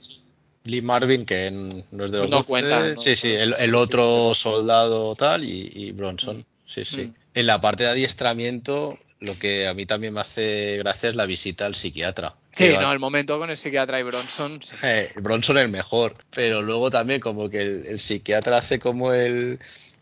Lee 0.64 0.82
Marvin, 0.82 1.24
que 1.24 1.50
no 1.50 2.04
es 2.04 2.10
de 2.12 2.18
los 2.18 2.30
No 2.30 2.38
12, 2.38 2.48
cuenta, 2.48 2.88
no, 2.90 2.96
sí, 2.96 3.16
sí, 3.16 3.32
el, 3.32 3.74
otro 3.74 4.34
soldado 4.34 5.14
tal 5.16 5.44
y, 5.44 5.92
Bronson. 5.92 6.44
Sí, 6.66 6.84
sí. 6.84 7.06
Mm. 7.06 7.12
En 7.34 7.46
la 7.46 7.60
parte 7.60 7.84
de 7.84 7.90
adiestramiento, 7.90 8.98
lo 9.20 9.38
que 9.38 9.66
a 9.66 9.74
mí 9.74 9.86
también 9.86 10.12
me 10.12 10.20
hace 10.20 10.76
gracia 10.78 11.08
es 11.08 11.16
la 11.16 11.26
visita 11.26 11.66
al 11.66 11.74
psiquiatra. 11.74 12.34
Sí, 12.52 12.68
no, 12.78 12.92
el 12.92 12.98
momento 12.98 13.38
con 13.38 13.50
el 13.50 13.56
psiquiatra 13.56 13.98
y 13.98 14.02
Bronson. 14.02 14.60
sí. 14.62 14.74
Eh, 14.82 15.10
Bronson 15.16 15.58
el 15.58 15.70
mejor, 15.70 16.14
pero 16.30 16.62
luego 16.62 16.90
también 16.90 17.20
como 17.20 17.48
que 17.48 17.62
el, 17.62 17.86
el 17.86 18.00
psiquiatra 18.00 18.58
hace 18.58 18.78
como 18.78 19.12
el, 19.12 19.58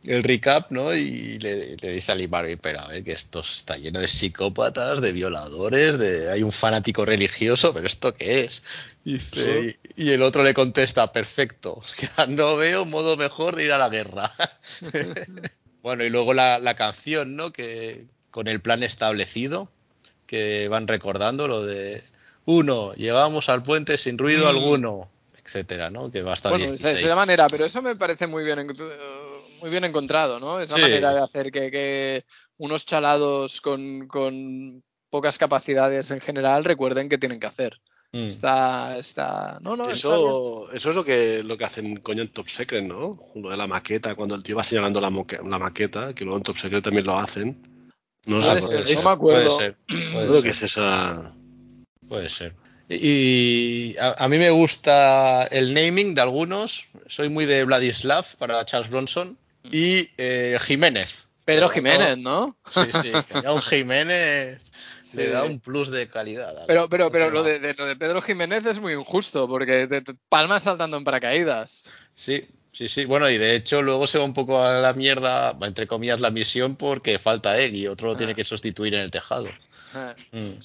el 0.06 0.22
recap, 0.22 0.70
¿no? 0.70 0.94
Y 0.94 1.38
le, 1.38 1.76
le 1.76 1.90
dice 1.92 2.12
a 2.12 2.14
Lee 2.14 2.28
Marvin, 2.28 2.58
pero 2.60 2.80
a 2.80 2.88
ver, 2.88 3.02
que 3.02 3.12
esto 3.12 3.40
está 3.40 3.76
lleno 3.76 4.00
de 4.00 4.08
psicópatas, 4.08 5.00
de 5.00 5.12
violadores, 5.12 5.98
de 5.98 6.30
hay 6.30 6.42
un 6.42 6.52
fanático 6.52 7.04
religioso, 7.04 7.74
pero 7.74 7.86
¿esto 7.86 8.14
qué 8.14 8.44
es? 8.44 8.96
Dice, 9.04 9.76
y, 9.96 10.04
y 10.04 10.10
el 10.12 10.22
otro 10.22 10.42
le 10.42 10.54
contesta, 10.54 11.12
perfecto, 11.12 11.80
ya 12.16 12.26
no 12.26 12.56
veo 12.56 12.84
modo 12.84 13.16
mejor 13.16 13.56
de 13.56 13.64
ir 13.64 13.72
a 13.72 13.78
la 13.78 13.88
guerra. 13.88 14.32
bueno, 15.82 16.04
y 16.04 16.10
luego 16.10 16.34
la, 16.34 16.58
la 16.58 16.74
canción, 16.74 17.36
¿no? 17.36 17.52
Que 17.52 18.04
con 18.30 18.48
el 18.48 18.60
plan 18.60 18.82
establecido, 18.82 19.70
que 20.26 20.68
van 20.68 20.88
recordando 20.88 21.48
lo 21.48 21.64
de 21.64 22.02
uno, 22.44 22.92
llegamos 22.94 23.48
al 23.48 23.62
puente 23.62 23.98
sin 23.98 24.18
ruido 24.18 24.44
Mm. 24.46 24.48
alguno, 24.48 25.10
etcétera, 25.42 25.90
¿no? 25.90 26.10
Que 26.10 26.22
va 26.22 26.32
hasta 26.32 26.48
Bueno, 26.50 26.64
esa 26.66 26.72
16. 26.74 26.98
es 26.98 27.04
la 27.08 27.16
manera, 27.16 27.46
pero 27.48 27.64
eso 27.64 27.80
me 27.82 27.96
parece 27.96 28.26
muy 28.26 28.44
bien, 28.44 28.58
en- 28.58 28.68
muy 29.66 29.72
bien 29.72 29.84
encontrado, 29.84 30.38
¿no? 30.38 30.60
Esa 30.60 30.76
Sí. 30.76 30.82
manera 30.82 31.12
de 31.12 31.20
hacer 31.20 31.50
que, 31.50 31.70
que 31.72 32.24
unos 32.58 32.86
chalados 32.86 33.60
con, 33.60 34.06
con 34.06 34.82
pocas 35.10 35.38
capacidades 35.38 36.10
en 36.12 36.20
general 36.20 36.64
recuerden 36.64 37.08
qué 37.08 37.18
tienen 37.18 37.40
que 37.40 37.48
hacer. 37.48 37.80
Mm. 38.12 38.26
Está, 38.28 38.96
está, 38.96 39.58
no, 39.60 39.76
no. 39.76 39.90
Eso, 39.90 40.70
eso 40.72 40.90
es 40.90 40.96
lo 40.96 41.04
que, 41.04 41.42
lo 41.42 41.58
que 41.58 41.64
hacen 41.64 41.96
coño 41.96 42.22
en 42.22 42.28
Top 42.32 42.48
Secret, 42.48 42.84
¿no? 42.84 43.18
Lo 43.34 43.50
de 43.50 43.56
la 43.56 43.66
maqueta, 43.66 44.14
cuando 44.14 44.36
el 44.36 44.44
tío 44.44 44.54
va 44.56 44.62
señalando 44.62 45.00
la, 45.00 45.10
moque- 45.10 45.40
la 45.44 45.58
maqueta, 45.58 46.14
que 46.14 46.24
luego 46.24 46.36
en 46.38 46.44
Top 46.44 46.56
Secret 46.58 46.84
también 46.84 47.04
lo 47.06 47.18
hacen. 47.18 47.60
No 48.28 48.40
Puede 48.40 48.62
sé, 48.62 48.84
ser, 48.84 48.96
no 48.98 49.02
me 49.02 49.10
acuerdo. 49.10 49.42
Puede 49.44 49.50
ser, 49.50 49.76
puede 49.88 50.10
Creo 50.26 50.34
ser, 50.34 50.42
que 50.44 50.48
es 50.50 50.62
esa. 50.62 51.34
puede 52.08 52.28
ser. 52.28 52.52
Y 52.88 53.96
a, 53.98 54.14
a 54.24 54.28
mí 54.28 54.38
me 54.38 54.50
gusta 54.50 55.44
el 55.50 55.74
naming 55.74 56.14
de 56.14 56.20
algunos. 56.20 56.86
Soy 57.08 57.28
muy 57.28 57.44
de 57.44 57.64
Vladislav 57.64 58.24
para 58.36 58.64
Charles 58.64 58.90
Bronson 58.90 59.36
y 59.72 60.08
eh, 60.18 60.58
Jiménez. 60.60 61.28
Pedro 61.44 61.68
Jiménez, 61.68 62.18
¿no? 62.18 62.56
Sí, 62.70 62.80
sí, 63.02 63.12
que 63.42 63.48
un 63.48 63.62
Jiménez 63.62 64.60
le 65.14 65.28
da 65.28 65.44
un 65.44 65.60
plus 65.60 65.90
de 65.90 66.08
calidad. 66.08 66.64
Pero, 66.66 66.88
pero, 66.88 67.10
pero 67.12 67.30
lo 67.30 67.42
de, 67.44 67.58
de- 67.60 67.74
lo 67.74 67.86
de 67.86 67.94
Pedro 67.96 68.20
Jiménez 68.20 68.66
es 68.66 68.80
muy 68.80 68.94
injusto, 68.94 69.46
porque 69.48 69.86
te, 69.86 70.00
te 70.00 70.14
palmas 70.28 70.64
saltando 70.64 70.96
en 70.96 71.04
paracaídas. 71.04 71.84
Sí, 72.14 72.44
sí, 72.72 72.88
sí. 72.88 73.04
Bueno, 73.04 73.30
y 73.30 73.38
de 73.38 73.54
hecho 73.54 73.80
luego 73.82 74.06
se 74.08 74.18
va 74.18 74.24
un 74.24 74.32
poco 74.34 74.60
a 74.62 74.80
la 74.80 74.92
mierda, 74.92 75.56
entre 75.62 75.86
comillas, 75.86 76.20
la 76.20 76.30
misión 76.30 76.74
porque 76.74 77.18
falta 77.20 77.56
él 77.58 77.76
y 77.76 77.86
otro 77.86 78.08
lo 78.08 78.16
tiene 78.16 78.32
Ah. 78.32 78.34
que 78.36 78.44
sustituir 78.44 78.94
en 78.94 79.00
el 79.00 79.10
tejado. 79.10 79.46
Eh, 79.46 80.14
Mm. 80.32 80.58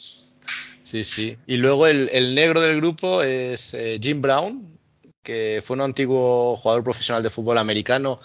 Sí, 0.82 1.04
sí. 1.04 1.38
Y 1.46 1.58
luego 1.58 1.86
el, 1.86 2.10
el 2.12 2.34
negro 2.34 2.60
del 2.60 2.78
grupo 2.78 3.22
es 3.22 3.76
eh, 3.76 4.00
Jim 4.02 4.20
Brown, 4.22 4.80
que 5.22 5.62
fue 5.64 5.76
un 5.76 5.82
antiguo 5.82 6.58
jugador 6.58 6.84
profesional 6.84 7.22
de 7.22 7.30
fútbol 7.30 7.60
americano 7.60 8.20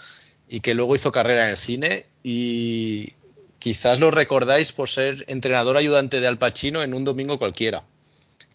y 0.49 0.61
que 0.61 0.75
luego 0.75 0.95
hizo 0.95 1.13
carrera 1.13 1.45
en 1.45 1.51
el 1.51 1.57
cine 1.57 2.07
y 2.23 3.13
quizás 3.59 3.99
lo 3.99 4.11
recordáis 4.11 4.73
por 4.73 4.89
ser 4.89 5.25
entrenador 5.29 5.77
ayudante 5.77 6.21
de 6.21 6.27
Al 6.27 6.39
Pacino 6.39 6.83
en 6.83 6.95
Un 6.95 7.05
Domingo 7.05 7.39
Cualquiera, 7.39 7.85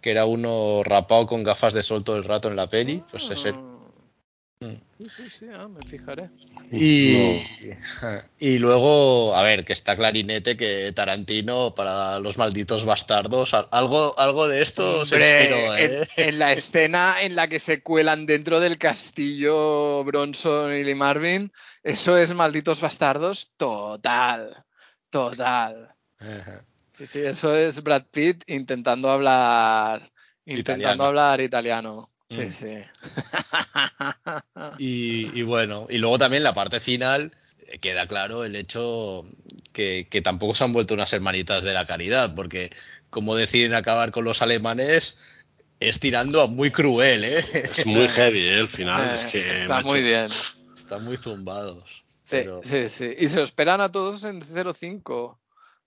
que 0.01 0.11
era 0.11 0.25
uno 0.25 0.81
rapado 0.83 1.25
con 1.27 1.43
gafas 1.43 1.73
de 1.73 1.83
sol 1.83 2.03
todo 2.03 2.17
el 2.17 2.23
rato 2.23 2.47
en 2.47 2.55
la 2.55 2.67
peli. 2.69 3.03
Pues 3.11 3.29
es 3.29 3.45
él. 3.45 3.55
Mm. 4.61 4.75
Sí, 4.99 5.07
sí, 5.17 5.23
sí, 5.39 5.45
ah, 5.55 5.67
me 5.67 5.83
fijaré. 5.83 6.29
Y, 6.71 7.41
y 8.39 8.59
luego, 8.59 9.35
a 9.35 9.41
ver, 9.41 9.65
que 9.65 9.73
está 9.73 9.97
clarinete 9.97 10.55
que 10.55 10.91
Tarantino 10.93 11.73
para 11.73 12.19
los 12.19 12.37
malditos 12.37 12.85
bastardos, 12.85 13.55
al- 13.55 13.67
algo, 13.71 14.17
algo 14.19 14.47
de 14.47 14.61
esto 14.61 15.03
se 15.05 15.15
Hombre, 15.15 15.43
inspiró, 15.43 15.75
¿eh? 15.75 16.07
en, 16.17 16.29
en 16.29 16.39
la 16.39 16.53
escena 16.53 17.15
en 17.21 17.35
la 17.35 17.47
que 17.47 17.57
se 17.57 17.81
cuelan 17.81 18.27
dentro 18.27 18.59
del 18.59 18.77
castillo 18.77 20.03
Bronson 20.03 20.71
y 20.73 20.83
Lee 20.83 20.93
Marvin, 20.95 21.51
eso 21.83 22.17
es 22.17 22.33
malditos 22.33 22.81
bastardos 22.81 23.51
total, 23.57 24.63
total. 25.09 25.93
Ajá. 26.19 26.61
Sí, 26.93 27.05
sí, 27.07 27.19
eso 27.21 27.55
es 27.55 27.81
Brad 27.83 28.03
Pitt 28.11 28.43
intentando 28.47 29.09
hablar, 29.09 30.11
intentando 30.45 30.81
Italiano. 30.83 31.03
hablar 31.05 31.41
italiano. 31.41 32.07
Sí, 32.29 32.41
Mm. 32.43 32.51
sí. 32.51 32.77
Y, 34.77 35.39
y 35.39 35.43
bueno, 35.43 35.87
y 35.89 35.97
luego 35.97 36.17
también 36.17 36.43
la 36.43 36.53
parte 36.53 36.79
final 36.79 37.31
eh, 37.67 37.79
queda 37.79 38.07
claro 38.07 38.45
el 38.45 38.55
hecho 38.55 39.25
que, 39.73 40.07
que 40.09 40.21
tampoco 40.21 40.55
se 40.55 40.63
han 40.63 40.73
vuelto 40.73 40.93
unas 40.93 41.11
hermanitas 41.13 41.63
de 41.63 41.73
la 41.73 41.85
caridad, 41.85 42.33
porque 42.35 42.69
como 43.09 43.35
deciden 43.35 43.73
acabar 43.73 44.11
con 44.11 44.23
los 44.23 44.41
alemanes, 44.41 45.17
es 45.79 45.99
tirando 45.99 46.41
a 46.41 46.47
muy 46.47 46.71
cruel, 46.71 47.23
¿eh? 47.25 47.37
Es 47.53 47.85
muy 47.85 48.07
heavy, 48.07 48.39
¿eh? 48.39 48.59
El 48.59 48.67
final. 48.69 49.01
Eh, 49.09 49.15
es 49.15 49.25
que, 49.25 49.55
está 49.55 49.67
macho, 49.67 49.87
muy 49.87 50.01
bien. 50.01 50.27
Están 50.91 51.05
muy 51.05 51.15
zumbados. 51.15 52.03
Sí, 52.23 52.31
pero- 52.43 52.59
sí, 52.63 52.89
sí. 52.89 53.15
Y 53.17 53.29
se 53.29 53.41
esperan 53.41 53.79
a 53.79 53.89
todos 53.93 54.25
en 54.25 54.41
0,5. 54.41 55.39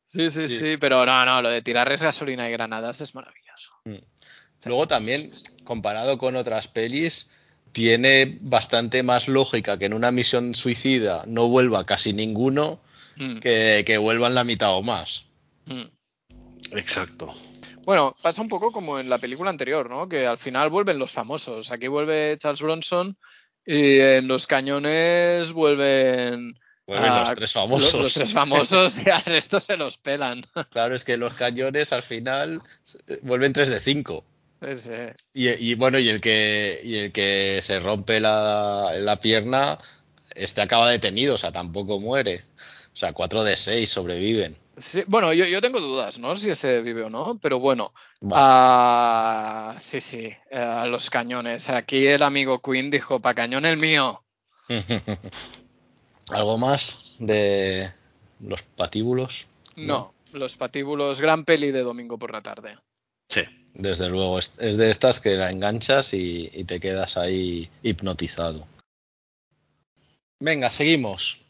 Sí, 0.07 0.31
sí, 0.31 0.49
Sí. 0.49 0.59
sí, 0.59 0.77
pero 0.79 1.05
no, 1.05 1.27
no, 1.27 1.43
lo 1.43 1.51
de 1.51 1.61
tirarles 1.61 2.01
gasolina 2.03 2.49
y 2.49 2.53
granadas 2.53 3.03
es 3.03 3.15
maravilloso. 3.15 3.75
Luego 4.65 4.89
también, 4.89 5.31
comparado 5.65 6.17
con 6.17 6.37
otras 6.37 6.69
pelis, 6.69 7.29
tiene 7.73 8.39
bastante 8.41 9.03
más 9.03 9.29
lógica 9.29 9.77
que 9.79 9.85
en 9.85 9.93
una 9.93 10.11
misión 10.11 10.55
suicida 10.55 11.25
no 11.27 11.49
vuelva 11.49 11.85
casi 11.85 12.15
ninguno 12.15 12.81
Mm, 13.17 13.39
que, 13.41 13.85
que 13.87 13.99
vuelvan 13.99 14.35
la 14.35 14.43
mitad 14.45 14.73
o 14.75 14.83
más. 14.83 15.27
mm. 15.67 15.83
Exacto. 16.73 17.31
Bueno, 17.85 18.17
pasa 18.23 18.41
un 18.41 18.49
poco 18.49 18.73
como 18.73 18.99
en 18.99 19.11
la 19.11 19.19
película 19.19 19.51
anterior, 19.51 19.91
¿no? 19.91 20.09
Que 20.09 20.27
al 20.27 20.39
final 20.39 20.71
vuelven 20.71 20.99
los 20.99 21.13
famosos. 21.13 21.71
Aquí 21.71 21.87
vuelve 21.89 22.39
Charles 22.39 22.63
Bronson 22.63 23.19
y 23.67 23.99
en 24.01 24.29
los 24.29 24.47
cañones 24.47 25.53
vuelven 25.53 26.59
Vuelven 26.87 27.15
los 27.15 27.35
tres 27.35 27.53
famosos. 27.53 27.93
los, 27.95 28.03
los 28.03 28.15
tres 28.15 28.33
famosos 28.33 28.99
y 28.99 29.09
al 29.09 29.23
resto 29.25 29.59
se 29.59 29.77
los 29.77 29.97
pelan. 29.97 30.45
Claro, 30.71 30.95
es 30.95 31.05
que 31.05 31.17
los 31.17 31.33
cañones 31.35 31.93
al 31.93 32.03
final 32.03 32.61
eh, 33.09 33.19
vuelven 33.23 33.53
3 33.55 33.71
de 33.71 33.81
5. 33.81 34.25
Es, 34.61 34.89
eh, 34.89 35.15
Y, 35.33 35.49
y 35.49 35.75
bueno, 35.77 35.99
y 35.99 36.09
el 36.11 36.21
que 36.21 36.81
y 36.85 36.97
el 36.97 37.13
que 37.13 37.61
se 37.63 37.81
rompe 37.81 38.21
la, 38.21 38.93
la 38.99 39.19
pierna, 39.19 39.79
este 40.35 40.61
acaba 40.61 40.91
detenido, 40.91 41.37
o 41.37 41.39
sea, 41.39 41.53
tampoco 41.53 42.01
muere. 42.01 42.45
O 42.95 42.97
sea, 42.97 43.13
4 43.13 43.43
de 43.43 43.57
6 43.57 43.91
sobreviven. 43.91 44.57
sí, 44.77 45.03
bueno, 45.09 45.33
yo, 45.33 45.47
yo 45.47 45.61
tengo 45.61 45.81
dudas, 45.81 46.21
¿no? 46.21 46.37
Si 46.37 46.51
ese 46.51 46.81
vive 46.81 47.03
o 47.03 47.11
no, 47.11 47.39
pero 47.43 47.59
bueno. 47.59 47.93
Ah, 48.33 49.75
sí, 49.81 50.01
sí, 50.01 50.33
eh, 50.51 50.85
los 50.87 51.11
cañones. 51.11 51.71
Aquí 51.71 52.07
el 52.07 52.23
amigo 52.23 52.63
Queen 52.63 52.91
dijo, 52.91 53.19
pa' 53.21 53.35
cañón 53.35 53.67
el 53.67 53.79
mío. 53.79 54.23
¿Algo 56.31 56.57
más 56.57 57.17
de 57.19 57.93
los 58.41 58.63
patíbulos? 58.63 59.49
No, 59.75 60.13
los 60.33 60.57
patíbulos, 60.57 61.21
gran 61.21 61.45
peli 61.45 61.73
de 61.73 61.83
domingo 61.83 62.17
por 62.17 62.33
la 62.33 62.43
tarde. 62.43 62.79
Sí. 63.29 63.43
Desde 63.75 64.09
luego, 64.09 64.39
es, 64.39 64.57
es 64.61 64.77
de 64.77 64.89
estas 64.89 65.19
que 65.19 65.35
la 65.35 65.51
enganchas 65.51 66.15
y, 66.15 66.49
y 66.55 66.63
te 66.63 66.79
quedas 66.79 67.17
ahí 67.17 67.69
hipnotizado. 67.83 68.69
Venga, 70.39 70.71
seguimos. 70.71 71.44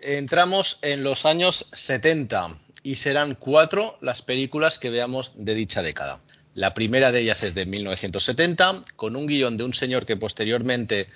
Entramos 0.00 0.78
en 0.82 1.02
los 1.02 1.26
años 1.26 1.66
70 1.72 2.56
y 2.84 2.94
serán 2.94 3.34
cuatro 3.34 3.98
las 4.00 4.22
películas 4.22 4.78
que 4.78 4.90
veamos 4.90 5.32
de 5.44 5.56
dicha 5.56 5.82
década. 5.82 6.20
La 6.54 6.72
primera 6.72 7.10
de 7.10 7.20
ellas 7.20 7.42
es 7.42 7.54
de 7.54 7.66
1970, 7.66 8.82
con 8.94 9.16
un 9.16 9.26
guion 9.26 9.56
de 9.56 9.64
un 9.64 9.74
señor 9.74 10.06
que 10.06 10.16
posteriormente 10.16 11.08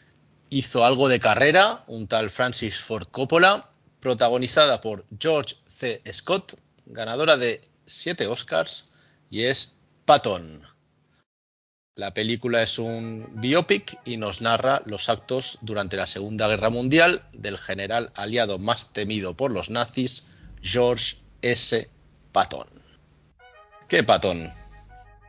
hizo 0.51 0.85
algo 0.85 1.09
de 1.09 1.21
carrera, 1.21 1.85
un 1.87 2.09
tal 2.09 2.31
Francis 2.31 2.81
Ford 2.81 3.07
Coppola, 3.09 3.71
protagonizada 4.01 4.81
por 4.81 5.07
George 5.17 5.55
C. 5.69 6.03
Scott, 6.13 6.59
ganadora 6.85 7.37
de 7.37 7.61
siete 7.87 8.27
Oscars, 8.27 8.91
y 9.31 9.45
es 9.45 9.77
Patton. 10.07 10.72
La 11.95 12.15
película 12.15 12.63
es 12.63 12.79
un 12.79 13.29
biopic 13.35 13.99
y 14.07 14.17
nos 14.17 14.41
narra 14.41 14.81
los 14.87 15.11
actos 15.11 15.59
durante 15.61 15.99
la 15.99 16.07
Segunda 16.07 16.49
Guerra 16.49 16.71
Mundial 16.71 17.23
del 17.35 17.59
general 17.59 18.11
aliado 18.15 18.59
más 18.59 18.95
temido 18.95 19.37
por 19.37 19.53
los 19.53 19.69
nazis, 19.69 20.27
George 20.63 21.19
S. 21.43 21.91
Patton. 22.33 22.67
¿Qué 23.89 24.03
Patton? 24.05 24.51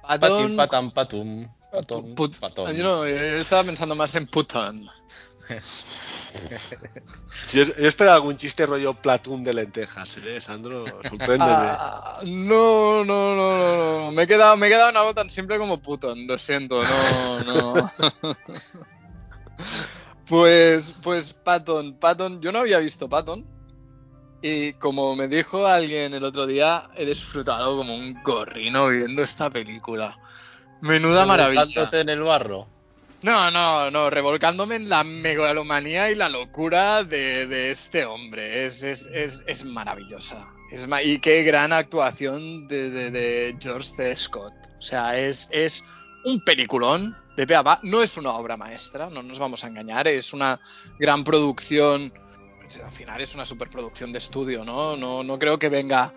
Patin, 0.02 0.20
Patton- 0.22 0.56
patan, 0.56 0.92
patum, 0.92 1.54
patón, 1.70 2.16
Put- 2.16 2.40
patón. 2.40 2.74
Yo, 2.76 2.84
no, 2.84 3.08
yo 3.10 3.14
estaba 3.16 3.66
pensando 3.66 3.94
más 3.96 4.16
en. 4.16 4.28
Yo, 7.54 7.64
yo 7.64 7.88
esperaba 7.88 8.16
algún 8.16 8.38
chiste 8.38 8.66
rollo 8.66 8.94
platún 8.94 9.44
de 9.44 9.54
lentejas, 9.54 10.18
¿eh, 10.18 10.40
Sandro? 10.40 10.86
Sorpréndeme. 10.86 11.44
Ah, 11.46 12.20
no, 12.26 13.04
no, 13.04 13.36
no, 13.36 13.58
no, 13.58 14.06
no. 14.06 14.12
Me 14.12 14.24
he 14.24 14.28
quedado, 14.28 14.56
me 14.58 14.68
he 14.68 14.70
quedado 14.70 14.90
en 14.90 14.98
algo 14.98 15.14
tan 15.14 15.30
simple 15.30 15.58
como 15.58 15.82
Puton. 15.82 16.28
Lo 16.28 16.38
siento, 16.38 16.82
no, 16.84 17.40
no. 17.44 17.92
pues, 20.28 20.94
pues 21.02 21.34
Patton, 21.34 21.94
Patton. 21.94 22.42
Yo 22.42 22.52
no 22.52 22.60
había 22.60 22.80
visto 22.80 23.10
Patton. 23.10 23.46
Y 24.42 24.74
como 24.74 25.16
me 25.16 25.28
dijo 25.28 25.66
alguien 25.66 26.14
el 26.14 26.24
otro 26.24 26.46
día, 26.46 26.90
he 26.96 27.06
disfrutado 27.06 27.78
como 27.78 27.96
un 27.96 28.22
gorrino 28.24 28.90
viendo 28.90 29.24
esta 29.24 29.50
película. 29.50 30.18
Menuda 30.82 31.26
maravilla. 31.26 31.90
En 31.94 32.10
el 32.10 32.22
barro. 32.22 32.73
No, 33.24 33.50
no, 33.52 33.90
no, 33.90 34.10
revolcándome 34.10 34.76
en 34.76 34.90
la 34.90 35.04
megalomanía 35.06 36.12
y 36.12 36.16
la 36.16 36.28
locura 36.28 37.06
de, 37.06 37.48
de 37.48 37.72
este 37.72 38.04
hombre. 38.06 38.66
Es, 38.66 38.84
es, 38.84 39.06
es, 39.14 39.44
es 39.48 39.64
maravillosa. 39.64 40.52
Es 40.72 40.86
ma- 40.88 41.02
y 41.02 41.20
qué 41.20 41.44
gran 41.44 41.72
actuación 41.72 42.68
de, 42.68 42.90
de- 42.90 43.56
George 43.62 43.92
C. 43.96 44.16
Scott. 44.18 44.54
O 44.78 44.82
sea, 44.82 45.18
es, 45.18 45.48
es 45.52 45.86
un 46.26 46.44
peliculón 46.44 47.16
de 47.38 47.48
pe 47.48 47.56
a 47.56 47.64
pa. 47.64 47.80
No 47.84 48.04
es 48.04 48.18
una 48.18 48.32
obra 48.32 48.58
maestra, 48.58 49.10
no 49.10 49.24
nos 49.24 49.40
vamos 49.40 49.64
a 49.64 49.68
engañar. 49.68 50.06
Es 50.10 50.34
una 50.34 50.60
gran 51.00 51.24
producción. 51.24 52.12
pues, 52.60 52.78
al 52.84 52.92
final 52.92 53.22
es 53.22 53.36
una 53.36 53.46
superproducción 53.46 54.12
de 54.12 54.18
estudio, 54.20 54.66
¿no? 54.66 54.98
No, 54.98 55.24
no 55.24 55.40
creo 55.40 55.58
que 55.58 55.70
venga 55.70 56.14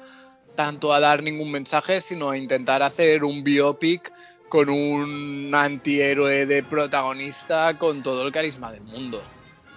tanto 0.57 0.92
a 0.92 0.98
dar 0.98 1.22
ningún 1.22 1.52
mensaje, 1.52 2.00
sino 2.00 2.30
a 2.30 2.36
intentar 2.38 2.82
hacer 2.82 3.22
un 3.22 3.44
biopic 3.44 4.11
con 4.49 4.68
un 4.68 5.51
antihéroe 5.55 6.47
de 6.47 6.62
protagonista 6.62 7.76
con 7.78 8.03
todo 8.03 8.26
el 8.26 8.32
carisma 8.32 8.72
del 8.72 8.82
mundo. 8.82 9.22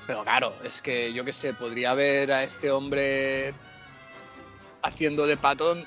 Pero 0.05 0.23
claro, 0.23 0.53
es 0.63 0.81
que 0.81 1.13
yo 1.13 1.23
qué 1.25 1.33
sé, 1.33 1.53
podría 1.53 1.93
ver 1.93 2.31
a 2.31 2.43
este 2.43 2.71
hombre 2.71 3.53
haciendo 4.81 5.27
de 5.27 5.37
Patton 5.37 5.85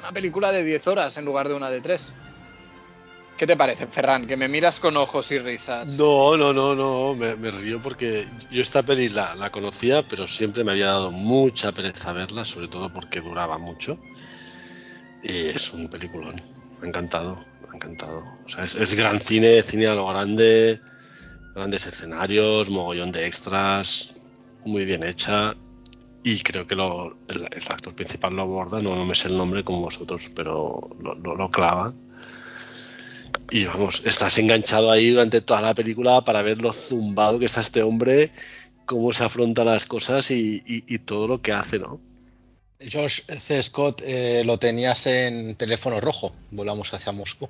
una 0.00 0.12
película 0.12 0.52
de 0.52 0.64
10 0.64 0.86
horas 0.88 1.16
en 1.16 1.24
lugar 1.24 1.48
de 1.48 1.54
una 1.54 1.70
de 1.70 1.80
3. 1.80 2.12
¿Qué 3.36 3.46
te 3.46 3.56
parece, 3.56 3.86
Ferran? 3.86 4.26
Que 4.26 4.36
me 4.36 4.46
miras 4.46 4.78
con 4.78 4.96
ojos 4.96 5.32
y 5.32 5.38
risas. 5.38 5.96
No, 5.98 6.36
no, 6.36 6.52
no, 6.52 6.74
no, 6.74 7.14
me, 7.14 7.34
me 7.34 7.50
río 7.50 7.82
porque 7.82 8.26
yo 8.50 8.62
esta 8.62 8.82
peli 8.82 9.08
la, 9.08 9.34
la 9.34 9.50
conocía, 9.50 10.06
pero 10.06 10.26
siempre 10.26 10.62
me 10.62 10.72
había 10.72 10.86
dado 10.86 11.10
mucha 11.10 11.72
pereza 11.72 12.12
verla, 12.12 12.44
sobre 12.44 12.68
todo 12.68 12.92
porque 12.92 13.20
duraba 13.20 13.58
mucho. 13.58 13.98
Y 15.22 15.46
es 15.46 15.72
un 15.72 15.88
peliculón, 15.88 16.40
me 16.82 16.86
ha 16.86 16.88
encantado, 16.88 17.36
me 17.62 17.68
ha 17.70 17.74
encantado. 17.76 18.24
O 18.44 18.48
sea, 18.48 18.64
es, 18.64 18.94
gran 18.94 19.20
cine, 19.20 19.62
cine 19.62 19.86
a 19.86 19.94
lo 19.94 20.08
grande, 20.08 20.80
grandes 21.54 21.86
escenarios, 21.86 22.68
mogollón 22.68 23.12
de 23.12 23.26
extras, 23.26 24.16
muy 24.64 24.84
bien 24.84 25.04
hecha. 25.04 25.54
y 26.24 26.40
creo 26.40 26.66
que 26.66 26.74
lo, 26.74 27.16
el, 27.28 27.44
actor 27.68 27.94
principal 27.94 28.34
lo 28.34 28.42
aborda, 28.42 28.80
no, 28.80 29.04
me 29.06 29.14
sé 29.14 29.28
el 29.28 29.36
nombre 29.36 29.64
como 29.64 29.82
vosotros, 29.82 30.30
pero 30.34 30.90
lo, 31.00 31.14
lo, 31.14 31.50
clava. 31.50 31.94
Y 33.50 33.64
vamos, 33.64 34.02
estás 34.04 34.38
enganchado 34.38 34.90
ahí 34.90 35.10
durante 35.10 35.40
toda 35.40 35.60
la 35.60 35.74
película 35.74 36.22
para 36.24 36.42
ver 36.42 36.60
lo 36.60 36.72
zumbado 36.72 37.38
que 37.38 37.46
está 37.46 37.60
este 37.60 37.82
hombre, 37.82 38.32
cómo 38.86 39.12
se 39.12 39.24
afronta 39.24 39.64
las 39.64 39.86
cosas 39.86 40.30
y, 40.30 40.62
y, 40.66 40.98
todo 40.98 41.28
lo 41.28 41.42
que 41.42 41.52
hace, 41.52 41.78
¿no? 41.78 42.00
George 42.86 43.22
C. 43.38 43.62
Scott 43.62 44.02
eh, 44.04 44.42
lo 44.44 44.58
tenías 44.58 45.06
en 45.06 45.54
teléfono 45.54 46.00
rojo, 46.00 46.34
volamos 46.50 46.92
hacia 46.94 47.12
Moscú. 47.12 47.48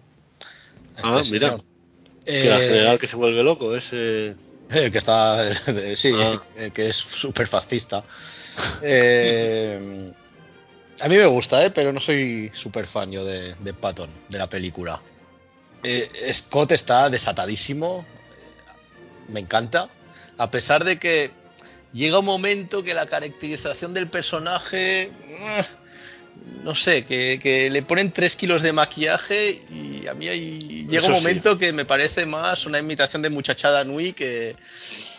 Este 0.96 1.08
ah, 1.08 1.20
mira. 1.30 1.58
Que 2.24 2.44
la 2.48 2.62
eh, 2.62 2.68
general 2.68 2.98
que 2.98 3.08
se 3.08 3.16
vuelve 3.16 3.42
loco, 3.42 3.74
ese. 3.74 4.36
El 4.70 4.90
que 4.90 4.98
está. 4.98 5.54
Sí, 5.96 6.12
ah. 6.16 6.40
el 6.56 6.72
que 6.72 6.88
es 6.88 6.96
súper 6.96 7.46
fascista. 7.46 8.02
Eh, 8.80 10.12
a 11.00 11.08
mí 11.08 11.16
me 11.16 11.26
gusta, 11.26 11.64
¿eh? 11.64 11.70
pero 11.70 11.92
no 11.92 12.00
soy 12.00 12.50
súper 12.54 12.86
fan 12.86 13.10
yo 13.10 13.24
de, 13.24 13.74
Patton, 13.74 14.10
de 14.28 14.38
la 14.38 14.48
película. 14.48 15.00
Eh, 15.82 16.08
Scott 16.32 16.72
está 16.72 17.10
desatadísimo, 17.10 18.06
me 19.28 19.40
encanta, 19.40 19.88
a 20.38 20.50
pesar 20.50 20.84
de 20.84 20.98
que 20.98 21.32
llega 21.93 22.18
un 22.18 22.24
momento 22.24 22.82
que 22.82 22.95
la 22.95 23.07
caracterización 23.07 23.95
del 23.95 24.09
personaje, 24.09 25.11
no 26.64 26.74
sé, 26.74 27.05
que, 27.05 27.68
le 27.70 27.82
ponen 27.82 28.12
3 28.12 28.36
kilos 28.36 28.62
de 28.62 28.72
maquillaje 28.72 29.61
y 29.70 30.07
a 30.07 30.14
mí 30.14 30.26
llega 30.26 31.07
un 31.07 31.12
momento 31.12 31.59
que 31.59 31.72
me 31.72 31.84
parece 31.84 32.26
más 32.26 32.66
una 32.66 32.78
imitación 32.78 33.22
de 33.22 33.30
muchachada 33.30 33.84
Nui 33.84 34.12
que, 34.12 34.57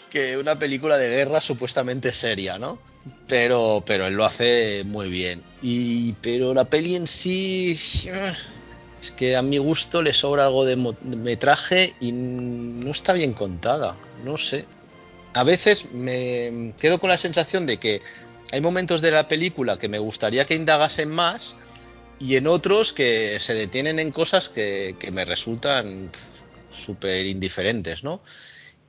que 0.10 0.38
una 0.38 0.58
película 0.58 0.98
de 0.98 1.10
guerra 1.10 1.42
supuestamente 1.42 2.14
seria, 2.14 2.58
¿no? 2.58 2.80
Pero, 3.28 3.84
pero 3.86 4.08
él 4.08 4.14
lo 4.14 4.26
hace 4.26 4.84
muy 4.86 5.10
bien. 5.10 5.44
Y, 5.62 6.14
pero 6.22 6.54
la 6.54 6.66
peli 6.66 6.96
en 6.96 7.08
sí 7.08 7.72
es 9.02 9.12
que 9.12 9.36
a 9.36 9.42
mi 9.42 9.58
gusto 9.58 10.02
le 10.02 10.14
sobra 10.14 10.46
algo 10.46 10.66
de 10.66 10.76
metraje 10.76 11.94
y 12.00 12.12
no 12.12 12.92
está 12.92 13.14
bien 13.14 13.34
contada, 13.34 13.98
no 14.24 14.38
sé. 14.38 14.66
A 15.34 15.44
veces 15.44 15.92
me 15.92 16.74
quedo 16.80 17.00
con 17.00 17.10
la 17.10 17.18
sensación 17.18 17.66
de 17.66 17.78
que 17.78 18.02
hay 18.52 18.62
momentos 18.62 19.02
de 19.02 19.12
la 19.12 19.28
película 19.28 19.78
que 19.78 19.90
me 19.90 20.00
gustaría 20.00 20.46
que 20.46 20.56
indagasen 20.56 21.10
más 21.10 21.56
y 22.20 22.36
en 22.36 22.48
otros 22.48 22.94
que 22.94 23.40
se 23.40 23.54
detienen 23.54 24.00
en 24.00 24.12
cosas 24.12 24.50
que, 24.50 24.96
que 25.00 25.12
me 25.12 25.26
resultan 25.26 26.12
súper 26.70 27.26
indiferentes, 27.26 28.04
¿no? 28.04 28.22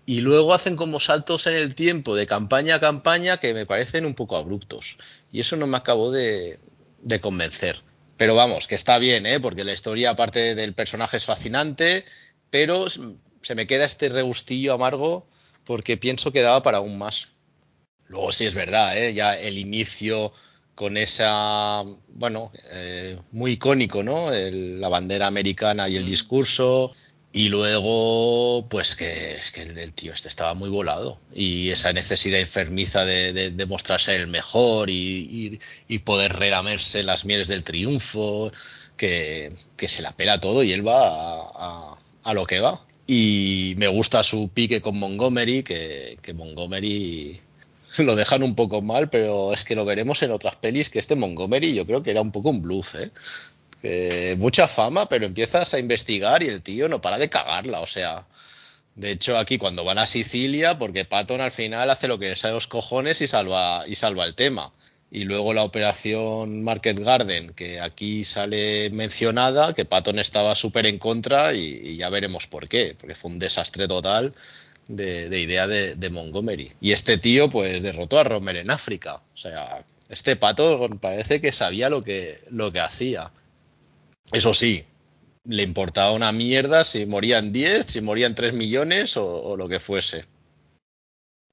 y 0.06 0.20
luego 0.20 0.54
hacen 0.54 0.76
como 0.76 1.00
saltos 1.00 1.46
en 1.46 1.54
el 1.54 1.74
tiempo 1.74 2.14
de 2.14 2.26
campaña 2.26 2.76
a 2.76 2.80
campaña 2.80 3.38
que 3.38 3.54
me 3.54 3.66
parecen 3.66 4.04
un 4.04 4.14
poco 4.14 4.36
abruptos. 4.36 4.98
Y 5.32 5.40
eso 5.40 5.56
no 5.56 5.66
me 5.66 5.76
acabó 5.76 6.10
de, 6.10 6.58
convencer. 7.20 7.82
Pero 8.16 8.34
vamos, 8.34 8.66
que 8.66 8.74
está 8.74 8.98
bien, 8.98 9.26
¿eh? 9.26 9.40
porque 9.40 9.64
la 9.64 9.72
historia, 9.72 10.10
aparte 10.10 10.54
del 10.54 10.74
personaje, 10.74 11.16
es 11.16 11.24
fascinante, 11.24 12.04
pero 12.50 12.86
se 12.90 13.54
me 13.54 13.66
queda 13.66 13.84
este 13.84 14.08
regustillo 14.08 14.74
amargo 14.74 15.26
porque 15.64 15.96
pienso 15.96 16.32
que 16.32 16.42
daba 16.42 16.62
para 16.62 16.78
aún 16.78 16.98
más. 16.98 17.32
Luego 18.06 18.32
sí 18.32 18.44
es 18.44 18.54
verdad, 18.54 18.98
¿eh? 18.98 19.14
ya 19.14 19.38
el 19.38 19.58
inicio 19.58 20.32
con 20.74 20.96
esa, 20.96 21.84
bueno, 22.08 22.52
eh, 22.72 23.18
muy 23.32 23.52
icónico, 23.52 24.02
¿no? 24.02 24.30
la 24.30 24.88
bandera 24.88 25.26
americana 25.26 25.88
y 25.88 25.96
el 25.96 26.04
discurso, 26.04 26.92
y 27.34 27.48
luego, 27.48 28.68
pues 28.68 28.94
que 28.94 29.34
es 29.34 29.50
que 29.50 29.62
el, 29.62 29.92
tío 29.92 30.12
este 30.12 30.28
estaba 30.28 30.54
muy 30.54 30.68
volado. 30.68 31.18
Y 31.34 31.70
esa 31.70 31.92
necesidad 31.92 32.38
enfermiza 32.38 33.04
de, 33.04 33.50
de, 33.50 33.66
mostrarse 33.66 34.14
el 34.14 34.28
mejor 34.28 34.88
y, 34.88 35.58
poder 36.04 36.34
relamerse 36.34 37.02
las 37.02 37.24
mieles 37.24 37.48
del 37.48 37.64
triunfo, 37.64 38.52
que, 38.96 39.52
se 39.78 40.02
la 40.02 40.12
pela 40.12 40.38
todo 40.38 40.62
y 40.62 40.72
él 40.72 40.86
va 40.86 41.96
a, 42.22 42.34
lo 42.34 42.46
que 42.46 42.60
va. 42.60 42.86
Y 43.06 43.74
me 43.76 43.88
gusta 43.88 44.22
su 44.22 44.48
pique 44.48 44.80
con 44.80 44.98
Montgomery, 44.98 45.62
que, 45.62 46.18
que 46.22 46.34
Montgomery 46.34 47.40
lo 47.98 48.16
dejan 48.16 48.42
un 48.42 48.54
poco 48.54 48.82
mal, 48.82 49.10
pero 49.10 49.52
es 49.52 49.64
que 49.64 49.74
lo 49.74 49.84
veremos 49.84 50.22
en 50.22 50.32
otras 50.32 50.56
pelis 50.56 50.90
que 50.90 50.98
este 50.98 51.14
Montgomery 51.14 51.74
yo 51.74 51.86
creo 51.86 52.02
que 52.02 52.10
era 52.10 52.20
un 52.20 52.32
poco 52.32 52.50
un 52.50 52.62
bluff, 52.62 52.96
¿eh? 52.96 53.10
mucha 54.38 54.66
fama, 54.66 55.08
pero 55.08 55.26
empiezas 55.26 55.74
a 55.74 55.78
investigar 55.78 56.42
y 56.42 56.46
el 56.46 56.62
tío 56.62 56.88
no 56.88 57.00
para 57.00 57.18
de 57.18 57.28
cagarla, 57.28 57.80
o 57.80 57.86
sea. 57.86 58.26
De 58.94 59.10
hecho, 59.10 59.36
aquí 59.36 59.58
cuando 59.58 59.84
van 59.84 59.98
a 59.98 60.06
Sicilia, 60.06 60.78
porque 60.78 61.04
Patton 61.04 61.40
al 61.40 61.50
final 61.50 61.90
hace 61.90 62.06
lo 62.06 62.18
que 62.18 62.36
sabe 62.36 62.54
los 62.54 62.68
cojones 62.68 63.20
y 63.20 63.26
salva, 63.26 63.84
y 63.88 63.96
salva 63.96 64.24
el 64.24 64.34
tema. 64.34 64.72
Y 65.14 65.22
luego 65.22 65.54
la 65.54 65.62
operación 65.62 66.64
Market 66.64 66.98
Garden, 66.98 67.52
que 67.54 67.78
aquí 67.78 68.24
sale 68.24 68.90
mencionada, 68.90 69.72
que 69.72 69.84
Patton 69.84 70.18
estaba 70.18 70.56
súper 70.56 70.86
en 70.86 70.98
contra 70.98 71.54
y, 71.54 71.96
ya 71.96 72.08
veremos 72.08 72.48
por 72.48 72.68
qué, 72.68 72.96
porque 72.98 73.14
fue 73.14 73.30
un 73.30 73.38
desastre 73.38 73.86
total 73.86 74.34
de, 74.88 75.38
idea 75.38 75.68
de, 75.68 75.94
de, 75.94 76.10
Montgomery. 76.10 76.72
Y 76.80 76.90
este 76.90 77.16
tío, 77.16 77.48
pues 77.48 77.84
derrotó 77.84 78.18
a 78.18 78.24
Rommel 78.24 78.56
en 78.56 78.72
África. 78.72 79.22
O 79.32 79.36
sea, 79.36 79.84
este 80.08 80.34
Patton 80.34 80.98
parece 80.98 81.40
que 81.40 81.52
sabía 81.52 81.88
lo 81.88 82.02
que, 82.02 82.40
lo 82.50 82.72
que 82.72 82.80
hacía. 82.80 83.30
Eso 84.32 84.52
sí, 84.52 84.84
le 85.44 85.62
importaba 85.62 86.10
una 86.10 86.32
mierda 86.32 86.82
si 86.82 87.06
morían 87.06 87.52
10, 87.52 87.86
si 87.86 88.00
morían 88.00 88.34
3 88.34 88.54
millones 88.54 89.16
o, 89.16 89.56
lo 89.56 89.68
que 89.68 89.78
fuese. 89.78 90.24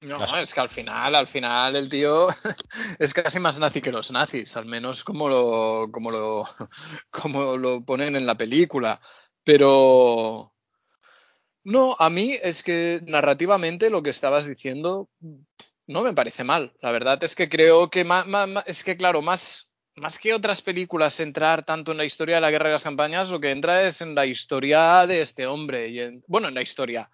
No, 0.02 0.18
es 0.38 0.54
que 0.54 0.60
al 0.60 0.70
final, 0.70 1.14
al 1.14 1.28
final 1.28 1.76
el 1.76 1.88
tío 1.88 2.28
es 2.99 3.14
casi 3.14 3.39
más 3.39 3.60
nazi 3.60 3.82
que 3.82 3.91
los 3.91 4.12
nazis, 4.12 4.58
al 4.58 4.66
menos 4.66 5.04
como 5.04 5.30
lo, 5.30 5.89
como 5.91 6.10
lo, 6.10 6.45
como 7.12 7.56
lo 7.56 7.86
ponen 7.86 8.16
en 8.16 8.26
la 8.26 8.36
película. 8.36 8.99
Pero 9.43 10.54
no, 11.64 11.95
a 11.99 12.10
mí 12.10 12.36
es 12.41 12.64
que 12.64 13.02
narrativamente 13.06 13.89
lo 13.89 14.02
que 14.02 14.10
estabas 14.10 14.47
diciendo 14.47 15.10
no 15.86 16.02
me 16.02 16.14
parece 16.14 16.43
mal. 16.43 16.74
La 16.82 16.91
verdad 16.91 17.24
es 17.24 17.36
que 17.36 17.49
creo 17.49 17.89
que 17.89 18.04
más, 18.04 18.26
es 18.66 18.84
que 18.84 18.97
claro, 18.97 19.22
más 19.22 19.72
más 19.97 20.18
que 20.20 20.34
otras 20.34 20.62
películas 20.62 21.20
entrar 21.20 21.66
tanto 21.66 21.91
en 21.91 21.97
la 21.97 22.06
historia 22.06 22.36
de 22.36 22.41
la 22.41 22.52
guerra 22.52 22.68
de 22.68 22.74
las 22.74 22.84
campañas, 22.84 23.30
lo 23.30 23.41
que 23.41 23.52
entra 23.52 23.84
es 23.84 24.02
en 24.02 24.16
la 24.16 24.26
historia 24.26 25.06
de 25.06 25.22
este 25.22 25.45
hombre. 25.45 25.89
Y 25.89 26.24
bueno, 26.28 26.47
en 26.47 26.56
la 26.56 26.62
historia, 26.62 27.02
en 27.02 27.10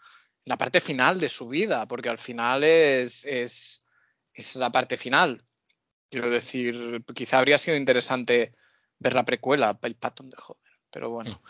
la 0.48 0.58
parte 0.58 0.80
final 0.80 1.20
de 1.20 1.28
su 1.28 1.50
vida, 1.50 1.86
porque 1.90 2.08
al 2.08 2.18
final 2.18 2.64
es, 2.64 3.26
es, 3.26 3.84
es 4.34 4.56
la 4.56 4.72
parte 4.72 4.96
final. 4.96 5.44
Quiero 6.10 6.30
decir, 6.30 7.04
quizá 7.14 7.40
habría 7.40 7.58
sido 7.58 7.76
interesante 7.76 8.56
ver 8.98 9.14
la 9.14 9.26
precuela, 9.26 9.78
el 9.82 9.96
Patton 9.96 10.30
de 10.30 10.38
joven, 10.38 10.64
pero 10.90 11.10
bueno. 11.10 11.42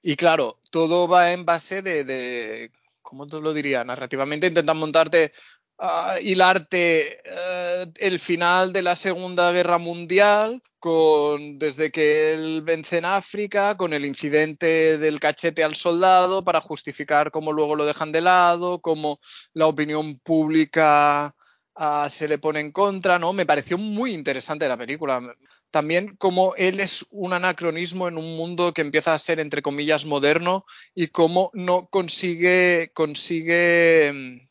Y 0.00 0.16
claro, 0.16 0.58
todo 0.70 1.06
va 1.06 1.32
en 1.32 1.44
base 1.44 1.82
de, 1.82 2.04
de 2.04 2.72
¿cómo 3.02 3.26
te 3.26 3.38
lo 3.42 3.52
diría? 3.52 3.84
Narrativamente 3.84 4.46
intentan 4.46 4.78
montarte 4.78 5.34
uh, 5.78 6.18
hilarte 6.20 7.18
uh, 7.24 7.90
el 7.96 8.18
final 8.18 8.72
de 8.72 8.82
la 8.82 8.96
Segunda 8.96 9.52
Guerra 9.52 9.78
Mundial 9.78 10.62
con 10.78 11.58
desde 11.58 11.90
que 11.90 12.32
él 12.32 12.62
vence 12.62 12.98
en 12.98 13.06
África, 13.06 13.76
con 13.76 13.92
el 13.92 14.04
incidente 14.04 14.98
del 14.98 15.18
cachete 15.18 15.64
al 15.64 15.74
soldado 15.74 16.44
para 16.44 16.60
justificar 16.60 17.30
cómo 17.30 17.52
luego 17.52 17.74
lo 17.74 17.86
dejan 17.86 18.12
de 18.12 18.20
lado, 18.20 18.80
cómo 18.80 19.18
la 19.52 19.66
opinión 19.66 20.18
pública 20.20 21.34
uh, 21.74 22.08
se 22.08 22.28
le 22.28 22.38
pone 22.38 22.60
en 22.60 22.72
contra, 22.72 23.18
¿no? 23.18 23.32
Me 23.32 23.46
pareció 23.46 23.78
muy 23.78 24.12
interesante 24.12 24.68
la 24.68 24.76
película. 24.76 25.20
También 25.70 26.16
como 26.16 26.54
él 26.56 26.80
es 26.80 27.06
un 27.10 27.32
anacronismo 27.32 28.06
en 28.06 28.16
un 28.16 28.36
mundo 28.36 28.72
que 28.72 28.82
empieza 28.82 29.12
a 29.12 29.18
ser 29.18 29.40
entre 29.40 29.62
comillas 29.62 30.06
moderno 30.06 30.64
y 30.94 31.08
cómo 31.08 31.50
no 31.52 31.88
consigue 31.88 32.92
consigue 32.94 34.45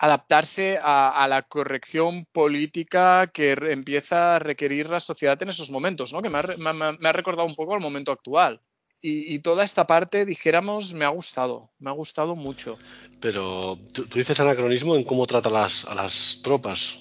adaptarse 0.00 0.78
a, 0.82 1.26
la 1.28 1.42
corrección 1.42 2.24
política 2.32 3.30
que 3.34 3.52
empieza 3.52 4.36
a 4.36 4.38
requerir 4.38 4.88
la 4.88 4.98
sociedad 4.98 5.40
en 5.42 5.50
esos 5.50 5.70
momentos, 5.70 6.14
¿no? 6.14 6.22
que 6.22 6.30
me 6.30 6.38
ha, 6.38 7.12
recordado 7.12 7.46
un 7.46 7.54
poco 7.54 7.74
al 7.74 7.80
momento 7.80 8.10
actual. 8.10 8.62
Y, 9.02 9.38
toda 9.38 9.64
esta 9.64 9.86
parte, 9.86 10.26
dijéramos, 10.26 10.92
me 10.94 11.06
ha 11.06 11.08
gustado, 11.08 11.70
me 11.78 11.90
ha 11.90 11.92
gustado 11.92 12.34
mucho. 12.34 12.78
Pero 13.20 13.78
tú, 13.92 14.04
dices 14.04 14.40
anacronismo 14.40 14.96
en 14.96 15.04
cómo 15.04 15.26
trata 15.26 15.48
las, 15.48 15.84
a 15.86 15.94
las 15.94 16.40
tropas. 16.42 16.98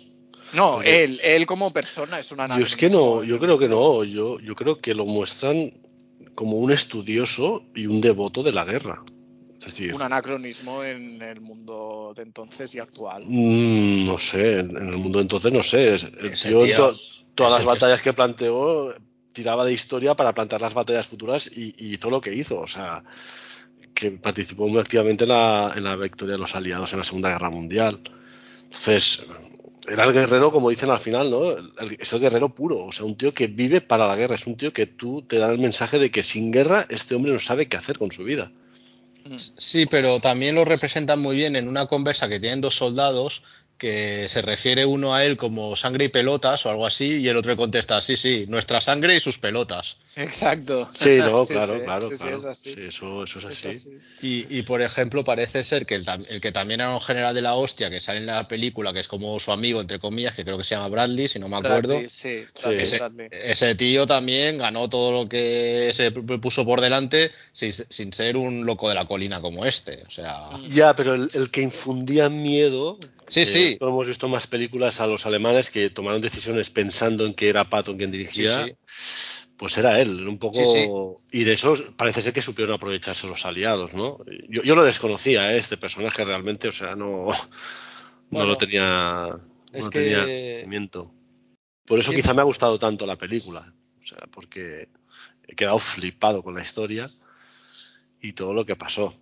No, 0.54 0.82
él, 0.82 1.20
él 1.24 1.46
como 1.46 1.72
persona 1.72 2.20
es 2.20 2.32
un 2.32 2.42
anacronismo. 2.42 2.68
Yo 2.68 2.74
es 2.74 2.80
que 2.80 2.90
no, 2.90 3.24
yo 3.24 3.40
creo 3.40 3.58
que 3.58 3.68
no, 3.70 4.04
yo, 4.04 4.40
yo 4.40 4.56
creo 4.56 4.78
que 4.78 4.94
lo 4.94 5.06
muestran 5.06 5.72
como 6.36 6.58
un 6.58 6.72
estudioso 6.72 7.64
y 7.76 7.88
un 7.88 8.02
devoto 8.02 8.44
de 8.44 8.52
la 8.54 8.66
guerra 8.66 9.04
un 9.94 10.02
anacronismo 10.02 10.84
en 10.84 11.22
el 11.22 11.42
mundo 11.42 12.14
de 12.16 12.24
entonces 12.24 12.74
y 12.76 12.80
actual. 12.80 13.24
Mm, 13.26 14.06
no 14.06 14.18
sé, 14.18 14.60
en 14.60 14.76
el 14.76 14.98
mundo 14.98 15.20
de 15.20 15.24
entonces 15.24 15.54
no 15.54 15.64
sé. 15.64 15.98
Yo 16.50 16.94
todas 17.36 17.54
las 17.54 17.66
batallas 17.66 18.02
que 18.02 18.14
planteó 18.14 18.94
tiraba 19.32 19.66
de 19.66 19.74
historia 19.74 20.16
para 20.16 20.34
plantear 20.34 20.62
las 20.62 20.74
batallas 20.74 21.08
futuras 21.08 21.50
y, 21.54 21.98
todo 21.98 22.12
lo 22.12 22.22
que 22.22 22.34
hizo. 22.34 22.60
O 22.60 22.68
sea, 22.68 23.04
que 23.94 24.12
participó 24.12 24.68
muy 24.68 24.80
activamente 24.80 25.24
en 25.24 25.30
la, 25.30 25.96
victoria 25.96 26.36
de 26.36 26.42
los 26.42 26.56
aliados 26.56 26.92
en 26.94 27.00
la 27.00 27.06
Segunda 27.06 27.30
Guerra 27.30 27.50
Mundial. 27.50 28.02
Entonces, 28.64 29.28
era 29.88 30.04
el 30.04 30.14
guerrero, 30.14 30.52
como 30.52 30.70
dicen 30.70 30.90
al 30.90 31.00
final, 31.00 31.32
¿no? 31.32 31.56
es 32.00 32.14
el 32.14 32.20
guerrero 32.20 32.50
puro, 32.50 32.86
o 32.86 32.92
sea, 32.92 33.06
un 33.06 33.16
tío 33.16 33.34
que 33.34 33.48
vive 33.48 33.82
para 33.82 34.08
la 34.08 34.16
guerra, 34.16 34.36
es 34.36 34.46
un 34.46 34.56
tío 34.56 34.72
que 34.72 34.86
tú 34.86 35.24
te 35.24 35.38
da 35.38 35.52
el 35.52 35.58
mensaje 35.58 35.98
de 35.98 36.12
que 36.12 36.22
sin 36.22 36.52
guerra 36.52 36.86
este 36.90 37.16
hombre 37.16 37.32
no 37.32 37.40
sabe 37.40 37.68
qué 37.68 37.78
hacer 37.78 37.98
con 37.98 38.12
su 38.12 38.24
vida. 38.24 38.52
Sí, 39.38 39.86
pero 39.86 40.20
también 40.20 40.56
lo 40.56 40.66
representan 40.66 41.20
muy 41.20 41.36
bien 41.36 41.56
en 41.56 41.68
una 41.68 41.86
conversa 41.86 42.30
que 42.30 42.40
tienen 42.40 42.62
dos 42.62 42.76
soldados 42.76 43.44
que 43.80 44.28
se 44.28 44.42
refiere 44.42 44.86
uno 44.86 45.16
a 45.16 45.24
él 45.24 45.38
como 45.38 45.76
sangre 45.76 46.06
y 46.06 46.10
pelotas 46.10 46.66
o 46.66 46.70
algo 46.70 46.86
así, 46.86 47.22
y 47.22 47.30
el 47.30 47.38
otro 47.38 47.52
le 47.52 47.58
contesta, 47.58 48.00
sí, 48.02 48.18
sí, 48.18 48.46
nuestra 48.50 48.82
sangre 48.82 49.16
y 49.16 49.20
sus 49.22 49.40
pelotas. 49.40 49.98
Exacto. 50.18 50.90
Sí, 51.00 51.18
no, 51.18 51.46
claro, 51.48 51.82
claro, 51.82 52.10
claro. 52.10 52.12
eso, 52.12 52.28
eso, 53.24 53.40
es 53.40 53.46
así. 53.46 54.00
Y, 54.22 54.62
por 54.64 54.82
ejemplo, 54.82 55.24
parece 55.24 55.64
ser 55.64 55.86
que 55.86 55.96
el, 55.96 56.42
que 56.42 56.52
también 56.52 56.82
era 56.82 56.94
un 56.94 57.00
general 57.00 57.34
de 57.34 57.42
la 57.42 57.56
hostia, 57.56 57.90
que 57.90 58.02
sale 58.02 58.20
en 58.20 58.26
la 58.26 58.48
película, 58.50 58.92
que 58.92 59.00
es 59.00 59.08
como 59.08 59.40
su 59.40 59.54
amigo, 59.54 59.80
entre 59.80 59.98
comillas, 59.98 60.36
que 60.36 60.44
creo 60.44 60.58
que 60.58 60.66
se 60.66 60.76
llama 60.76 60.90
Bradley, 60.90 61.30
si 61.30 61.40
no 61.40 61.48
me 61.48 61.58
acuerdo. 61.58 61.98
sí, 62.10 62.44
ese, 63.32 63.76
tío 63.76 64.06
también 64.06 64.58
ganó 64.58 64.90
todo 64.90 65.24
lo 65.24 65.30
que 65.30 65.92
se 65.94 66.12
puso 66.12 66.66
por 66.66 66.82
delante 66.82 67.32
sin, 67.54 67.72
sin, 67.72 68.12
ser 68.12 68.36
un 68.36 68.66
loco 68.66 68.90
de 68.90 68.96
la 68.96 69.06
colina 69.06 69.40
como 69.40 69.66
este. 69.66 70.04
O 70.06 70.10
sea... 70.10 70.50
Ya, 70.70 70.96
pero 70.98 71.14
el, 71.14 71.32
el 71.34 71.50
que 71.50 71.62
infundía 71.62 72.28
miedo 72.28 72.98
Sí, 73.30 73.46
sí. 73.46 73.78
Hemos 73.80 74.08
visto 74.08 74.28
más 74.28 74.48
películas 74.48 75.00
a 75.00 75.08
los 75.08 75.26
alemanes 75.26 75.70
que 75.70 75.90
tomaron 75.90 76.22
decisiones 76.22 76.70
pensando 76.70 77.26
en 77.26 77.34
que 77.34 77.48
era 77.48 77.70
Patton 77.70 77.98
quien 77.98 78.12
dirigía. 78.12 78.68
Pues 79.56 79.78
era 79.78 80.00
él, 80.00 80.28
un 80.28 80.40
poco. 80.40 81.22
Y 81.32 81.44
de 81.44 81.54
eso 81.54 81.76
parece 81.96 82.22
ser 82.22 82.34
que 82.34 82.42
supieron 82.42 82.74
aprovecharse 82.74 83.28
los 83.28 83.46
aliados, 83.46 83.94
¿no? 83.94 84.20
Yo, 84.48 84.74
lo 84.74 84.84
desconocía, 84.84 85.54
¿eh? 85.54 85.58
este 85.58 85.78
personaje 85.78 86.24
realmente, 86.24 86.70
o 86.70 86.72
sea, 86.72 86.96
no, 86.96 87.28
no 88.32 88.46
lo 88.46 88.56
tenía. 88.56 89.28
Es 89.72 89.86
no 89.86 89.92
que... 89.92 90.00
tenía 90.00 90.22
conocimiento. 90.22 91.14
Por 91.86 92.00
eso 92.00 92.12
quizá 92.12 92.34
me 92.34 92.42
ha 92.42 92.46
gustado 92.46 92.80
tanto 92.80 93.06
la 93.06 93.18
película. 93.18 93.74
O 94.02 94.06
sea, 94.06 94.20
porque 94.32 94.90
he 95.48 95.56
quedado 95.56 95.80
flipado 95.80 96.42
con 96.42 96.56
la 96.56 96.62
historia 96.62 97.12
y 98.22 98.34
todo 98.34 98.54
lo 98.54 98.66
que 98.66 98.76
pasó. 98.76 99.14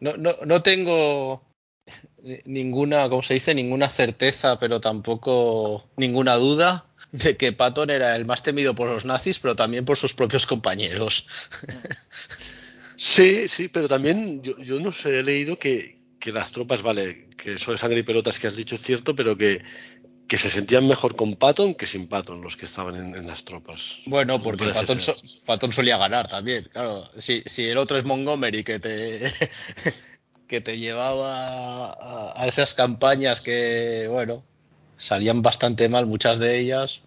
No, 0.00 0.16
no, 0.16 0.32
no 0.46 0.62
tengo 0.62 1.53
ninguna, 2.44 3.08
¿cómo 3.08 3.22
se 3.22 3.34
dice? 3.34 3.54
Ninguna 3.54 3.88
certeza, 3.88 4.58
pero 4.58 4.80
tampoco 4.80 5.88
ninguna 5.96 6.34
duda 6.34 6.86
de 7.12 7.36
que 7.36 7.52
Patton 7.52 7.90
era 7.90 8.16
el 8.16 8.24
más 8.24 8.42
temido 8.42 8.74
por 8.74 8.88
los 8.88 9.04
nazis, 9.04 9.38
pero 9.38 9.54
también 9.54 9.84
por 9.84 9.96
sus 9.96 10.14
propios 10.14 10.46
compañeros. 10.46 11.26
Sí, 12.96 13.48
sí, 13.48 13.68
pero 13.68 13.88
también 13.88 14.42
yo, 14.42 14.56
yo 14.58 14.80
no 14.80 14.92
sé, 14.92 15.18
he 15.18 15.22
leído 15.22 15.58
que, 15.58 15.98
que, 16.18 16.32
las 16.32 16.52
tropas, 16.52 16.82
vale, 16.82 17.28
que 17.36 17.54
eso 17.54 17.72
de 17.72 17.78
sangre 17.78 18.00
y 18.00 18.02
pelotas 18.02 18.38
que 18.38 18.46
has 18.46 18.56
dicho 18.56 18.76
es 18.76 18.82
cierto, 18.82 19.14
pero 19.14 19.36
que, 19.36 19.62
que 20.26 20.38
se 20.38 20.48
sentían 20.48 20.86
mejor 20.86 21.16
con 21.16 21.36
Patton 21.36 21.74
que 21.74 21.86
sin 21.86 22.08
Patton 22.08 22.40
los 22.40 22.56
que 22.56 22.64
estaban 22.64 23.14
en, 23.14 23.26
las 23.26 23.44
tropas. 23.44 23.98
Bueno, 24.06 24.40
porque 24.40 24.66
Patton, 24.66 24.98
Patton, 25.44 25.72
solía 25.72 25.98
ganar 25.98 26.28
también. 26.28 26.68
Claro, 26.72 27.04
si, 27.18 27.42
si 27.46 27.64
el 27.68 27.78
otro 27.78 27.98
es 27.98 28.04
Montgomery 28.04 28.64
que 28.64 28.78
te 28.78 29.32
que 30.54 30.60
te 30.60 30.78
llevaba 30.78 31.96
a, 32.40 32.46
esas 32.46 32.74
campañas 32.74 33.40
que, 33.40 34.06
bueno, 34.08 34.44
salían 34.96 35.42
bastante 35.42 35.88
mal 35.88 36.06
muchas 36.06 36.38
de 36.38 36.60
ellas. 36.60 37.02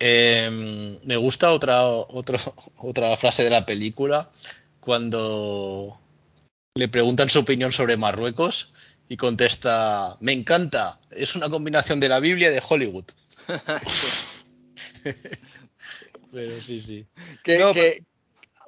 Em, 0.00 0.98
me 1.04 1.16
gusta 1.16 1.52
otra, 1.52 1.86
otra, 1.86 2.40
otra 2.78 3.16
frase 3.16 3.44
de 3.44 3.50
la 3.50 3.64
película 3.64 4.32
cuando 4.80 5.96
le 6.74 6.88
preguntan 6.88 7.30
su 7.30 7.38
opinión 7.38 7.70
sobre 7.70 7.96
Marruecos 7.96 8.72
y 9.08 9.16
contesta, 9.16 10.16
me 10.18 10.32
encanta, 10.32 10.98
es 11.12 11.36
una 11.36 11.48
combinación 11.48 12.00
de 12.00 12.08
la 12.08 12.18
Biblia 12.18 12.50
y 12.50 12.54
de 12.54 12.62
Hollywood. 12.68 13.04
Pero 16.32 16.60
sí, 16.60 16.80
sí. 16.80 17.06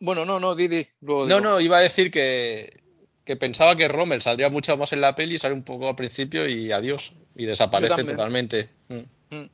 Bueno, 0.01 0.25
no, 0.25 0.39
no, 0.39 0.55
Didi. 0.55 0.87
no, 1.01 1.41
no, 1.41 1.61
iba 1.61 1.79
a 1.79 1.81
decir 1.81 2.13
que 2.13 2.84
que 3.25 3.37
pensaba 3.37 3.77
que 3.77 3.89
Rommel 3.89 4.23
saldría 4.23 4.51
mucho 4.51 4.77
más 4.77 4.93
en 4.93 5.01
la 5.01 5.15
peli, 5.15 5.39
sale 5.39 5.55
un 5.55 5.65
poco 5.65 5.89
al 5.89 5.97
principio 5.97 6.49
y 6.49 6.73
adiós. 6.73 7.13
Y 7.37 7.47
desaparece 7.47 8.05
totalmente. 8.05 8.71
Mm. 8.89 9.35
Mm, 9.35 9.51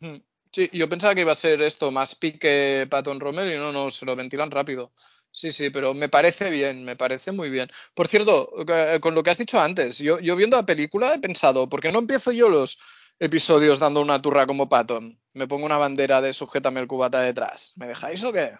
mm. 0.00 0.22
Sí, 0.52 0.68
yo 0.72 0.88
pensaba 0.88 1.14
que 1.14 1.22
iba 1.22 1.32
a 1.32 1.36
ser 1.36 1.62
esto, 1.62 1.90
más 1.90 2.14
pique 2.14 2.86
Patton 2.90 3.20
Rommel 3.20 3.52
y 3.52 3.56
no, 3.56 3.72
no, 3.72 3.90
se 3.90 4.04
lo 4.04 4.14
ventilan 4.14 4.50
rápido. 4.50 4.92
Sí, 5.30 5.50
sí, 5.50 5.70
pero 5.70 5.94
me 5.94 6.10
parece 6.10 6.50
bien, 6.50 6.84
me 6.84 6.94
parece 6.94 7.32
muy 7.32 7.48
bien. 7.48 7.70
Por 7.94 8.06
cierto, 8.06 8.52
eh, 8.68 8.98
con 9.00 9.14
lo 9.14 9.22
que 9.22 9.30
has 9.30 9.38
dicho 9.38 9.58
antes, 9.58 9.96
yo, 9.98 10.20
yo 10.20 10.36
viendo 10.36 10.58
la 10.58 10.66
película 10.66 11.14
he 11.14 11.18
pensado, 11.18 11.70
¿por 11.70 11.80
qué 11.80 11.90
no 11.90 12.00
empiezo 12.00 12.32
yo 12.32 12.50
los 12.50 12.78
episodios 13.18 13.78
dando 13.78 14.02
una 14.02 14.20
turra 14.20 14.46
como 14.46 14.68
Patton? 14.68 15.18
Me 15.32 15.48
pongo 15.48 15.64
una 15.64 15.78
bandera 15.78 16.20
de 16.20 16.34
sujétame 16.34 16.80
el 16.80 16.86
cubata 16.86 17.20
detrás. 17.20 17.72
¿Me 17.76 17.86
dejáis 17.86 18.22
o 18.24 18.32
qué? 18.32 18.50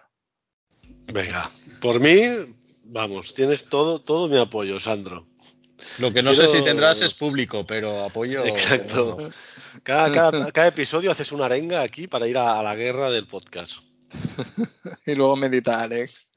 Venga, 1.13 1.51
por 1.79 1.99
mí, 1.99 2.55
Vamos, 2.83 3.33
tienes 3.33 3.65
todo, 3.65 4.01
todo 4.01 4.27
mi 4.27 4.37
apoyo, 4.37 4.79
Sandro. 4.79 5.25
Lo 5.99 6.13
que 6.13 6.23
no 6.23 6.33
sé 6.33 6.47
si 6.47 6.63
tendrás 6.63 7.01
es 7.01 7.13
público, 7.13 7.65
pero 7.65 8.03
apoyo. 8.03 8.45
Exacto. 8.45 9.31
Cada, 9.83 10.67
episodio 10.67 11.11
haces 11.11 11.31
una 11.31 11.45
arenga 11.45 11.81
aquí 11.81 12.07
para 12.07 12.27
ir 12.27 12.37
a, 12.37 12.61
la 12.61 12.75
guerra 12.75 13.09
del 13.09 13.27
podcast. 13.27 13.77
y 15.05 15.15
luego 15.15 15.35
medita 15.35 15.81
Alex. 15.81 16.29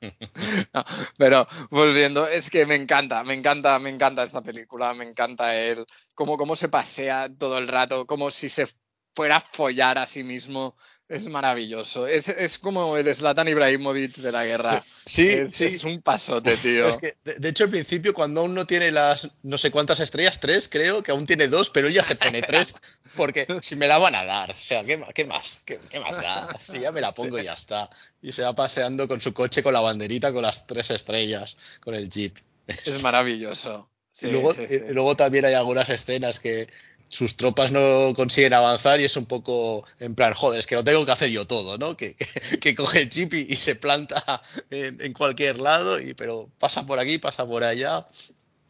pero 1.16 1.46
volviendo, 1.70 2.26
es 2.26 2.50
que 2.50 2.66
me 2.66 2.74
encanta, 2.74 3.24
me 3.24 3.34
encanta, 3.34 3.78
me 3.78 3.90
encanta 3.90 4.22
esta 4.22 4.42
película, 4.42 4.92
me 4.94 5.08
encanta 5.08 5.56
él, 5.56 5.84
cómo, 6.14 6.36
cómo 6.36 6.56
se 6.56 6.68
pasea 6.68 7.30
todo 7.38 7.58
el 7.58 7.68
rato, 7.68 8.06
como 8.06 8.30
si 8.30 8.48
se 8.48 8.68
fuera 9.14 9.36
a 9.36 9.40
follar 9.40 9.98
a 9.98 10.06
sí 10.06 10.22
mismo 10.22 10.76
es 11.12 11.26
maravilloso. 11.28 12.06
Es, 12.06 12.28
es, 12.28 12.58
como 12.58 12.96
el 12.96 13.14
Slatan 13.14 13.46
Ibrahimovic 13.46 14.16
de 14.16 14.32
la 14.32 14.46
guerra. 14.46 14.82
Sí, 15.04 15.28
es, 15.28 15.52
sí. 15.52 15.66
es 15.66 15.84
un 15.84 16.00
pasote, 16.00 16.56
tío. 16.56 16.98
de, 17.24 17.48
hecho, 17.48 17.64
al 17.64 17.70
principio, 17.70 18.14
cuando 18.14 18.40
aún 18.40 18.54
no 18.54 18.66
tiene 18.66 18.90
las 18.90 19.28
no 19.42 19.58
sé 19.58 19.70
cuántas 19.70 20.00
estrellas, 20.00 20.40
tres, 20.40 20.68
creo, 20.68 21.02
que 21.02 21.10
aún 21.10 21.26
tiene 21.26 21.48
dos, 21.48 21.68
pero 21.68 21.88
ya 21.88 22.02
se 22.02 22.16
pone 22.16 22.40
tres, 22.42 22.74
porque 23.14 23.46
si 23.60 23.76
me 23.76 23.88
la 23.88 23.98
van 23.98 24.14
a 24.14 24.24
dar, 24.24 24.52
o 24.52 24.56
sea, 24.56 24.84
¿qué, 24.84 25.04
qué 25.14 25.26
más? 25.26 25.62
¿Qué, 25.66 25.78
más 26.00 26.16
da? 26.16 26.56
Si 26.58 26.80
ya 26.80 26.92
me 26.92 27.02
la 27.02 27.12
pongo 27.12 27.38
y 27.38 27.44
ya 27.44 27.52
está. 27.52 27.90
Y 28.22 28.32
se 28.32 28.42
va 28.42 28.54
paseando 28.54 29.06
con 29.06 29.20
su 29.20 29.34
coche, 29.34 29.62
con 29.62 29.74
la 29.74 29.80
banderita, 29.80 30.32
con 30.32 30.42
las 30.42 30.66
tres 30.66 30.90
estrellas, 30.90 31.54
con 31.80 31.94
el 31.94 32.08
jeep. 32.08 32.38
Es 32.66 33.02
maravilloso. 33.02 33.90
y, 34.22 34.28
luego, 34.28 34.54
y 34.54 34.94
luego 34.94 35.14
también 35.14 35.44
hay 35.44 35.54
algunas 35.54 35.88
escenas 35.90 36.40
que 36.40 36.68
sus 37.12 37.36
tropas 37.36 37.70
no 37.72 38.14
consiguen 38.16 38.54
avanzar 38.54 38.98
y 38.98 39.04
es 39.04 39.18
un 39.18 39.26
poco 39.26 39.84
en 40.00 40.14
plan, 40.14 40.32
joder, 40.32 40.58
es 40.58 40.66
que 40.66 40.76
lo 40.76 40.82
tengo 40.82 41.04
que 41.04 41.12
hacer 41.12 41.28
yo 41.28 41.46
todo, 41.46 41.76
¿no? 41.76 41.94
Que, 41.94 42.16
que, 42.60 42.74
coge 42.74 43.02
el 43.02 43.10
chip 43.10 43.34
y, 43.34 43.54
se 43.54 43.74
planta 43.76 44.40
en, 44.70 45.12
cualquier 45.12 45.60
lado, 45.60 46.00
y, 46.00 46.14
pero 46.14 46.48
pasa 46.58 46.86
por 46.86 46.98
aquí, 46.98 47.18
pasa 47.18 47.46
por 47.46 47.64
allá. 47.64 48.06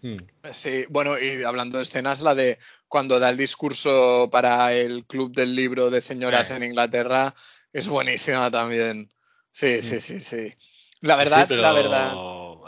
Hmm. 0.01 0.16
Sí, 0.52 0.86
bueno, 0.89 1.16
y 1.20 1.44
hablando 1.44 1.78
de 1.78 1.85
escenas, 1.85 2.20
la 2.23 2.35
de 2.35 2.59
cuando 2.89 3.20
da 3.20 3.31
el 3.31 3.36
discurso 3.36 4.28
para 4.32 4.74
el 4.74 5.05
club 5.05 5.32
del 5.32 5.55
libro 5.55 5.89
de 5.90 6.01
señoras 6.01 6.51
en 6.51 6.64
Inglaterra 6.64 7.36
es 7.73 7.86
buenísima 7.86 8.51
también. 8.51 9.09
Sí, 9.52 9.81
sí, 9.82 9.97
hmm. 9.97 10.01
sí, 10.01 10.20
sí. 10.20 10.55
La 11.01 11.14
verdad, 11.14 11.48
la 11.51 11.73
verdad. 11.73 12.12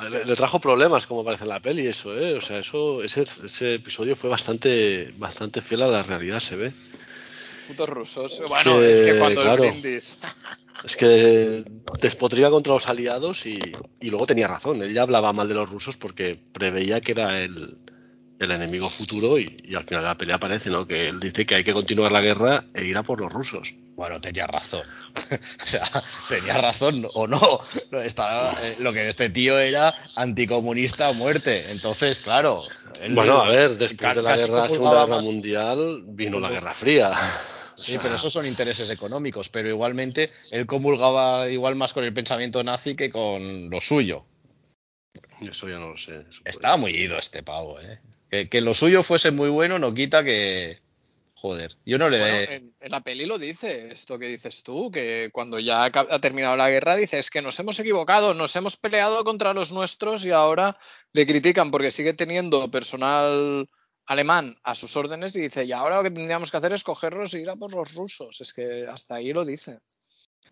Le, 0.08 0.36
trajo 0.36 0.60
problemas, 0.60 1.06
como 1.06 1.24
parece 1.24 1.44
en 1.44 1.50
la 1.50 1.60
peli, 1.60 1.86
eso, 1.86 2.18
¿eh? 2.18 2.34
O 2.34 2.40
sea, 2.40 2.58
eso, 2.58 3.02
ese, 3.02 3.22
ese 3.22 3.74
episodio 3.74 4.16
fue 4.16 4.30
bastante, 4.30 5.12
bastante 5.16 5.60
fiel 5.60 5.82
a 5.82 5.88
la 5.88 6.02
realidad, 6.02 6.40
se 6.40 6.56
ve. 6.56 6.72
Putos 7.68 7.88
rusos. 7.88 8.42
Bueno, 8.48 8.82
es 8.82 9.02
que 9.02 9.18
cuando 9.18 9.42
el 9.42 9.58
brindis. 9.58 10.18
Es 10.84 10.98
que 10.98 11.64
despotriga 11.98 12.50
contra 12.50 12.74
los 12.74 12.88
aliados 12.90 13.46
y, 13.46 13.58
y, 14.00 14.10
luego 14.10 14.26
tenía 14.26 14.48
razón. 14.48 14.82
Él 14.82 14.92
ya 14.92 15.00
hablaba 15.00 15.32
mal 15.32 15.48
de 15.48 15.54
los 15.54 15.70
rusos 15.70 15.96
porque 15.96 16.38
preveía 16.52 17.00
que 17.00 17.12
era 17.12 17.40
el, 17.40 17.78
el 18.38 18.50
enemigo 18.50 18.90
futuro 18.90 19.38
y, 19.38 19.56
al 19.74 19.84
final 19.84 20.02
de 20.02 20.08
la 20.08 20.16
pelea 20.16 20.36
aparece, 20.36 20.70
¿no? 20.70 20.86
Que 20.86 21.08
él 21.08 21.20
dice 21.20 21.46
que 21.46 21.56
hay 21.56 21.64
que 21.64 21.72
continuar 21.72 22.12
la 22.12 22.20
guerra 22.20 22.64
e 22.74 22.84
ir 22.84 22.96
a 22.96 23.02
por 23.02 23.20
los 23.20 23.32
rusos. 23.32 23.74
Bueno, 23.96 24.20
tenía 24.20 24.46
razón. 24.46 24.84
o 25.30 25.66
sea, 25.66 25.82
tenía 26.28 26.58
razón 26.58 27.06
o 27.14 27.26
no. 27.26 27.60
Eh, 27.92 28.76
lo 28.80 28.92
que 28.92 29.08
este 29.08 29.30
tío 29.30 29.58
era 29.58 29.94
anticomunista 30.16 31.08
a 31.08 31.12
muerte. 31.12 31.70
Entonces, 31.70 32.20
claro. 32.20 32.64
bueno, 33.10 33.42
a 33.42 33.48
ver, 33.48 33.76
después 33.76 34.16
de 34.16 34.22
la 34.22 34.36
guerra, 34.36 34.68
Segunda 34.68 35.06
Guerra 35.06 35.20
Mundial 35.22 36.02
vino 36.06 36.40
la 36.40 36.50
Guerra 36.50 36.74
Fría. 36.74 37.12
Sí, 37.74 37.98
pero 38.00 38.14
esos 38.14 38.32
son 38.32 38.46
intereses 38.46 38.90
económicos, 38.90 39.48
pero 39.48 39.68
igualmente 39.68 40.30
él 40.50 40.66
comulgaba 40.66 41.48
igual 41.50 41.74
más 41.74 41.92
con 41.92 42.04
el 42.04 42.14
pensamiento 42.14 42.62
nazi 42.62 42.94
que 42.94 43.10
con 43.10 43.68
lo 43.68 43.80
suyo. 43.80 44.24
Eso 45.40 45.68
ya 45.68 45.78
no 45.78 45.90
lo 45.90 45.96
sé. 45.96 46.24
Estaba 46.44 46.76
muy 46.76 46.92
ido 46.92 47.18
este 47.18 47.42
pavo, 47.42 47.80
¿eh? 47.80 48.00
Que, 48.50 48.60
lo 48.60 48.74
suyo 48.74 49.02
fuese 49.02 49.30
muy 49.30 49.48
bueno 49.48 49.78
no 49.78 49.94
quita 49.94 50.24
que. 50.24 50.76
Joder, 51.36 51.76
yo 51.84 51.98
no 51.98 52.08
le 52.08 52.18
de... 52.18 52.54
en, 52.54 52.74
la 52.80 53.02
peli 53.02 53.26
lo 53.26 53.38
dice, 53.38 53.92
esto 53.92 54.18
que 54.18 54.28
dices 54.28 54.62
tú, 54.62 54.90
que 54.90 55.30
cuando 55.32 55.58
ya 55.58 55.84
ha 55.84 56.20
terminado 56.20 56.56
la 56.56 56.70
guerra 56.70 56.96
dices 56.96 57.28
que 57.28 57.42
nos 57.42 57.58
hemos 57.58 57.78
equivocado, 57.80 58.32
nos 58.34 58.56
hemos 58.56 58.76
peleado 58.76 59.24
contra 59.24 59.52
los 59.52 59.72
nuestros 59.72 60.24
y 60.24 60.30
ahora 60.30 60.78
le 61.12 61.26
critican 61.26 61.70
porque 61.70 61.90
sigue 61.90 62.14
teniendo 62.14 62.70
personal 62.70 63.68
alemán 64.06 64.56
a 64.62 64.74
sus 64.74 64.96
órdenes 64.96 65.34
y 65.36 65.42
dice, 65.42 65.64
y 65.64 65.72
ahora 65.72 65.96
lo 65.96 66.02
que 66.04 66.10
tendríamos 66.10 66.50
que 66.50 66.56
hacer 66.56 66.72
es 66.72 66.84
cogerlos 66.84 67.34
e 67.34 67.40
ir 67.40 67.50
a 67.50 67.56
por 67.56 67.74
los 67.74 67.94
rusos. 67.94 68.40
Es 68.40 68.52
que 68.52 68.86
hasta 68.88 69.16
ahí 69.16 69.32
lo 69.32 69.44
dice. 69.44 69.78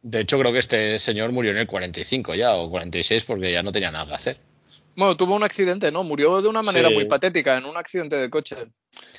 De 0.02 0.20
hecho, 0.20 0.38
creo 0.38 0.52
que 0.52 0.59
este 0.59 0.98
señor 0.98 1.32
murió 1.32 1.52
en 1.52 1.59
el 1.59 1.66
45 1.66 2.34
ya, 2.34 2.54
o 2.56 2.70
46, 2.70 3.24
porque 3.24 3.52
ya 3.52 3.62
no 3.62 3.72
tenía 3.72 3.90
nada 3.90 4.06
que 4.06 4.14
hacer. 4.14 4.52
Bueno, 4.97 5.16
tuvo 5.16 5.35
un 5.35 5.43
accidente, 5.43 5.90
¿no? 5.90 6.05
Murió 6.05 6.43
de 6.43 6.48
una 6.48 6.62
manera 6.62 6.89
Sí. 6.89 6.94
muy 6.94 7.05
patética, 7.06 7.56
en 7.56 7.64
un 7.64 7.77
accidente 7.77 8.16
de 8.16 8.28
coche. 8.28 8.56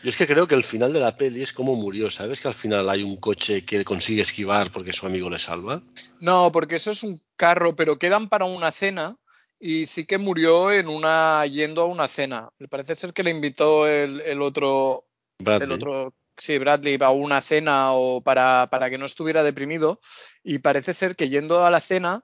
Yo 0.04 0.10
es 0.10 0.16
que 0.16 0.28
creo 0.28 0.48
que 0.48 0.54
el 0.56 0.64
final 0.64 0.94
de 0.94 1.00
la 1.00 1.18
peli 1.18 1.42
es 1.42 1.52
como 1.52 1.76
murió, 1.76 2.12
¿sabes? 2.12 2.40
Que 2.40 2.48
al 2.48 2.54
final 2.54 2.90
hay 2.90 3.02
un 3.02 3.18
coche 3.18 3.66
que 3.66 3.84
consigue 3.84 4.22
esquivar 4.22 4.72
porque 4.72 4.94
su 4.94 5.06
amigo 5.08 5.30
le 5.30 5.40
salva. 5.40 5.82
No, 6.20 6.52
porque 6.52 6.76
eso 6.76 6.92
es 6.92 7.02
un 7.04 7.20
carro, 7.36 7.76
pero 7.76 7.98
quedan 7.98 8.30
para 8.30 8.46
una 8.46 8.72
cena 8.72 9.18
y 9.60 9.88
sí 9.88 10.06
que 10.06 10.18
murió 10.20 10.72
en 10.72 10.88
una 10.88 11.46
yendo 11.48 11.82
a 11.82 11.86
una 11.86 12.08
cena. 12.08 12.50
Parece 12.70 12.96
ser 12.96 13.14
que 13.14 13.24
le 13.24 13.32
invitó 13.32 13.88
el, 13.88 14.22
el 14.22 14.42
otro, 14.42 15.06
Bradley. 15.40 15.66
el 15.66 15.72
otro, 15.72 16.14
sí, 16.38 16.58
Bradley 16.60 16.98
a 17.02 17.10
una 17.10 17.42
cena 17.42 17.94
o 17.94 18.22
para, 18.22 18.68
para 18.70 18.90
que 18.92 18.98
no 19.00 19.06
estuviera 19.08 19.42
deprimido 19.42 20.00
y 20.44 20.60
parece 20.60 20.94
ser 20.94 21.16
que 21.16 21.30
yendo 21.30 21.66
a 21.66 21.72
la 21.72 21.80
cena 21.80 22.24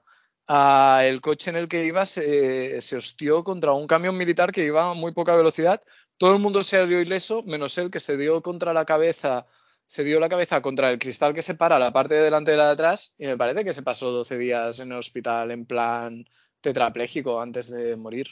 el 1.04 1.20
coche 1.20 1.50
en 1.50 1.56
el 1.56 1.68
que 1.68 1.84
iba 1.84 2.04
se, 2.06 2.80
se 2.82 2.96
hostió 2.96 3.44
contra 3.44 3.72
un 3.72 3.86
camión 3.86 4.16
militar 4.16 4.52
que 4.52 4.64
iba 4.64 4.90
a 4.90 4.94
muy 4.94 5.12
poca 5.12 5.36
velocidad. 5.36 5.82
Todo 6.16 6.34
el 6.34 6.40
mundo 6.40 6.62
se 6.64 6.78
salió 6.78 7.00
ileso, 7.00 7.42
menos 7.44 7.78
él 7.78 7.90
que 7.90 8.00
se 8.00 8.16
dio 8.16 8.42
contra 8.42 8.72
la 8.72 8.84
cabeza, 8.84 9.46
se 9.86 10.04
dio 10.04 10.20
la 10.20 10.28
cabeza 10.28 10.60
contra 10.62 10.90
el 10.90 10.98
cristal 10.98 11.34
que 11.34 11.42
separa 11.42 11.78
la 11.78 11.92
parte 11.92 12.14
de 12.14 12.22
delante 12.22 12.50
de 12.52 12.56
la 12.56 12.66
de 12.66 12.72
atrás 12.72 13.14
y 13.18 13.26
me 13.26 13.36
parece 13.36 13.64
que 13.64 13.72
se 13.72 13.82
pasó 13.82 14.10
12 14.10 14.38
días 14.38 14.80
en 14.80 14.92
el 14.92 14.98
hospital 14.98 15.50
en 15.52 15.66
plan 15.66 16.24
tetrapléjico 16.60 17.40
antes 17.40 17.70
de 17.70 17.96
morir. 17.96 18.28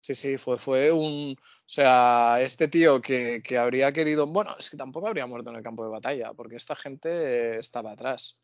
Sí, 0.00 0.14
sí, 0.14 0.38
fue, 0.38 0.58
fue 0.58 0.90
un. 0.92 1.36
O 1.38 1.64
sea, 1.66 2.38
este 2.40 2.68
tío 2.68 3.00
que, 3.02 3.42
que 3.42 3.58
habría 3.58 3.92
querido. 3.92 4.26
Bueno, 4.26 4.56
es 4.58 4.70
que 4.70 4.76
tampoco 4.76 5.08
habría 5.08 5.26
muerto 5.26 5.50
en 5.50 5.56
el 5.56 5.62
campo 5.62 5.84
de 5.84 5.90
batalla, 5.90 6.32
porque 6.34 6.56
esta 6.56 6.74
gente 6.76 7.58
estaba 7.58 7.92
atrás. 7.92 8.38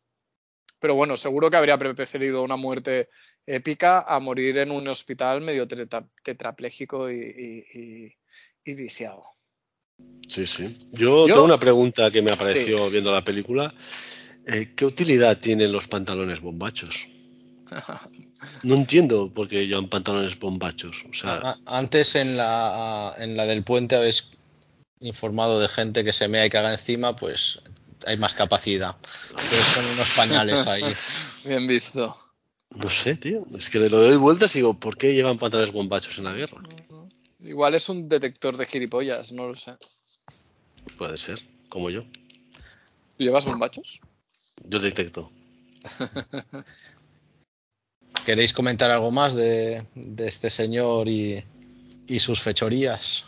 Pero 0.79 0.95
bueno, 0.95 1.17
seguro 1.17 1.49
que 1.49 1.57
habría 1.57 1.77
pre- 1.77 1.93
preferido 1.95 2.43
una 2.43 2.55
muerte 2.55 3.09
épica 3.45 4.01
a 4.01 4.19
morir 4.19 4.57
en 4.57 4.71
un 4.71 4.87
hospital 4.87 5.41
medio 5.41 5.67
tetra- 5.67 6.07
tetrapléjico 6.23 7.09
y, 7.11 7.15
y, 7.15 7.79
y- 7.79 8.17
y 8.65 8.73
viciado. 8.73 9.23
Sí, 10.27 10.45
sí. 10.47 10.75
Yo, 10.91 11.27
Yo- 11.27 11.35
tengo 11.35 11.45
una 11.45 11.59
pregunta 11.59 12.09
que 12.11 12.21
me 12.21 12.31
apareció 12.31 12.89
viendo 12.89 13.11
la 13.11 13.23
película. 13.23 13.73
Eh, 14.47 14.73
¿Qué 14.75 14.85
utilidad 14.85 15.39
tienen 15.39 15.71
los 15.71 15.87
pantalones 15.87 16.39
bombachos? 16.41 17.07
No 18.63 18.75
entiendo 18.75 19.31
por 19.33 19.47
qué 19.47 19.65
llevan 19.65 19.89
pantalones 19.89 20.37
bombachos. 20.37 21.03
O 21.09 21.13
sea, 21.13 21.57
Antes 21.65 22.15
en 22.15 22.37
la, 22.37 23.13
en 23.17 23.35
la 23.37 23.45
del 23.45 23.63
puente 23.63 23.95
habéis 23.95 24.31
informado 24.99 25.59
de 25.59 25.67
gente 25.67 26.03
que 26.03 26.13
se 26.13 26.27
mea 26.27 26.45
y 26.45 26.49
caga 26.49 26.71
encima, 26.71 27.15
pues 27.15 27.59
hay 28.05 28.17
más 28.17 28.33
capacidad. 28.33 28.95
Unos 29.93 30.09
pañales 30.11 30.67
ahí. 30.67 30.83
Bien 31.45 31.67
visto. 31.67 32.17
no 32.71 32.89
sé, 32.89 33.15
tío. 33.15 33.45
Es 33.57 33.69
que 33.69 33.79
le 33.79 33.89
lo 33.89 34.01
doy 34.01 34.17
vueltas 34.17 34.55
y 34.55 34.59
digo, 34.59 34.73
¿por 34.73 34.97
qué 34.97 35.13
llevan 35.13 35.37
pantalones 35.37 35.73
bombachos 35.73 36.17
en 36.17 36.25
la 36.25 36.33
guerra? 36.33 36.61
Igual 37.41 37.75
es 37.75 37.89
un 37.89 38.09
detector 38.09 38.57
de 38.57 38.65
gilipollas, 38.65 39.31
no 39.31 39.47
lo 39.47 39.53
sé. 39.53 39.73
Puede 40.97 41.17
ser, 41.17 41.39
como 41.69 41.89
yo. 41.89 42.01
¿Tú 42.01 43.23
llevas 43.23 43.45
bombachos? 43.45 44.01
Yo 44.67 44.79
detecto. 44.79 45.31
¿Queréis 48.25 48.53
comentar 48.53 48.89
algo 48.89 49.11
más 49.11 49.35
de, 49.35 49.85
de 49.93 50.27
este 50.27 50.49
señor 50.49 51.07
y, 51.07 51.43
y 52.07 52.19
sus 52.19 52.41
fechorías? 52.41 53.25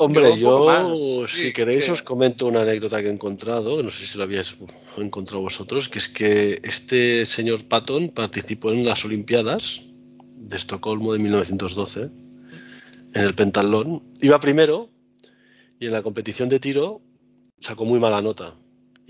Hombre, 0.00 0.36
Yo 0.38 1.26
si 1.28 1.52
queréis, 1.52 1.84
que- 1.84 1.92
os 1.92 2.02
comento 2.02 2.46
una 2.46 2.62
anécdota 2.62 3.02
que 3.02 3.08
he 3.08 3.12
encontrado, 3.12 3.82
no 3.82 3.90
sé 3.90 4.06
si 4.06 4.16
lo 4.16 4.24
habíais 4.24 4.56
encontrado 4.96 5.42
vosotros, 5.42 5.88
que 5.90 5.98
es 5.98 6.08
que 6.08 6.58
este 6.62 7.26
señor 7.26 7.64
Patton 7.64 8.08
participó 8.08 8.72
en 8.72 8.84
las 8.86 9.04
Olimpiadas 9.04 9.82
de 10.48 10.56
Estocolmo 10.56 11.12
de 11.12 11.18
1912, 11.18 12.08
en 13.12 13.22
el 13.22 13.34
pentatlón. 13.34 14.02
Iba 14.22 14.40
primero 14.40 14.88
y 15.78 15.86
en 15.86 15.92
la 15.92 16.02
competición 16.02 16.48
de 16.48 16.60
tiro 16.60 17.02
sacó 17.60 17.84
muy 17.84 18.00
mala 18.00 18.22
nota 18.22 18.54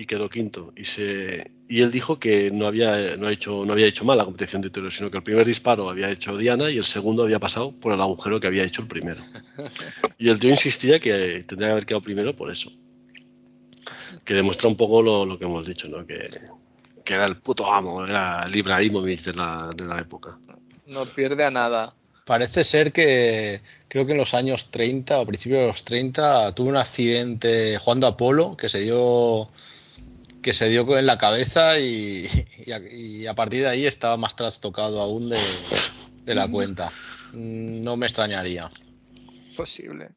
y 0.00 0.06
quedó 0.06 0.30
quinto. 0.30 0.72
Y, 0.76 0.86
se, 0.86 1.50
y 1.68 1.82
él 1.82 1.90
dijo 1.90 2.18
que 2.18 2.50
no 2.50 2.66
había, 2.66 3.18
no, 3.18 3.26
ha 3.26 3.32
hecho, 3.32 3.66
no 3.66 3.74
había 3.74 3.86
hecho 3.86 4.02
mal 4.06 4.16
la 4.16 4.24
competición 4.24 4.62
de 4.62 4.70
tiro, 4.70 4.90
sino 4.90 5.10
que 5.10 5.18
el 5.18 5.22
primer 5.22 5.46
disparo 5.46 5.90
había 5.90 6.10
hecho 6.10 6.38
Diana 6.38 6.70
y 6.70 6.78
el 6.78 6.84
segundo 6.84 7.22
había 7.22 7.38
pasado 7.38 7.72
por 7.72 7.92
el 7.92 8.00
agujero 8.00 8.40
que 8.40 8.46
había 8.46 8.64
hecho 8.64 8.80
el 8.80 8.88
primero. 8.88 9.20
Y 10.16 10.30
el 10.30 10.40
tío 10.40 10.48
insistía 10.48 10.98
que 10.98 11.44
tendría 11.46 11.68
que 11.68 11.72
haber 11.72 11.86
quedado 11.86 12.02
primero 12.02 12.34
por 12.34 12.50
eso. 12.50 12.72
Que 14.24 14.32
demuestra 14.32 14.68
un 14.68 14.76
poco 14.76 15.02
lo, 15.02 15.26
lo 15.26 15.38
que 15.38 15.44
hemos 15.44 15.66
dicho, 15.66 15.86
¿no? 15.86 16.06
Que, 16.06 16.30
que 17.04 17.14
era 17.14 17.26
el 17.26 17.36
puto 17.36 17.70
amo, 17.70 18.02
era 18.06 18.44
el 18.46 18.56
Ibrahimovic 18.56 19.20
de 19.20 19.34
la, 19.34 19.68
de 19.76 19.84
la 19.84 19.98
época. 19.98 20.38
No 20.86 21.04
pierde 21.04 21.44
a 21.44 21.50
nada. 21.50 21.92
Parece 22.24 22.64
ser 22.64 22.92
que 22.92 23.60
creo 23.88 24.06
que 24.06 24.12
en 24.12 24.18
los 24.18 24.32
años 24.32 24.70
30 24.70 25.20
o 25.20 25.26
principios 25.26 25.60
de 25.60 25.66
los 25.66 25.84
30 25.84 26.54
tuvo 26.54 26.70
un 26.70 26.76
accidente 26.78 27.76
jugando 27.76 28.06
a 28.06 28.16
polo 28.16 28.56
que 28.56 28.70
se 28.70 28.80
dio 28.80 29.48
que 30.42 30.52
se 30.52 30.68
dio 30.68 30.98
en 30.98 31.06
la 31.06 31.18
cabeza 31.18 31.78
y, 31.78 32.26
y 32.66 32.72
a, 32.72 32.78
y 32.78 33.26
a 33.26 33.34
partir 33.34 33.62
de 33.62 33.68
ahí 33.68 33.86
estaba 33.86 34.16
más 34.16 34.36
trastocado 34.36 35.00
aún 35.00 35.28
de, 35.28 35.38
de 36.24 36.34
la 36.34 36.48
cuenta. 36.48 36.92
No 37.32 37.96
me 37.96 38.06
extrañaría. 38.06 38.70
Posible. 39.56 40.10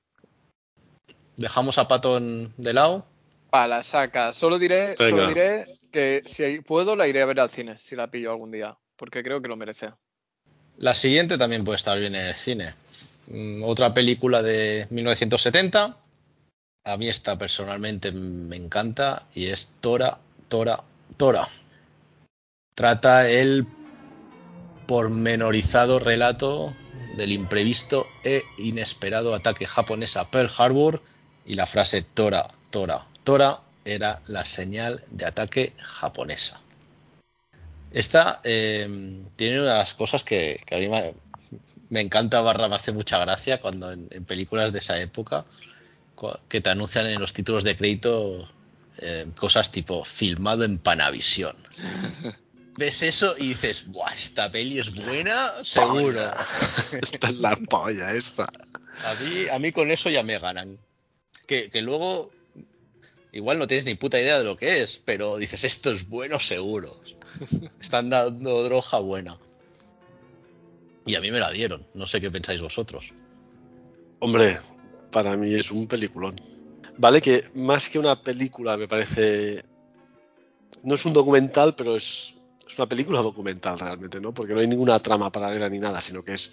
Dejamos 1.38 1.78
a 1.78 1.88
Patton 1.88 2.54
de 2.58 2.74
lado. 2.74 3.06
Pa, 3.50 3.68
la 3.68 3.84
saca. 3.84 4.34
Solo 4.34 4.58
diré, 4.58 4.96
Venga. 4.98 5.10
solo 5.10 5.28
diré 5.28 5.66
que 5.92 6.22
si 6.26 6.62
puedo 6.62 6.96
la 6.96 7.08
iré 7.08 7.22
a 7.22 7.26
ver 7.26 7.40
al 7.40 7.50
cine, 7.50 7.78
si 7.78 7.96
la 7.96 8.10
pillo 8.10 8.32
algún 8.32 8.52
día, 8.52 8.78
porque 8.96 9.22
creo 9.24 9.42
que 9.42 9.48
lo 9.48 9.56
merece. 9.56 9.90
La 10.78 10.94
siguiente 10.96 11.38
también 11.38 11.64
puede 11.64 11.76
estar 11.78 12.00
bien 12.00 12.16
en 12.16 12.26
el 12.28 12.36
cine. 12.36 12.74
Mm, 13.28 13.64
Otra 13.64 13.94
película 13.94 14.42
de 14.42 14.88
1970. 14.90 15.98
A 16.86 16.98
mí 16.98 17.08
esta 17.08 17.38
personalmente 17.38 18.12
me 18.12 18.58
encanta 18.58 19.26
y 19.34 19.46
es 19.46 19.76
Tora, 19.80 20.20
Tora, 20.50 20.84
Tora. 21.16 21.48
Trata 22.76 23.30
el 23.30 23.66
pormenorizado 24.86 26.00
relato 26.00 26.76
del 27.16 27.32
imprevisto 27.32 28.08
e 28.24 28.44
inesperado 28.58 29.34
ataque 29.34 29.66
japonés 29.66 30.18
a 30.18 30.30
Pearl 30.30 30.50
Harbor 30.58 31.02
y 31.46 31.56
la 31.56 31.66
frase 31.66 32.02
Tora, 32.02 32.48
Tora, 32.70 33.08
Tora 33.24 33.62
era 33.86 34.22
la 34.28 34.44
señal 34.46 35.04
de 35.10 35.26
ataque 35.26 35.74
japonesa. 35.78 36.60
Esta 37.92 38.42
eh, 38.44 38.88
tiene 39.36 39.62
una 39.62 39.72
de 39.74 39.78
las 39.78 39.94
cosas 39.94 40.24
que, 40.24 40.60
a 40.72 40.76
mí 40.76 40.90
me, 41.90 42.02
encanta, 42.02 42.42
barra 42.42 42.68
me 42.68 42.76
hace 42.76 42.92
mucha 42.92 43.20
gracia 43.20 43.62
cuando 43.62 43.92
en, 43.92 44.08
películas 44.26 44.74
de 44.74 44.80
esa 44.80 45.00
época 45.00 45.46
que 46.48 46.62
te 46.62 46.70
anuncian 46.70 47.08
en 47.08 47.20
los 47.20 47.34
títulos 47.34 47.64
de 47.64 47.76
crédito 47.76 48.50
eh, 48.98 49.26
cosas 49.36 49.72
tipo 49.72 50.04
filmado 50.04 50.64
en 50.64 50.78
Panavisión. 50.78 51.56
Ves 52.78 53.04
eso 53.04 53.36
y 53.38 53.50
dices, 53.50 53.86
Buah, 53.88 54.14
esta 54.14 54.52
peli 54.52 54.80
es 54.80 54.94
buena, 54.94 55.52
seguro. 55.64 56.22
Esta 57.02 57.28
es 57.28 57.38
la 57.38 57.56
polla, 57.56 58.12
esta. 58.16 58.46
A 59.06 59.14
mí, 59.16 59.48
a 59.52 59.60
mí 59.60 59.72
con 59.72 59.92
eso 59.92 60.10
ya 60.10 60.24
me 60.24 60.40
ganan. 60.40 60.80
Que, 61.46 61.70
que 61.70 61.84
luego 61.84 62.32
igual 63.32 63.60
no 63.60 63.68
tienes 63.68 63.86
ni 63.86 63.94
puta 63.94 64.20
idea 64.20 64.40
de 64.40 64.44
lo 64.44 64.58
que 64.58 64.82
es, 64.82 65.02
pero 65.06 65.38
dices, 65.38 65.64
esto 65.64 65.92
es 65.92 66.08
bueno 66.08 66.40
seguro. 66.40 66.90
Están 67.80 68.10
dando 68.10 68.64
droga 68.64 68.98
buena. 69.00 69.38
Y 71.06 71.14
a 71.14 71.22
mí 71.22 71.32
me 71.32 71.40
la 71.40 71.52
dieron. 71.52 71.86
No 71.94 72.08
sé 72.08 72.22
qué 72.22 72.32
pensáis 72.32 72.62
vosotros. 72.62 73.14
Hombre, 74.20 74.60
para 75.14 75.38
mí 75.38 75.54
es 75.54 75.72
un 75.72 75.88
peliculón. 75.88 76.36
Vale, 76.98 77.22
que 77.22 77.46
más 77.56 77.88
que 77.88 78.00
una 78.00 78.22
película 78.22 78.76
me 78.76 78.88
parece. 78.88 79.64
No 80.84 80.96
es 80.96 81.06
un 81.06 81.14
documental, 81.14 81.76
pero 81.76 81.96
es, 81.96 82.34
es 82.68 82.78
una 82.78 82.90
película 82.90 83.22
documental 83.22 83.80
realmente, 83.80 84.20
¿no? 84.20 84.34
Porque 84.34 84.54
no 84.54 84.60
hay 84.60 84.68
ninguna 84.68 85.00
trama 85.00 85.32
paralela 85.32 85.70
ni 85.70 85.80
nada, 85.80 86.02
sino 86.02 86.24
que 86.24 86.34
es 86.34 86.52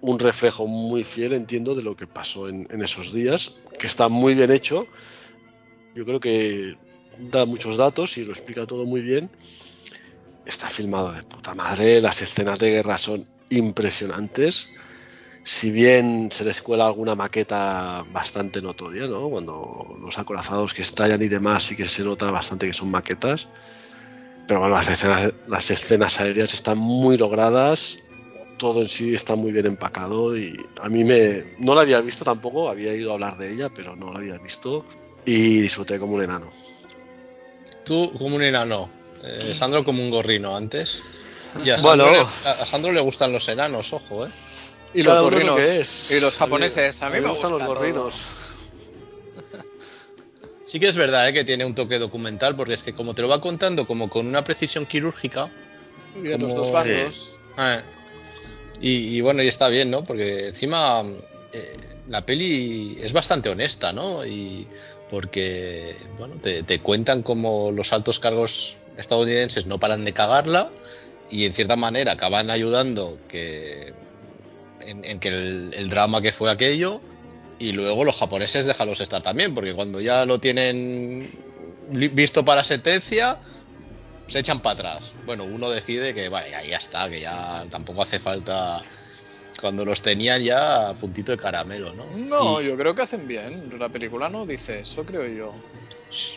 un 0.00 0.18
reflejo 0.18 0.66
muy 0.66 1.02
fiel, 1.02 1.32
entiendo, 1.32 1.74
de 1.74 1.82
lo 1.82 1.96
que 1.96 2.06
pasó 2.06 2.48
en, 2.48 2.68
en 2.70 2.82
esos 2.82 3.12
días, 3.12 3.56
que 3.78 3.88
está 3.88 4.08
muy 4.08 4.34
bien 4.34 4.52
hecho. 4.52 4.86
Yo 5.96 6.04
creo 6.04 6.20
que 6.20 6.76
da 7.18 7.46
muchos 7.46 7.76
datos 7.76 8.16
y 8.16 8.24
lo 8.24 8.30
explica 8.32 8.66
todo 8.66 8.84
muy 8.84 9.00
bien. 9.00 9.28
Está 10.46 10.68
filmado 10.68 11.12
de 11.12 11.22
puta 11.24 11.54
madre, 11.54 12.00
las 12.00 12.22
escenas 12.22 12.58
de 12.58 12.70
guerra 12.70 12.96
son 12.96 13.26
impresionantes 13.50 14.68
si 15.48 15.70
bien 15.70 16.28
se 16.30 16.44
les 16.44 16.60
cuela 16.60 16.84
alguna 16.86 17.14
maqueta 17.14 18.04
bastante 18.12 18.60
notoria, 18.60 19.06
¿no? 19.06 19.30
Cuando 19.30 19.96
los 19.98 20.18
acorazados 20.18 20.74
que 20.74 20.82
estallan 20.82 21.22
y 21.22 21.28
demás 21.28 21.62
sí 21.62 21.74
que 21.74 21.86
se 21.86 22.04
nota 22.04 22.30
bastante 22.30 22.66
que 22.66 22.74
son 22.74 22.90
maquetas. 22.90 23.48
Pero 24.46 24.60
bueno, 24.60 24.74
las 24.74 24.88
escenas, 24.90 25.32
las 25.46 25.70
escenas 25.70 26.20
aéreas 26.20 26.52
están 26.52 26.76
muy 26.76 27.16
logradas, 27.16 27.98
todo 28.58 28.82
en 28.82 28.90
sí 28.90 29.14
está 29.14 29.36
muy 29.36 29.50
bien 29.50 29.64
empacado 29.64 30.36
y 30.36 30.54
a 30.82 30.90
mí 30.90 31.02
me 31.02 31.44
no 31.58 31.74
la 31.74 31.80
había 31.80 32.02
visto 32.02 32.26
tampoco, 32.26 32.68
había 32.68 32.92
ido 32.94 33.12
a 33.12 33.14
hablar 33.14 33.38
de 33.38 33.50
ella, 33.50 33.70
pero 33.70 33.96
no 33.96 34.12
la 34.12 34.18
había 34.18 34.36
visto 34.36 34.84
y 35.24 35.62
disfruté 35.62 35.98
como 35.98 36.16
un 36.16 36.24
enano. 36.24 36.50
Tú 37.86 38.12
como 38.18 38.36
un 38.36 38.42
enano, 38.42 38.90
eh, 39.24 39.54
Sandro 39.54 39.82
como 39.82 40.02
un 40.02 40.10
gorrino 40.10 40.54
antes. 40.54 41.02
Y 41.64 41.70
a 41.70 41.78
Sandro, 41.78 42.10
Bueno. 42.10 42.28
le, 42.44 42.50
a 42.50 42.66
Sandro 42.66 42.92
le 42.92 43.00
gustan 43.00 43.32
los 43.32 43.48
enanos, 43.48 43.94
ojo, 43.94 44.26
¿eh? 44.26 44.30
Y 44.94 45.02
Cada 45.02 45.20
los 45.20 45.30
gorrinos. 45.30 45.56
que 45.56 45.80
es. 45.80 46.10
Y 46.10 46.20
los 46.20 46.36
japoneses. 46.38 47.02
A 47.02 47.10
mí, 47.10 47.20
me 47.20 47.28
gustan 47.28 47.50
gusta 47.52 47.58
los 47.58 47.58
todo. 47.62 47.74
gorrinos. 47.74 48.14
Sí 50.64 50.78
que 50.80 50.88
es 50.88 50.96
verdad 50.96 51.28
¿eh? 51.28 51.32
que 51.32 51.44
tiene 51.44 51.64
un 51.64 51.74
toque 51.74 51.98
documental, 51.98 52.54
porque 52.54 52.74
es 52.74 52.82
que 52.82 52.92
como 52.92 53.14
te 53.14 53.22
lo 53.22 53.28
va 53.28 53.40
contando 53.40 53.86
como 53.86 54.10
con 54.10 54.26
una 54.26 54.44
precisión 54.44 54.84
quirúrgica, 54.86 55.48
Y 56.16 56.20
de 56.22 56.38
los 56.38 56.52
Como- 56.52 56.56
dos 56.64 56.72
bandos. 56.72 57.36
eh, 57.58 57.80
y, 58.80 59.16
y 59.16 59.20
bueno, 59.22 59.42
y 59.42 59.48
está 59.48 59.68
bien, 59.68 59.90
¿no? 59.90 60.04
Porque 60.04 60.46
encima 60.48 61.04
eh, 61.52 61.76
la 62.08 62.24
peli 62.26 62.98
es 63.00 63.12
bastante 63.12 63.48
honesta, 63.48 63.92
¿no? 63.92 64.26
Y 64.26 64.66
porque, 65.08 65.96
bueno, 66.18 66.34
te, 66.40 66.62
te 66.64 66.80
cuentan 66.80 67.22
como 67.22 67.72
los 67.72 67.92
altos 67.94 68.18
cargos 68.18 68.76
estadounidenses 68.98 69.64
no 69.66 69.78
paran 69.80 70.04
de 70.04 70.12
cagarla 70.12 70.70
y 71.30 71.46
en 71.46 71.52
cierta 71.54 71.76
manera 71.76 72.12
acaban 72.12 72.50
ayudando 72.50 73.18
que 73.28 73.94
en, 74.88 75.04
en 75.04 75.20
que 75.20 75.28
el, 75.28 75.74
el 75.74 75.88
drama 75.88 76.20
que 76.22 76.32
fue 76.32 76.50
aquello 76.50 77.00
y 77.58 77.72
luego 77.72 78.04
los 78.04 78.16
japoneses 78.16 78.66
déjalos 78.66 79.00
estar 79.00 79.22
también 79.22 79.54
porque 79.54 79.74
cuando 79.74 80.00
ya 80.00 80.24
lo 80.26 80.38
tienen 80.38 81.28
visto 81.90 82.44
para 82.44 82.62
sentencia 82.64 83.38
se 84.28 84.38
echan 84.38 84.60
para 84.60 84.74
atrás 84.74 85.12
bueno 85.26 85.44
uno 85.44 85.70
decide 85.70 86.14
que 86.14 86.28
vale 86.28 86.50
ya, 86.50 86.62
ya 86.64 86.76
está 86.76 87.08
que 87.10 87.20
ya 87.20 87.64
tampoco 87.70 88.02
hace 88.02 88.18
falta 88.18 88.80
cuando 89.60 89.84
los 89.84 90.02
tenían 90.02 90.42
ya 90.42 90.90
a 90.90 90.94
puntito 90.94 91.32
de 91.32 91.38
caramelo 91.38 91.92
no 91.94 92.04
No, 92.16 92.60
Y- 92.62 92.66
yo 92.66 92.76
creo 92.76 92.94
que 92.94 93.02
hacen 93.02 93.26
bien. 93.26 93.76
La 93.78 93.88
película 93.88 94.28
no 94.28 94.46
dice 94.46 94.80
eso, 94.80 95.04
creo 95.04 95.26
yo. 95.26 95.52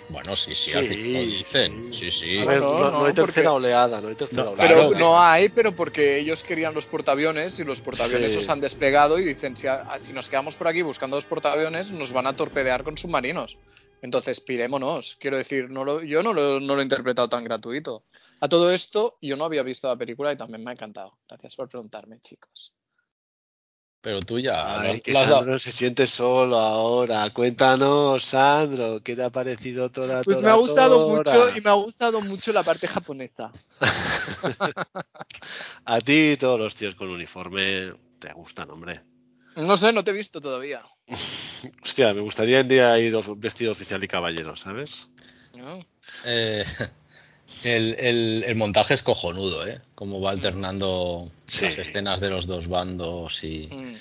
Bueno 0.09 0.35
sí 0.35 0.53
sí, 0.55 0.71
Sí, 0.71 0.77
al 0.77 0.89
dicen 0.89 1.93
sí 1.93 2.11
sí. 2.11 2.11
sí, 2.11 2.37
A 2.39 2.45
ver, 2.45 2.59
No, 2.59 2.73
no, 2.79 2.91
no, 2.91 2.99
no 2.99 3.05
hay 3.05 3.13
tercera 3.13 3.49
porque- 3.51 3.65
oleada, 3.65 4.01
no 4.01 4.09
hay 4.09 4.15
tercera 4.15 4.43
No, 4.43 4.49
oleada. 4.51 4.67
Pero 4.69 4.89
Claro. 4.89 4.99
no 5.05 5.21
hay, 5.21 5.49
pero 5.49 5.75
porque 5.75 6.19
ellos 6.19 6.43
querían 6.43 6.73
los 6.73 6.87
portaaviones 6.87 7.57
y 7.59 7.63
los 7.63 7.81
portaaviones 7.81 8.33
Sí. 8.33 8.39
os 8.39 8.49
han 8.49 8.59
desplegado 8.61 9.17
y 9.19 9.23
dicen, 9.23 9.55
si, 9.55 9.67
a- 9.67 9.97
si 9.99 10.13
nos 10.13 10.27
quedamos 10.29 10.55
por 10.57 10.67
aquí 10.67 10.81
buscando 10.81 11.15
los 11.15 11.25
portaaviones, 11.25 11.91
nos 11.91 12.11
van 12.13 12.27
a 12.27 12.35
torpedear 12.35 12.83
con 12.83 12.97
submarinos. 12.97 13.57
Entonces, 14.01 14.39
pirémonos. 14.41 15.15
Quiero 15.19 15.37
decir, 15.37 15.69
no 15.69 15.85
lo- 15.85 16.01
yo 16.03 16.23
no 16.23 16.33
lo, 16.33 16.59
no 16.59 16.75
lo 16.75 16.81
he 16.81 16.83
interpretado 16.83 17.29
tan 17.29 17.43
gratuito. 17.43 18.03
A 18.39 18.49
todo 18.49 18.71
esto, 18.71 19.17
yo 19.21 19.35
no 19.37 19.45
había 19.45 19.61
visto 19.63 19.87
la 19.87 19.95
película 19.95 20.33
y 20.33 20.37
también 20.37 20.63
me 20.63 20.71
ha 20.71 20.73
encantado. 20.73 21.17
Gracias 21.29 21.55
por 21.55 21.69
preguntarme, 21.69 22.19
chicos. 22.19 22.73
Pero 24.01 24.21
tú 24.21 24.39
ya 24.39 24.81
Ay, 24.81 24.99
que 24.99 25.13
Sandro 25.13 25.59
se 25.59 25.71
siente 25.71 26.07
solo 26.07 26.59
ahora. 26.59 27.29
Cuéntanos, 27.31 28.25
Sandro, 28.25 29.01
¿qué 29.03 29.15
te 29.15 29.23
ha 29.23 29.29
parecido 29.29 29.91
toda 29.91 30.23
Pues 30.23 30.41
me 30.41 30.49
ha 30.49 30.55
gustado 30.55 31.07
mucho 31.07 31.55
y 31.55 31.61
me 31.61 31.69
ha 31.69 31.73
gustado 31.73 32.21
mucho 32.21 32.51
la 32.51 32.63
parte 32.63 32.87
japonesa. 32.87 33.51
A 35.85 36.01
ti 36.01 36.35
todos 36.39 36.59
los 36.59 36.75
tíos 36.75 36.95
con 36.95 37.09
uniforme 37.09 37.93
te 38.19 38.33
gustan, 38.33 38.69
hombre. 38.71 39.03
No 39.55 39.77
sé, 39.77 39.91
no 39.91 40.03
te 40.03 40.11
he 40.11 40.13
visto 40.13 40.41
todavía. 40.41 40.81
Hostia, 41.83 42.13
me 42.13 42.21
gustaría 42.21 42.61
un 42.61 42.67
día 42.67 42.97
ir 42.99 43.15
vestido 43.37 43.71
oficial 43.71 44.03
y 44.03 44.07
caballero, 44.07 44.55
¿sabes? 44.55 45.07
¿no? 45.57 45.85
Eh, 46.25 46.63
el, 47.63 47.95
el- 47.99 48.43
el 48.47 48.55
montaje 48.55 48.93
es 48.93 49.03
cojonudo, 49.03 49.67
¿eh? 49.67 49.79
Cómo 49.95 50.19
va 50.21 50.31
alternando 50.31 51.31
Sí. 51.45 51.65
las 51.65 51.77
escenas 51.77 52.19
de 52.19 52.29
los 52.29 52.47
dos 52.47 52.67
bandos 52.67 53.43
y, 53.43 53.69
Mm. 53.71 53.95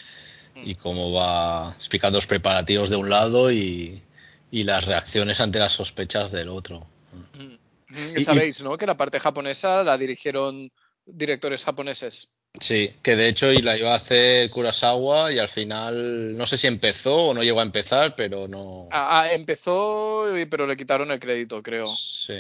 y 0.69 0.75
cómo 0.77 1.13
va 1.13 1.73
explicando 1.77 2.19
los 2.19 2.27
preparativos 2.27 2.91
de 2.91 2.97
un 2.97 3.11
lado 3.11 3.51
y, 3.53 4.03
y 4.51 4.65
las 4.65 4.87
reacciones 4.87 5.41
ante 5.41 5.59
las 5.59 5.73
sospechas 5.73 6.31
del 6.33 6.49
otro. 6.49 6.87
Mm. 7.35 8.19
Y- 8.19 8.25
Sabéis, 8.25 8.63
¿no? 8.63 8.77
Que 8.79 8.87
la 8.87 8.97
parte 8.97 9.19
japonesa 9.21 9.83
la 9.83 9.99
dirigieron 9.99 10.71
directores 11.07 11.65
japoneses. 11.65 12.29
Sí, 12.59 12.93
que 13.03 13.15
de 13.15 13.29
hecho 13.29 13.53
y 13.53 13.63
la 13.63 13.77
iba 13.77 13.93
a 13.93 13.97
hacer 13.97 14.51
Kurosawa 14.51 15.33
y 15.33 15.39
al 15.39 15.49
final 15.49 16.37
no 16.37 16.47
sé 16.47 16.57
si 16.57 16.67
empezó 16.67 17.27
o 17.29 17.35
no 17.35 17.45
llegó 17.45 17.61
a 17.61 17.65
empezar, 17.65 18.17
pero 18.17 18.49
no. 18.49 18.89
Ah, 18.91 19.21
ah, 19.23 19.33
empezó, 19.33 20.25
pero 20.51 20.67
le 20.67 20.77
quitaron 20.77 21.11
el 21.13 21.21
crédito, 21.21 21.63
creo. 21.63 21.87
Sí. 21.87 22.35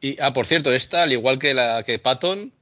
Y, 0.00 0.20
ah, 0.20 0.32
por 0.32 0.46
cierto, 0.46 0.72
esta, 0.72 1.02
al 1.04 1.12
igual 1.12 1.38
que 1.38 1.54
la 1.54 1.82
que 1.84 1.98
Patton, 1.98 2.52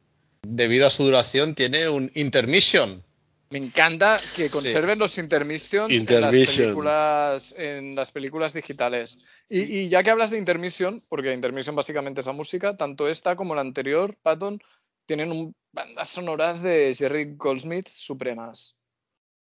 debido 0.42 0.86
a 0.86 0.90
su 0.90 1.04
duración, 1.04 1.54
tiene 1.54 1.88
un 1.88 2.10
intermission. 2.14 3.02
Me 3.50 3.58
encanta 3.58 4.20
que 4.34 4.50
conserven 4.50 4.98
los 4.98 5.16
intermissions, 5.18 5.90
en 5.92 5.98
las 6.20 6.32
Intermission. 6.34 6.56
películas 6.56 7.54
en 7.56 7.94
las 7.94 8.10
películas 8.10 8.52
digitales. 8.52 9.18
Y, 9.48 9.60
y 9.60 9.88
ya 9.88 10.02
que 10.02 10.10
hablas 10.10 10.30
de 10.30 10.38
intermission, 10.38 11.00
porque 11.08 11.32
intermission 11.32 11.76
básicamente 11.76 12.20
es 12.20 12.26
la 12.26 12.32
música, 12.32 12.76
tanto 12.76 13.06
esta 13.08 13.36
como 13.36 13.54
la 13.54 13.60
anterior, 13.60 14.16
Patton, 14.22 14.60
tienen 15.06 15.30
un- 15.30 15.54
bandas 15.72 16.08
sonoras 16.08 16.62
de 16.62 16.94
Jerry 16.96 17.34
Goldsmith 17.36 17.88
supremas. 17.88 18.74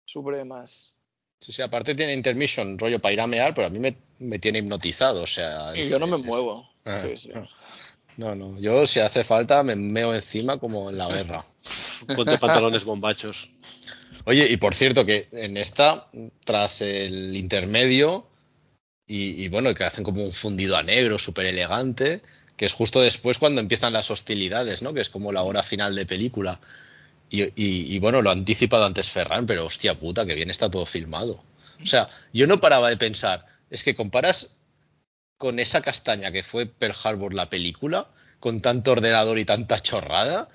Supremas. 0.05 0.93
Sí, 1.39 1.51
sí, 1.51 1.61
aparte 1.61 1.95
tiene 1.95 2.13
intermission, 2.13 2.77
rollo 2.77 2.99
para 2.99 3.13
ir 3.13 3.21
a 3.21 3.27
mear, 3.27 3.53
pero 3.53 3.67
a 3.67 3.69
mí 3.69 3.79
me, 3.79 3.95
me 4.19 4.37
tiene 4.39 4.59
hipnotizado, 4.59 5.23
o 5.23 5.27
sea... 5.27 5.75
Y 5.75 5.81
es- 5.81 5.89
yo 5.89 5.97
no 5.99 6.07
me 6.07 6.17
es- 6.17 6.23
muevo. 6.23 6.69
Ah, 6.85 7.01
Sí, 7.03 7.17
sí. 7.17 7.29
ah. 7.35 7.47
No, 8.21 8.35
no, 8.35 8.59
yo 8.59 8.85
si 8.85 8.99
hace 8.99 9.23
falta 9.23 9.63
me 9.63 9.75
meo 9.75 10.13
encima 10.13 10.57
como 10.59 10.89
en 10.91 10.97
la 10.99 11.07
guerra. 11.07 11.43
Ponte 12.15 12.37
pantalones 12.37 12.83
bombachos. 12.83 13.49
Oye, 14.25 14.47
y 14.47 14.57
por 14.57 14.75
cierto 14.75 15.07
que 15.07 15.27
en 15.31 15.57
esta, 15.57 16.07
tras 16.45 16.81
el 16.83 17.35
intermedio, 17.35 18.27
y, 19.07 19.43
y 19.43 19.47
bueno, 19.47 19.73
que 19.73 19.83
hacen 19.85 20.03
como 20.03 20.23
un 20.23 20.33
fundido 20.33 20.77
a 20.77 20.83
negro 20.83 21.17
súper 21.17 21.47
elegante, 21.47 22.21
que 22.55 22.65
es 22.65 22.73
justo 22.73 23.01
después 23.01 23.39
cuando 23.39 23.59
empiezan 23.59 23.91
las 23.93 24.11
hostilidades, 24.11 24.83
¿no? 24.83 24.93
Que 24.93 25.01
es 25.01 25.09
como 25.09 25.31
la 25.31 25.41
hora 25.41 25.63
final 25.63 25.95
de 25.95 26.05
película. 26.05 26.61
Y, 27.31 27.41
y- 27.43 27.95
y 27.95 27.97
bueno, 27.99 28.21
lo 28.21 28.29
ha 28.29 28.33
anticipado 28.33 28.85
antes 28.85 29.09
Ferran, 29.09 29.47
pero 29.47 29.65
hostia 29.65 29.97
puta, 29.99 30.27
que 30.27 30.35
bien 30.35 30.51
está 30.51 30.69
todo 30.69 30.85
filmado. 30.85 31.43
O 31.81 31.85
sea, 31.87 32.07
yo 32.31 32.45
no 32.45 32.59
paraba 32.61 32.89
de 32.89 32.97
pensar, 32.97 33.47
es 33.71 33.83
que 33.83 33.95
comparas 33.95 34.57
con 35.41 35.57
esa 35.57 35.81
castaña 35.81 36.31
que 36.31 36.43
fue 36.43 36.67
Pearl 36.67 36.93
Harbor 37.03 37.33
la 37.33 37.49
película, 37.49 38.07
con 38.39 38.61
tanto 38.61 38.91
ordenador 38.91 39.39
y 39.39 39.43
tanta 39.43 39.79
chorrada, 39.79 40.47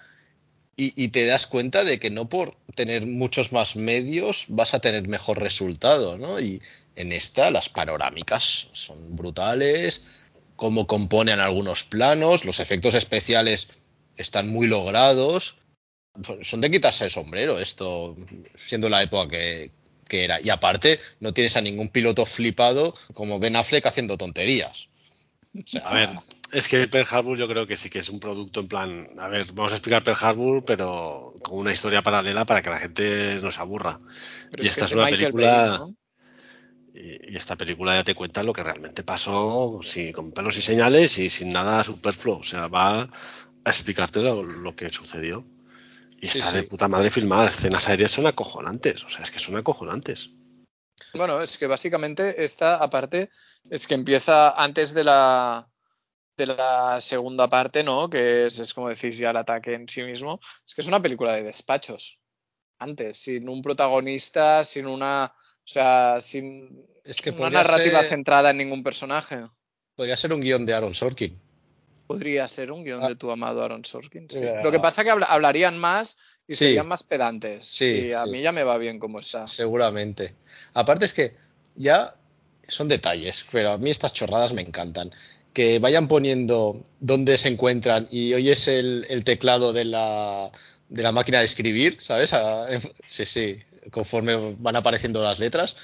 y, 0.76 1.08
te 1.08 1.26
das 1.26 1.48
cuenta 1.48 1.82
de 1.82 1.98
que 1.98 2.10
no 2.10 2.28
por 2.28 2.56
tener 2.76 3.04
muchos 3.04 3.50
más 3.50 3.74
medios 3.74 4.44
vas 4.46 4.74
a 4.74 4.78
tener 4.78 5.08
mejor 5.08 5.40
resultado, 5.40 6.18
¿no? 6.18 6.38
Y 6.38 6.62
en 6.94 7.10
esta 7.10 7.50
las 7.50 7.68
panorámicas 7.68 8.68
son 8.74 9.16
brutales, 9.16 10.04
cómo 10.54 10.86
componen 10.86 11.40
algunos 11.40 11.82
planos, 11.82 12.44
los 12.44 12.60
efectos 12.60 12.94
especiales 12.94 13.70
están 14.16 14.48
muy 14.50 14.68
logrados, 14.68 15.56
son 16.42 16.60
de 16.60 16.70
quitarse 16.70 17.06
el 17.06 17.10
sombrero 17.10 17.58
esto, 17.58 18.14
siendo 18.56 18.88
la 18.88 19.02
época 19.02 19.30
que, 19.30 19.72
que 20.08 20.24
era. 20.24 20.40
Y 20.40 20.50
aparte, 20.50 20.98
no 21.20 21.32
tienes 21.32 21.56
a 21.56 21.60
ningún 21.60 21.88
piloto 21.88 22.26
flipado 22.26 22.94
como 23.14 23.38
Ben 23.38 23.56
Affleck 23.56 23.86
haciendo 23.86 24.16
tonterías. 24.16 24.88
O 25.54 25.66
sea, 25.66 25.80
A 25.88 25.94
ver, 25.94 26.10
es 26.52 26.68
que 26.68 26.86
Pearl 26.86 27.06
Harbor 27.10 27.38
yo 27.38 27.48
creo 27.48 27.66
que 27.66 27.76
sí 27.76 27.88
que 27.88 27.98
es 28.00 28.08
un 28.10 28.20
producto 28.20 28.60
en 28.60 28.68
plan, 28.68 29.08
a 29.18 29.28
ver, 29.28 29.46
vamos 29.52 29.72
a 29.72 29.76
explicar 29.76 30.04
Pearl 30.04 30.18
Harbor, 30.20 30.64
pero 30.64 31.34
con 31.42 31.58
una 31.58 31.72
historia 31.72 32.02
paralela 32.02 32.44
para 32.44 32.60
que 32.62 32.70
la 32.70 32.78
gente 32.78 33.36
no 33.42 33.50
se 33.50 33.60
aburra. 33.60 33.98
Pero 34.50 34.62
Y 34.62 34.66
es 34.66 34.72
esta 34.72 34.84
es 34.86 34.92
una 34.92 35.04
Michael 35.06 35.32
película- 35.32 35.70
Bay, 35.70 35.78
¿no? 35.78 35.96
Y, 36.94 37.32
y 37.32 37.36
esta 37.36 37.56
película 37.56 37.94
ya 37.94 38.02
te 38.02 38.14
cuenta 38.14 38.42
lo 38.42 38.52
que 38.54 38.62
realmente 38.62 39.02
pasó, 39.02 39.80
sí, 39.82 40.12
con 40.12 40.32
pelos 40.32 40.56
y 40.56 40.62
señales 40.62 41.18
y 41.18 41.28
sin 41.28 41.50
nada 41.50 41.84
superfluo. 41.84 42.38
O 42.38 42.42
sea, 42.42 42.68
va 42.68 43.02
a 43.02 43.10
explicarte 43.70 44.20
lo, 44.22 44.42
lo 44.42 44.74
que 44.74 44.88
sucedió. 44.90 45.44
Y 46.20 46.26
está 46.26 46.50
sí. 46.50 46.56
de 46.56 46.62
puta 46.64 46.88
madre 46.88 47.10
filmada. 47.10 47.44
Las 47.44 47.56
escenas 47.58 47.88
aéreas 47.88 48.12
son 48.12 48.26
acojonantes. 48.26 49.04
O 49.04 49.10
sea, 49.10 49.22
es 49.22 49.30
que 49.30 49.38
son 49.38 49.56
acojonantes. 49.56 50.30
Bueno, 51.14 51.42
es 51.42 51.58
que 51.58 51.66
básicamente 51.66 52.44
esta, 52.44 52.76
aparte, 52.76 53.30
es 53.70 53.86
que 53.86 53.94
empieza 53.94 54.50
antes 54.50 54.94
de 54.94 55.04
la, 55.04 55.68
de 56.36 56.46
la 56.46 57.00
segunda 57.00 57.48
parte, 57.48 57.82
¿no? 57.82 58.08
Que 58.08 58.46
es, 58.46 58.58
es 58.58 58.72
como 58.72 58.88
decís 58.88 59.18
ya 59.18 59.30
el 59.30 59.36
ataque 59.36 59.74
en 59.74 59.88
sí 59.88 60.02
mismo. 60.02 60.40
Es 60.66 60.74
que 60.74 60.80
es 60.80 60.88
una 60.88 61.00
película 61.00 61.34
de 61.34 61.42
despachos. 61.42 62.20
Antes, 62.78 63.18
sin 63.18 63.48
un 63.48 63.62
protagonista, 63.62 64.64
sin 64.64 64.86
una. 64.86 65.32
O 65.34 65.68
sea, 65.68 66.20
sin 66.20 66.86
es 67.04 67.20
que 67.20 67.30
una 67.30 67.50
narrativa 67.50 68.00
ser, 68.00 68.08
centrada 68.08 68.50
en 68.50 68.58
ningún 68.58 68.82
personaje. 68.82 69.44
podría 69.94 70.16
ser 70.16 70.32
un 70.32 70.40
guion 70.40 70.66
de 70.66 70.74
Aaron 70.74 70.94
Sorkin. 70.94 71.40
Podría 72.06 72.46
ser 72.48 72.72
un 72.72 72.84
guion 72.84 73.02
Ah. 73.02 73.08
de 73.08 73.16
tu 73.16 73.30
amado 73.30 73.62
Aaron 73.62 73.84
Sorkin. 73.84 74.28
sí. 74.30 74.40
Lo 74.62 74.70
que 74.70 74.78
pasa 74.80 75.00
es 75.02 75.04
que 75.06 75.10
habla- 75.10 75.26
hablarían 75.26 75.78
más 75.78 76.18
y 76.48 76.52
Sí. 76.54 76.58
serían 76.66 76.86
más 76.88 77.02
pedantes. 77.02 77.64
Sí, 77.66 78.08
y 78.08 78.12
a 78.12 78.24
mí 78.26 78.40
ya 78.42 78.52
me 78.52 78.62
va 78.64 78.78
bien 78.78 78.98
como 78.98 79.18
está. 79.20 79.46
Seguramente. 79.48 80.34
Aparte 80.74 81.04
es 81.04 81.12
que 81.12 81.34
ya 81.74 82.14
son 82.68 82.88
detalles, 82.88 83.44
pero 83.50 83.72
a 83.72 83.78
mí 83.78 83.90
estas 83.90 84.12
chorradas 84.12 84.52
me 84.52 84.62
encantan. 84.62 85.12
Que 85.52 85.78
vayan 85.78 86.06
poniendo 86.06 86.82
dónde 87.00 87.38
se 87.38 87.48
encuentran 87.48 88.06
y 88.10 88.34
oyes 88.34 88.68
el, 88.68 89.06
el 89.08 89.24
teclado 89.24 89.72
de 89.72 89.84
la, 89.86 90.50
de 90.88 91.02
la 91.02 91.12
máquina 91.12 91.38
de 91.40 91.46
escribir, 91.46 92.00
¿sabes? 92.00 92.32
A- 92.32 92.66
sí, 93.08 93.24
sí, 93.26 93.58
conforme 93.90 94.54
van 94.58 94.76
apareciendo 94.76 95.22
las 95.22 95.38
letras. 95.38 95.76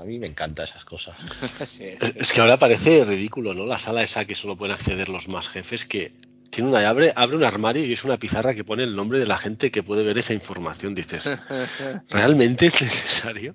A 0.00 0.04
mí 0.04 0.18
me 0.18 0.26
encantan 0.26 0.64
esas 0.64 0.84
cosas. 0.84 1.16
Sí, 1.66 1.84
Es, 1.90 2.00
sí. 2.00 2.18
es 2.18 2.32
que 2.32 2.40
ahora 2.40 2.58
parece 2.58 3.04
ridículo, 3.04 3.54
¿no? 3.54 3.66
La 3.66 3.78
sala 3.78 4.02
esa 4.02 4.24
que 4.24 4.34
solo 4.34 4.56
pueden 4.56 4.74
acceder 4.74 5.08
los 5.08 5.28
más 5.28 5.48
jefes, 5.48 5.84
que 5.84 6.12
tiene 6.50 6.70
una 6.70 6.88
abre, 6.88 7.12
abre 7.14 7.36
un 7.36 7.44
armario 7.44 7.84
y 7.84 7.92
es 7.92 8.04
una 8.04 8.18
pizarra 8.18 8.54
que 8.54 8.64
pone 8.64 8.82
el 8.84 8.96
nombre 8.96 9.18
de 9.18 9.26
la 9.26 9.36
gente 9.38 9.70
que 9.70 9.82
puede 9.82 10.02
ver 10.02 10.18
esa 10.18 10.32
información. 10.32 10.94
Dices, 10.94 11.24
¿realmente 12.10 12.66
es 12.66 12.80
necesario? 12.80 13.54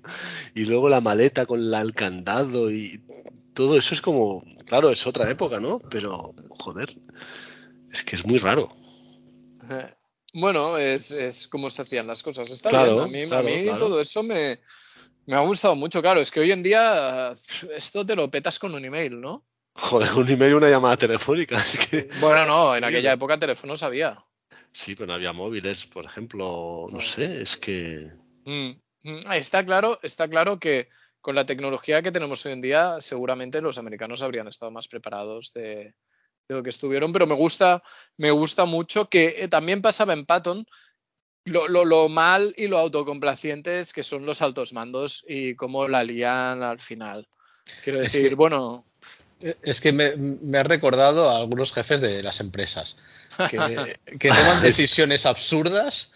Y 0.54 0.64
luego 0.64 0.88
la 0.88 1.00
maleta 1.00 1.46
con 1.46 1.70
la- 1.70 1.80
el 1.80 1.94
candado 1.94 2.70
y 2.70 3.02
todo 3.52 3.76
eso 3.76 3.94
es 3.94 4.00
como, 4.00 4.42
claro, 4.66 4.90
es 4.90 5.06
otra 5.06 5.28
época, 5.30 5.58
¿no? 5.60 5.80
Pero, 5.90 6.34
joder, 6.50 6.94
es 7.90 8.02
que 8.02 8.16
es 8.16 8.24
muy 8.24 8.38
raro. 8.38 8.68
Bueno, 10.32 10.76
es, 10.76 11.10
es 11.12 11.48
como 11.48 11.70
se 11.70 11.82
hacían 11.82 12.06
las 12.06 12.22
cosas. 12.22 12.50
Está 12.50 12.68
Claro, 12.70 12.94
bien, 12.94 13.04
a 13.04 13.08
mí, 13.08 13.26
claro, 13.26 13.48
a 13.48 13.50
mí 13.50 13.62
claro. 13.64 13.78
todo 13.78 14.00
eso 14.00 14.22
me, 14.22 14.58
me 15.26 15.36
ha 15.36 15.40
gustado 15.40 15.74
mucho. 15.76 16.00
Claro, 16.00 16.20
es 16.20 16.30
que 16.30 16.40
hoy 16.40 16.52
en 16.52 16.62
día 16.62 17.34
esto 17.74 18.04
te 18.06 18.16
lo 18.16 18.30
petas 18.30 18.58
con 18.58 18.74
un 18.74 18.84
email, 18.84 19.20
¿no? 19.20 19.44
Joder, 19.74 20.12
un 20.14 20.30
email 20.30 20.52
y 20.52 20.54
una 20.54 20.70
llamada 20.70 20.96
telefónica. 20.96 21.56
Es 21.64 21.78
que, 21.86 22.08
Bueno, 22.20 22.46
no, 22.46 22.76
en 22.76 22.84
aquella 22.84 23.12
época 23.12 23.38
teléfonos 23.38 23.82
había. 23.82 24.24
sí, 24.72 24.94
pero 24.94 25.06
no 25.08 25.14
había 25.14 25.32
móviles, 25.32 25.86
por 25.86 26.04
ejemplo, 26.04 26.86
no 26.90 26.98
No. 26.98 27.00
sé, 27.00 27.42
es 27.42 27.56
que... 27.56 28.10
Mm, 28.44 28.70
mm, 29.02 29.32
Está 29.32 29.64
claro, 29.64 29.98
está 30.02 30.28
claro 30.28 30.58
que 30.58 30.88
con 31.20 31.34
la 31.34 31.44
tecnología 31.44 32.02
que 32.02 32.12
tenemos 32.12 32.46
hoy 32.46 32.52
en 32.52 32.60
día, 32.60 32.96
seguramente 33.00 33.60
los 33.60 33.78
americanos 33.78 34.22
habrían 34.22 34.46
estado 34.48 34.70
más 34.70 34.86
preparados 34.86 35.52
de, 35.52 35.94
de 36.48 36.54
lo 36.54 36.62
que 36.62 36.70
estuvieron, 36.70 37.12
pero 37.12 37.26
me 37.26 37.34
gusta, 37.34 37.82
me 38.16 38.30
gusta 38.30 38.64
mucho 38.64 39.08
que 39.10 39.34
eh, 39.42 39.48
también 39.48 39.82
pasaba 39.82 40.12
en 40.12 40.24
Patton 40.24 40.64
lo, 41.46 41.66
lo, 41.68 41.84
lo 41.84 42.08
mal 42.08 42.52
y 42.56 42.66
lo 42.68 42.78
autocomplacientes 42.78 43.92
que 43.92 44.02
son 44.02 44.26
los 44.26 44.42
altos 44.42 44.72
mandos 44.72 45.24
y 45.28 45.54
cómo 45.54 45.88
la 45.88 46.04
lían 46.04 46.62
al 46.62 46.78
final. 46.78 47.26
Quiero 47.82 48.00
Es 48.00 48.12
decir, 48.12 48.30
que- 48.30 48.34
bueno, 48.34 48.84
Es 49.62 49.80
que 49.80 49.92
me, 49.92 50.16
me 50.16 50.58
ha 50.58 50.62
recordado 50.62 51.30
a 51.30 51.38
algunos 51.38 51.72
jefes 51.72 52.00
de 52.00 52.22
las 52.22 52.40
empresas 52.40 52.96
que, 53.50 53.58
que 54.18 54.28
toman 54.28 54.62
decisiones 54.62 55.26
absurdas 55.26 56.10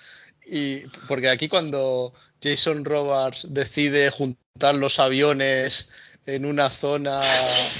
y 0.46 0.80
porque 1.06 1.28
aquí 1.28 1.48
cuando 1.48 2.12
Jason 2.42 2.84
Roberts 2.84 3.46
decide 3.50 4.10
juntar 4.10 4.74
los 4.74 4.98
aviones 4.98 5.90
en 6.26 6.44
una 6.46 6.70
zona, 6.70 7.20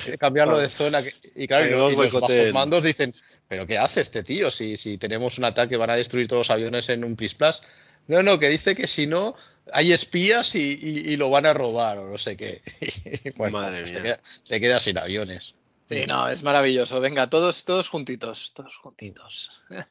eh, 0.06 0.16
cambiarlo 0.18 0.58
de 0.58 0.68
zona 0.68 1.02
y 1.34 1.46
claro, 1.46 1.66
y, 1.66 1.70
los 1.70 1.92
y 1.92 1.96
los 1.96 2.12
bajos 2.12 2.52
mandos 2.52 2.84
dicen, 2.84 3.14
pero 3.50 3.66
¿qué 3.66 3.78
hace 3.78 4.00
este 4.00 4.22
tío? 4.22 4.48
Si, 4.48 4.76
si 4.76 4.96
tenemos 4.96 5.36
un 5.38 5.44
ataque 5.44 5.76
van 5.76 5.90
a 5.90 5.96
destruir 5.96 6.28
todos 6.28 6.46
los 6.46 6.50
aviones 6.50 6.88
en 6.88 7.02
un 7.02 7.16
plis 7.16 7.34
plas. 7.34 7.62
No, 8.06 8.22
no, 8.22 8.38
que 8.38 8.48
dice 8.48 8.76
que 8.76 8.86
si 8.86 9.08
no 9.08 9.34
hay 9.72 9.90
espías 9.92 10.54
y, 10.54 10.78
y- 10.80 11.12
y 11.12 11.16
lo 11.16 11.30
van 11.30 11.46
a 11.46 11.52
robar 11.52 11.98
o 11.98 12.08
no 12.08 12.16
sé 12.16 12.36
qué. 12.36 12.62
bueno, 13.36 13.58
Madre 13.58 13.80
pues 13.80 13.92
te, 13.92 14.00
mía. 14.00 14.14
queda- 14.16 14.20
te 14.48 14.60
quedas 14.60 14.82
sin 14.84 14.98
aviones. 14.98 15.56
Sí, 15.86 16.04
no, 16.06 16.28
es 16.28 16.44
maravilloso. 16.44 17.00
Venga, 17.00 17.28
todos, 17.28 17.64
todos 17.64 17.88
juntitos, 17.88 18.52
todos 18.54 18.76
juntitos. 18.76 19.50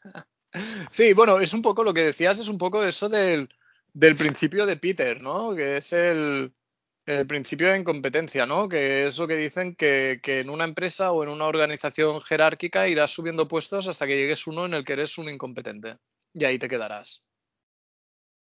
Sí, 0.89 1.13
bueno, 1.13 1.39
es 1.39 1.53
un 1.53 1.61
poco 1.61 1.83
lo 1.83 1.93
que 1.93 2.01
decías, 2.01 2.39
es 2.39 2.47
un 2.47 2.57
poco 2.57 2.83
eso 2.83 3.07
del, 3.07 3.49
del 3.93 4.15
principio 4.15 4.65
de 4.65 4.77
Peter, 4.77 5.21
¿no? 5.21 5.53
Que 5.53 5.77
es 5.77 5.93
el, 5.93 6.51
el 7.09 7.27
principio 7.27 7.71
de 7.71 7.79
incompetencia, 7.79 8.45
¿no? 8.45 8.69
Que 8.69 9.07
es 9.07 9.17
lo 9.17 9.27
que 9.27 9.35
dicen 9.35 9.75
que, 9.75 10.19
que 10.21 10.39
en 10.39 10.49
una 10.49 10.63
empresa 10.65 11.11
o 11.11 11.23
en 11.23 11.29
una 11.29 11.45
organización 11.45 12.21
jerárquica 12.21 12.87
irás 12.87 13.11
subiendo 13.11 13.47
puestos 13.47 13.87
hasta 13.87 14.05
que 14.05 14.15
llegues 14.17 14.45
uno 14.47 14.65
en 14.65 14.73
el 14.73 14.83
que 14.83 14.93
eres 14.93 15.17
un 15.17 15.29
incompetente. 15.29 15.97
Y 16.33 16.45
ahí 16.45 16.59
te 16.59 16.67
quedarás. 16.67 17.25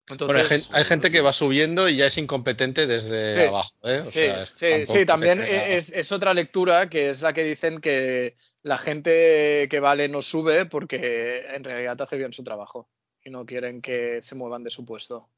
Bueno, 0.09 0.33
hay, 0.33 0.41
Entonces, 0.41 0.69
hay 0.73 0.83
gente 0.83 1.09
que 1.09 1.21
va 1.21 1.31
subiendo 1.31 1.87
y 1.87 1.95
ya 1.95 2.07
es 2.07 2.17
incompetente 2.17 2.85
desde 2.85 3.33
Sí, 3.33 3.39
abajo. 3.47 3.69
¿eh? 3.83 3.99
O 4.01 4.11
Sí, 4.11 4.19
sea, 4.19 4.43
es- 4.43 4.49
sí, 4.55 4.85
sí, 4.85 5.05
también 5.05 5.37
crea- 5.39 5.67
es, 5.69 5.89
es 5.89 6.11
otra 6.11 6.33
lectura 6.33 6.89
que 6.89 7.09
es 7.09 7.21
la 7.21 7.31
que 7.33 7.43
dicen 7.43 7.79
que 7.79 8.35
la 8.63 8.77
gente 8.77 9.67
que 9.69 9.79
vale 9.79 10.09
no 10.09 10.21
sube 10.21 10.65
porque 10.65 11.45
en 11.55 11.63
realidad 11.63 12.01
hace 12.01 12.17
bien 12.17 12.33
su 12.33 12.43
trabajo 12.43 12.89
y 13.23 13.29
no 13.29 13.45
quieren 13.45 13.81
que 13.81 14.21
se 14.21 14.35
muevan 14.35 14.63
de 14.63 14.71
su 14.71 14.83
puesto. 14.85 15.29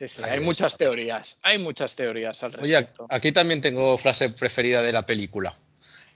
Sí, 0.00 0.08
sí, 0.08 0.22
Ahí 0.24 0.30
hay 0.38 0.40
muchas 0.40 0.78
teorías, 0.78 1.38
hay 1.42 1.58
muchas 1.58 1.94
teorías 1.94 2.42
al 2.42 2.54
Oye, 2.58 2.72
respecto. 2.78 3.06
aquí 3.10 3.32
también 3.32 3.60
tengo 3.60 3.98
frase 3.98 4.30
preferida 4.30 4.80
de 4.80 4.92
la 4.92 5.04
película, 5.04 5.54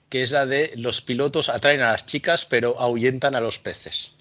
que 0.08 0.22
es 0.22 0.30
la 0.30 0.46
de 0.46 0.72
los 0.76 1.02
pilotos 1.02 1.50
atraen 1.50 1.82
a 1.82 1.92
las 1.92 2.06
chicas 2.06 2.46
pero 2.46 2.80
ahuyentan 2.80 3.34
a 3.34 3.40
los 3.40 3.58
peces. 3.58 4.12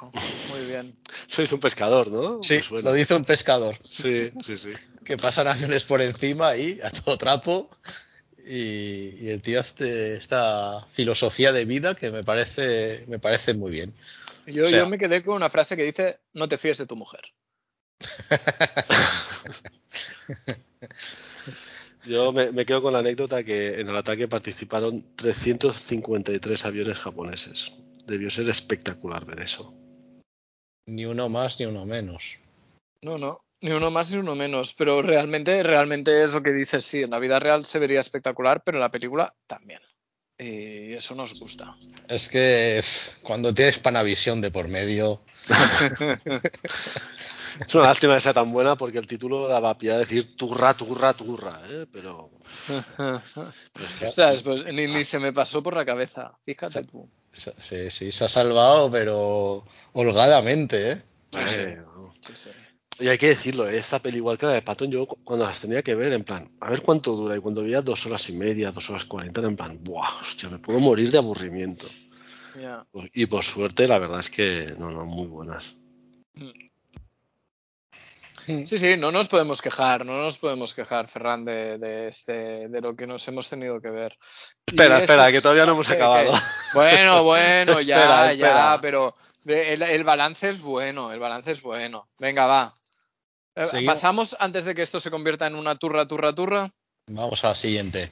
Oh, 0.00 0.10
Muy 0.50 0.66
bien. 0.70 0.96
Sois 1.28 1.52
un 1.52 1.60
pescador, 1.60 2.08
¿no? 2.10 2.42
Sí, 2.42 2.60
suena. 2.60 2.88
lo 2.88 2.94
dice 2.94 3.14
un 3.14 3.24
pescador, 3.26 3.76
Sí, 3.90 4.30
sí, 4.46 4.56
sí. 4.56 4.70
que 5.04 5.18
pasan 5.18 5.48
aviones 5.48 5.84
por 5.84 6.00
encima 6.00 6.56
y 6.56 6.78
a 6.82 6.90
todo 6.90 7.18
trapo. 7.18 7.68
Y, 8.46 9.26
y 9.26 9.28
el 9.28 9.42
tío 9.42 9.60
hace 9.60 10.14
esta 10.14 10.86
filosofía 10.90 11.52
de 11.52 11.66
vida 11.66 11.94
que 11.94 12.10
me 12.10 12.24
parece, 12.24 13.04
me 13.06 13.18
parece 13.18 13.52
muy 13.52 13.70
bien. 13.70 13.92
Yo, 14.46 14.64
O 14.64 14.68
sea- 14.70 14.78
yo 14.78 14.88
me 14.88 14.96
quedé 14.96 15.22
con 15.22 15.34
una 15.36 15.50
frase 15.50 15.76
que 15.76 15.82
dice, 15.84 16.20
no 16.32 16.48
te 16.48 16.56
fíes 16.56 16.78
de 16.78 16.86
tu 16.86 16.96
mujer. 16.96 17.20
Yo 22.04 22.32
me, 22.32 22.52
me 22.52 22.64
quedo 22.64 22.82
con 22.82 22.92
la 22.92 23.00
anécdota 23.00 23.42
que 23.44 23.80
en 23.80 23.88
el 23.88 23.96
ataque 23.96 24.28
participaron 24.28 25.16
353 25.16 26.64
aviones 26.64 27.00
japoneses. 27.00 27.72
Debió 28.06 28.30
ser 28.30 28.48
espectacular 28.48 29.26
ver 29.26 29.40
eso. 29.40 29.74
Ni 30.86 31.04
uno 31.04 31.28
más 31.28 31.58
ni 31.60 31.66
uno 31.66 31.84
menos. 31.84 32.38
No, 33.02 33.18
no, 33.18 33.40
ni 33.60 33.72
uno 33.72 33.90
más 33.90 34.10
ni 34.10 34.18
uno 34.18 34.34
menos, 34.34 34.74
pero 34.74 35.02
realmente, 35.02 35.62
realmente 35.62 36.24
es 36.24 36.34
lo 36.34 36.42
que 36.42 36.52
dices, 36.52 36.84
sí, 36.84 37.02
en 37.02 37.10
la 37.10 37.18
vida 37.18 37.38
real 37.38 37.64
se 37.64 37.78
vería 37.78 38.00
espectacular, 38.00 38.62
pero 38.64 38.78
en 38.78 38.82
la 38.82 38.90
película 38.90 39.34
también. 39.46 39.80
Y 40.38 40.92
eso 40.92 41.16
nos 41.16 41.38
gusta. 41.40 41.76
Es 42.08 42.28
que 42.28 42.80
cuando 43.22 43.52
tienes 43.52 43.80
Panavisión 43.80 44.40
de 44.40 44.52
por 44.52 44.68
medio, 44.68 45.20
Es 47.66 47.74
una 47.74 47.84
lástima 47.84 48.14
que 48.14 48.20
sea 48.20 48.32
tan 48.34 48.52
buena 48.52 48.76
porque 48.76 48.98
el 48.98 49.06
título 49.06 49.48
daba 49.48 49.76
pie 49.76 49.92
a 49.92 49.98
decir 49.98 50.36
turra, 50.36 50.74
turra, 50.74 51.12
turra, 51.14 51.60
¿eh? 51.68 51.86
pero, 51.92 52.30
que- 52.66 54.06
Ostras, 54.06 54.42
pues 54.42 54.64
ni, 54.74 54.86
ni 54.86 55.04
se 55.04 55.18
me 55.18 55.32
pasó 55.32 55.62
por 55.62 55.74
la 55.76 55.84
cabeza, 55.84 56.36
fíjate 56.42 56.84
tú. 56.84 57.08
se- 57.32 57.54
sí, 57.60 57.90
sí, 57.90 58.12
se 58.12 58.24
ha 58.24 58.28
salvado, 58.28 58.90
pero 58.90 59.64
holgadamente, 59.92 60.92
¿eh? 60.92 61.02
Sí, 61.46 61.62
no. 61.76 62.12
Sí, 62.26 62.32
sí. 62.34 62.50
Y 63.00 63.08
hay 63.08 63.18
que 63.18 63.28
decirlo, 63.28 63.68
¿eh? 63.68 63.78
esta 63.78 64.00
peli 64.02 64.16
igual 64.16 64.36
que 64.38 64.46
la 64.46 64.52
de 64.54 64.62
Patton, 64.62 64.90
yo 64.90 65.06
cu- 65.06 65.18
cuando 65.22 65.44
las 65.44 65.60
tenía 65.60 65.82
que 65.82 65.94
ver, 65.94 66.12
en 66.12 66.24
plan, 66.24 66.50
a 66.60 66.68
ver 66.70 66.82
cuánto 66.82 67.12
dura, 67.12 67.36
y 67.36 67.40
cuando 67.40 67.62
veía 67.62 67.80
dos 67.80 68.04
horas 68.06 68.28
y 68.28 68.32
media, 68.32 68.72
dos 68.72 68.90
horas 68.90 69.04
cuarenta, 69.04 69.40
en 69.40 69.54
plan, 69.54 69.78
¡buah! 69.84 70.20
Hostia, 70.20 70.48
me 70.48 70.58
puedo 70.58 70.80
morir 70.80 71.10
de 71.12 71.18
aburrimiento. 71.18 71.86
Ya. 72.60 72.84
Y 73.14 73.26
por 73.26 73.44
suerte, 73.44 73.86
la 73.86 73.98
verdad 74.00 74.18
es 74.18 74.30
que, 74.30 74.74
no, 74.78 74.90
no, 74.90 75.04
muy 75.04 75.26
buenas. 75.26 75.74
Sí, 78.66 78.78
sí, 78.78 78.96
no 78.96 79.12
nos 79.12 79.28
podemos 79.28 79.60
quejar, 79.60 80.06
no 80.06 80.16
nos 80.22 80.38
podemos 80.38 80.72
quejar, 80.72 81.06
Ferran, 81.08 81.44
de, 81.44 81.76
de 81.78 82.08
este, 82.08 82.68
de 82.68 82.80
lo 82.80 82.96
que 82.96 83.06
nos 83.06 83.26
hemos 83.28 83.48
tenido 83.48 83.80
que 83.80 83.90
ver. 83.90 84.16
Espera, 84.66 84.98
espera, 85.00 85.28
es- 85.28 85.34
que 85.34 85.40
todavía 85.42 85.66
no 85.66 85.72
hemos 85.72 85.86
¿qué, 85.86 85.94
acabado. 85.94 86.32
Bueno, 86.72 87.24
bueno, 87.24 87.80
ya, 87.80 87.96
Espera, 87.96 88.34
ya, 88.34 88.78
pero 88.80 89.14
el, 89.46 89.82
el 89.82 90.04
balance 90.04 90.48
es 90.48 90.60
bueno, 90.62 91.12
el 91.12 91.20
balance 91.20 91.52
es 91.52 91.60
bueno. 91.62 92.08
Venga, 92.18 92.46
va. 92.46 92.74
Eh, 93.54 93.64
Seguimos. 93.66 93.94
Pasamos 93.94 94.36
antes 94.40 94.64
de 94.64 94.74
que 94.74 94.82
esto 94.82 94.98
se 95.00 95.10
convierta 95.10 95.46
en 95.46 95.54
una 95.54 95.74
turra, 95.76 96.06
turra, 96.06 96.34
turra. 96.34 96.70
Vamos 97.06 97.44
a 97.44 97.48
la 97.48 97.54
siguiente. 97.54 98.10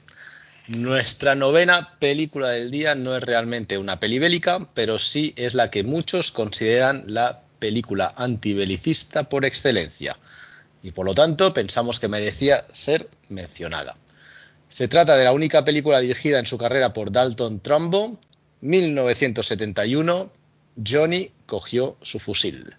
Nuestra 0.67 1.33
novena 1.35 1.97
película 1.99 2.49
del 2.49 2.69
día 2.71 2.93
no 2.93 3.15
es 3.15 3.23
realmente 3.23 3.77
una 3.77 3.99
peli 3.99 4.19
bélica, 4.19 4.67
pero 4.73 4.99
sí 4.99 5.33
es 5.37 5.53
la 5.53 5.71
que 5.71 5.83
muchos 5.83 6.31
consideran 6.31 7.05
la 7.07 7.43
película 7.59 8.13
antibelicista 8.15 9.29
por 9.29 9.45
excelencia. 9.45 10.17
Y 10.83 10.91
por 10.91 11.05
lo 11.05 11.13
tanto 11.13 11.53
pensamos 11.53 11.99
que 11.99 12.07
merecía 12.07 12.65
ser 12.71 13.09
mencionada. 13.29 13.97
Se 14.69 14.87
trata 14.87 15.17
de 15.17 15.23
la 15.23 15.31
única 15.31 15.63
película 15.63 15.99
dirigida 15.99 16.39
en 16.39 16.45
su 16.45 16.57
carrera 16.57 16.93
por 16.93 17.11
Dalton 17.11 17.59
Trumbo, 17.59 18.19
1971, 18.61 20.31
Johnny 20.85 21.31
cogió 21.45 21.97
su 22.01 22.19
fusil. 22.19 22.75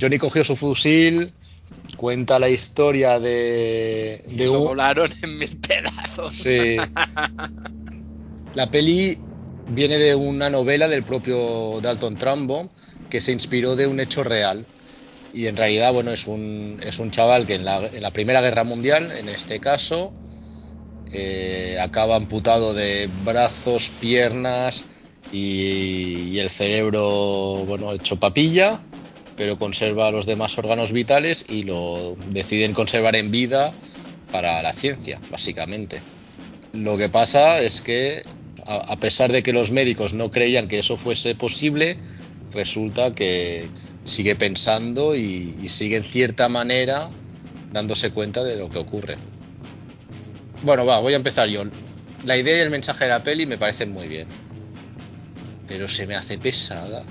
Johnny 0.00 0.18
cogió 0.18 0.44
su 0.44 0.56
fusil, 0.56 1.32
cuenta 1.96 2.38
la 2.38 2.48
historia 2.48 3.18
de, 3.18 4.24
de 4.26 4.46
Lo 4.46 4.60
un, 4.60 4.68
volaron 4.68 5.12
en 5.22 5.38
mil 5.38 5.56
pedazos. 5.56 6.32
Sí. 6.32 6.76
La 8.54 8.70
peli 8.70 9.18
viene 9.68 9.98
de 9.98 10.14
una 10.14 10.50
novela 10.50 10.88
del 10.88 11.04
propio 11.04 11.80
Dalton 11.80 12.14
Trumbo 12.14 12.70
que 13.10 13.20
se 13.20 13.32
inspiró 13.32 13.76
de 13.76 13.86
un 13.86 14.00
hecho 14.00 14.24
real. 14.24 14.64
Y 15.32 15.46
en 15.46 15.56
realidad, 15.56 15.92
bueno, 15.92 16.10
es 16.12 16.26
un, 16.26 16.80
es 16.82 16.98
un 16.98 17.10
chaval 17.10 17.46
que 17.46 17.54
en 17.54 17.64
la, 17.64 18.10
Primera 18.12 18.40
Guerra 18.40 18.64
Mundial, 18.64 19.12
en 19.12 19.28
este 19.28 19.60
caso, 19.60 20.12
eh, 21.12 21.78
acaba 21.80 22.16
amputado 22.16 22.74
de 22.74 23.10
brazos, 23.24 23.90
piernas 24.00 24.84
y, 25.32 26.38
el 26.38 26.50
cerebro, 26.50 27.64
bueno, 27.66 27.92
hecho 27.92 28.18
papilla, 28.18 28.80
pero 29.36 29.56
conserva 29.56 30.10
los 30.10 30.26
demás 30.26 30.58
órganos 30.58 30.92
vitales 30.92 31.46
y 31.48 31.62
lo 31.62 32.16
deciden 32.30 32.72
conservar 32.72 33.14
en 33.16 33.30
vida 33.30 33.72
para 34.32 34.62
la 34.62 34.72
ciencia, 34.72 35.20
básicamente. 35.30 36.00
Lo 36.72 36.96
que 36.96 37.08
pasa 37.08 37.60
es 37.60 37.80
que, 37.80 38.24
a 38.66 38.96
pesar 38.96 39.30
de 39.30 39.42
que 39.42 39.52
los 39.52 39.70
médicos 39.70 40.12
no 40.12 40.30
creían 40.30 40.68
que 40.68 40.78
eso 40.78 40.96
fuese 40.96 41.34
posible, 41.34 41.98
resulta 42.52 43.12
que 43.12 43.68
sigue 44.04 44.36
pensando 44.36 45.14
y, 45.14 45.56
y 45.62 45.68
sigue 45.68 45.96
en 45.96 46.04
cierta 46.04 46.48
manera 46.48 47.10
dándose 47.72 48.10
cuenta 48.10 48.42
de 48.42 48.56
lo 48.56 48.68
que 48.68 48.78
ocurre. 48.78 49.16
Bueno, 50.62 50.84
va, 50.84 50.98
voy 50.98 51.14
a 51.14 51.16
empezar 51.16 51.48
yo. 51.48 51.64
La 52.24 52.36
idea 52.36 52.58
y 52.58 52.60
el 52.60 52.70
mensaje 52.70 53.04
de 53.04 53.10
la 53.10 53.22
peli 53.22 53.46
me 53.46 53.56
parecen 53.56 53.92
muy 53.92 54.08
bien. 54.08 54.28
Pero 55.66 55.88
se 55.88 56.06
me 56.06 56.16
hace 56.16 56.38
pesada 56.38 57.04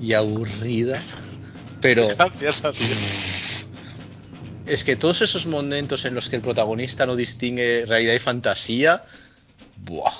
y 0.00 0.12
aburrida. 0.12 1.00
Pero 1.80 2.08
Gracias 2.16 2.64
a 2.64 2.72
ti. 2.72 2.84
es 4.66 4.84
que 4.84 4.96
todos 4.96 5.22
esos 5.22 5.46
momentos 5.46 6.04
en 6.04 6.14
los 6.14 6.28
que 6.28 6.36
el 6.36 6.42
protagonista 6.42 7.06
no 7.06 7.16
distingue 7.16 7.84
realidad 7.86 8.14
y 8.14 8.18
fantasía, 8.18 9.02
¡buah! 9.84 10.12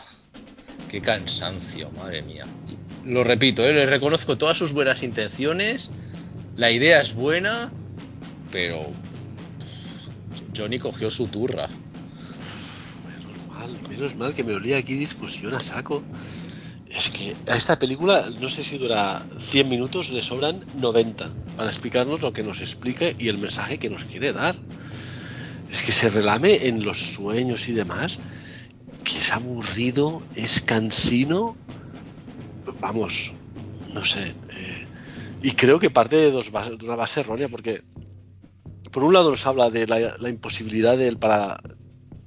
¡Qué 0.88 1.00
cansancio, 1.00 1.90
madre 1.92 2.22
mía! 2.22 2.46
Lo 3.04 3.24
repito, 3.24 3.66
¿eh? 3.66 3.72
le 3.72 3.86
reconozco 3.86 4.38
todas 4.38 4.56
sus 4.56 4.72
buenas 4.72 5.02
intenciones, 5.02 5.90
la 6.56 6.70
idea 6.70 7.00
es 7.00 7.14
buena, 7.14 7.72
pero 8.50 8.92
Johnny 10.56 10.78
cogió 10.78 11.10
su 11.10 11.26
turra. 11.26 11.68
Menos 13.06 13.48
mal, 13.48 13.80
menos 13.88 14.14
mal 14.14 14.34
que 14.34 14.44
me 14.44 14.54
olía 14.54 14.76
aquí 14.76 14.94
discusión 14.94 15.54
a 15.54 15.60
saco. 15.60 16.02
Es 16.88 17.08
que 17.08 17.34
a 17.50 17.56
esta 17.56 17.78
película, 17.78 18.28
no 18.38 18.50
sé 18.50 18.62
si 18.62 18.76
dura 18.76 19.22
100 19.38 19.68
minutos, 19.68 20.10
le 20.10 20.22
sobran 20.22 20.66
90 20.74 21.30
para 21.56 21.70
explicarnos 21.70 22.20
lo 22.20 22.32
que 22.32 22.42
nos 22.42 22.60
explique 22.60 23.16
y 23.18 23.28
el 23.28 23.38
mensaje 23.38 23.78
que 23.78 23.88
nos 23.88 24.04
quiere 24.04 24.32
dar. 24.32 24.56
Es 25.70 25.82
que 25.82 25.92
se 25.92 26.10
relame 26.10 26.66
en 26.66 26.84
los 26.84 26.98
sueños 27.14 27.66
y 27.68 27.72
demás, 27.72 28.18
que 29.04 29.18
es 29.18 29.32
aburrido, 29.32 30.22
es 30.36 30.60
cansino. 30.60 31.56
Vamos, 32.64 33.14
no 33.94 34.04
sé. 34.04 34.36
eh, 34.56 34.86
y 35.40 35.52
creo 35.52 35.78
que 35.80 35.90
parte 35.90 36.16
de, 36.16 36.30
dos 36.30 36.50
base- 36.52 36.76
de 36.78 36.84
una 36.86 36.96
base 36.96 37.20
errónea, 37.20 37.48
porque 37.48 37.84
por 38.92 39.04
un 39.04 39.12
lado 39.14 39.30
nos 39.30 39.46
habla 39.46 39.70
de 39.70 39.86
la, 39.86 40.28
imposibilidad 40.28 40.96
de 40.96 41.08
él 41.08 41.18
para, 41.18 41.58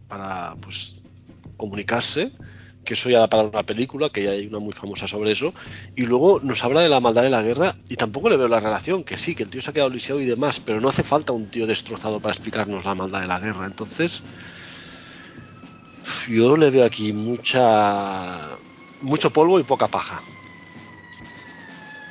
para 0.07 0.57
pues, 0.61 1.03
comunicarse, 1.57 2.33
que 2.83 2.95
eso 2.95 3.09
ya 3.09 3.19
da 3.19 3.29
para 3.29 3.43
una 3.43 3.63
película, 3.65 4.09
que 4.11 4.23
ya 4.23 4.31
hay 4.31 4.47
una 4.47 4.59
muy 4.59 4.73
famosa 4.73 5.07
sobre 5.07 5.31
eso, 5.33 5.53
y 5.95 6.03
luego 6.03 6.39
nos 6.43 6.63
habla 6.63 6.81
de 6.81 6.89
la 6.89 6.99
maldad 7.01 7.23
de 7.23 7.29
la 7.31 7.43
guerra, 7.43 7.75
y 7.89 7.95
tampoco 7.97 8.29
le 8.29 8.37
veo 8.37 8.47
la 8.49 8.59
relación, 8.61 9.03
que 9.05 9.17
sí, 9.17 9.35
que 9.35 9.43
el 9.43 9.51
tío 9.51 9.61
se 9.61 9.71
ha 9.71 9.73
quedado 9.73 9.89
lisiado 9.91 10.21
y 10.21 10.25
demás, 10.25 10.59
pero 10.61 10.81
no 10.81 10.89
hace 10.89 11.03
falta 11.03 11.33
un 11.33 11.49
tío 11.49 11.67
destrozado 11.67 12.21
para 12.21 12.33
explicarnos 12.33 12.85
la 12.85 12.95
maldad 12.95 13.21
de 13.21 13.27
la 13.27 13.39
guerra, 13.39 13.67
entonces 13.67 14.23
yo 16.27 16.55
le 16.57 16.69
veo 16.69 16.85
aquí 16.85 17.13
mucha 17.13 18.57
mucho 19.05 19.29
polvo 19.29 19.59
y 19.59 19.63
poca 19.63 19.87
paja. 19.87 20.21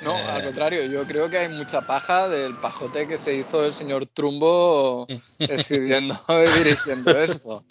No, 0.00 0.16
Eh. 0.16 0.30
al 0.30 0.44
contrario, 0.44 0.84
yo 0.86 1.06
creo 1.06 1.28
que 1.28 1.38
hay 1.38 1.48
mucha 1.48 1.82
paja 1.82 2.28
del 2.28 2.54
pajote 2.56 3.08
que 3.08 3.18
se 3.18 3.34
hizo 3.36 3.64
el 3.64 3.74
señor 3.74 4.06
Trumbo 4.06 5.06
escribiendo 5.38 6.14
y 6.28 6.58
dirigiendo 6.58 7.10
esto. 7.22 7.64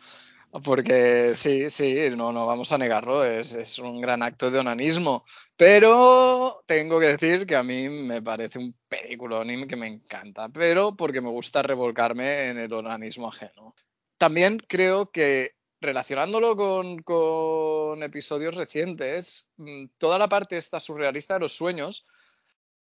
Porque 0.63 1.33
sí, 1.35 1.71
sí, 1.71 1.95
no, 2.15 2.31
no 2.31 2.45
vamos 2.45 2.71
a 2.71 2.77
negarlo, 2.77 3.25
es, 3.25 3.55
es 3.55 3.79
un 3.79 3.99
gran 4.01 4.21
acto 4.21 4.51
de 4.51 4.59
onanismo. 4.59 5.23
Pero 5.57 6.63
tengo 6.67 6.99
que 6.99 7.17
decir 7.17 7.47
que 7.47 7.55
a 7.55 7.63
mí 7.63 7.89
me 7.89 8.21
parece 8.21 8.59
un 8.59 8.75
peliculón 8.87 9.67
que 9.67 9.75
me 9.75 9.87
encanta, 9.87 10.49
pero 10.49 10.95
porque 10.95 11.21
me 11.21 11.29
gusta 11.29 11.63
revolcarme 11.63 12.49
en 12.49 12.59
el 12.59 12.71
onanismo 12.71 13.29
ajeno. 13.29 13.73
También 14.19 14.59
creo 14.67 15.09
que 15.09 15.55
relacionándolo 15.83 16.55
con, 16.55 18.01
episodios 18.01 18.55
recientes, 18.55 19.49
mm, 19.57 19.85
toda 19.97 20.17
la 20.17 20.27
parte 20.27 20.57
esta 20.57 20.79
surrealista 20.79 21.35
de 21.35 21.41
los 21.41 21.53
sueños, 21.53 22.07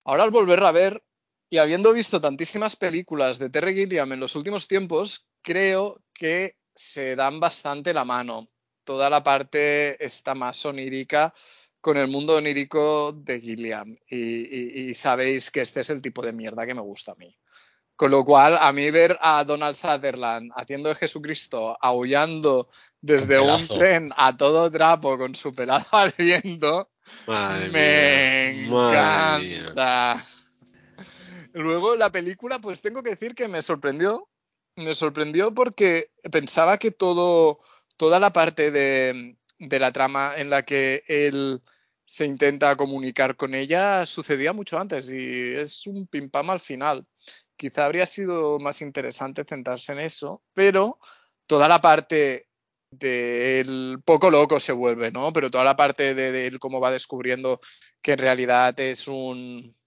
ahora 0.06 0.24
al 0.24 0.32
volverla 0.32 0.70
a 0.70 0.72
ver 0.72 1.04
y 1.50 1.58
habiendo 1.58 1.92
visto 1.94 2.22
tantísimas 2.22 2.76
películas 2.76 3.40
de 3.40 3.50
Terry 3.50 3.74
Gilliam 3.76 4.14
en 4.14 4.20
los 4.20 4.36
últimos 4.36 4.68
tiempos, 4.68 5.28
creo 5.42 6.02
que 6.14 6.58
se 6.74 7.16
dan 7.16 7.40
bastante 7.40 7.94
la 7.94 8.06
mano. 8.06 8.50
Toda 8.86 9.10
la 9.10 9.24
parte 9.24 10.04
está 10.04 10.34
más 10.36 10.66
onírica 10.66 11.34
con 11.82 11.98
el 11.98 12.08
mundo 12.08 12.36
onírico 12.38 13.12
de 13.14 13.42
Gilliam. 13.42 13.98
Y- 14.10 14.90
y 14.92 14.94
sabéis 14.96 15.52
que 15.52 15.62
este 15.62 15.82
es 15.82 15.90
el 15.90 16.02
tipo 16.02 16.22
de 16.22 16.34
mierda 16.34 16.66
que 16.66 16.76
me 16.76 16.82
gusta 16.82 17.12
a 17.14 17.16
mí. 17.16 17.36
Con 18.02 18.10
lo 18.10 18.26
cual, 18.26 18.58
a 18.60 18.74
mí 18.74 18.90
ver 18.90 19.16
a 19.22 19.44
Donald 19.44 19.76
Sutherland 19.76 20.52
haciendo 20.56 20.90
de 20.90 20.96
Jesucristo, 20.96 21.78
aullando 21.80 22.68
desde 23.00 23.40
un 23.40 23.68
tren 23.68 24.12
a 24.18 24.36
todo 24.36 24.72
trapo 24.72 25.20
con 25.20 25.36
su 25.36 25.54
pelado 25.54 25.86
al 25.92 26.12
viento, 26.18 26.90
Madre 27.28 27.70
me 27.70 28.54
mía, 28.54 28.72
madre 28.72 29.46
mía. 29.46 29.58
encanta. 29.60 30.26
Luego 31.54 31.96
la 31.96 32.12
película, 32.12 32.58
pues 32.58 32.82
tengo 32.82 33.04
que 33.04 33.12
decir 33.12 33.36
que 33.36 33.48
me 33.48 33.62
sorprendió. 33.62 34.28
Me 34.78 34.96
sorprendió 34.96 35.54
porque 35.54 36.10
pensaba 36.32 36.80
que 36.80 36.90
todo, 36.90 37.60
toda 37.98 38.20
la 38.20 38.34
parte 38.34 38.72
de, 38.72 39.38
de 39.60 39.80
la 39.80 39.92
trama 39.92 40.34
en 40.38 40.50
la 40.50 40.64
que 40.64 41.04
él 41.08 41.62
se 42.04 42.26
intenta 42.26 42.76
comunicar 42.76 43.36
con 43.36 43.54
ella 43.54 44.08
sucedía 44.08 44.54
mucho 44.54 44.80
antes 44.80 45.08
y 45.12 45.54
es 45.54 45.86
un 45.86 46.08
pim 46.08 46.32
pam 46.32 46.50
al 46.50 46.60
final. 46.60 47.06
Quizá 47.62 47.86
habría 47.86 48.08
sido 48.08 48.58
más 48.58 48.82
interesante 48.82 49.46
centrarse 49.48 49.92
en 49.92 50.00
eso, 50.00 50.42
pero 50.52 50.98
toda 51.46 51.68
la 51.68 51.80
parte 51.80 52.50
del 52.90 54.02
poco 54.04 54.32
loco 54.32 54.60
se 54.60 54.72
vuelve, 54.72 55.12
¿no? 55.12 55.32
Pero 55.32 55.52
toda 55.52 55.64
la 55.64 55.76
parte 55.76 56.16
de, 56.16 56.48
él 56.48 56.58
cómo 56.58 56.80
va 56.82 56.90
descubriendo 56.90 57.62
que 58.02 58.14
en 58.14 58.18
realidad 58.18 58.80
es 58.80 59.08
un 59.08 59.78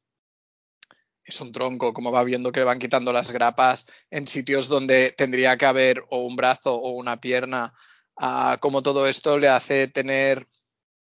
es 1.24 1.40
un 1.40 1.50
tronco, 1.50 1.92
como 1.92 2.12
va 2.12 2.22
viendo 2.22 2.52
que 2.52 2.60
le 2.60 2.66
van 2.66 2.78
quitando 2.78 3.12
las 3.12 3.32
grapas 3.32 3.86
en 4.08 4.28
sitios 4.28 4.68
donde 4.68 5.10
tendría 5.10 5.56
que 5.56 5.66
haber 5.66 6.04
o 6.10 6.18
un 6.18 6.36
brazo 6.36 6.76
o 6.76 6.90
una 6.90 7.16
pierna, 7.16 7.74
ah, 8.16 8.58
como 8.60 8.82
todo 8.82 9.08
esto 9.08 9.36
le 9.36 9.48
hace 9.48 9.88
tener, 9.88 10.46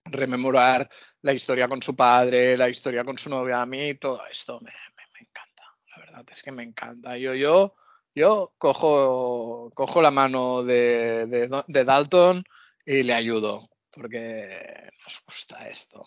rememorar 0.07 0.89
la 1.21 1.35
historia 1.35 1.69
con 1.69 1.83
su 1.83 1.95
padre, 1.95 2.57
la 2.57 2.71
historia 2.71 3.05
con 3.05 3.19
su 3.19 3.29
novia, 3.29 3.61
a 3.61 3.67
mí 3.67 3.95
todo 3.97 4.27
esto 4.29 4.59
me, 4.61 4.71
me, 4.71 5.03
me 5.13 5.21
encanta, 5.21 5.63
la 5.91 5.97
verdad 5.99 6.05
es 6.31 6.43
que 6.43 6.53
me 6.53 6.63
encanta. 6.63 7.17
Yo, 7.17 7.35
yo, 7.35 7.75
yo 8.15 8.53
cojo, 8.59 9.71
cojo 9.75 10.03
la 10.03 10.11
mano 10.11 10.63
de, 10.63 11.27
de, 11.27 11.85
Dalton 11.85 12.45
y 12.85 13.03
le 13.03 13.15
ayudo, 13.15 13.69
porque 13.91 14.91
nos 15.05 15.23
gusta 15.27 15.69
esto. 15.69 16.07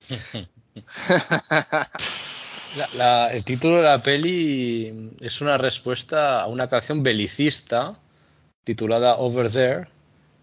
El 3.32 3.44
título 3.44 3.78
de 3.78 3.82
la 3.82 4.02
peli 4.02 5.12
es 5.20 5.40
una 5.40 5.58
respuesta 5.58 6.42
a 6.42 6.46
una 6.46 6.68
canción 6.68 7.02
belicista 7.02 7.94
titulada 8.64 9.16
Over 9.16 9.50
There, 9.50 9.88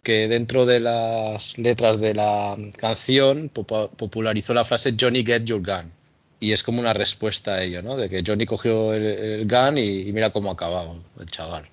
que 0.04 0.28
dentro 0.28 0.66
de 0.66 0.82
las 0.82 1.58
letras 1.58 2.00
de 2.00 2.14
la 2.14 2.58
canción 2.78 3.50
popularizó 3.50 4.54
la 4.54 4.66
frase 4.66 4.96
Johnny 5.00 5.24
Get 5.26 5.46
Your 5.46 5.66
Gun. 5.66 5.97
Y 6.40 6.52
es 6.52 6.64
como 6.64 6.80
una 6.80 6.94
respuesta 6.94 7.56
a 7.56 7.64
ello, 7.64 7.82
¿no? 7.82 7.98
De 7.98 8.10
que 8.10 8.24
Johnny 8.26 8.46
cogió 8.46 8.94
el, 8.94 9.04
el 9.04 9.48
gun 9.48 9.78
y, 9.78 10.02
y 10.02 10.14
mira 10.14 10.32
cómo 10.32 10.50
ha 10.50 10.54
acabado 10.54 11.02
el 11.20 11.26
chaval. 11.26 11.68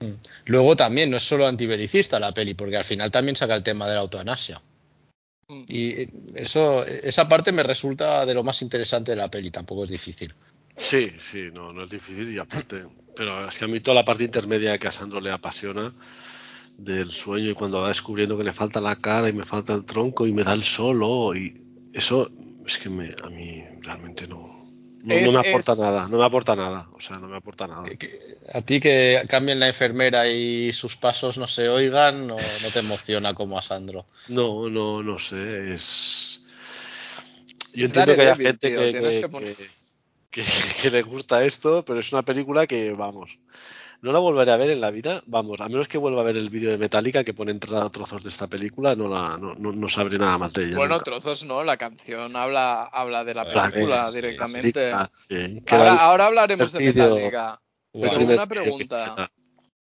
Mm. 0.00 0.12
Luego 0.46 0.76
también 0.76 1.10
no 1.10 1.16
es 1.16 1.22
solo 1.22 1.46
antibelicista 1.46 2.18
la 2.18 2.32
peli, 2.32 2.54
porque 2.54 2.76
al 2.76 2.84
final 2.84 3.10
también 3.10 3.36
saca 3.36 3.54
el 3.54 3.62
tema 3.62 3.88
de 3.88 3.94
la 3.94 4.00
eutanasia. 4.00 4.60
Y 5.68 6.08
eso, 6.36 6.84
esa 6.86 7.28
parte 7.28 7.50
me 7.50 7.64
resulta 7.64 8.24
de 8.24 8.34
lo 8.34 8.44
más 8.44 8.62
interesante 8.62 9.12
de 9.12 9.16
la 9.16 9.30
peli, 9.30 9.50
tampoco 9.50 9.82
es 9.82 9.90
difícil. 9.90 10.32
Sí, 10.76 11.12
sí, 11.18 11.48
no, 11.52 11.72
no 11.72 11.82
es 11.82 11.90
difícil 11.90 12.32
y 12.32 12.38
aparte. 12.38 12.84
Pero 13.16 13.48
es 13.48 13.58
que 13.58 13.64
a 13.64 13.68
mí 13.68 13.80
toda 13.80 13.96
la 13.96 14.04
parte 14.04 14.22
intermedia 14.22 14.78
que 14.78 14.86
a 14.86 14.92
Sandro 14.92 15.20
le 15.20 15.32
apasiona 15.32 15.92
del 16.78 17.10
sueño 17.10 17.50
y 17.50 17.54
cuando 17.54 17.80
va 17.80 17.88
descubriendo 17.88 18.38
que 18.38 18.44
le 18.44 18.52
falta 18.52 18.80
la 18.80 18.96
cara 18.96 19.28
y 19.28 19.32
me 19.32 19.44
falta 19.44 19.74
el 19.74 19.84
tronco 19.84 20.26
y 20.26 20.32
me 20.32 20.44
da 20.44 20.52
el 20.52 20.62
solo 20.62 21.34
y 21.34 21.52
eso 21.92 22.30
es 22.70 22.78
que 22.78 22.88
me, 22.88 23.08
a 23.24 23.28
mí 23.30 23.64
realmente 23.82 24.26
no, 24.28 24.38
no, 25.02 25.14
Es- 25.14 25.24
no 25.24 25.32
me 25.32 25.48
aporta 25.48 25.72
es- 25.72 25.78
nada, 25.78 26.08
no 26.08 26.18
me 26.18 26.24
aporta 26.24 26.54
nada, 26.54 26.88
o 26.92 27.00
sea, 27.00 27.16
no 27.18 27.26
me 27.28 27.36
aporta 27.36 27.66
nada. 27.66 27.82
Que- 27.82 27.96
que- 27.96 28.36
a 28.52 28.60
ti 28.60 28.78
que 28.80 29.22
cambien 29.28 29.58
la 29.58 29.66
enfermera 29.66 30.28
y 30.28 30.72
sus 30.72 30.96
pasos 30.96 31.36
no 31.38 31.46
se 31.48 31.68
oigan, 31.68 32.26
no, 32.26 32.36
no 32.36 32.68
te 32.72 32.78
emociona 32.78 33.34
como 33.34 33.58
a 33.58 33.62
Sandro. 33.62 34.06
No, 34.28 34.68
no, 34.68 35.02
no 35.02 35.18
sé, 35.18 35.74
es... 35.74 36.40
Yo 37.74 37.84
Es 37.86 37.90
entiendo 37.90 38.14
que 38.14 38.22
haya 38.22 38.36
gente 38.36 38.68
tío, 38.68 39.28
poner- 39.30 39.56
que 40.30 40.90
le 40.90 41.02
gusta 41.02 41.44
esto, 41.44 41.84
pero 41.84 41.98
es 41.98 42.12
una 42.12 42.22
película 42.22 42.66
que, 42.66 42.92
vamos, 42.92 43.38
no 44.02 44.12
la 44.12 44.18
volveré 44.18 44.50
a 44.52 44.56
ver 44.56 44.70
en 44.70 44.80
la 44.80 44.90
vida, 44.90 45.22
vamos, 45.26 45.60
a 45.60 45.68
menos 45.68 45.88
que 45.88 45.98
vuelva 45.98 46.22
a 46.22 46.24
ver 46.24 46.36
el 46.36 46.48
vídeo 46.50 46.70
de 46.70 46.78
Metallica 46.78 47.22
que 47.24 47.34
pone 47.34 47.50
entrada 47.50 47.90
trozos 47.90 48.22
de 48.22 48.30
esta 48.30 48.46
película, 48.46 48.94
no, 48.94 49.08
la, 49.08 49.36
no, 49.36 49.54
no, 49.54 49.72
no 49.72 49.88
sabré 49.88 50.18
nada 50.18 50.38
más 50.38 50.52
de 50.52 50.64
ella. 50.64 50.76
Bueno, 50.76 50.94
nunca. 50.94 51.04
trozos 51.04 51.44
no, 51.44 51.62
la 51.64 51.76
canción 51.76 52.34
habla, 52.36 52.84
habla 52.84 53.24
de 53.24 53.34
la 53.34 53.44
película 53.44 54.08
Sí, 54.08 54.16
directamente. 54.16 54.92
sí, 55.10 55.62
que 55.62 55.74
Ahora, 55.74 55.96
ahora 55.96 56.26
hablaremos 56.26 56.72
de 56.72 56.80
Metallica. 56.80 57.60
Pero 57.92 58.20
una 58.20 58.46
que 58.46 58.46
pregunta. 58.46 59.30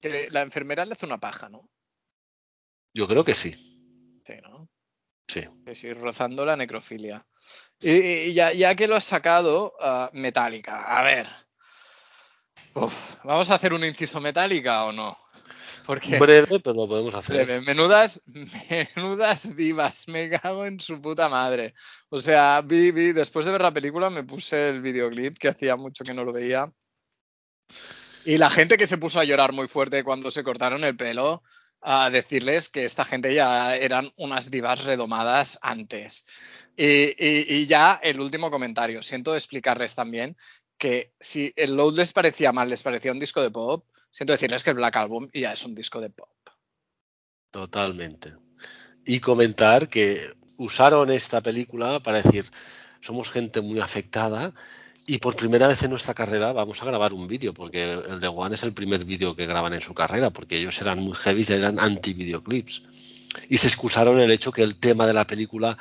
Que 0.00 0.28
la 0.30 0.42
enfermera 0.42 0.84
le 0.84 0.92
hace 0.92 1.06
una 1.06 1.18
paja, 1.18 1.48
¿no? 1.48 1.68
Yo 2.92 3.08
creo 3.08 3.24
que 3.24 3.34
sí, 3.34 3.52
Sí, 4.26 4.34
¿no? 4.42 4.68
sí. 5.26 5.42
Sí, 5.66 5.74
sí, 5.74 5.92
rozando 5.92 6.44
la 6.44 6.56
necrofilia. 6.56 7.26
Y, 7.80 7.90
y 7.90 8.34
ya, 8.34 8.52
ya 8.52 8.74
que 8.76 8.86
lo 8.86 8.94
has 8.94 9.04
sacado, 9.04 9.74
ah, 9.80 10.10
Metallica. 10.12 10.82
A 10.84 11.02
ver. 11.02 11.26
Uf, 12.74 13.16
¿Vamos 13.24 13.50
a 13.50 13.54
hacer 13.54 13.72
un 13.72 13.84
inciso 13.84 14.20
Metallica 14.20 14.84
o 14.84 14.92
no? 14.92 15.16
Porque 15.86 16.18
Breve, 16.18 16.60
pero 16.60 16.74
lo 16.74 16.88
podemos 16.88 17.14
hacer. 17.14 17.36
breve, 17.44 17.60
menudas, 17.60 18.22
menudas 18.26 19.54
divas, 19.54 20.08
me 20.08 20.28
cago 20.28 20.64
en 20.64 20.80
su 20.80 21.00
puta 21.00 21.28
madre. 21.28 21.74
O 22.08 22.18
sea, 22.18 22.62
vi, 22.62 22.90
vi, 22.90 23.12
después 23.12 23.44
de 23.44 23.52
ver 23.52 23.60
la 23.62 23.72
película 23.72 24.10
me 24.10 24.24
puse 24.24 24.70
el 24.70 24.80
videoclip, 24.80 25.36
que 25.38 25.48
hacía 25.48 25.76
mucho 25.76 26.04
que 26.04 26.14
no 26.14 26.24
lo 26.24 26.32
veía. 26.32 26.72
Y 28.24 28.38
la 28.38 28.48
gente 28.50 28.76
que 28.78 28.86
se 28.86 28.98
puso 28.98 29.20
a 29.20 29.24
llorar 29.24 29.52
muy 29.52 29.68
fuerte 29.68 30.02
cuando 30.02 30.30
se 30.30 30.42
cortaron 30.42 30.82
el 30.84 30.96
pelo, 30.96 31.42
a 31.82 32.08
decirles 32.08 32.70
que 32.70 32.86
esta 32.86 33.04
gente 33.04 33.34
ya 33.34 33.76
eran 33.76 34.10
unas 34.16 34.50
divas 34.50 34.84
redomadas 34.86 35.58
antes. 35.60 36.24
Y, 36.76 37.10
y- 37.22 37.44
y 37.48 37.66
ya 37.66 38.00
el 38.02 38.20
último 38.20 38.50
comentario, 38.50 39.02
siento 39.02 39.36
explicarles 39.36 39.94
también 39.94 40.36
que 40.84 41.14
si 41.18 41.50
el 41.56 41.76
Load 41.76 41.96
les 41.96 42.12
parecía 42.12 42.52
mal, 42.52 42.68
les 42.68 42.82
parecía 42.82 43.10
un 43.10 43.18
disco 43.18 43.40
de 43.40 43.50
pop, 43.50 43.86
siento 44.10 44.34
decirles 44.34 44.62
que 44.62 44.68
el 44.68 44.76
Black 44.76 44.94
Album 44.96 45.30
ya 45.32 45.54
es 45.54 45.64
un 45.64 45.74
disco 45.74 45.98
de 45.98 46.10
pop. 46.10 46.28
Totalmente. 47.50 48.34
Y 49.06 49.20
comentar 49.20 49.88
que 49.88 50.34
usaron 50.58 51.10
esta 51.10 51.40
película 51.40 52.00
para 52.00 52.20
decir, 52.20 52.50
somos 53.00 53.30
gente 53.30 53.62
muy 53.62 53.80
afectada 53.80 54.52
y 55.06 55.16
por 55.16 55.36
primera 55.36 55.68
vez 55.68 55.82
en 55.82 55.88
nuestra 55.88 56.12
carrera 56.12 56.52
vamos 56.52 56.82
a 56.82 56.84
grabar 56.84 57.14
un 57.14 57.28
vídeo, 57.28 57.54
porque 57.54 57.94
el 57.94 58.20
de 58.20 58.28
One 58.28 58.54
es 58.54 58.62
el 58.62 58.74
primer 58.74 59.06
vídeo 59.06 59.34
que 59.34 59.46
graban 59.46 59.72
en 59.72 59.80
su 59.80 59.94
carrera, 59.94 60.28
porque 60.28 60.58
ellos 60.58 60.78
eran 60.82 60.98
muy 60.98 61.14
heavy 61.14 61.46
eran 61.48 61.80
anti-videoclips. 61.80 62.82
Y 63.48 63.56
se 63.56 63.68
excusaron 63.68 64.20
el 64.20 64.30
hecho 64.30 64.52
que 64.52 64.62
el 64.62 64.76
tema 64.76 65.06
de 65.06 65.14
la 65.14 65.26
película 65.26 65.78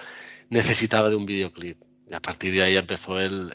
necesitaba 0.49 1.09
de 1.09 1.17
un 1.17 1.25
videoclip. 1.25 1.92
Y 2.09 2.13
a 2.13 2.19
partir 2.21 2.53
de 2.53 2.63
ahí 2.63 2.75
empezó 2.77 3.19
el, 3.19 3.51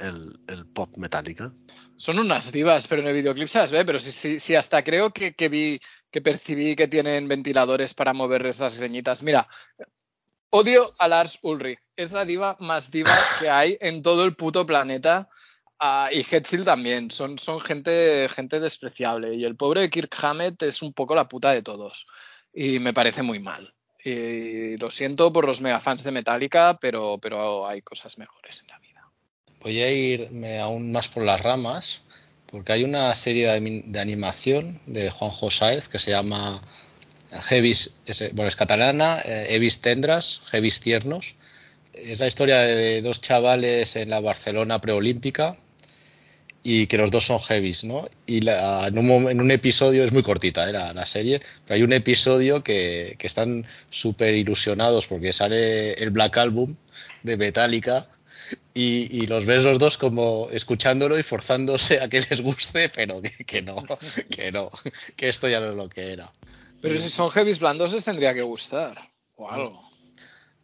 el- 0.48 0.66
pop 0.72 0.96
metálica. 0.96 1.52
Son 1.96 2.18
unas 2.18 2.52
divas, 2.52 2.86
pero 2.86 3.02
en 3.02 3.08
el 3.08 3.14
videoclip 3.14 3.48
se 3.48 3.58
las 3.58 3.70
ve, 3.70 3.84
pero 3.84 3.98
sí, 3.98 4.12
sí, 4.12 4.38
sí 4.38 4.54
hasta 4.54 4.82
creo 4.84 5.10
que, 5.10 5.34
que 5.34 5.48
vi, 5.48 5.80
que 6.10 6.20
percibí 6.22 6.76
que 6.76 6.88
tienen 6.88 7.26
ventiladores 7.28 7.94
para 7.94 8.12
mover 8.14 8.46
esas 8.46 8.76
greñitas. 8.78 9.22
Mira, 9.22 9.48
odio 10.50 10.94
a 10.98 11.08
Lars 11.08 11.38
Ulrich, 11.42 11.80
es 11.96 12.12
la 12.12 12.24
diva 12.24 12.56
más 12.60 12.90
diva 12.90 13.14
que 13.40 13.50
hay 13.50 13.76
en 13.80 14.02
todo 14.02 14.24
el 14.24 14.36
puto 14.36 14.64
planeta. 14.64 15.28
Ah, 15.80 16.08
y 16.12 16.20
Hetfield 16.20 16.64
también, 16.64 17.10
son, 17.10 17.38
son 17.38 17.60
gente, 17.60 18.28
gente 18.30 18.58
despreciable. 18.60 19.34
Y 19.34 19.44
el 19.44 19.56
pobre 19.56 19.88
Kirk 19.90 20.12
Hammett 20.22 20.62
es 20.62 20.82
un 20.82 20.92
poco 20.92 21.14
la 21.14 21.28
puta 21.28 21.52
de 21.52 21.62
todos. 21.62 22.06
Y 22.52 22.78
me 22.80 22.92
parece 22.92 23.22
muy 23.22 23.38
mal. 23.38 23.74
Y 24.04 24.76
lo 24.76 24.90
siento 24.90 25.32
por 25.32 25.46
los 25.46 25.60
megafans 25.60 26.04
de 26.04 26.12
Metallica, 26.12 26.78
pero, 26.80 27.18
pero 27.18 27.66
hay 27.66 27.82
cosas 27.82 28.18
mejores 28.18 28.60
en 28.60 28.68
la 28.68 28.78
vida. 28.78 29.10
Voy 29.60 29.80
a 29.80 29.90
irme 29.90 30.60
aún 30.60 30.92
más 30.92 31.08
por 31.08 31.24
las 31.24 31.42
ramas, 31.42 32.02
porque 32.46 32.72
hay 32.72 32.84
una 32.84 33.14
serie 33.14 33.46
de, 33.46 33.52
ani- 33.52 33.82
de 33.86 34.00
animación 34.00 34.80
de 34.86 35.10
Juanjo 35.10 35.50
Sáez 35.50 35.88
que 35.88 35.98
se 35.98 36.12
llama 36.12 36.62
Heavis, 37.50 37.96
es, 38.06 38.32
bueno, 38.34 38.48
es 38.48 38.56
catalana, 38.56 39.20
eh, 39.24 39.70
Tendras, 39.80 40.42
Heavis 40.52 40.80
Tiernos. 40.80 41.34
Es 41.92 42.20
la 42.20 42.28
historia 42.28 42.58
de 42.58 43.02
dos 43.02 43.20
chavales 43.20 43.96
en 43.96 44.10
la 44.10 44.20
Barcelona 44.20 44.80
preolímpica 44.80 45.56
y 46.70 46.86
que 46.86 46.98
los 46.98 47.10
dos 47.10 47.24
son 47.24 47.40
heavies, 47.40 47.84
¿no? 47.84 48.06
Y 48.26 48.42
la- 48.42 48.86
en, 48.88 48.98
un, 48.98 49.30
en 49.30 49.40
un 49.40 49.50
episodio, 49.50 50.04
es 50.04 50.12
muy 50.12 50.22
cortita 50.22 50.68
¿eh? 50.68 50.72
la, 50.72 50.92
la 50.92 51.06
serie, 51.06 51.40
pero 51.64 51.76
hay 51.76 51.82
un 51.82 51.94
episodio 51.94 52.62
que, 52.62 53.14
que 53.18 53.26
están 53.26 53.64
súper 53.88 54.34
ilusionados 54.34 55.06
porque 55.06 55.32
sale 55.32 55.94
el 55.94 56.10
Black 56.10 56.36
Album 56.36 56.76
de 57.22 57.36
Metallica 57.38 58.08
y, 58.74 59.08
y 59.10 59.26
los 59.26 59.46
ves 59.46 59.64
los 59.64 59.78
dos 59.78 59.96
como 59.96 60.48
escuchándolo 60.52 61.18
y 61.18 61.22
forzándose 61.22 62.00
a 62.02 62.08
que 62.08 62.20
les 62.20 62.40
guste, 62.42 62.90
pero 62.90 63.22
que, 63.22 63.30
que 63.46 63.62
no, 63.62 63.76
que 64.30 64.52
no, 64.52 64.70
que 65.16 65.28
esto 65.30 65.48
ya 65.48 65.60
no 65.60 65.70
es 65.70 65.76
lo 65.76 65.88
que 65.88 66.12
era. 66.12 66.30
Pero 66.82 67.00
si 67.00 67.08
son 67.08 67.30
heavies 67.30 67.60
blandos 67.60 67.94
les 67.94 68.04
tendría 68.04 68.34
que 68.34 68.42
gustar. 68.42 68.94
O 69.36 69.50
algo. 69.50 69.80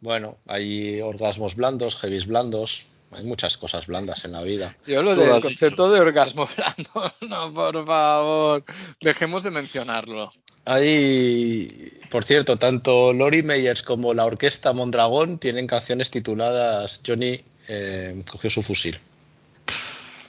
Bueno, 0.01 0.37
hay 0.45 1.01
orgasmos 1.01 1.55
blandos, 1.55 1.95
heavies 1.95 2.27
blandos, 2.27 2.85
hay 3.11 3.23
muchas 3.23 3.57
cosas 3.57 3.87
blandas 3.87 4.25
en 4.25 4.31
la 4.33 4.41
vida. 4.43 4.75
Yo 4.85 5.01
lo 5.03 5.15
del 5.15 5.41
concepto 5.41 5.91
de 5.91 5.99
orgasmo 5.99 6.47
blando, 6.57 7.13
no, 7.29 7.53
por 7.53 7.85
favor, 7.85 8.63
dejemos 9.01 9.43
de 9.43 9.51
mencionarlo. 9.51 10.31
Hay, 10.65 11.91
por 12.09 12.23
cierto, 12.23 12.57
tanto 12.57 13.13
Lori 13.13 13.43
Meyers 13.43 13.83
como 13.83 14.13
la 14.13 14.25
orquesta 14.25 14.73
Mondragón 14.73 15.37
tienen 15.37 15.67
canciones 15.67 16.09
tituladas 16.09 17.01
Johnny 17.05 17.41
eh, 17.67 18.23
cogió 18.29 18.49
su 18.49 18.63
fusil. 18.63 18.99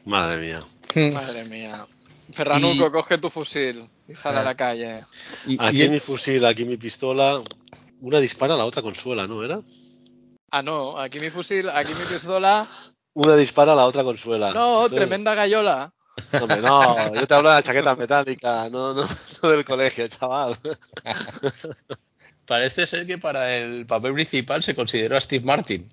Madre 0.04 0.36
mía. 0.36 0.66
Madre 1.12 1.44
mía. 1.46 1.86
Ferranuco, 2.32 2.92
coge 2.92 3.18
tu 3.18 3.30
fusil 3.30 3.88
y 4.08 4.14
sal 4.14 4.36
a 4.36 4.42
la 4.42 4.54
calle. 4.54 5.04
Y, 5.46 5.56
Aquí 5.58 5.84
y- 5.84 5.88
mi 5.88 6.00
fusil, 6.00 6.44
aquí 6.44 6.64
mi 6.64 6.76
pistola. 6.76 7.42
Una 8.00 8.20
dispara, 8.20 8.56
la 8.56 8.64
otra 8.66 8.82
consuela, 8.82 9.26
¿no 9.26 9.42
era? 9.42 9.60
Ah, 10.56 10.62
no, 10.62 10.98
aquí 10.98 11.20
mi 11.20 11.28
fusil, 11.28 11.68
aquí 11.68 11.92
mi 11.92 12.06
pistola. 12.06 12.66
Una 13.12 13.36
dispara, 13.36 13.74
la 13.74 13.84
otra 13.84 14.02
consuela. 14.02 14.54
No, 14.54 14.88
tremenda 14.88 15.34
gallola. 15.34 15.92
Hombre, 16.40 16.62
no, 16.62 17.14
yo 17.14 17.26
te 17.26 17.34
hablo 17.34 17.50
de 17.50 17.56
la 17.56 17.62
chaqueta 17.62 17.94
metálica, 17.94 18.70
no, 18.70 18.94
no, 18.94 19.06
no 19.42 19.48
del 19.50 19.66
colegio, 19.66 20.08
chaval. 20.08 20.58
parece 22.46 22.86
ser 22.86 23.04
que 23.06 23.18
para 23.18 23.54
el 23.54 23.86
papel 23.86 24.14
principal 24.14 24.62
se 24.62 24.74
consideró 24.74 25.18
a 25.18 25.20
Steve 25.20 25.44
Martin. 25.44 25.92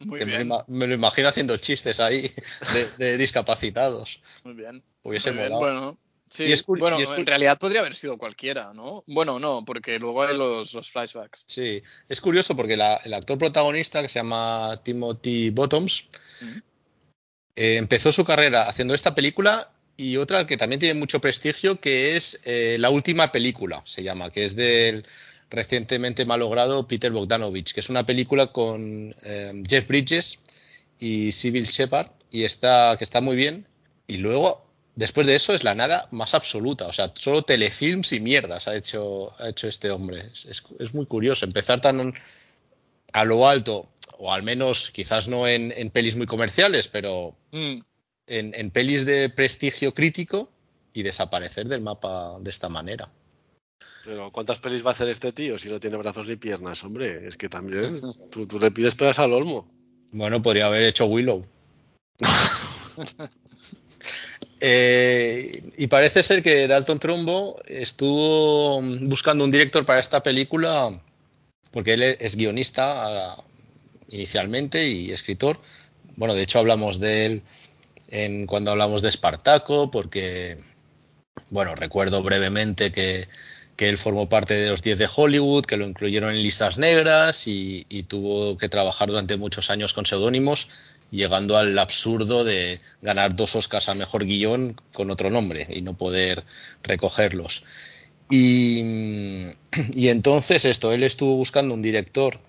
Muy 0.00 0.18
que 0.18 0.26
bien, 0.26 0.50
me 0.66 0.86
lo 0.86 0.92
imagino 0.92 1.28
haciendo 1.28 1.56
chistes 1.56 1.98
ahí 1.98 2.30
de, 2.74 2.90
de 2.98 3.16
discapacitados. 3.16 4.20
muy 4.44 4.52
bien. 4.52 4.84
Hubiese 5.02 5.32
Muy 5.32 5.46
bien. 5.46 5.58
Bueno, 5.58 5.98
sí, 6.28 6.44
Y 6.44 6.52
es 6.52 6.64
bueno 6.66 6.98
y 6.98 7.02
es 7.02 7.10
en 7.10 7.26
realidad 7.26 7.58
podría 7.58 7.80
haber 7.80 7.94
sido 7.94 8.18
cualquiera, 8.18 8.72
¿no? 8.74 9.04
Bueno, 9.06 9.38
no, 9.38 9.64
porque 9.64 9.98
luego 9.98 10.22
hay 10.22 10.36
los, 10.36 10.74
los 10.74 10.90
flashbacks. 10.90 11.44
Sí, 11.46 11.82
es 12.08 12.20
curioso 12.20 12.56
porque 12.56 12.76
la- 12.76 12.96
el 13.04 13.14
actor 13.14 13.38
protagonista, 13.38 14.02
que 14.02 14.08
se 14.08 14.18
llama 14.18 14.80
Timothy 14.82 15.50
Bottoms, 15.50 16.04
Ujú. 16.42 16.60
eh, 17.56 17.76
empezó 17.76 18.12
su 18.12 18.24
carrera 18.24 18.68
haciendo 18.68 18.94
esta 18.94 19.14
película 19.14 19.72
y 19.96 20.18
otra 20.18 20.46
que 20.46 20.56
también 20.56 20.78
tiene 20.80 20.98
mucho 20.98 21.20
prestigio, 21.20 21.80
que 21.80 22.16
es 22.16 22.40
eh, 22.44 22.76
La 22.78 22.90
Última 22.90 23.32
Película, 23.32 23.82
se 23.86 24.02
llama, 24.02 24.30
que 24.30 24.44
es 24.44 24.54
del 24.54 25.06
recientemente 25.48 26.24
malogrado 26.26 26.86
Peter 26.86 27.10
Bogdanovich, 27.12 27.72
que 27.72 27.80
es 27.80 27.88
una 27.88 28.04
película 28.04 28.48
con 28.48 29.14
eh, 29.22 29.62
Jeff 29.66 29.86
Bridges 29.86 30.40
y 30.98 31.32
Sybil 31.32 31.64
Shepard, 31.64 32.10
y 32.30 32.44
está, 32.44 32.96
que 32.98 33.04
está 33.04 33.20
muy 33.22 33.36
bien. 33.36 33.66
Y 34.06 34.18
luego, 34.18 34.65
después 34.96 35.26
de 35.28 35.36
eso, 35.36 35.54
es 35.54 35.62
la 35.62 35.74
nada 35.76 36.08
más 36.10 36.34
absoluta. 36.34 36.86
O 36.86 36.92
sea, 36.92 37.12
solo 37.14 37.42
telefilms 37.42 38.12
y 38.12 38.18
mierdas 38.20 38.66
ha 38.66 38.74
hecho, 38.74 39.32
ha 39.40 39.48
hecho 39.50 39.68
este 39.68 39.90
hombre. 39.90 40.30
Es, 40.32 40.44
es- 40.46 40.64
es 40.80 40.92
muy 40.94 41.06
curioso 41.06 41.44
empezar 41.44 41.80
tan 41.80 42.12
a 43.12 43.24
lo 43.24 43.48
alto, 43.48 43.88
o 44.18 44.32
al 44.32 44.42
menos 44.42 44.90
quizás 44.90 45.28
no 45.28 45.46
en, 45.46 45.72
en 45.76 45.90
pelis 45.90 46.16
muy 46.16 46.26
comerciales, 46.26 46.88
pero 46.88 47.36
Mm, 47.52 47.78
en, 48.26 48.54
en 48.54 48.70
pelis 48.72 49.06
de 49.06 49.30
prestigio 49.30 49.94
crítico 49.94 50.50
y 50.92 51.02
desaparecer 51.04 51.68
del 51.68 51.80
mapa 51.80 52.38
de 52.40 52.50
esta 52.50 52.68
manera. 52.68 53.08
Pero 54.04 54.30
¿cuántas 54.32 54.58
pelis 54.58 54.84
va 54.84 54.90
a 54.90 54.92
hacer 54.92 55.08
este 55.08 55.32
tío 55.32 55.58
si 55.58 55.68
no 55.68 55.80
tiene 55.80 55.96
brazos 55.96 56.26
ni 56.28 56.36
piernas? 56.36 56.82
Hombre, 56.84 57.28
es 57.28 57.36
que 57.36 57.48
también 57.48 58.00
tú, 58.30 58.46
tú 58.46 58.58
le 58.58 58.70
pides 58.70 58.94
peras 58.94 59.18
al 59.18 59.32
olmo. 59.32 59.68
Bueno, 60.10 60.42
podría 60.42 60.66
haber 60.66 60.82
hecho 60.82 61.06
Willow. 61.06 61.44
Eh, 64.60 65.62
y 65.76 65.86
parece 65.88 66.22
ser 66.22 66.42
que 66.42 66.66
Dalton 66.66 66.98
Trumbo 66.98 67.60
estuvo 67.66 68.80
buscando 68.82 69.44
un 69.44 69.50
director 69.50 69.84
para 69.84 70.00
esta 70.00 70.22
película 70.22 70.98
porque 71.70 71.92
él 71.92 72.02
es 72.02 72.36
guionista 72.36 73.32
ah, 73.32 73.44
inicialmente 74.08 74.88
y 74.88 75.12
escritor. 75.12 75.60
Bueno, 76.16 76.34
de 76.34 76.42
hecho 76.42 76.58
hablamos 76.58 77.00
de 77.00 77.26
él 77.26 77.42
en 78.08 78.46
cuando 78.46 78.70
hablamos 78.70 79.02
de 79.02 79.10
Espartaco 79.10 79.90
porque, 79.90 80.58
bueno, 81.50 81.74
recuerdo 81.74 82.22
brevemente 82.22 82.92
que, 82.92 83.28
que 83.76 83.90
él 83.90 83.98
formó 83.98 84.26
parte 84.28 84.54
de 84.54 84.70
los 84.70 84.80
10 84.80 84.98
de 84.98 85.08
Hollywood, 85.14 85.66
que 85.66 85.76
lo 85.76 85.86
incluyeron 85.86 86.34
en 86.34 86.42
listas 86.42 86.78
negras 86.78 87.46
y, 87.46 87.84
y 87.90 88.04
tuvo 88.04 88.56
que 88.56 88.70
trabajar 88.70 89.08
durante 89.08 89.36
muchos 89.36 89.68
años 89.68 89.92
con 89.92 90.06
seudónimos 90.06 90.68
llegando 91.10 91.56
al 91.56 91.78
absurdo 91.78 92.44
de 92.44 92.80
ganar 93.02 93.36
dos 93.36 93.56
Oscars 93.56 93.88
a 93.88 93.94
mejor 93.94 94.24
guion 94.24 94.76
con 94.92 95.10
otro 95.10 95.30
nombre 95.30 95.66
y 95.70 95.82
no 95.82 95.96
poder 95.96 96.44
recogerlos. 96.82 97.64
Y, 98.30 98.80
entonces 99.94 100.64
esto, 100.64 100.92
él 100.92 101.02
estuvo 101.02 101.36
buscando 101.36 101.74
un 101.74 101.82
director 101.82 102.40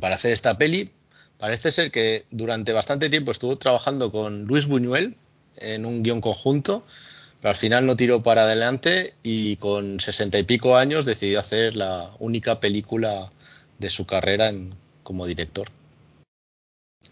para 0.00 0.14
hacer 0.14 0.32
esta 0.32 0.56
peli. 0.56 0.90
Parece 1.38 1.70
ser 1.70 1.90
que 1.90 2.24
durante 2.30 2.72
bastante 2.72 3.10
tiempo 3.10 3.32
estuvo 3.32 3.56
trabajando 3.58 4.10
con 4.10 4.44
Luis 4.44 4.66
Buñuel 4.66 5.16
en 5.56 5.84
un 5.84 6.02
guion 6.02 6.20
conjunto, 6.20 6.84
pero 7.40 7.50
al 7.50 7.56
final 7.56 7.84
no 7.84 7.96
tiró 7.96 8.22
para 8.22 8.44
adelante 8.44 9.14
y 9.22 9.56
con 9.56 10.00
sesenta 10.00 10.38
y 10.38 10.44
pico 10.44 10.76
años 10.76 11.04
decidió 11.04 11.40
hacer 11.40 11.76
la 11.76 12.10
única 12.18 12.60
película 12.60 13.30
de 13.78 13.90
su 13.90 14.06
carrera 14.06 14.52
como 15.02 15.26
director. 15.26 15.68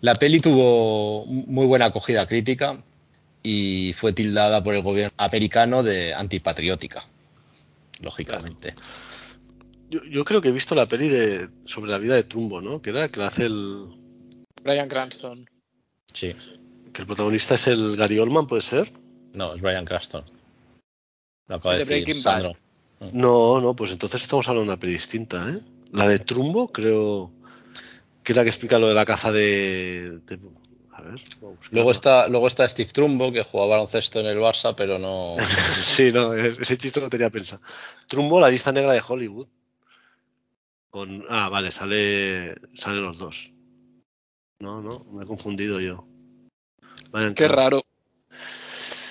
La 0.00 0.14
peli 0.14 0.40
tuvo 0.40 1.26
muy 1.26 1.66
buena 1.66 1.86
acogida 1.86 2.26
crítica 2.26 2.82
y 3.42 3.92
fue 3.94 4.12
tildada 4.12 4.62
por 4.62 4.74
el 4.74 4.82
gobierno 4.82 5.14
americano 5.16 5.82
de 5.82 6.14
antipatriótica, 6.14 7.02
lógicamente. 8.02 8.74
Yo, 9.90 10.02
yo 10.04 10.24
creo 10.24 10.40
que 10.40 10.48
he 10.48 10.52
visto 10.52 10.74
la 10.74 10.88
peli 10.88 11.08
de 11.08 11.48
sobre 11.64 11.90
la 11.90 11.98
vida 11.98 12.14
de 12.14 12.24
Trumbo, 12.24 12.60
¿no? 12.60 12.80
Que 12.80 12.90
era 12.90 13.08
que 13.08 13.20
la 13.20 13.26
hace 13.28 13.46
el 13.46 13.86
Brian 14.62 14.88
Cranston. 14.88 15.48
Sí, 16.12 16.34
que 16.92 17.02
el 17.02 17.06
protagonista 17.06 17.54
es 17.54 17.66
el 17.66 17.96
Gary 17.96 18.18
Oldman, 18.18 18.46
¿puede 18.46 18.62
ser? 18.62 18.90
no, 19.34 19.54
es 19.54 19.60
Brian 19.60 19.84
Cranston. 19.84 20.24
Lo 21.48 21.56
acaba 21.56 21.74
de 21.74 21.80
De 21.80 21.84
decir 21.84 22.04
Breaking 22.04 22.22
Bad. 22.22 22.42
Sandro. 22.42 22.52
No, 23.12 23.60
no, 23.60 23.74
pues 23.74 23.90
entonces 23.90 24.22
estamos 24.22 24.46
hablando 24.48 24.66
de 24.66 24.72
una 24.72 24.80
peli 24.80 24.92
distinta, 24.92 25.50
¿eh? 25.50 25.58
La 25.90 26.06
de 26.06 26.18
Trumbo, 26.18 26.68
creo 26.68 27.32
que 28.22 28.32
es 28.32 28.36
la 28.36 28.42
que 28.42 28.50
explica 28.50 28.78
lo 28.78 28.88
de 28.88 28.94
la 28.94 29.04
caza 29.04 29.32
de. 29.32 30.18
de- 30.26 30.38
a 30.92 31.02
ver. 31.02 31.22
Luego 31.70 31.90
está, 31.90 32.28
luego 32.28 32.46
está 32.46 32.68
Steve 32.68 32.90
Trumbo, 32.92 33.32
que 33.32 33.42
jugaba 33.42 33.70
baloncesto 33.70 34.20
en 34.20 34.26
el 34.26 34.38
Barça, 34.38 34.74
pero 34.76 34.98
no. 34.98 35.36
sí, 35.82 36.12
no, 36.12 36.34
ese 36.34 36.76
chiste 36.76 37.00
no 37.00 37.08
tenía 37.08 37.30
pensado. 37.30 37.62
Trumbo, 38.08 38.40
la 38.40 38.50
lista 38.50 38.72
negra 38.72 38.92
de 38.92 39.02
Hollywood. 39.06 39.48
Con, 40.90 41.24
ah, 41.30 41.48
vale, 41.48 41.70
sale, 41.72 42.54
salen 42.74 43.02
los 43.02 43.16
dos. 43.18 43.50
No, 44.58 44.82
no, 44.82 45.04
me 45.10 45.24
he 45.24 45.26
confundido 45.26 45.80
yo. 45.80 46.06
Qué 47.34 47.48
raro. 47.48 47.82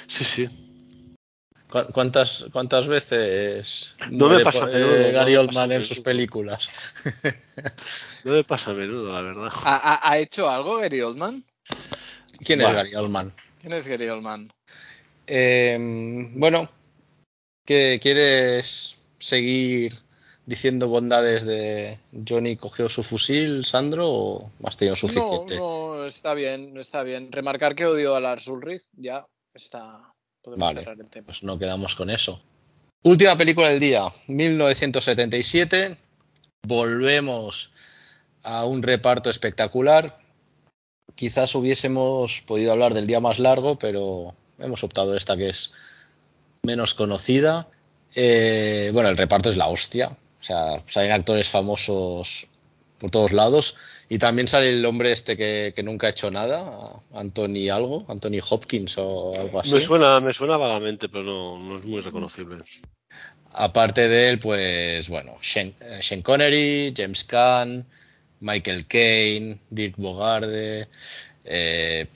Sí, 0.08 0.24
sí. 0.24 0.71
¿Cu- 1.72 1.92
¿Cuántas, 1.94 2.46
cuántas 2.52 2.88
veces 2.88 3.96
No 4.10 4.28
me 4.30 4.42
pasa 4.44 4.60
por- 4.60 4.70
a 4.70 4.72
menudo, 4.74 4.94
eh, 4.94 5.12
no 5.14 5.20
Gary 5.20 5.32
me 5.34 5.38
Oldman 5.40 5.70
pasa 5.70 5.76
en 5.76 5.86
sus 5.86 6.00
películas? 6.02 6.70
No 8.24 8.34
me 8.34 8.44
pasa 8.44 8.70
a 8.72 8.74
menudo, 8.76 9.12
la 9.12 9.22
verdad. 9.22 9.52
¿Ha, 9.64 10.10
ha- 10.12 10.18
hecho 10.20 10.48
algo 10.48 10.78
Gary 10.78 11.02
Oldman? 11.02 11.44
¿Quién 12.44 12.62
es 12.62 12.68
Bueno. 12.68 12.78
Gary 12.78 12.94
Oldman? 12.96 13.34
¿Quién 13.60 13.74
es 13.74 13.88
Gary 13.88 14.10
Oldman? 14.10 14.52
Eh, 15.26 15.78
bueno, 16.36 16.70
¿qué 17.66 18.00
quieres 18.02 18.98
seguir 19.18 19.94
diciendo 20.46 20.88
bondades 20.88 21.46
de 21.46 21.98
Johnny 22.28 22.58
cogió 22.58 22.90
su 22.90 23.02
fusil, 23.04 23.64
Sandro, 23.66 24.10
o 24.10 24.52
has 24.64 24.78
tenido 24.78 24.96
No, 24.96 25.00
suficiente? 25.00 25.56
no, 25.56 26.06
está 26.06 26.34
bien, 26.34 26.78
está 26.78 27.04
bien. 27.04 27.32
Remarcar 27.32 27.74
que 27.76 27.86
odio 27.86 28.16
a 28.16 28.20
Lars 28.20 28.48
Ulrich, 28.48 28.84
ya 28.94 29.26
está. 29.54 30.11
Podemos 30.42 30.68
Vale. 30.68 30.80
cerrar 30.82 31.00
el 31.00 31.10
tema. 31.10 31.26
Pues 31.26 31.44
no 31.44 31.58
quedamos 31.60 31.96
con 31.96 32.10
eso. 32.10 32.40
Última 33.04 33.36
película 33.38 33.70
del 33.70 33.80
día, 33.80 34.04
1977. 34.28 35.98
Volvemos 36.68 37.72
a 38.44 38.66
un 38.66 38.84
reparto 38.84 39.30
espectacular. 39.30 40.20
Quizás 41.16 41.56
hubiésemos 41.56 42.42
podido 42.42 42.72
hablar 42.72 42.94
del 42.94 43.08
día 43.08 43.20
más 43.20 43.40
largo, 43.40 43.78
pero 43.78 44.36
hemos 44.60 44.84
optado 44.84 45.16
esta 45.16 45.36
que 45.38 45.50
es 45.50 45.74
menos 46.64 46.94
conocida. 46.94 47.68
Eh, 48.16 48.92
bueno, 48.94 49.10
el 49.10 49.18
reparto 49.18 49.50
es 49.50 49.58
la 49.58 49.68
hostia. 49.68 50.10
O 50.10 50.44
sea, 50.44 50.84
salen 50.88 51.12
actores 51.12 51.50
famosos 51.50 52.48
por 53.02 53.10
todos 53.10 53.34
lados. 53.34 53.76
Y 54.08 54.20
también 54.20 54.48
sale 54.48 54.78
el 54.78 54.86
hombre 54.86 55.12
este 55.12 55.36
que, 55.36 55.74
que 55.76 55.82
nunca 55.84 56.08
ha 56.08 56.12
hecho 56.12 56.30
nada, 56.30 57.02
Anthony 57.14 57.70
algo, 57.72 58.06
Anthony 58.08 58.40
Hopkins 58.48 58.96
o 58.98 59.34
algo 59.36 59.60
así. 59.60 59.74
Me 59.74 59.82
suena, 59.82 60.20
me 60.20 60.32
suena 60.32 60.56
vagamente, 60.58 61.10
pero 61.10 61.24
no, 61.24 61.60
no 61.60 61.80
es 61.80 61.84
muy 61.84 62.02
reconocible. 62.02 62.64
Aparte 63.54 64.08
de 64.08 64.30
él, 64.30 64.40
pues 64.40 65.10
bueno, 65.10 65.38
Sean, 65.42 65.74
eh, 65.82 66.00
Sean 66.02 66.22
Connery, 66.22 66.94
James 66.96 67.24
Caan, 67.24 67.86
Michael 68.40 68.86
Caine, 68.86 69.60
Dirk 69.70 69.96
Bogarde, 69.98 70.88
eh, 71.44 72.08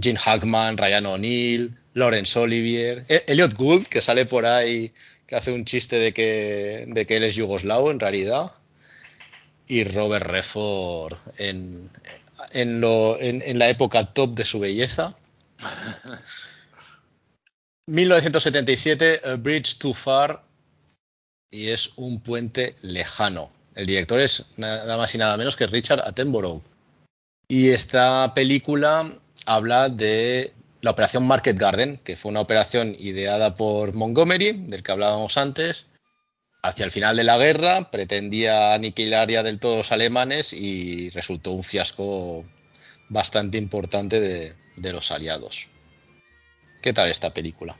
Gene 0.00 0.18
Hackman, 0.18 0.76
Ryan 0.76 1.06
O'Neill, 1.06 1.74
Laurence 1.94 2.38
Olivier, 2.38 3.04
E- 3.08 3.24
Elliot 3.26 3.54
Gould, 3.54 3.86
que 3.86 4.02
sale 4.02 4.26
por 4.26 4.44
ahí, 4.44 4.92
que 5.26 5.36
hace 5.36 5.52
un 5.52 5.64
chiste 5.64 5.96
de 5.96 6.12
que, 6.12 6.84
de 6.86 7.06
que 7.06 7.16
él 7.16 7.24
es 7.24 7.34
yugoslavo 7.34 7.90
en 7.90 8.00
realidad, 8.00 8.52
y 9.72 9.84
Robert 9.84 10.26
Redford 10.26 11.16
en, 11.38 11.88
en, 12.50 12.80
lo- 12.82 13.18
en- 13.18 13.40
en 13.42 13.58
la 13.58 13.70
época 13.70 14.04
top 14.12 14.34
de 14.34 14.44
su 14.44 14.60
belleza. 14.60 15.16
1977, 17.88 19.20
A 19.24 19.36
Bridge 19.36 19.78
Too 19.78 19.94
Far, 19.94 20.42
y 21.50 21.68
es 21.68 21.92
un 21.96 22.20
puente 22.20 22.74
lejano. 22.82 23.50
El 23.74 23.86
director 23.86 24.20
es 24.20 24.46
nada 24.56 24.96
más 24.96 25.14
y 25.14 25.18
nada 25.18 25.36
menos 25.36 25.56
que 25.56 25.66
Richard 25.66 26.00
Attenborough. 26.06 26.62
Y 27.48 27.70
esta 27.70 28.32
película 28.34 29.12
habla 29.46 29.88
de 29.88 30.52
la 30.82 30.90
operación 30.90 31.26
Market 31.26 31.58
Garden, 31.58 31.98
que 32.04 32.16
fue 32.16 32.30
una 32.30 32.40
operación 32.40 32.94
ideada 32.98 33.54
por 33.54 33.94
Montgomery, 33.94 34.52
del 34.52 34.82
que 34.82 34.92
hablábamos 34.92 35.36
antes. 35.36 35.86
Hacia 36.64 36.84
el 36.84 36.92
final 36.92 37.16
de 37.16 37.24
la 37.24 37.38
guerra 37.38 37.90
pretendía 37.90 38.72
aniquilar 38.72 39.28
ya 39.28 39.42
del 39.42 39.58
todo 39.58 39.78
los 39.78 39.90
alemanes 39.90 40.52
y 40.52 41.10
resultó 41.10 41.50
un 41.50 41.64
fiasco 41.64 42.44
bastante 43.08 43.58
importante 43.58 44.54
de, 44.76 44.92
los 44.92 45.10
aliados. 45.10 45.66
¿Qué 46.80 46.92
tal 46.92 47.10
esta 47.10 47.34
película? 47.34 47.76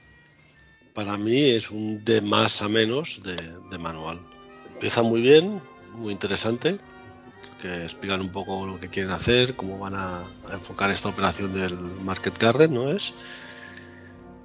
Para 0.95 1.17
mí 1.17 1.51
es 1.51 1.71
un 1.71 2.05
de 2.05 2.21
más 2.21 2.61
a 2.61 2.69
menos 2.69 3.23
de, 3.23 3.37
de 3.71 3.79
manual. 3.79 4.21
Empieza 4.75 5.03
muy 5.03 5.21
bien, 5.21 5.63
muy 5.95 6.13
interesante, 6.13 6.79
que 7.61 7.85
explican 7.85 8.21
un 8.21 8.33
poco 8.33 8.67
lo 8.67 8.81
que 8.81 8.89
quieren 8.89 9.13
hacer, 9.13 9.55
cómo 9.55 9.79
van 9.79 9.95
a, 9.95 10.19
a 10.51 10.55
enfocar 10.55 10.91
esta 10.91 11.09
operación 11.09 11.55
del 11.55 11.75
Market 11.77 12.37
Garden, 12.37 12.75
¿no 12.75 12.91
es? 12.91 13.15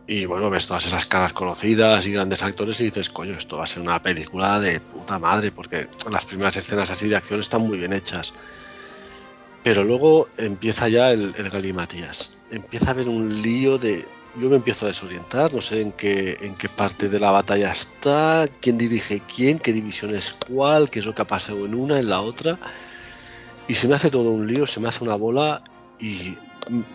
Y 0.09 0.25
bueno, 0.25 0.49
ves 0.49 0.67
todas 0.67 0.85
esas 0.85 1.05
caras 1.05 1.33
conocidas 1.33 2.07
y 2.07 2.13
grandes 2.13 2.41
actores 2.41 2.79
y 2.79 2.85
dices, 2.85 3.09
coño, 3.09 3.33
esto 3.37 3.57
va 3.57 3.65
a 3.65 3.67
ser 3.67 3.83
una 3.83 4.01
película 4.01 4.57
de 4.57 4.79
puta 4.79 5.19
madre, 5.19 5.51
porque 5.51 5.87
las 6.09 6.23
primeras 6.23 6.55
escenas 6.55 6.89
así 6.89 7.09
de 7.09 7.17
acción 7.17 7.41
están 7.41 7.61
muy 7.61 7.77
bien 7.77 7.91
hechas. 7.91 8.33
Pero 9.63 9.83
luego 9.83 10.29
empieza 10.37 10.87
ya 10.87 11.11
el, 11.11 11.35
el 11.37 11.49
galimatías. 11.49 12.37
Empieza 12.49 12.87
a 12.87 12.91
haber 12.91 13.09
un 13.09 13.41
lío 13.41 13.77
de. 13.77 14.05
Yo 14.39 14.49
me 14.49 14.55
empiezo 14.55 14.85
a 14.85 14.89
desorientar, 14.89 15.53
no 15.53 15.61
sé 15.61 15.81
en 15.81 15.91
qué, 15.91 16.37
en 16.39 16.55
qué 16.55 16.69
parte 16.69 17.09
de 17.09 17.19
la 17.19 17.31
batalla 17.31 17.71
está, 17.71 18.45
quién 18.61 18.77
dirige 18.77 19.21
quién, 19.35 19.59
qué 19.59 19.73
división 19.73 20.15
es 20.15 20.31
cuál, 20.47 20.89
qué 20.89 20.99
es 20.99 21.05
lo 21.05 21.13
que 21.15 21.23
ha 21.23 21.27
pasado 21.27 21.65
en 21.65 21.73
una, 21.73 21.99
en 21.99 22.07
la 22.07 22.21
otra. 22.21 22.57
Y 23.67 23.75
se 23.75 23.89
me 23.89 23.95
hace 23.95 24.09
todo 24.09 24.29
un 24.29 24.47
lío, 24.47 24.67
se 24.67 24.79
me 24.79 24.87
hace 24.87 25.03
una 25.03 25.15
bola 25.15 25.63
y 25.99 26.37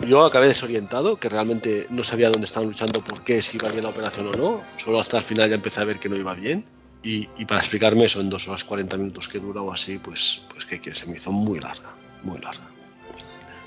yo 0.07 0.25
acabé 0.25 0.49
desorientado, 0.49 1.17
que 1.19 1.29
realmente 1.29 1.87
no 1.91 2.05
sabía 2.05 2.31
dónde 2.31 2.47
estaban 2.47 2.69
luchando, 2.69 3.03
por 3.05 3.23
qué, 3.25 3.43
si 3.43 3.57
iba 3.57 3.69
bien 3.71 3.85
la 3.85 3.91
operación 3.91 4.29
o 4.29 4.33
no. 4.35 4.63
Solo 4.77 5.01
hasta 5.01 5.19
el 5.19 5.25
final 5.25 5.49
ya 5.49 5.55
empecé 5.57 5.81
a 5.81 5.85
ver 5.85 5.99
que 5.99 6.09
no 6.09 6.17
iba 6.17 6.35
bien. 6.35 6.65
Y, 7.03 7.29
y 7.37 7.45
para 7.47 7.61
explicarme 7.61 8.05
eso 8.05 8.21
en 8.21 8.31
dos 8.31 8.47
horas 8.47 8.63
40 8.63 8.97
minutos 8.97 9.29
que 9.29 9.39
dura 9.41 9.61
o 9.61 9.73
así, 9.73 9.99
pues, 9.99 10.43
pues 10.53 10.65
que, 10.65 10.81
que 10.81 10.95
se 10.95 11.07
me 11.07 11.17
hizo 11.17 11.33
muy 11.33 11.59
larga, 11.59 11.91
muy 12.23 12.39
larga. 12.41 12.65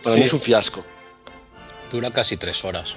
Para 0.03 0.13
Sí. 0.13 0.19
mí 0.19 0.25
es 0.25 0.33
un 0.33 0.39
fiasco. 0.39 0.85
Dura 1.91 2.11
casi 2.11 2.37
tres 2.37 2.63
horas. 2.63 2.95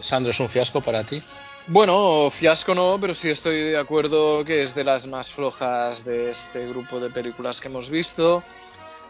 Sandro, 0.00 0.32
¿es 0.32 0.40
un 0.40 0.50
fiasco 0.50 0.80
para 0.80 1.04
ti? 1.04 1.22
Bueno, 1.68 2.28
fiasco 2.30 2.74
no, 2.74 2.98
pero 3.00 3.14
sí 3.14 3.30
estoy 3.30 3.56
de 3.70 3.78
acuerdo 3.78 4.44
que 4.44 4.62
es 4.62 4.74
de 4.74 4.82
las 4.84 5.06
más 5.06 5.30
flojas 5.32 6.04
de 6.04 6.30
este 6.30 6.66
grupo 6.68 6.98
de 6.98 7.08
películas 7.08 7.60
que 7.60 7.68
hemos 7.68 7.88
visto. 7.88 8.42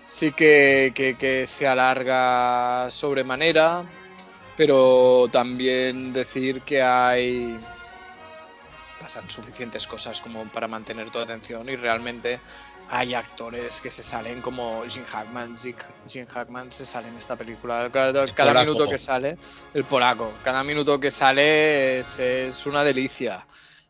Sí 0.07 0.33
que, 0.33 0.93
que, 0.95 1.17
que 1.17 1.47
se 1.47 1.67
alarga 1.67 2.91
sobremanera, 2.91 3.85
pero 4.57 5.29
también 5.31 6.13
decir 6.13 6.61
que 6.63 6.83
hay 6.83 7.59
pasan 9.03 9.29
suficientes 9.29 9.87
cosas 9.87 10.21
como 10.21 10.47
para 10.47 10.69
mantener 10.69 11.11
tu 11.11 11.19
atención 11.19 11.69
y 11.69 11.75
realmente 11.75 12.39
hay 12.89 13.15
actores 13.15 13.81
que 13.81 13.91
se 13.91 14.03
salen 14.03 14.41
como 14.41 14.85
Jim 14.89 15.05
Hackman. 15.05 15.57
Jim, 16.09 16.27
Hackman 16.27 16.71
se 16.71 16.87
sale 16.87 17.09
en 17.09 17.17
esta 17.17 17.37
película. 17.37 17.91
Cada, 17.91 18.25
minuto 18.61 18.89
que 18.89 18.99
sale, 18.99 19.39
el 19.75 19.85
polaco, 19.85 20.33
cada 20.45 20.63
minuto 20.63 21.01
que 21.01 21.11
sale 21.11 22.01
es, 22.01 22.19
es 22.19 22.67
una 22.67 22.85
delicia. 22.85 23.47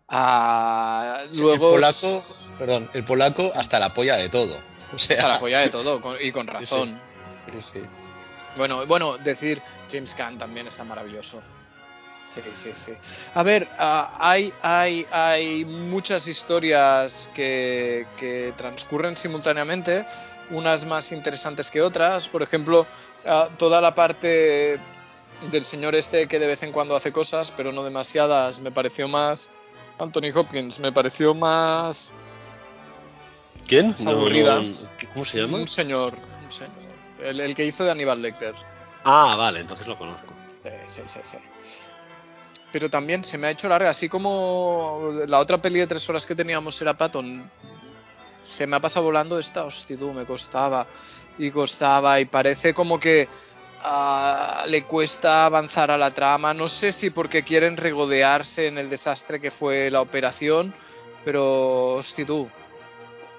Ah, 0.09 1.25
luego 1.37 1.75
el 1.75 1.81
polaco, 1.81 2.25
perdón, 2.59 2.91
el 2.95 3.05
polaco 3.05 3.53
hasta 3.55 3.79
la 3.79 3.93
polla 3.93 4.17
de 4.17 4.29
todo. 4.29 4.57
O 4.95 4.99
sea, 4.99 5.17
se 5.17 5.29
la 5.29 5.41
polla 5.41 5.61
de 5.61 5.69
todo 5.71 6.01
con- 6.01 6.17
y 6.21 6.33
con 6.33 6.47
razón. 6.47 7.01
Sí, 7.53 7.63
sí. 7.81 7.87
Bueno, 8.57 8.87
bueno, 8.87 9.17
decir 9.19 9.63
James 9.91 10.15
Gunn 10.17 10.39
también 10.39 10.67
está 10.69 10.85
maravilloso. 10.85 11.41
Sí, 12.33 12.41
sí, 12.55 12.71
sí. 12.75 12.93
A 13.35 13.43
ver, 13.43 13.69
ah, 13.79 14.17
hay, 14.19 14.53
hay, 14.63 15.07
hay 15.11 15.65
muchas 15.67 16.29
historias 16.29 17.29
que, 17.35 18.07
que 18.17 18.55
transcurren 18.57 19.17
simultáneamente, 19.19 20.07
unas 20.51 20.87
más 20.87 21.13
interesantes 21.13 21.71
que 21.71 21.83
otras. 21.83 22.29
Por 22.29 22.43
ejemplo, 22.43 22.87
ah, 23.27 23.49
toda 23.59 23.81
la 23.83 23.95
parte 23.95 24.79
del 25.51 25.65
señor 25.65 25.95
este 25.95 26.27
que 26.29 26.39
de 26.39 26.47
vez 26.47 26.63
en 26.63 26.73
cuando 26.73 26.95
hace 26.97 27.13
cosas, 27.13 27.53
pero 27.55 27.71
no 27.73 27.83
demasiadas, 27.85 28.61
me 28.61 28.71
pareció 28.71 29.09
más. 29.09 29.49
Anthony 29.99 30.31
Hopkins, 30.35 30.79
me 30.79 30.91
pareció 30.93 31.35
más. 31.35 32.11
¿Quién? 33.67 33.95
aburrida. 34.07 34.57
No, 34.57 34.63
no, 34.63 34.77
¿Cómo 35.13 35.25
se 35.25 35.39
llama? 35.41 35.59
Un 35.59 35.69
señor, 35.69 36.15
un 36.45 36.53
señor. 36.53 36.73
El, 37.23 37.41
el 37.41 37.55
que 37.55 37.65
hizo 37.65 37.85
de 37.85 37.91
Aníbal 37.91 38.21
Lecter. 38.21 38.55
Ah, 39.05 39.35
vale, 39.37 39.61
entonces 39.61 39.87
lo 39.87 39.99
conozco. 39.99 40.35
Sí, 40.63 40.71
sí, 40.87 41.03
sí, 41.07 41.21
sí. 41.23 41.39
Pero 42.73 42.89
también 42.89 43.23
se 43.23 43.37
me 43.37 43.49
ha 43.49 43.51
hecho 43.51 43.69
larga, 43.69 43.91
así 43.91 44.09
como 44.09 45.11
la 45.27 45.39
otra 45.39 45.61
peli 45.61 45.81
de 45.81 45.87
tres 45.87 46.09
horas 46.09 46.27
que 46.27 46.35
teníamos 46.35 46.81
era 46.81 46.97
Patton. 46.97 47.51
Se 48.43 48.67
me 48.67 48.77
ha 48.77 48.81
pasado 48.81 49.07
volando 49.07 49.39
esta, 49.39 49.65
hostia, 49.65 49.99
tú, 49.99 50.13
me 50.13 50.25
costaba 50.25 50.87
y 51.39 51.51
costaba 51.51 52.21
y 52.21 52.25
parece 52.25 52.73
como 52.73 52.99
que 52.99 53.29
ah, 53.83 54.65
le 54.69 54.85
cuesta 54.85 55.47
avanzar 55.47 55.91
a 55.91 55.99
la 55.99 56.13
trama. 56.13 56.55
No 56.55 56.69
sé 56.69 56.93
si 56.93 57.11
porque 57.11 57.43
quieren 57.43 57.77
regodearse 57.77 58.69
en 58.69 58.79
el 58.79 58.89
desastre 58.89 59.41
que 59.41 59.51
fue 59.51 59.91
la 59.91 60.01
operación, 60.01 60.75
pero 61.25 61.95
hostia, 61.95 62.25
tú, 62.25 62.49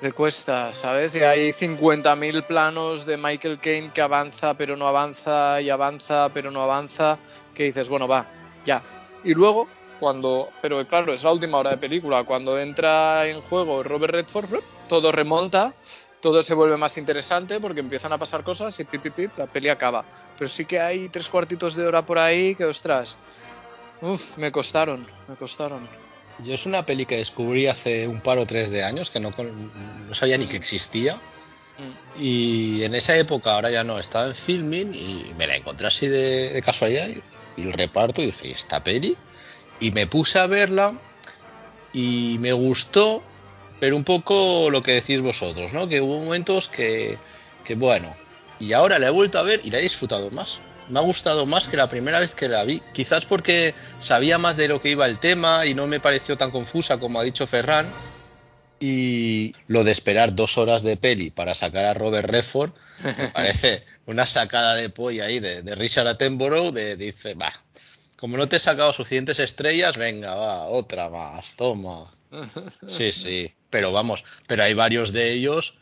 le 0.04 0.12
cuesta, 0.12 0.74
¿sabes? 0.74 1.16
Y 1.16 1.22
hay 1.22 1.54
50.000 1.54 2.46
planos 2.46 3.06
de 3.06 3.16
Michael 3.16 3.58
Caine 3.60 3.90
que 3.94 4.02
avanza 4.02 4.54
pero 4.54 4.76
no 4.76 4.86
avanza 4.86 5.62
y 5.62 5.70
avanza 5.70 6.30
pero 6.34 6.52
no 6.52 6.62
avanza, 6.62 7.18
que 7.56 7.64
dices, 7.64 7.88
bueno, 7.88 8.06
va, 8.06 8.28
ya. 8.66 8.82
Y 9.24 9.34
luego, 9.34 9.70
cuando, 10.02 10.50
pero 10.62 10.86
claro, 10.90 11.14
es 11.14 11.24
la 11.24 11.32
última 11.32 11.58
hora 11.58 11.70
de 11.70 11.78
película, 11.78 12.26
cuando 12.26 12.60
entra 12.60 13.26
en 13.28 13.40
juego 13.40 13.82
Robert 13.82 14.14
Redford, 14.14 14.60
todo 14.90 15.10
remonta, 15.14 15.74
todo 16.20 16.44
se 16.44 16.54
vuelve 16.54 16.76
más 16.76 16.98
interesante 16.98 17.62
porque 17.62 17.80
empiezan 17.80 18.12
a 18.12 18.18
pasar 18.18 18.44
cosas 18.44 18.78
y 18.82 18.84
pip, 18.84 19.38
la 19.38 19.48
peli 19.48 19.70
acaba. 19.70 20.04
Pero 20.38 20.50
sí 20.50 20.66
que 20.66 20.82
hay 20.82 21.08
tres 21.08 21.30
cuartitos 21.30 21.76
de 21.76 21.88
hora 21.88 22.06
por 22.06 22.20
ahí 22.20 22.56
que, 22.56 22.66
ostras, 22.66 23.16
uff, 24.02 24.38
me 24.38 24.52
costaron, 24.52 25.08
me 25.30 25.38
costaron. 25.38 25.88
Yo 26.40 26.54
es 26.54 26.66
una 26.66 26.86
peli 26.86 27.06
que 27.06 27.18
descubrí 27.18 27.68
hace 27.68 28.08
un 28.08 28.22
par 28.22 28.38
o 28.38 28.46
tres 28.46 28.72
de 28.72 28.84
años 28.84 29.10
que 29.10 29.20
no, 29.20 29.32
no 29.38 30.14
sabía 30.14 30.38
ni 30.38 30.48
que 30.48 30.58
existía. 30.58 31.16
Mm. 31.16 32.22
Y 32.22 32.84
en 32.84 32.96
esa 32.96 33.18
época, 33.18 33.54
ahora 33.54 33.72
ya 33.72 33.84
no, 33.84 34.00
estaba 34.00 34.28
en 34.28 34.36
filming 34.36 34.94
y 34.94 35.34
me 35.38 35.48
la 35.48 35.56
encontré 35.56 35.88
así 35.88 36.08
de, 36.08 36.52
de 36.52 36.62
casualidad 36.62 37.08
y, 37.08 37.22
y 37.62 37.66
el 37.66 37.74
reparto 37.74 38.22
y 38.22 38.28
dije, 38.28 38.48
¿y 38.48 38.52
esta 38.52 38.84
peli? 38.84 39.16
Y 39.80 39.92
me 39.92 40.08
puse 40.08 40.40
a 40.40 40.48
verla 40.48 40.94
y 41.94 42.38
me 42.40 42.54
gustó, 42.54 43.24
pero 43.80 43.96
un 43.96 44.04
poco 44.04 44.70
lo 44.72 44.82
que 44.82 44.94
decís 44.94 45.22
vosotros, 45.22 45.74
¿no? 45.74 45.88
Que 45.88 46.02
hubo 46.02 46.20
momentos 46.20 46.68
que, 46.70 47.18
que 47.64 47.76
bueno, 47.76 48.16
y 48.60 48.74
ahora 48.74 49.00
la 49.00 49.08
he 49.08 49.12
vuelto 49.12 49.40
a 49.40 49.44
ver 49.44 49.62
y 49.64 49.70
la 49.70 49.80
he 49.80 49.82
disfrutado 49.82 50.32
más. 50.32 50.62
Me 50.90 51.00
ha 51.00 51.02
gustado 51.02 51.46
más 51.46 51.68
que 51.68 51.78
la 51.78 51.90
primera 51.90 52.20
vez 52.20 52.36
que 52.36 52.48
la 52.48 52.64
vi. 52.64 52.82
Quizás 52.94 53.26
porque 53.26 53.74
sabía 54.00 54.38
más 54.38 54.58
de 54.58 54.68
lo 54.68 54.82
que 54.82 54.90
iba 54.90 55.06
el 55.08 55.20
tema 55.20 55.66
y 55.66 55.74
no 55.74 55.88
me 55.88 56.00
pareció 56.00 56.38
tan 56.38 56.52
confusa 56.52 57.00
como 57.00 57.20
ha 57.20 57.24
dicho 57.24 57.48
Ferran. 57.48 57.92
Y 58.80 59.56
lo 59.68 59.84
de 59.84 59.92
esperar 59.92 60.36
dos 60.36 60.58
horas 60.58 60.84
de 60.84 60.98
peli 60.98 61.32
para 61.32 61.56
sacar 61.56 61.86
a 61.86 61.94
Robert 61.94 62.30
Redford 62.30 62.74
me 63.04 63.28
parece 63.34 63.86
una 64.06 64.26
sacada 64.26 64.76
de 64.76 64.90
polla 64.90 65.26
ahí 65.26 65.40
de, 65.40 65.62
de 65.62 65.76
Richard 65.76 66.08
Attenborough. 66.08 66.74
De, 66.74 66.98
dice, 66.98 67.34
va, 67.36 67.54
como 68.18 68.38
no 68.38 68.48
te 68.48 68.56
he 68.56 68.60
sacado 68.60 68.94
suficientes 68.94 69.40
estrellas, 69.40 69.98
venga, 69.98 70.36
va, 70.36 70.66
otra 70.68 71.10
más, 71.10 71.56
toma. 71.56 72.14
Sí, 72.86 73.12
sí, 73.12 73.54
pero 73.70 73.92
vamos, 73.92 74.24
pero 74.48 74.64
hay 74.64 74.74
varios 74.74 75.14
de 75.14 75.34
ellos 75.34 75.76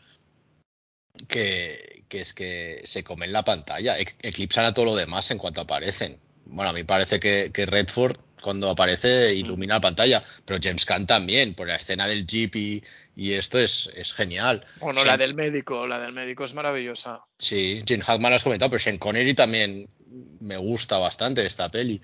que, 1.28 2.01
que 2.12 2.20
es 2.20 2.34
que 2.34 2.82
se 2.84 3.02
comen 3.02 3.32
la 3.32 3.42
pantalla, 3.42 3.98
e- 3.98 4.06
eclipsan 4.20 4.66
a 4.66 4.72
todo 4.74 4.84
lo 4.84 4.94
demás 4.94 5.30
en 5.30 5.38
cuanto 5.38 5.62
aparecen. 5.62 6.18
Bueno, 6.44 6.68
a 6.68 6.72
mí 6.74 6.84
parece 6.84 7.18
que, 7.18 7.50
que 7.54 7.64
Redford 7.64 8.18
cuando 8.42 8.68
aparece 8.68 9.32
ilumina 9.34 9.74
la 9.76 9.80
pantalla, 9.80 10.22
pero 10.44 10.60
James 10.62 10.84
Caan 10.84 11.06
también, 11.06 11.54
por 11.54 11.68
la 11.68 11.76
escena 11.76 12.06
del 12.06 12.26
jeep 12.26 12.54
y, 12.56 12.82
y 13.16 13.32
esto 13.32 13.58
es, 13.58 13.88
es 13.94 14.12
genial. 14.12 14.62
Bueno, 14.80 15.00
Sean- 15.00 15.06
la 15.12 15.16
del 15.16 15.34
médico, 15.34 15.86
la 15.86 15.98
del 16.00 16.12
médico 16.12 16.44
es 16.44 16.52
maravillosa. 16.52 17.22
Sí, 17.38 17.82
Jim 17.88 18.00
Hackman 18.00 18.30
lo 18.30 18.36
has 18.36 18.44
comentado, 18.44 18.70
pero 18.70 18.80
Sean 18.82 18.98
Connery 18.98 19.32
también 19.32 19.88
me 20.40 20.58
gusta 20.58 20.98
bastante 20.98 21.46
esta 21.46 21.70
peli. 21.70 22.02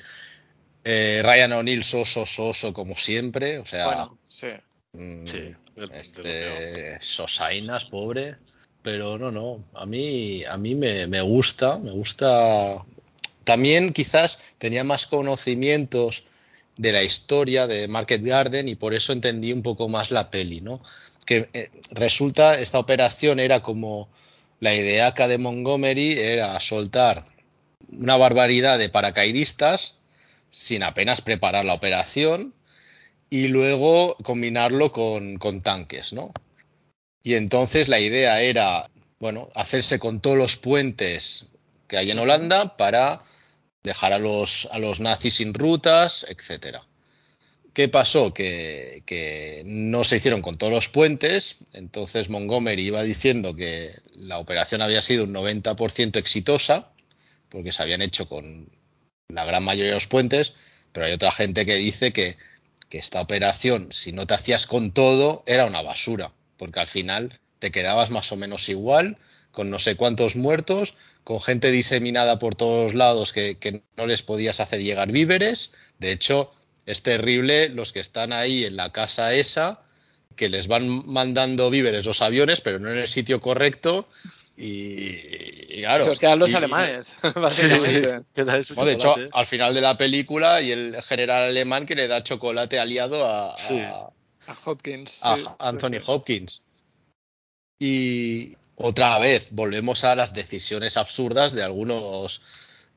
Eh, 0.85 1.21
Ryan 1.23 1.53
O'Neill 1.53 1.85
soso, 1.85 2.25
soso 2.25 2.73
como 2.73 2.95
siempre, 2.95 3.59
o 3.59 3.67
sea, 3.67 3.85
Bueno, 3.85 4.19
sí. 4.27 4.49
mm, 4.95 5.27
Sí, 5.27 5.55
este 5.93 6.99
Sosainas, 7.03 7.85
pobre, 7.85 8.37
pero 8.83 9.19
no, 9.19 9.31
no, 9.31 9.65
a 9.75 9.87
mí, 9.87 10.45
a 10.45 10.57
mí 10.57 10.75
me, 10.75 11.07
me 11.07 11.21
gusta, 11.21 11.79
me 11.79 11.91
gusta. 11.91 12.85
También 13.45 13.93
quizás 13.93 14.39
tenía 14.59 14.85
más 14.85 15.07
conocimientos 15.07 16.25
de 16.77 16.93
la 16.93 17.03
historia 17.03 17.67
de 17.67 17.89
Market 17.89 18.23
Garden 18.23 18.69
y 18.69 18.77
por 18.77 18.95
eso 18.95 19.13
entendí 19.13 19.53
un 19.53 19.63
poco 19.63 19.89
más 19.89 20.11
la 20.11 20.31
peli, 20.31 20.61
¿no? 20.61 20.81
Que 21.27 21.49
eh, 21.53 21.71
resulta 21.91 22.59
esta 22.59 22.79
operación 22.79 23.41
era 23.41 23.61
como 23.61 24.09
la 24.61 24.75
ideaca 24.75 25.29
de 25.29 25.39
Montgomery 25.39 26.13
era 26.19 26.59
soltar 26.61 27.27
una 27.91 28.17
barbaridad 28.17 28.79
de 28.79 28.89
paracaidistas 28.89 29.97
sin 30.51 30.83
apenas 30.83 31.21
preparar 31.21 31.65
la 31.65 31.75
operación 31.75 32.55
y 33.31 33.49
luego 33.49 34.17
combinarlo 34.23 34.91
con, 34.91 35.37
con 35.37 35.61
tanques, 35.61 36.13
¿no? 36.13 36.33
Y 37.23 37.35
entonces 37.35 37.89
la 37.89 38.01
idea 38.01 38.41
era, 38.41 38.91
bueno, 39.19 39.49
hacerse 39.55 39.99
con 39.99 40.21
todos 40.21 40.37
los 40.37 40.57
puentes 40.57 41.47
que 41.87 41.97
hay 41.97 42.11
en 42.11 42.19
Holanda 42.19 42.77
para 42.77 43.23
dejar 43.83 44.13
a 44.13 44.19
los, 44.19 44.69
a 44.71 44.79
los 44.79 45.01
nazis 45.01 45.35
sin 45.35 45.55
rutas, 45.55 46.27
etcétera. 46.29 46.87
¿Qué 47.79 47.89
pasó? 47.89 48.35
Que, 48.35 49.63
no 49.65 50.03
se 50.03 50.17
hicieron 50.17 50.43
con 50.43 50.57
todos 50.57 50.73
los 50.73 50.89
puentes, 50.89 51.59
entonces 51.73 52.29
Montgomery 52.29 52.83
iba 52.83 53.05
diciendo 53.05 53.55
que 53.55 53.95
la 54.17 54.39
operación 54.39 54.83
había 54.83 55.01
sido 55.01 55.23
un 55.23 55.33
90% 55.33 56.17
exitosa, 56.17 56.91
porque 57.49 57.71
se 57.71 57.81
habían 57.83 58.03
hecho 58.03 58.27
con 58.29 58.69
la 59.29 59.45
gran 59.45 59.63
mayoría 59.63 59.91
de 59.91 59.95
los 59.95 60.09
puentes, 60.09 60.55
pero 60.91 61.07
hay 61.07 61.13
otra 61.13 61.31
gente 61.31 61.65
que 61.65 61.77
dice 61.77 62.13
que 62.13 62.37
esta 62.91 63.21
operación, 63.21 63.93
si 63.93 64.11
no 64.11 64.27
te 64.27 64.35
hacías 64.35 64.67
con 64.67 64.91
todo, 64.91 65.45
era 65.47 65.65
una 65.65 65.83
basura, 65.83 66.33
porque 66.59 66.81
al 66.81 66.87
final 66.87 67.39
te 67.59 67.71
quedabas 67.71 68.11
más 68.11 68.31
o 68.33 68.37
menos 68.37 68.69
igual, 68.69 69.17
con 69.51 69.71
no 69.71 69.79
sé 69.79 69.97
cuántos 69.97 70.37
muertos, 70.37 70.95
con 71.25 71.41
gente 71.41 71.71
diseminada 71.71 72.39
por 72.39 72.55
todos 72.55 72.95
lados 72.95 73.33
que, 73.33 73.57
que 73.59 73.83
no 73.97 74.07
les 74.07 74.23
podías 74.23 74.61
hacer 74.61 74.81
llegar 74.83 75.11
víveres. 75.11 75.73
De 75.99 76.13
hecho, 76.13 76.53
es 76.87 77.03
terrible 77.03 77.69
los 77.71 77.93
que 77.93 78.01
están 78.01 78.33
ahí 78.33 78.65
en 78.65 78.77
la 78.77 78.93
casa 78.93 79.33
esa, 79.35 79.81
que 80.37 80.49
les 80.49 80.69
van 80.69 81.05
mandando 81.07 81.71
víveres 81.71 82.05
los 82.07 82.23
aviones, 82.23 82.61
pero 82.61 82.79
no 82.79 82.91
en 82.93 82.99
el 82.99 83.09
sitio 83.09 83.41
correcto. 83.41 84.09
Y, 84.57 85.77
y 85.77 85.81
claro. 85.83 86.05
Se 86.05 86.11
os 86.11 86.19
quedan 86.19 86.39
los 86.39 86.51
y- 86.53 86.55
alemanes, 86.57 87.15
Sí, 87.51 87.79
sí, 87.79 88.01
básicamente. 88.37 88.75
no, 88.77 88.85
de 88.85 88.93
hecho, 88.93 89.15
al 89.33 89.47
final 89.47 89.75
de 89.75 89.81
la 89.81 89.97
película 89.97 90.61
y 90.63 90.73
el 90.73 91.03
general 91.03 91.45
alemán 91.49 91.87
que 91.87 91.95
le 91.95 92.09
da 92.09 92.23
chocolate 92.23 92.79
aliado 92.79 93.25
a, 93.27 93.53
a- 93.53 93.57
Sí. 93.57 93.79
A 93.81 94.09
Hopkins. 94.65 95.21
a 95.25 95.37
sí, 95.37 95.43
sí, 95.43 95.49
Anthony 95.59 96.01
sí. 96.01 96.05
Hopkins. 96.07 96.65
Y 97.81 98.57
otra 98.77 99.19
vez 99.19 99.49
volvemos 99.53 100.05
a 100.05 100.17
las 100.17 100.35
decisiones 100.35 100.97
absurdas 100.97 101.53
de 101.53 101.63
algunos 101.63 102.43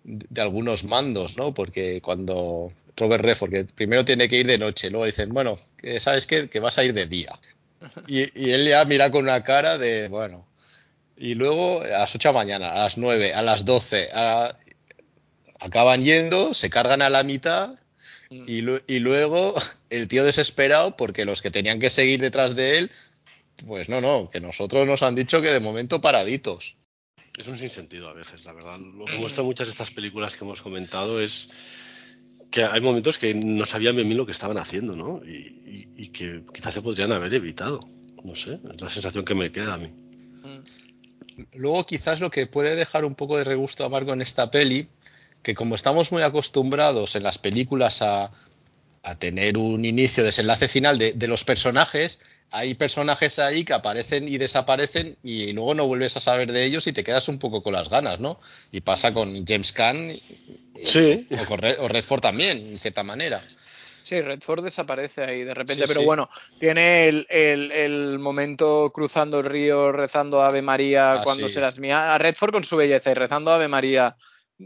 de 0.04 0.42
algunos 0.42 0.84
mandos, 0.84 1.38
¿no? 1.38 1.54
Porque 1.54 2.02
cuando 2.02 2.74
Robert 2.98 3.24
Redford, 3.24 3.52
que 3.52 3.64
primero 3.66 4.04
tiene 4.04 4.28
que 4.28 4.38
ir 4.38 4.48
de 4.48 4.58
noche, 4.58 4.90
luego 4.90 5.06
dicen, 5.06 5.30
bueno, 5.30 5.60
que 5.78 6.00
sabes 6.00 6.26
qué? 6.26 6.50
que 6.50 6.60
vas 6.60 6.78
a 6.80 6.84
ir 6.84 6.94
de 6.94 7.06
día. 7.06 7.40
Y, 8.08 8.22
y 8.40 8.52
él 8.52 8.68
ya 8.68 8.84
mira 8.86 9.12
con 9.12 9.24
una 9.24 9.44
cara 9.44 9.78
de, 9.78 10.08
bueno. 10.08 10.48
Y 11.18 11.36
luego 11.36 11.82
a 11.82 11.88
las 11.88 12.16
8 12.16 12.30
de 12.30 12.34
la 12.34 12.40
mañana, 12.40 12.72
a 12.72 12.78
las 12.80 12.98
9, 12.98 13.34
a 13.36 13.44
las 13.44 13.64
12, 13.64 14.10
a- 14.12 14.58
acaban 15.60 16.02
yendo, 16.02 16.56
se 16.56 16.72
cargan 16.72 17.04
a 17.04 17.10
la 17.10 17.22
mitad. 17.22 17.76
Y, 18.32 18.62
lu- 18.62 18.82
y 18.88 19.00
luego 19.00 19.54
el 19.90 20.08
tío 20.08 20.24
desesperado 20.24 20.96
porque 20.98 21.26
los 21.26 21.42
que 21.42 21.52
tenían 21.52 21.80
que 21.80 21.90
seguir 21.90 22.20
detrás 22.22 22.56
de 22.56 22.80
él, 22.80 22.92
pues 23.68 23.90
no, 23.90 24.02
no, 24.02 24.30
que 24.30 24.40
nosotros 24.40 24.88
nos 24.88 25.04
han 25.04 25.14
dicho 25.16 25.42
que 25.42 25.50
de 25.52 25.60
momento 25.60 26.02
paraditos. 26.02 26.78
Es 27.38 27.48
un 27.48 27.58
sinsentido 27.58 28.10
a 28.10 28.14
veces, 28.14 28.44
la 28.46 28.54
verdad. 28.54 28.78
Lo 28.80 29.06
que 29.06 29.18
muestran 29.18 29.46
muchas 29.46 29.68
de 29.68 29.72
estas 29.72 29.92
películas 29.92 30.36
que 30.36 30.44
hemos 30.44 30.62
comentado 30.62 31.22
es 31.22 31.50
que 32.50 32.64
hay 32.66 32.82
momentos 32.82 33.18
que 33.18 33.34
no 33.34 33.66
sabían 33.66 33.96
bien 33.96 34.08
bien 34.08 34.18
lo 34.18 34.26
que 34.26 34.32
estaban 34.34 34.58
haciendo, 34.58 34.96
¿no? 34.96 35.22
Y, 35.26 35.32
y- 35.66 35.88
y 36.04 36.08
que 36.10 36.42
quizás 36.54 36.74
se 36.74 36.82
podrían 36.82 37.12
haber 37.12 37.34
evitado. 37.34 37.80
No 38.24 38.36
sé, 38.36 38.60
es 38.74 38.82
la 38.82 38.90
sensación 38.90 39.24
que 39.26 39.34
me 39.36 39.52
queda 39.52 39.74
a 39.74 39.78
mí. 39.78 39.88
Mm. 40.44 41.44
luego 41.54 41.86
quizás 41.86 42.20
lo 42.20 42.30
que 42.30 42.48
puede 42.48 42.76
dejar 42.76 43.06
un 43.06 43.16
poco 43.16 43.38
de 43.38 43.44
regusto 43.44 43.86
amargo 43.86 44.12
en 44.14 44.22
esta 44.22 44.52
peli, 44.52 44.88
que 45.44 45.56
como 45.56 45.76
estamos 45.76 46.12
muy 46.12 46.22
acostumbrados 46.22 47.16
en 47.16 47.24
las 47.24 47.38
películas 47.38 48.02
a, 48.02 48.32
a 49.04 49.16
tener 49.16 49.58
un 49.58 49.86
inicio, 49.86 50.24
desenlace 50.24 50.68
final 50.68 50.98
de, 50.98 51.14
de, 51.14 51.28
los 51.28 51.44
personajes, 51.44 52.20
hay 52.52 52.76
personajes 52.76 53.40
ahí 53.40 53.64
que 53.64 53.74
aparecen 53.74 54.28
y 54.28 54.38
desaparecen 54.38 55.18
y 55.24 55.54
luego 55.54 55.74
no 55.74 55.88
vuelves 55.88 56.18
a 56.18 56.20
saber 56.20 56.52
de 56.52 56.66
ellos 56.66 56.86
y 56.88 56.94
te 56.94 57.04
quedas 57.04 57.28
un 57.28 57.40
poco 57.40 57.64
con 57.64 57.74
las 57.74 57.90
ganas, 57.90 58.20
¿no? 58.20 58.40
Y 58.72 58.82
pasa 58.82 59.14
con 59.14 59.46
James 59.48 59.72
Caan 59.72 60.20
sí. 60.84 61.28
o, 61.32 61.46
con 61.46 61.60
Red, 61.60 61.80
o 61.80 61.88
Redford 61.88 62.22
también, 62.22 62.58
en 62.58 62.78
cierta 62.80 63.04
manera. 63.04 63.42
Sí, 64.04 64.20
Redford 64.20 64.64
desaparece 64.66 65.24
ahí 65.24 65.44
de 65.44 65.54
repente, 65.54 65.84
sí, 65.84 65.88
pero 65.88 66.02
sí. 66.02 66.06
bueno, 66.06 66.30
tiene 66.60 67.08
el, 67.08 67.26
el, 67.30 67.72
el, 67.72 68.20
momento 68.20 68.92
cruzando 68.94 69.40
el 69.40 69.46
río, 69.46 69.92
rezando 69.94 70.44
Ave 70.44 70.62
María 70.62 71.14
Ah, 71.14 71.22
cuando 71.24 71.48
sí. 71.48 71.54
serás 71.54 71.80
mía. 71.80 72.14
A 72.14 72.18
Redford 72.18 72.52
con 72.52 72.64
su 72.64 72.76
belleza 72.76 73.12
y 73.12 73.14
rezando 73.14 73.52
Ave 73.52 73.70
María, 73.70 74.18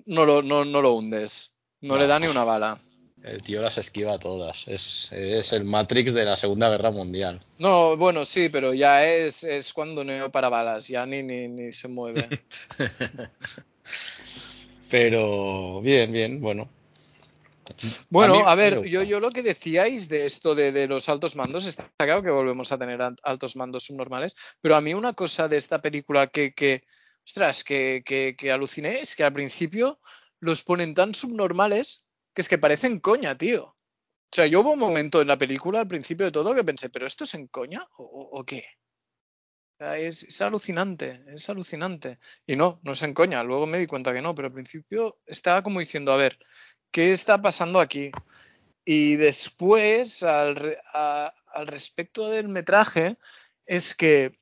no 0.05 0.25
lo, 0.25 0.41
no, 0.41 0.65
no 0.65 0.81
lo 0.81 0.93
hundes, 0.93 1.53
no, 1.81 1.95
No. 1.95 1.99
le 1.99 2.07
da 2.07 2.19
ni 2.19 2.27
una 2.27 2.43
bala. 2.43 2.79
El 3.23 3.41
tío 3.41 3.61
las 3.61 3.77
esquiva 3.79 4.19
todas. 4.19 4.67
Es, 4.67 5.09
es 5.11 5.51
el 5.53 5.63
Matrix 5.63 6.13
de 6.13 6.25
la 6.25 6.35
Segunda 6.35 6.69
Guerra 6.69 6.91
Mundial. 6.91 7.39
No, 7.57 7.97
bueno, 7.97 8.23
sí, 8.23 8.49
pero 8.49 8.73
ya 8.73 9.03
es, 9.05 9.43
es 9.43 9.73
cuando 9.73 10.03
Neo 10.03 10.31
para 10.31 10.49
balas, 10.49 10.87
ya 10.87 11.05
ni, 11.07 11.23
ni, 11.23 11.47
ni 11.47 11.73
se 11.73 11.87
mueve. 11.87 12.27
Pero 14.89 15.81
bien, 15.81 16.11
bien, 16.11 16.41
bueno. 16.41 16.69
Bueno, 18.09 18.35
mí 18.35 18.41
a, 18.45 18.53
ver, 18.53 18.83
yo, 18.85 19.01
yo 19.01 19.19
lo 19.19 19.31
que 19.31 19.41
decíais 19.41 20.07
de 20.07 20.27
esto 20.27 20.53
de, 20.53 20.71
de 20.71 20.87
los 20.87 21.09
altos 21.09 21.35
mandos, 21.35 21.65
está 21.65 21.89
claro 21.97 22.21
que 22.21 22.29
volvemos 22.29 22.71
a 22.71 22.77
tener 22.77 23.01
al- 23.01 23.15
altos 23.23 23.55
mandos 23.55 23.85
subnormales, 23.85 24.35
pero 24.61 24.75
a 24.75 24.81
mí 24.81 24.93
una 24.93 25.13
cosa 25.13 25.47
de 25.47 25.57
esta 25.57 25.81
película 25.81 26.27
que, 26.27 26.53
que 26.53 26.83
ostras, 27.25 27.63
que, 27.63 28.03
que, 28.05 28.35
que 28.37 28.51
aluciné 28.51 28.93
es 29.01 29.15
que 29.15 29.23
al 29.23 29.33
principio 29.33 29.99
los 30.39 30.63
ponen 30.63 30.93
tan 30.93 31.13
subnormales 31.15 32.05
que 32.33 32.41
es 32.41 32.49
que 32.49 32.57
parecen 32.57 32.99
coña, 32.99 33.37
tío. 33.37 33.63
O 33.65 34.35
sea, 34.35 34.47
yo 34.47 34.61
hubo 34.61 34.73
un 34.73 34.79
momento 34.79 35.21
en 35.21 35.27
la 35.29 35.37
película, 35.39 35.81
al 35.81 35.87
principio 35.87 36.25
de 36.27 36.31
todo, 36.33 36.55
que 36.55 36.63
pensé, 36.63 36.89
¿pero 36.89 37.07
esto 37.07 37.23
es 37.25 37.33
en 37.35 37.47
coña 37.47 37.87
o, 37.97 38.29
o- 38.33 38.45
qué? 38.45 38.65
Es, 39.79 40.23
es 40.23 40.41
alucinante, 40.41 41.23
es 41.27 41.49
alucinante. 41.49 42.19
Y 42.47 42.55
no, 42.55 42.79
no 42.83 42.93
es 42.93 43.03
en 43.03 43.13
coña, 43.13 43.43
luego 43.43 43.65
me 43.65 43.77
di 43.77 43.87
cuenta 43.87 44.13
que 44.13 44.21
no, 44.21 44.33
pero 44.33 44.47
al 44.47 44.53
principio 44.53 45.19
estaba 45.25 45.63
como 45.63 45.81
diciendo, 45.81 46.13
a 46.13 46.17
ver, 46.17 46.39
¿qué 46.91 47.11
está 47.11 47.41
pasando 47.41 47.79
aquí? 47.81 48.11
Y 48.85 49.15
después, 49.17 50.23
al, 50.23 50.77
al 50.93 51.67
respecto 51.67 52.29
del 52.29 52.49
metraje, 52.49 53.17
es 53.65 53.95
que, 53.95 54.39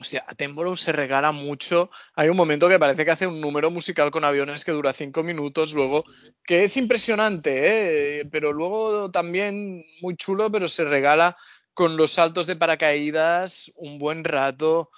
hostia, 0.00 0.24
Attenborough 0.28 0.76
se 0.76 0.92
regala 0.92 1.32
mucho. 1.32 1.90
Hay 2.14 2.28
un 2.28 2.36
momento 2.36 2.68
que 2.68 2.78
parece 2.78 3.04
que 3.04 3.10
hace 3.10 3.26
un 3.26 3.40
número 3.40 3.70
musical 3.70 4.10
con 4.10 4.24
aviones 4.24 4.64
que 4.64 4.72
dura 4.72 4.92
cinco 4.92 5.22
minutos, 5.22 5.72
luego, 5.74 6.04
que 6.44 6.62
es 6.64 6.76
impresionante, 6.76 8.20
¿eh? 8.20 8.24
pero 8.30 8.52
luego 8.52 9.10
también 9.10 9.84
muy 10.00 10.16
chulo, 10.16 10.50
pero 10.50 10.68
se 10.68 10.84
regala 10.84 11.36
con 11.74 11.96
los 11.96 12.12
saltos 12.12 12.46
de 12.46 12.56
paracaídas 12.56 13.70
un 13.76 13.98
buen 13.98 14.24
rato. 14.24 14.90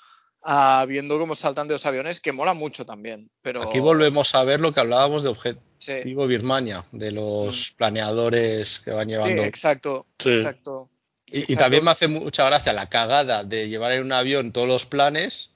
ah, 0.43 0.87
viendo 0.89 1.19
cómo 1.19 1.35
saltan 1.37 1.69
de 1.69 1.75
los 1.75 1.85
aviones, 1.85 2.21
que 2.21 2.33
mola 2.33 2.55
mucho 2.55 2.87
también. 2.87 3.31
Pero 3.43 3.63
Aquí 3.63 3.79
volvemos 3.79 4.35
a 4.35 4.43
ver 4.45 4.59
lo 4.61 4.73
que 4.73 4.81
hablábamos 4.81 5.23
de 5.23 5.29
Objetivo 5.29 6.23
Sí, 6.23 6.29
Birmania, 6.29 6.87
de 6.93 7.11
los 7.13 7.73
planeadores 7.77 8.81
que 8.81 8.91
van 8.91 9.05
sí, 9.05 9.11
llevando. 9.11 9.43
exacto, 9.45 10.07
Sí. 10.19 10.31
exacto. 10.31 10.89
Y, 11.32 11.55
también 11.57 11.85
me 11.85 11.93
hace 11.93 12.09
mucha 12.09 12.44
gracia 12.47 12.73
la 12.73 12.89
cagada 12.89 13.44
de 13.44 13.69
llevar 13.69 13.93
en 13.93 14.02
un 14.02 14.12
avión 14.12 14.51
todos 14.52 14.66
los 14.66 14.85
planes 14.86 15.51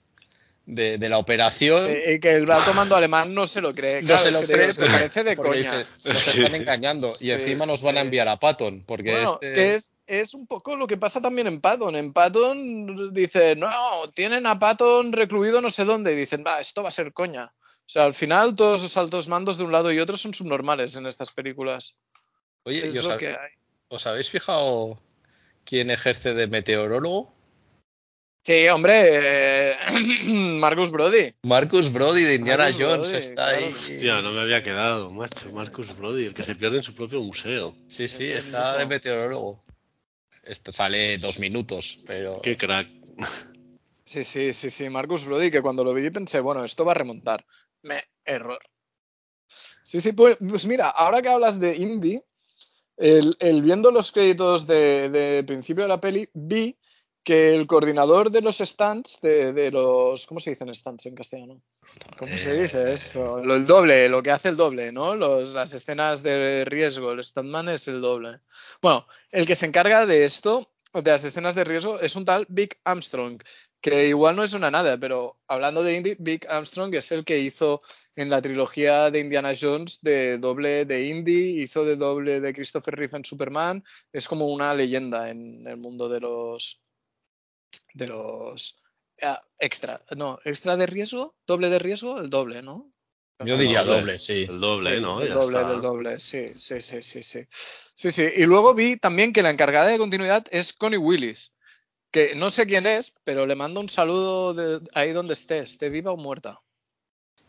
de, 0.66 0.98
de 0.98 1.08
la 1.08 1.18
operación. 1.18 1.90
Eh, 1.90 2.14
y 2.14 2.20
que 2.20 2.30
el 2.32 2.48
alto 2.50 2.72
mando 2.74 2.94
alemán 2.96 3.34
no 3.34 3.46
se 3.46 3.60
lo 3.60 3.74
cree. 3.74 4.00
no 4.02 4.06
claro, 4.06 4.22
se 4.22 4.28
es 4.28 4.34
lo 4.34 4.42
cree 4.42 4.72
porque- 4.74 4.90
parece 4.90 5.24
de 5.24 5.36
coña. 5.36 5.52
dice, 5.78 5.86
nos 6.04 6.26
están 6.28 6.54
engañando 6.54 7.16
y 7.18 7.26
Sí, 7.26 7.32
encima 7.32 7.66
nos 7.66 7.82
van 7.82 7.96
a 7.98 8.02
enviar 8.02 8.28
a 8.28 8.38
Patton 8.38 8.84
porque 8.86 9.10
Bueno, 9.10 9.38
este 9.42 9.74
es, 9.74 9.90
es 10.06 10.32
un 10.34 10.46
poco 10.46 10.76
lo 10.76 10.86
que 10.86 10.96
pasa 10.96 11.20
también 11.20 11.48
en 11.48 11.60
Patton. 11.60 11.96
En 11.96 12.12
Patton 12.12 13.12
dice, 13.12 13.56
no, 13.56 13.68
tienen 14.14 14.46
a 14.46 14.58
Patton 14.58 15.12
recluido 15.12 15.60
no 15.60 15.70
sé 15.70 15.84
dónde. 15.84 16.12
Y 16.12 16.16
dicen, 16.16 16.44
va, 16.46 16.60
esto 16.60 16.82
va 16.84 16.88
a 16.88 16.92
ser 16.92 17.12
coña. 17.12 17.46
O 17.86 17.88
sea, 17.90 18.04
al 18.04 18.14
final 18.14 18.54
todos 18.54 18.80
los 18.82 18.96
altos 18.96 19.28
mandos 19.28 19.58
de 19.58 19.64
un 19.64 19.72
lado 19.72 19.92
y 19.92 19.98
otro 19.98 20.16
son 20.16 20.32
subnormales 20.32 20.94
en 20.96 21.06
estas 21.06 21.32
películas. 21.32 21.96
Oye, 22.62 22.86
Es 22.86 22.94
¿y 22.94 22.98
os, 22.98 23.04
lo 23.04 23.10
hab- 23.14 23.18
que 23.18 23.28
hay. 23.28 23.50
os 23.88 24.06
habéis 24.06 24.30
fijado 24.30 24.98
quién 25.64 25.90
ejerce 25.90 26.34
de 26.34 26.46
meteorólogo? 26.46 27.34
Sí, 28.44 28.68
hombre, 28.68 29.70
eh, 29.72 29.76
Marcus 30.60 30.90
Brody. 30.90 31.32
Marcus 31.44 31.90
Brody 31.90 32.24
de 32.24 32.34
Indiana 32.34 32.64
Marcus 32.64 32.82
Jones 32.82 32.98
Brody, 32.98 33.16
está 33.16 33.34
claro 33.48 33.56
ahí. 33.56 33.72
Hostia, 33.72 34.22
no 34.22 34.32
me 34.32 34.40
había 34.40 34.62
quedado, 34.62 35.10
macho. 35.12 35.50
Marcus 35.50 35.96
Brody, 35.96 36.26
el 36.26 36.34
que 36.34 36.42
se 36.42 36.54
pierde 36.54 36.76
en 36.76 36.82
su 36.82 36.94
propio 36.94 37.22
museo. 37.22 37.74
Sí, 37.88 38.06
sí, 38.06 38.30
Es 38.30 38.40
está 38.46 38.76
de 38.76 38.84
meteorólogo. 38.84 39.64
Esto 40.42 40.72
sale 40.72 41.16
dos 41.16 41.38
minutos, 41.38 42.00
pero 42.06 42.42
Qué 42.42 42.56
crack. 42.58 42.86
Sí, 44.04 44.24
sí, 44.24 44.52
sí, 44.52 44.68
sí, 44.68 44.90
Marcus 44.90 45.24
Brody, 45.24 45.50
que 45.50 45.62
cuando 45.62 45.82
lo 45.82 45.94
vi 45.94 46.10
pensé, 46.10 46.40
bueno, 46.40 46.64
esto 46.64 46.84
va 46.84 46.92
a 46.92 46.96
remontar. 46.96 47.46
Me, 47.82 48.04
error. 48.26 48.60
Sí, 49.84 50.00
sí, 50.00 50.12
pues, 50.12 50.36
pues 50.36 50.66
mira, 50.66 50.90
ahora 50.90 51.22
que 51.22 51.30
hablas 51.30 51.58
de 51.60 51.76
indie, 51.76 52.22
el, 52.96 53.36
el 53.40 53.62
viendo 53.62 53.90
los 53.90 54.12
créditos 54.12 54.66
de, 54.66 55.08
de 55.08 55.44
principio 55.44 55.84
de 55.84 55.88
la 55.88 56.00
peli, 56.00 56.28
vi 56.32 56.76
que 57.22 57.54
el 57.54 57.66
coordinador 57.66 58.30
de 58.30 58.42
los 58.42 58.58
stands, 58.58 59.20
de, 59.22 59.52
de 59.52 59.70
los. 59.70 60.26
¿Cómo 60.26 60.40
se 60.40 60.50
dicen 60.50 60.74
stands 60.74 61.06
en 61.06 61.14
castellano? 61.14 61.62
¿Cómo 62.18 62.36
se 62.36 62.52
Eh, 62.52 62.62
dice 62.62 62.92
esto? 62.92 63.42
Lo, 63.42 63.56
el 63.56 63.66
doble, 63.66 64.08
lo 64.08 64.22
que 64.22 64.30
hace 64.30 64.50
el 64.50 64.56
doble, 64.56 64.92
¿no? 64.92 65.14
Los, 65.14 65.54
las 65.54 65.72
escenas 65.72 66.22
de 66.22 66.64
riesgo, 66.66 67.12
el 67.12 67.24
standman 67.24 67.70
es 67.70 67.88
el 67.88 68.00
doble. 68.00 68.40
Bueno, 68.82 69.06
el 69.30 69.46
que 69.46 69.56
se 69.56 69.66
encarga 69.66 70.04
de 70.04 70.26
esto, 70.26 70.70
de 70.92 71.10
las 71.10 71.24
escenas 71.24 71.54
de 71.54 71.64
riesgo, 71.64 71.98
es 71.98 72.14
un 72.14 72.26
tal 72.26 72.46
Vic 72.48 72.78
Armstrong, 72.84 73.42
que 73.84 74.08
igual 74.08 74.34
no 74.34 74.42
es 74.42 74.54
una 74.54 74.70
nada, 74.70 74.96
pero 74.96 75.36
hablando 75.46 75.82
de 75.82 75.94
indie, 75.94 76.16
Vic 76.18 76.46
Armstrong 76.48 76.94
es 76.94 77.12
el 77.12 77.22
que 77.22 77.40
hizo 77.40 77.82
en 78.16 78.30
la 78.30 78.40
trilogía 78.40 79.10
de 79.10 79.20
Indiana 79.20 79.52
Jones 79.60 80.00
de 80.00 80.38
doble 80.38 80.86
de 80.86 81.08
Indy, 81.08 81.62
hizo 81.62 81.84
de 81.84 81.96
doble 81.96 82.40
de 82.40 82.54
Christopher 82.54 82.96
Reeve 82.96 83.18
en 83.18 83.26
Superman, 83.26 83.84
es 84.10 84.26
como 84.26 84.46
una 84.46 84.72
leyenda 84.72 85.28
en 85.28 85.66
el 85.66 85.76
mundo 85.76 86.08
de 86.08 86.20
los 86.20 86.82
de 87.92 88.06
los 88.06 88.82
ah, 89.20 89.42
extra, 89.58 90.02
no, 90.16 90.38
extra 90.46 90.78
de 90.78 90.86
riesgo, 90.86 91.36
doble 91.46 91.68
de 91.68 91.78
riesgo, 91.78 92.18
el 92.18 92.30
doble, 92.30 92.62
¿no? 92.62 92.90
yo 93.44 93.58
diría 93.58 93.82
Doble. 93.82 94.00
doble, 94.00 94.18
sí. 94.18 94.46
El 94.48 94.60
doble, 94.60 95.00
¿no? 95.02 95.22
Ya 95.22 95.34
doble, 95.34 95.58
está. 95.58 95.70
del 95.70 95.82
doble, 95.82 96.20
sí, 96.20 96.54
sí, 96.54 96.80
sí, 96.80 97.02
sí, 97.02 97.22
sí. 97.22 97.40
Sí, 97.50 98.10
sí. 98.10 98.28
Y 98.34 98.46
luego 98.46 98.72
vi 98.72 98.96
también 98.96 99.34
que 99.34 99.42
la 99.42 99.50
encargada 99.50 99.88
de 99.88 99.98
continuidad 99.98 100.46
es 100.50 100.72
Connie 100.72 100.96
Willis, 100.96 101.53
que 102.14 102.36
no 102.36 102.48
sé 102.48 102.64
quién 102.64 102.86
es, 102.86 103.12
pero 103.24 103.44
le 103.44 103.56
mando 103.56 103.80
un 103.80 103.88
saludo 103.88 104.80
ahí 104.94 105.10
donde 105.12 105.34
esté, 105.34 105.58
esté 105.58 105.90
viva 105.90 106.12
o 106.12 106.16
muerta. 106.16 106.60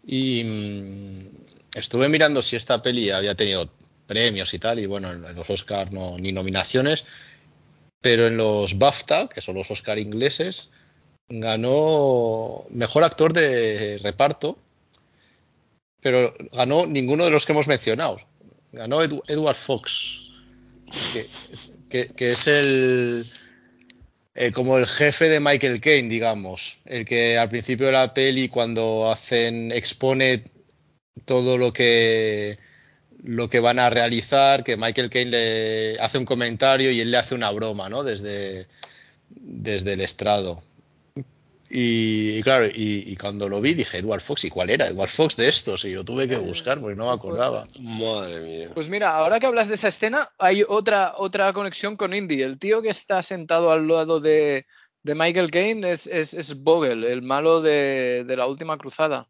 Y 0.03 0.43
mm, 0.43 1.77
estuve 1.77 2.09
mirando 2.09 2.41
si 2.41 2.55
esta 2.55 2.81
peli 2.81 3.11
había 3.11 3.35
tenido 3.35 3.69
premios 4.07 4.55
y 4.55 4.59
tal, 4.59 4.79
y 4.79 4.87
bueno, 4.87 5.11
en 5.11 5.35
los 5.35 5.47
Oscar 5.51 5.93
no, 5.93 6.17
ni 6.17 6.31
nominaciones, 6.31 7.05
pero 8.01 8.25
en 8.25 8.37
los 8.37 8.79
BAFTA, 8.79 9.29
que 9.29 9.39
son 9.39 9.53
los 9.53 9.69
Oscar 9.69 9.99
ingleses, 9.99 10.71
ganó 11.29 12.65
mejor 12.71 13.03
actor 13.03 13.33
de 13.33 13.99
reparto, 14.01 14.57
pero 16.01 16.33
ganó 16.53 16.87
ninguno 16.87 17.23
de 17.25 17.29
los 17.29 17.45
que 17.45 17.51
hemos 17.51 17.67
mencionado. 17.67 18.17
Ganó 18.71 19.03
Edward 19.03 19.55
Fox, 19.55 20.31
que, 21.13 21.27
que- 21.87 22.07
que 22.15 22.31
es 22.31 22.47
el, 22.47 23.27
eh, 24.35 24.51
como 24.51 24.77
el 24.77 24.85
jefe 24.85 25.29
de 25.29 25.39
Michael 25.39 25.79
Caine, 25.79 26.09
digamos, 26.09 26.77
el 26.85 27.05
que 27.05 27.37
al 27.37 27.49
principio 27.49 27.87
de 27.87 27.93
la 27.93 28.13
peli 28.13 28.49
cuando 28.49 29.09
hacen 29.09 29.71
expone 29.71 30.43
todo 31.25 31.57
lo 31.57 31.71
que 31.73 32.59
lo 33.23 33.49
que 33.49 33.59
van 33.59 33.79
a 33.79 33.89
realizar, 33.89 34.63
que 34.63 34.77
Michael 34.77 35.09
Caine 35.09 35.31
le 35.31 35.99
hace 35.99 36.17
un 36.17 36.25
comentario 36.25 36.91
y 36.91 36.99
él 36.99 37.11
le 37.11 37.17
hace 37.17 37.33
una 37.33 37.49
broma, 37.51 37.89
¿no? 37.89 38.03
Desde, 38.03 38.67
desde 39.29 39.93
el 39.93 40.01
estrado. 40.01 40.61
Y, 41.69 42.37
y 42.37 42.43
claro, 42.43 42.65
y, 42.67 43.03
y 43.07 43.15
cuando 43.17 43.49
lo 43.49 43.59
vi 43.59 43.73
dije, 43.73 43.97
Edward 43.97 44.21
Fox, 44.21 44.45
¿y 44.45 44.49
cuál 44.49 44.69
era? 44.69 44.87
Edward 44.87 45.09
Fox 45.09 45.35
de 45.35 45.47
estos, 45.47 45.83
y 45.85 45.93
lo 45.93 46.03
tuve 46.03 46.27
que 46.27 46.37
buscar 46.37 46.79
porque 46.79 46.95
no 46.95 47.07
me 47.07 47.13
acordaba. 47.13 47.65
Madre 47.79 48.41
mía. 48.41 48.69
Pues 48.73 48.89
mira, 48.89 49.15
ahora 49.15 49.39
que 49.39 49.47
hablas 49.47 49.67
de 49.67 49.75
esa 49.75 49.87
escena, 49.87 50.29
hay 50.37 50.63
otra, 50.67 51.13
otra 51.17 51.51
conexión 51.53 51.97
con 51.97 52.13
Indy. 52.13 52.41
El 52.41 52.59
tío 52.59 52.81
que 52.81 52.89
está 52.89 53.23
sentado 53.23 53.71
al 53.71 53.87
lado 53.87 54.19
de, 54.19 54.65
de 55.03 55.15
Michael 55.15 55.51
Caine 55.51 55.91
es, 55.91 56.07
es, 56.07 56.33
es 56.33 56.61
Vogel, 56.61 57.03
el 57.03 57.21
malo 57.21 57.61
de, 57.61 58.23
de 58.25 58.37
la 58.37 58.47
última 58.47 58.77
cruzada. 58.77 59.27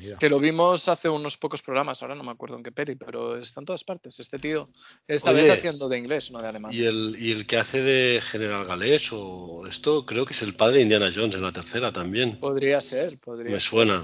Mira. 0.00 0.16
Que 0.16 0.30
lo 0.30 0.40
vimos 0.40 0.88
hace 0.88 1.10
unos 1.10 1.36
pocos 1.36 1.60
programas, 1.60 2.00
ahora 2.00 2.14
no 2.14 2.24
me 2.24 2.30
acuerdo 2.30 2.56
en 2.56 2.62
qué 2.62 2.72
peri, 2.72 2.94
pero 2.94 3.36
está 3.36 3.60
en 3.60 3.66
todas 3.66 3.84
partes. 3.84 4.18
Este 4.18 4.38
tío, 4.38 4.70
esta 5.06 5.30
Oye, 5.30 5.42
vez 5.42 5.52
haciendo 5.52 5.90
de 5.90 5.98
inglés, 5.98 6.30
no 6.30 6.40
de 6.40 6.48
alemán. 6.48 6.72
Y 6.72 6.84
el, 6.84 7.16
y 7.18 7.32
el 7.32 7.46
que 7.46 7.58
hace 7.58 7.82
de 7.82 8.22
General 8.22 8.64
Galés 8.64 9.10
o 9.12 9.66
esto, 9.68 10.06
creo 10.06 10.24
que 10.24 10.32
es 10.32 10.40
el 10.40 10.54
padre 10.54 10.76
de 10.76 10.82
Indiana 10.84 11.10
Jones 11.14 11.34
en 11.34 11.42
la 11.42 11.52
tercera 11.52 11.92
también. 11.92 12.40
Podría 12.40 12.80
ser, 12.80 13.12
podría 13.22 13.52
Me 13.52 13.60
ser. 13.60 13.68
suena. 13.68 14.00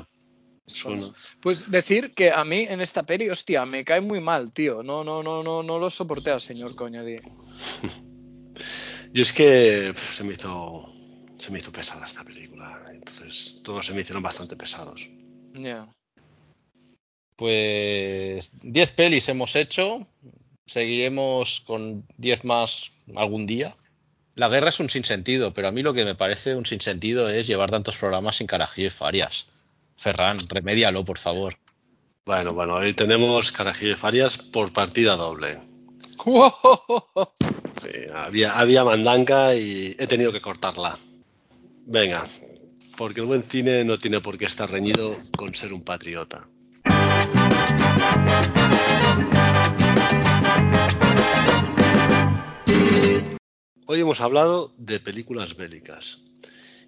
Me 0.66 0.74
Suena. 0.74 1.06
Pues 1.40 1.70
decir 1.70 2.10
que 2.10 2.30
a 2.30 2.44
mí 2.44 2.66
en 2.68 2.82
esta 2.82 3.04
peli, 3.04 3.30
hostia, 3.30 3.64
me 3.64 3.84
cae 3.84 4.02
muy 4.02 4.20
mal, 4.20 4.50
tío. 4.50 4.82
No, 4.82 5.02
no, 5.02 5.22
no, 5.22 5.42
no, 5.42 5.62
no 5.62 5.78
lo 5.78 5.88
soporté 5.88 6.30
al 6.30 6.42
señor 6.42 6.74
Coñadi. 6.74 7.16
Yo 9.14 9.22
es 9.22 9.32
que 9.32 9.94
se 9.94 10.24
me 10.24 10.34
hizo 10.34 10.92
se 11.38 11.52
me 11.52 11.58
hizo 11.58 11.72
pesada 11.72 12.04
esta 12.04 12.24
película. 12.24 12.82
Entonces 12.92 13.60
todos 13.62 13.86
se 13.86 13.94
me 13.94 14.00
hicieron 14.00 14.22
bastante 14.22 14.56
pesados. 14.56 15.08
Pues 17.36 18.58
10 18.62 18.92
pelis 18.92 19.28
hemos 19.28 19.56
hecho. 19.56 20.06
Seguiremos 20.66 21.60
con 21.60 22.06
10 22.16 22.44
más 22.44 22.90
algún 23.14 23.46
día. 23.46 23.74
La 24.34 24.48
guerra 24.48 24.68
es 24.68 24.80
un 24.80 24.90
sinsentido, 24.90 25.54
pero 25.54 25.68
a 25.68 25.72
mí 25.72 25.82
lo 25.82 25.94
que 25.94 26.04
me 26.04 26.14
parece 26.14 26.54
un 26.56 26.66
sinsentido 26.66 27.30
es 27.30 27.46
llevar 27.46 27.70
tantos 27.70 27.96
programas 27.96 28.36
sin 28.36 28.46
carajillo 28.46 28.88
y 28.88 28.90
farias. 28.90 29.48
Ferran, 29.96 30.38
remédialo, 30.48 31.04
por 31.04 31.18
favor. 31.18 31.54
Bueno, 32.26 32.52
bueno, 32.52 32.74
hoy 32.74 32.92
tenemos 32.92 33.52
Carajillo 33.52 33.92
y 33.92 33.96
Farias 33.96 34.36
por 34.36 34.72
partida 34.72 35.16
doble. 35.16 35.60
Sí, 37.82 37.90
había, 38.12 38.58
había 38.58 38.84
mandanga 38.84 39.54
y 39.54 39.94
he 39.98 40.06
tenido 40.06 40.32
que 40.32 40.40
cortarla. 40.40 40.98
Venga, 41.84 42.24
porque 42.96 43.20
el 43.20 43.26
buen 43.26 43.42
cine 43.42 43.84
no 43.84 43.98
tiene 43.98 44.20
por 44.20 44.38
qué 44.38 44.46
estar 44.46 44.70
reñido 44.70 45.16
con 45.36 45.54
ser 45.54 45.72
un 45.72 45.82
patriota. 45.82 46.48
Hoy 53.86 54.00
hemos 54.00 54.20
hablado 54.20 54.72
de 54.78 54.98
películas 54.98 55.56
bélicas 55.56 56.20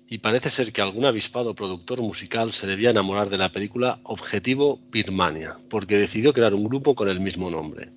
y 0.09 0.19
parece 0.19 0.51
ser 0.51 0.73
que 0.73 0.81
algún 0.81 1.05
avispado 1.05 1.55
productor 1.55 2.01
musical 2.01 2.51
se 2.53 2.67
debía 2.67 2.91
enamorar 2.91 3.29
de 3.29 3.39
la 3.39 3.53
película 3.53 4.01
Objetivo 4.05 4.81
Birmania 4.91 5.59
porque 5.69 5.99
decidió 5.99 6.33
crear 6.33 6.55
un 6.55 6.65
grupo 6.65 6.95
con 6.95 7.09
el 7.09 7.21
mismo 7.21 7.51
nombre. 7.51 7.93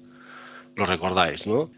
Lo 0.76 0.86
recordáis, 0.86 1.48
¿no? 1.48 1.72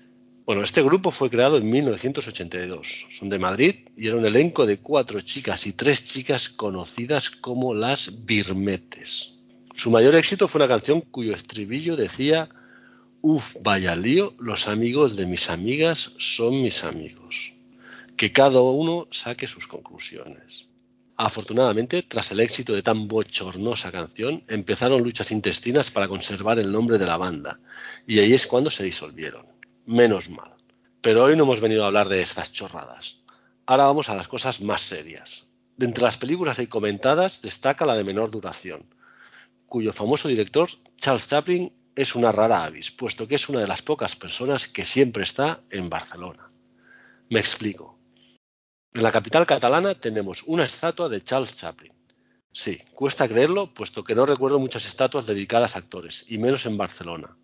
Bueno, 0.45 0.61
este 0.61 0.83
grupo 0.83 1.09
fue 1.09 1.29
creado 1.29 1.55
en 1.55 1.69
1982. 1.69 3.07
Son 3.09 3.29
de 3.29 3.39
Madrid 3.39 3.75
y 3.95 4.07
era 4.07 4.17
un 4.17 4.25
elenco 4.25 4.65
de 4.65 4.77
cuatro 4.77 5.21
chicas 5.21 5.65
y 5.67 5.71
tres 5.71 6.03
chicas 6.03 6.49
conocidas 6.49 7.29
como 7.29 7.73
las 7.73 8.25
Birmetes. 8.25 9.35
Su 9.73 9.89
mayor 9.89 10.15
éxito 10.15 10.49
fue 10.49 10.59
una 10.59 10.67
canción 10.67 10.99
cuyo 10.99 11.33
estribillo 11.33 11.95
decía 11.95 12.49
Uf, 13.21 13.55
vaya 13.61 13.95
lío, 13.95 14.33
los 14.37 14.67
amigos 14.67 15.15
de 15.15 15.25
mis 15.27 15.49
amigas 15.49 16.11
son 16.17 16.61
mis 16.61 16.83
amigos. 16.83 17.53
Que 18.17 18.33
cada 18.33 18.59
uno 18.59 19.07
saque 19.11 19.47
sus 19.47 19.65
conclusiones. 19.65 20.67
Afortunadamente, 21.15 22.01
tras 22.01 22.33
el 22.33 22.41
éxito 22.41 22.73
de 22.73 22.83
tan 22.83 23.07
bochornosa 23.07 23.93
canción, 23.93 24.43
empezaron 24.49 25.03
luchas 25.03 25.31
intestinas 25.31 25.89
para 25.89 26.09
conservar 26.09 26.59
el 26.59 26.69
nombre 26.69 26.97
de 26.97 27.05
la 27.05 27.15
banda, 27.15 27.61
y 28.05 28.19
ahí 28.19 28.33
es 28.33 28.45
cuando 28.45 28.69
se 28.69 28.83
disolvieron. 28.83 29.52
Menos 29.85 30.29
mal. 30.29 30.55
Pero 31.01 31.25
hoy 31.25 31.35
no 31.35 31.43
hemos 31.43 31.59
venido 31.59 31.83
a 31.83 31.87
hablar 31.87 32.07
de 32.07 32.21
estas 32.21 32.53
chorradas. 32.53 33.21
Ahora 33.65 33.85
vamos 33.85 34.07
a 34.07 34.15
las 34.15 34.29
cosas 34.29 34.61
más 34.61 34.81
serias. 34.81 35.47
De 35.75 35.85
entre 35.85 36.03
las 36.03 36.17
películas 36.17 36.57
ahí 36.57 36.67
comentadas 36.67 37.41
destaca 37.41 37.85
la 37.85 37.95
de 37.95 38.03
menor 38.05 38.31
duración, 38.31 38.85
cuyo 39.65 39.91
famoso 39.91 40.27
director, 40.27 40.69
Charles 40.95 41.27
Chaplin, 41.27 41.73
es 41.95 42.15
una 42.15 42.31
rara 42.31 42.63
avis, 42.63 42.91
puesto 42.91 43.27
que 43.27 43.35
es 43.35 43.49
una 43.49 43.59
de 43.59 43.67
las 43.67 43.81
pocas 43.81 44.15
personas 44.15 44.67
que 44.67 44.85
siempre 44.85 45.23
está 45.23 45.61
en 45.69 45.89
Barcelona. 45.89 46.47
Me 47.29 47.39
explico. 47.39 47.99
En 48.93 49.03
la 49.03 49.11
capital 49.11 49.45
catalana 49.45 49.95
tenemos 49.95 50.43
una 50.43 50.63
estatua 50.63 51.09
de 51.09 51.21
Charles 51.21 51.55
Chaplin. 51.55 51.91
Sí, 52.51 52.79
cuesta 52.93 53.27
creerlo, 53.27 53.73
puesto 53.73 54.03
que 54.03 54.15
no 54.15 54.25
recuerdo 54.25 54.59
muchas 54.59 54.85
estatuas 54.85 55.25
dedicadas 55.25 55.75
a 55.75 55.79
actores, 55.79 56.23
y 56.27 56.37
menos 56.37 56.65
en 56.67 56.77
Barcelona. 56.77 57.35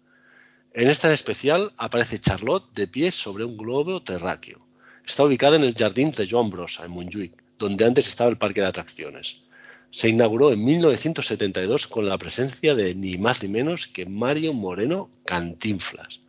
En 0.74 0.88
esta 0.88 1.12
especial 1.12 1.74
aparece 1.78 2.20
Charlotte 2.20 2.72
de 2.76 2.88
pie 2.88 3.12
sobre 3.12 3.44
un 3.44 3.58
globo 3.58 4.04
terráqueo. 4.04 4.68
Está 5.04 5.24
ubicada 5.24 5.56
en 5.56 5.64
el 5.64 5.74
Jardins 5.74 6.16
de 6.16 6.28
Joan 6.30 6.52
Brossa, 6.52 6.86
en 6.86 6.92
Montjuïc, 6.92 7.34
donde 7.58 7.86
antes 7.86 8.08
estaba 8.08 8.30
el 8.30 8.38
parque 8.38 8.62
de 8.62 8.68
atracciones. 8.68 9.42
Se 9.90 10.10
inauguró 10.10 10.52
en 10.52 10.64
1972 10.64 11.88
con 11.88 12.08
la 12.08 12.20
presencia 12.20 12.76
de 12.76 12.94
ni 12.94 13.18
más 13.18 13.42
ni 13.42 13.50
menos 13.50 13.88
que 13.88 14.06
Mario 14.06 14.54
Moreno 14.54 15.10
Cantinflas. 15.26 16.22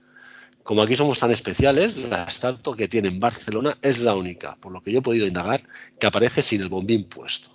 Como 0.63 0.83
aquí 0.83 0.97
somos 0.97 1.19
tan 1.19 1.33
especiales, 1.33 1.99
la 1.99 2.25
estatua 2.25 2.75
que 2.75 2.89
tiene 2.89 3.09
en 3.09 3.21
Barcelona 3.21 3.77
es 3.83 4.01
la 4.01 4.15
única, 4.15 4.57
por 4.57 4.73
lo 4.73 4.83
que 4.83 4.93
yo 4.93 5.01
he 5.01 5.03
podido 5.03 5.27
indagar, 5.27 5.63
que 5.99 6.07
aparece 6.07 6.41
sin 6.41 6.63
el 6.63 6.71
bombín 6.71 7.05
puesto. 7.05 7.51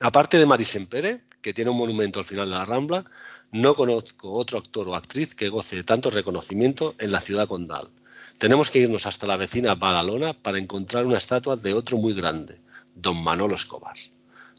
Aparte 0.00 0.36
de 0.36 0.44
Mari 0.44 0.64
Sempere, 0.64 1.22
que 1.40 1.54
tiene 1.54 1.70
un 1.70 1.78
monumento 1.78 2.18
al 2.18 2.26
final 2.26 2.50
de 2.50 2.56
la 2.56 2.64
Rambla, 2.64 3.04
no 3.52 3.74
conozco 3.74 4.32
otro 4.32 4.58
actor 4.58 4.88
o 4.88 4.94
actriz 4.94 5.34
que 5.34 5.50
goce 5.50 5.76
de 5.76 5.82
tanto 5.82 6.10
reconocimiento 6.10 6.94
en 6.98 7.12
la 7.12 7.20
ciudad 7.20 7.46
condal. 7.46 7.90
Tenemos 8.38 8.70
que 8.70 8.78
irnos 8.78 9.06
hasta 9.06 9.26
la 9.26 9.36
vecina 9.36 9.74
Badalona 9.74 10.32
para 10.32 10.58
encontrar 10.58 11.04
una 11.04 11.18
estatua 11.18 11.56
de 11.56 11.74
otro 11.74 11.98
muy 11.98 12.14
grande, 12.14 12.60
don 12.94 13.22
Manolo 13.22 13.54
Escobar. 13.54 13.96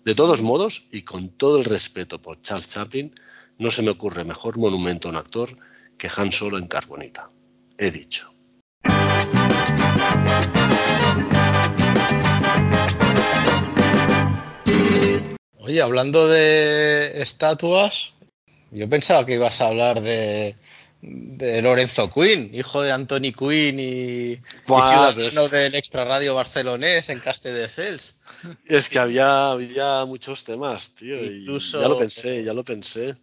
De 0.06 0.14
todos 0.14 0.44
modos, 0.44 0.86
y 0.92 1.02
con 1.02 1.30
todo 1.30 1.58
el 1.58 1.66
respeto 1.66 2.22
por 2.22 2.42
Charles 2.44 2.70
Chaplin, 2.70 3.14
no 3.58 3.72
se 3.72 3.82
me 3.82 3.90
ocurre 3.90 4.26
mejor 4.26 4.58
monumento 4.58 5.08
a 5.08 5.12
un 5.12 5.18
actor 5.18 5.56
que 5.98 6.10
Han 6.16 6.32
Solo 6.32 6.60
en 6.60 6.68
Carbonita. 6.68 7.32
He 7.78 7.90
dicho. 7.90 8.32
Oye, 15.58 15.82
hablando 15.82 16.28
de 16.28 17.22
estatuas, 17.22 18.14
yo 18.74 18.90
pensaba 18.90 19.26
que 19.26 19.34
ibas 19.36 19.62
a 19.62 19.68
hablar 19.68 20.02
de, 20.02 20.56
de 21.02 21.62
Lorenzo 21.62 22.10
Quinn, 22.12 22.50
hijo 22.54 22.82
de 22.82 22.92
Anthony 22.92 23.32
Quinn 23.38 23.80
y, 23.80 24.38
ciudadano 24.66 25.50
del 25.50 25.76
extrarradio 25.76 26.36
barcelonés 26.36 27.10
en 27.10 27.20
Castelldefels. 27.20 28.16
Es 28.68 28.90
que 28.90 29.00
había, 29.00 29.52
había 29.52 30.06
muchos 30.06 30.44
temas, 30.44 30.90
tío. 30.96 31.16
y 31.16 31.46
ya 31.46 31.88
lo 31.88 31.98
pensé, 32.00 32.44
ya 32.44 32.54
lo 32.54 32.64
pensé. 32.64 33.16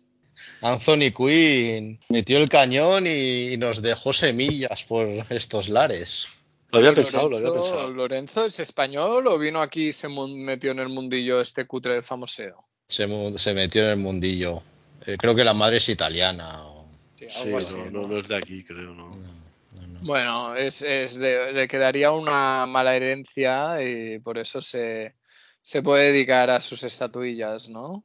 Anthony 0.62 1.10
Quinn 1.14 2.00
metió 2.08 2.38
el 2.38 2.48
cañón 2.48 3.06
y, 3.06 3.52
y 3.52 3.56
nos 3.58 3.82
dejó 3.82 4.12
semillas 4.14 4.84
por 4.84 5.06
estos 5.28 5.68
lares. 5.68 6.28
Lo 6.72 6.78
había 6.78 6.90
Lorenzo, 6.90 7.10
pensado, 7.10 7.28
lo 7.28 7.36
había 7.36 7.52
pensado. 7.52 7.90
Lorenzo 7.90 8.46
es 8.46 8.60
español 8.60 9.26
o 9.26 9.38
vino 9.38 9.60
aquí 9.60 9.88
y 9.88 9.92
se 9.92 10.08
metió 10.08 10.70
en 10.70 10.78
el 10.78 10.88
mundillo 10.88 11.40
este 11.40 11.66
cutre 11.66 11.94
del 11.94 12.02
famoseo. 12.02 12.64
Se, 12.86 13.06
mu- 13.06 13.36
se 13.36 13.52
metió 13.54 13.82
en 13.82 13.88
el 13.90 13.96
mundillo. 13.96 14.62
Eh, 15.06 15.16
creo 15.18 15.34
que 15.34 15.44
la 15.44 15.54
madre 15.54 15.78
es 15.78 15.88
italiana. 15.88 16.66
o- 16.66 16.80
Sí, 17.16 17.26
Sí, 17.30 17.38
algo 17.48 17.58
así, 17.58 17.74
no, 17.74 17.90
¿no? 17.90 18.08
no, 18.08 18.18
es 18.18 18.28
de 18.28 18.36
aquí, 18.36 18.64
creo, 18.64 18.94
no. 18.94 19.10
no, 19.10 19.86
no. 19.86 20.00
Bueno, 20.00 20.56
es, 20.56 20.80
es 20.80 21.18
de- 21.18 21.52
le 21.52 21.68
quedaría 21.68 22.12
una 22.12 22.64
mala 22.66 22.96
herencia 22.96 23.82
y 23.82 24.18
por 24.20 24.38
eso 24.38 24.62
se, 24.62 25.16
se 25.62 25.82
puede 25.82 26.12
dedicar 26.12 26.48
a 26.48 26.60
sus 26.60 26.82
estatuillas, 26.82 27.68
¿no? 27.68 28.04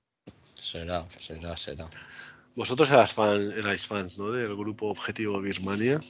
Será, 0.53 1.05
será, 1.09 1.55
será. 1.55 1.89
Vosotros 2.55 2.89
eras 2.91 3.13
fan, 3.13 3.53
erais 3.53 3.87
fans, 3.87 4.17
¿no? 4.17 4.31
Del 4.31 4.55
grupo 4.55 4.87
Objetivo 4.87 5.39
Birmania. 5.41 6.01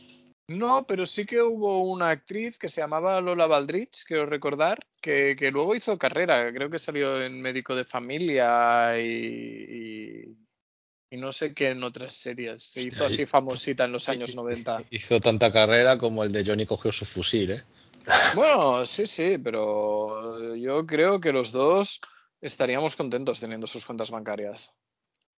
No, 0.48 0.86
pero 0.88 1.06
sí 1.08 1.26
que 1.26 1.42
hubo 1.42 1.84
una 1.84 2.10
actriz 2.10 2.58
que 2.58 2.70
se 2.70 2.82
llamaba 2.82 3.20
Lola 3.22 3.48
Baldrich, 3.48 4.04
quiero 4.06 4.28
recordar, 4.28 4.78
que, 5.02 5.36
que 5.38 5.50
luego 5.52 5.76
hizo 5.76 5.98
carrera, 5.98 6.52
creo 6.54 6.70
que 6.70 6.78
salió 6.80 7.22
en 7.22 7.42
Médico 7.42 7.76
de 7.76 7.84
Familia 7.86 9.00
y, 9.00 9.08
y, 9.08 10.45
y 11.16 11.18
no 11.18 11.32
sé 11.34 11.54
qué 11.54 11.70
en 11.70 11.84
otras 11.84 12.14
series. 12.14 12.62
Se 12.64 12.82
hizo 12.82 13.04
Hostia, 13.04 13.08
así 13.08 13.26
famosita 13.26 13.86
en 13.86 13.94
los 13.94 14.10
años 14.10 14.36
90. 14.36 14.84
Hizo 14.92 15.20
tanta 15.20 15.52
carrera 15.52 15.98
como 15.98 16.24
el 16.24 16.32
de 16.32 16.44
Johnny 16.46 16.66
cogió 16.66 16.92
su 16.92 17.06
fusil, 17.06 17.52
¿eh? 17.52 17.64
Bueno, 18.36 18.86
sí, 18.86 19.08
sí, 19.08 19.38
pero 19.44 20.56
yo 20.56 20.86
creo 20.86 21.20
que 21.20 21.32
los 21.32 21.52
dos 21.52 22.02
estaríamos 22.40 22.96
contentos 22.96 23.40
teniendo 23.40 23.66
sus 23.66 23.86
cuentas 23.86 24.12
bancarias. 24.12 24.72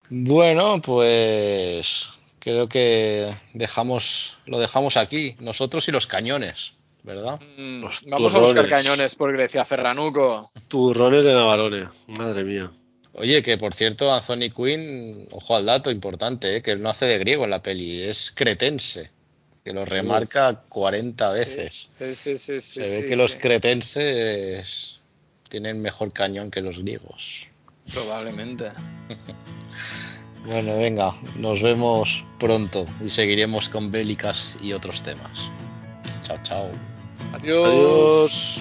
Bueno, 0.09 0.81
pues 0.81 2.11
creo 2.39 2.69
que 2.69 3.33
dejamos, 3.53 4.39
lo 4.47 4.59
dejamos 4.59 4.97
aquí, 4.97 5.37
nosotros 5.41 5.87
y 5.89 5.93
los 5.93 6.07
cañones, 6.07 6.75
¿verdad? 7.03 7.41
Mm, 7.57 7.83
Los 7.83 8.05
vamos 8.07 8.35
a 8.35 8.39
buscar 8.41 8.69
cañones 8.69 9.15
por 9.15 9.33
Grecia, 9.33 9.65
Ferranuco. 9.65 10.51
Turrones 10.69 11.25
de 11.25 11.33
Navarone, 11.33 11.89
madre 12.09 12.43
mía. 12.45 12.71
Oye, 13.19 13.43
que 13.43 13.57
por 13.57 13.73
cierto, 13.73 14.13
Anthony 14.13 14.51
Quinn, 14.55 15.27
ojo 15.31 15.57
al 15.57 15.65
dato 15.65 15.91
importante, 15.91 16.57
¿eh? 16.57 16.63
que 16.63 16.73
él 16.73 16.83
no 16.83 16.91
hace 16.91 17.07
de 17.07 17.19
griego 17.19 17.45
en 17.45 17.51
la 17.51 17.63
peli, 17.63 18.03
es 18.03 18.31
cretense, 18.31 19.11
que 19.65 19.73
lo 19.73 19.87
remarca 19.87 20.61
40 20.69 21.31
veces. 21.31 21.87
Sí, 21.89 22.15
sí, 22.15 22.37
sí, 22.37 22.61
sí, 22.61 22.81
Se 22.81 22.81
ve 22.83 23.01
sí, 23.01 23.07
que 23.07 23.17
los 23.17 23.37
cretenses 23.37 25.01
tienen 25.49 25.81
mejor 25.81 26.13
cañón 26.13 26.51
que 26.51 26.61
los 26.61 26.79
griegos. 26.81 27.49
Probablemente. 27.93 28.71
Bueno, 30.47 30.77
venga, 30.77 31.13
nos 31.35 31.61
vemos 31.61 32.25
pronto 32.39 32.87
y 33.05 33.11
seguiremos 33.11 33.69
con 33.69 33.91
bélicas 33.91 34.57
y 34.63 34.75
otros 34.75 35.03
temas. 35.03 35.51
Chao, 36.23 36.39
chao. 36.45 36.71
Adiós. 37.33 37.67
Adiós. 37.67 38.61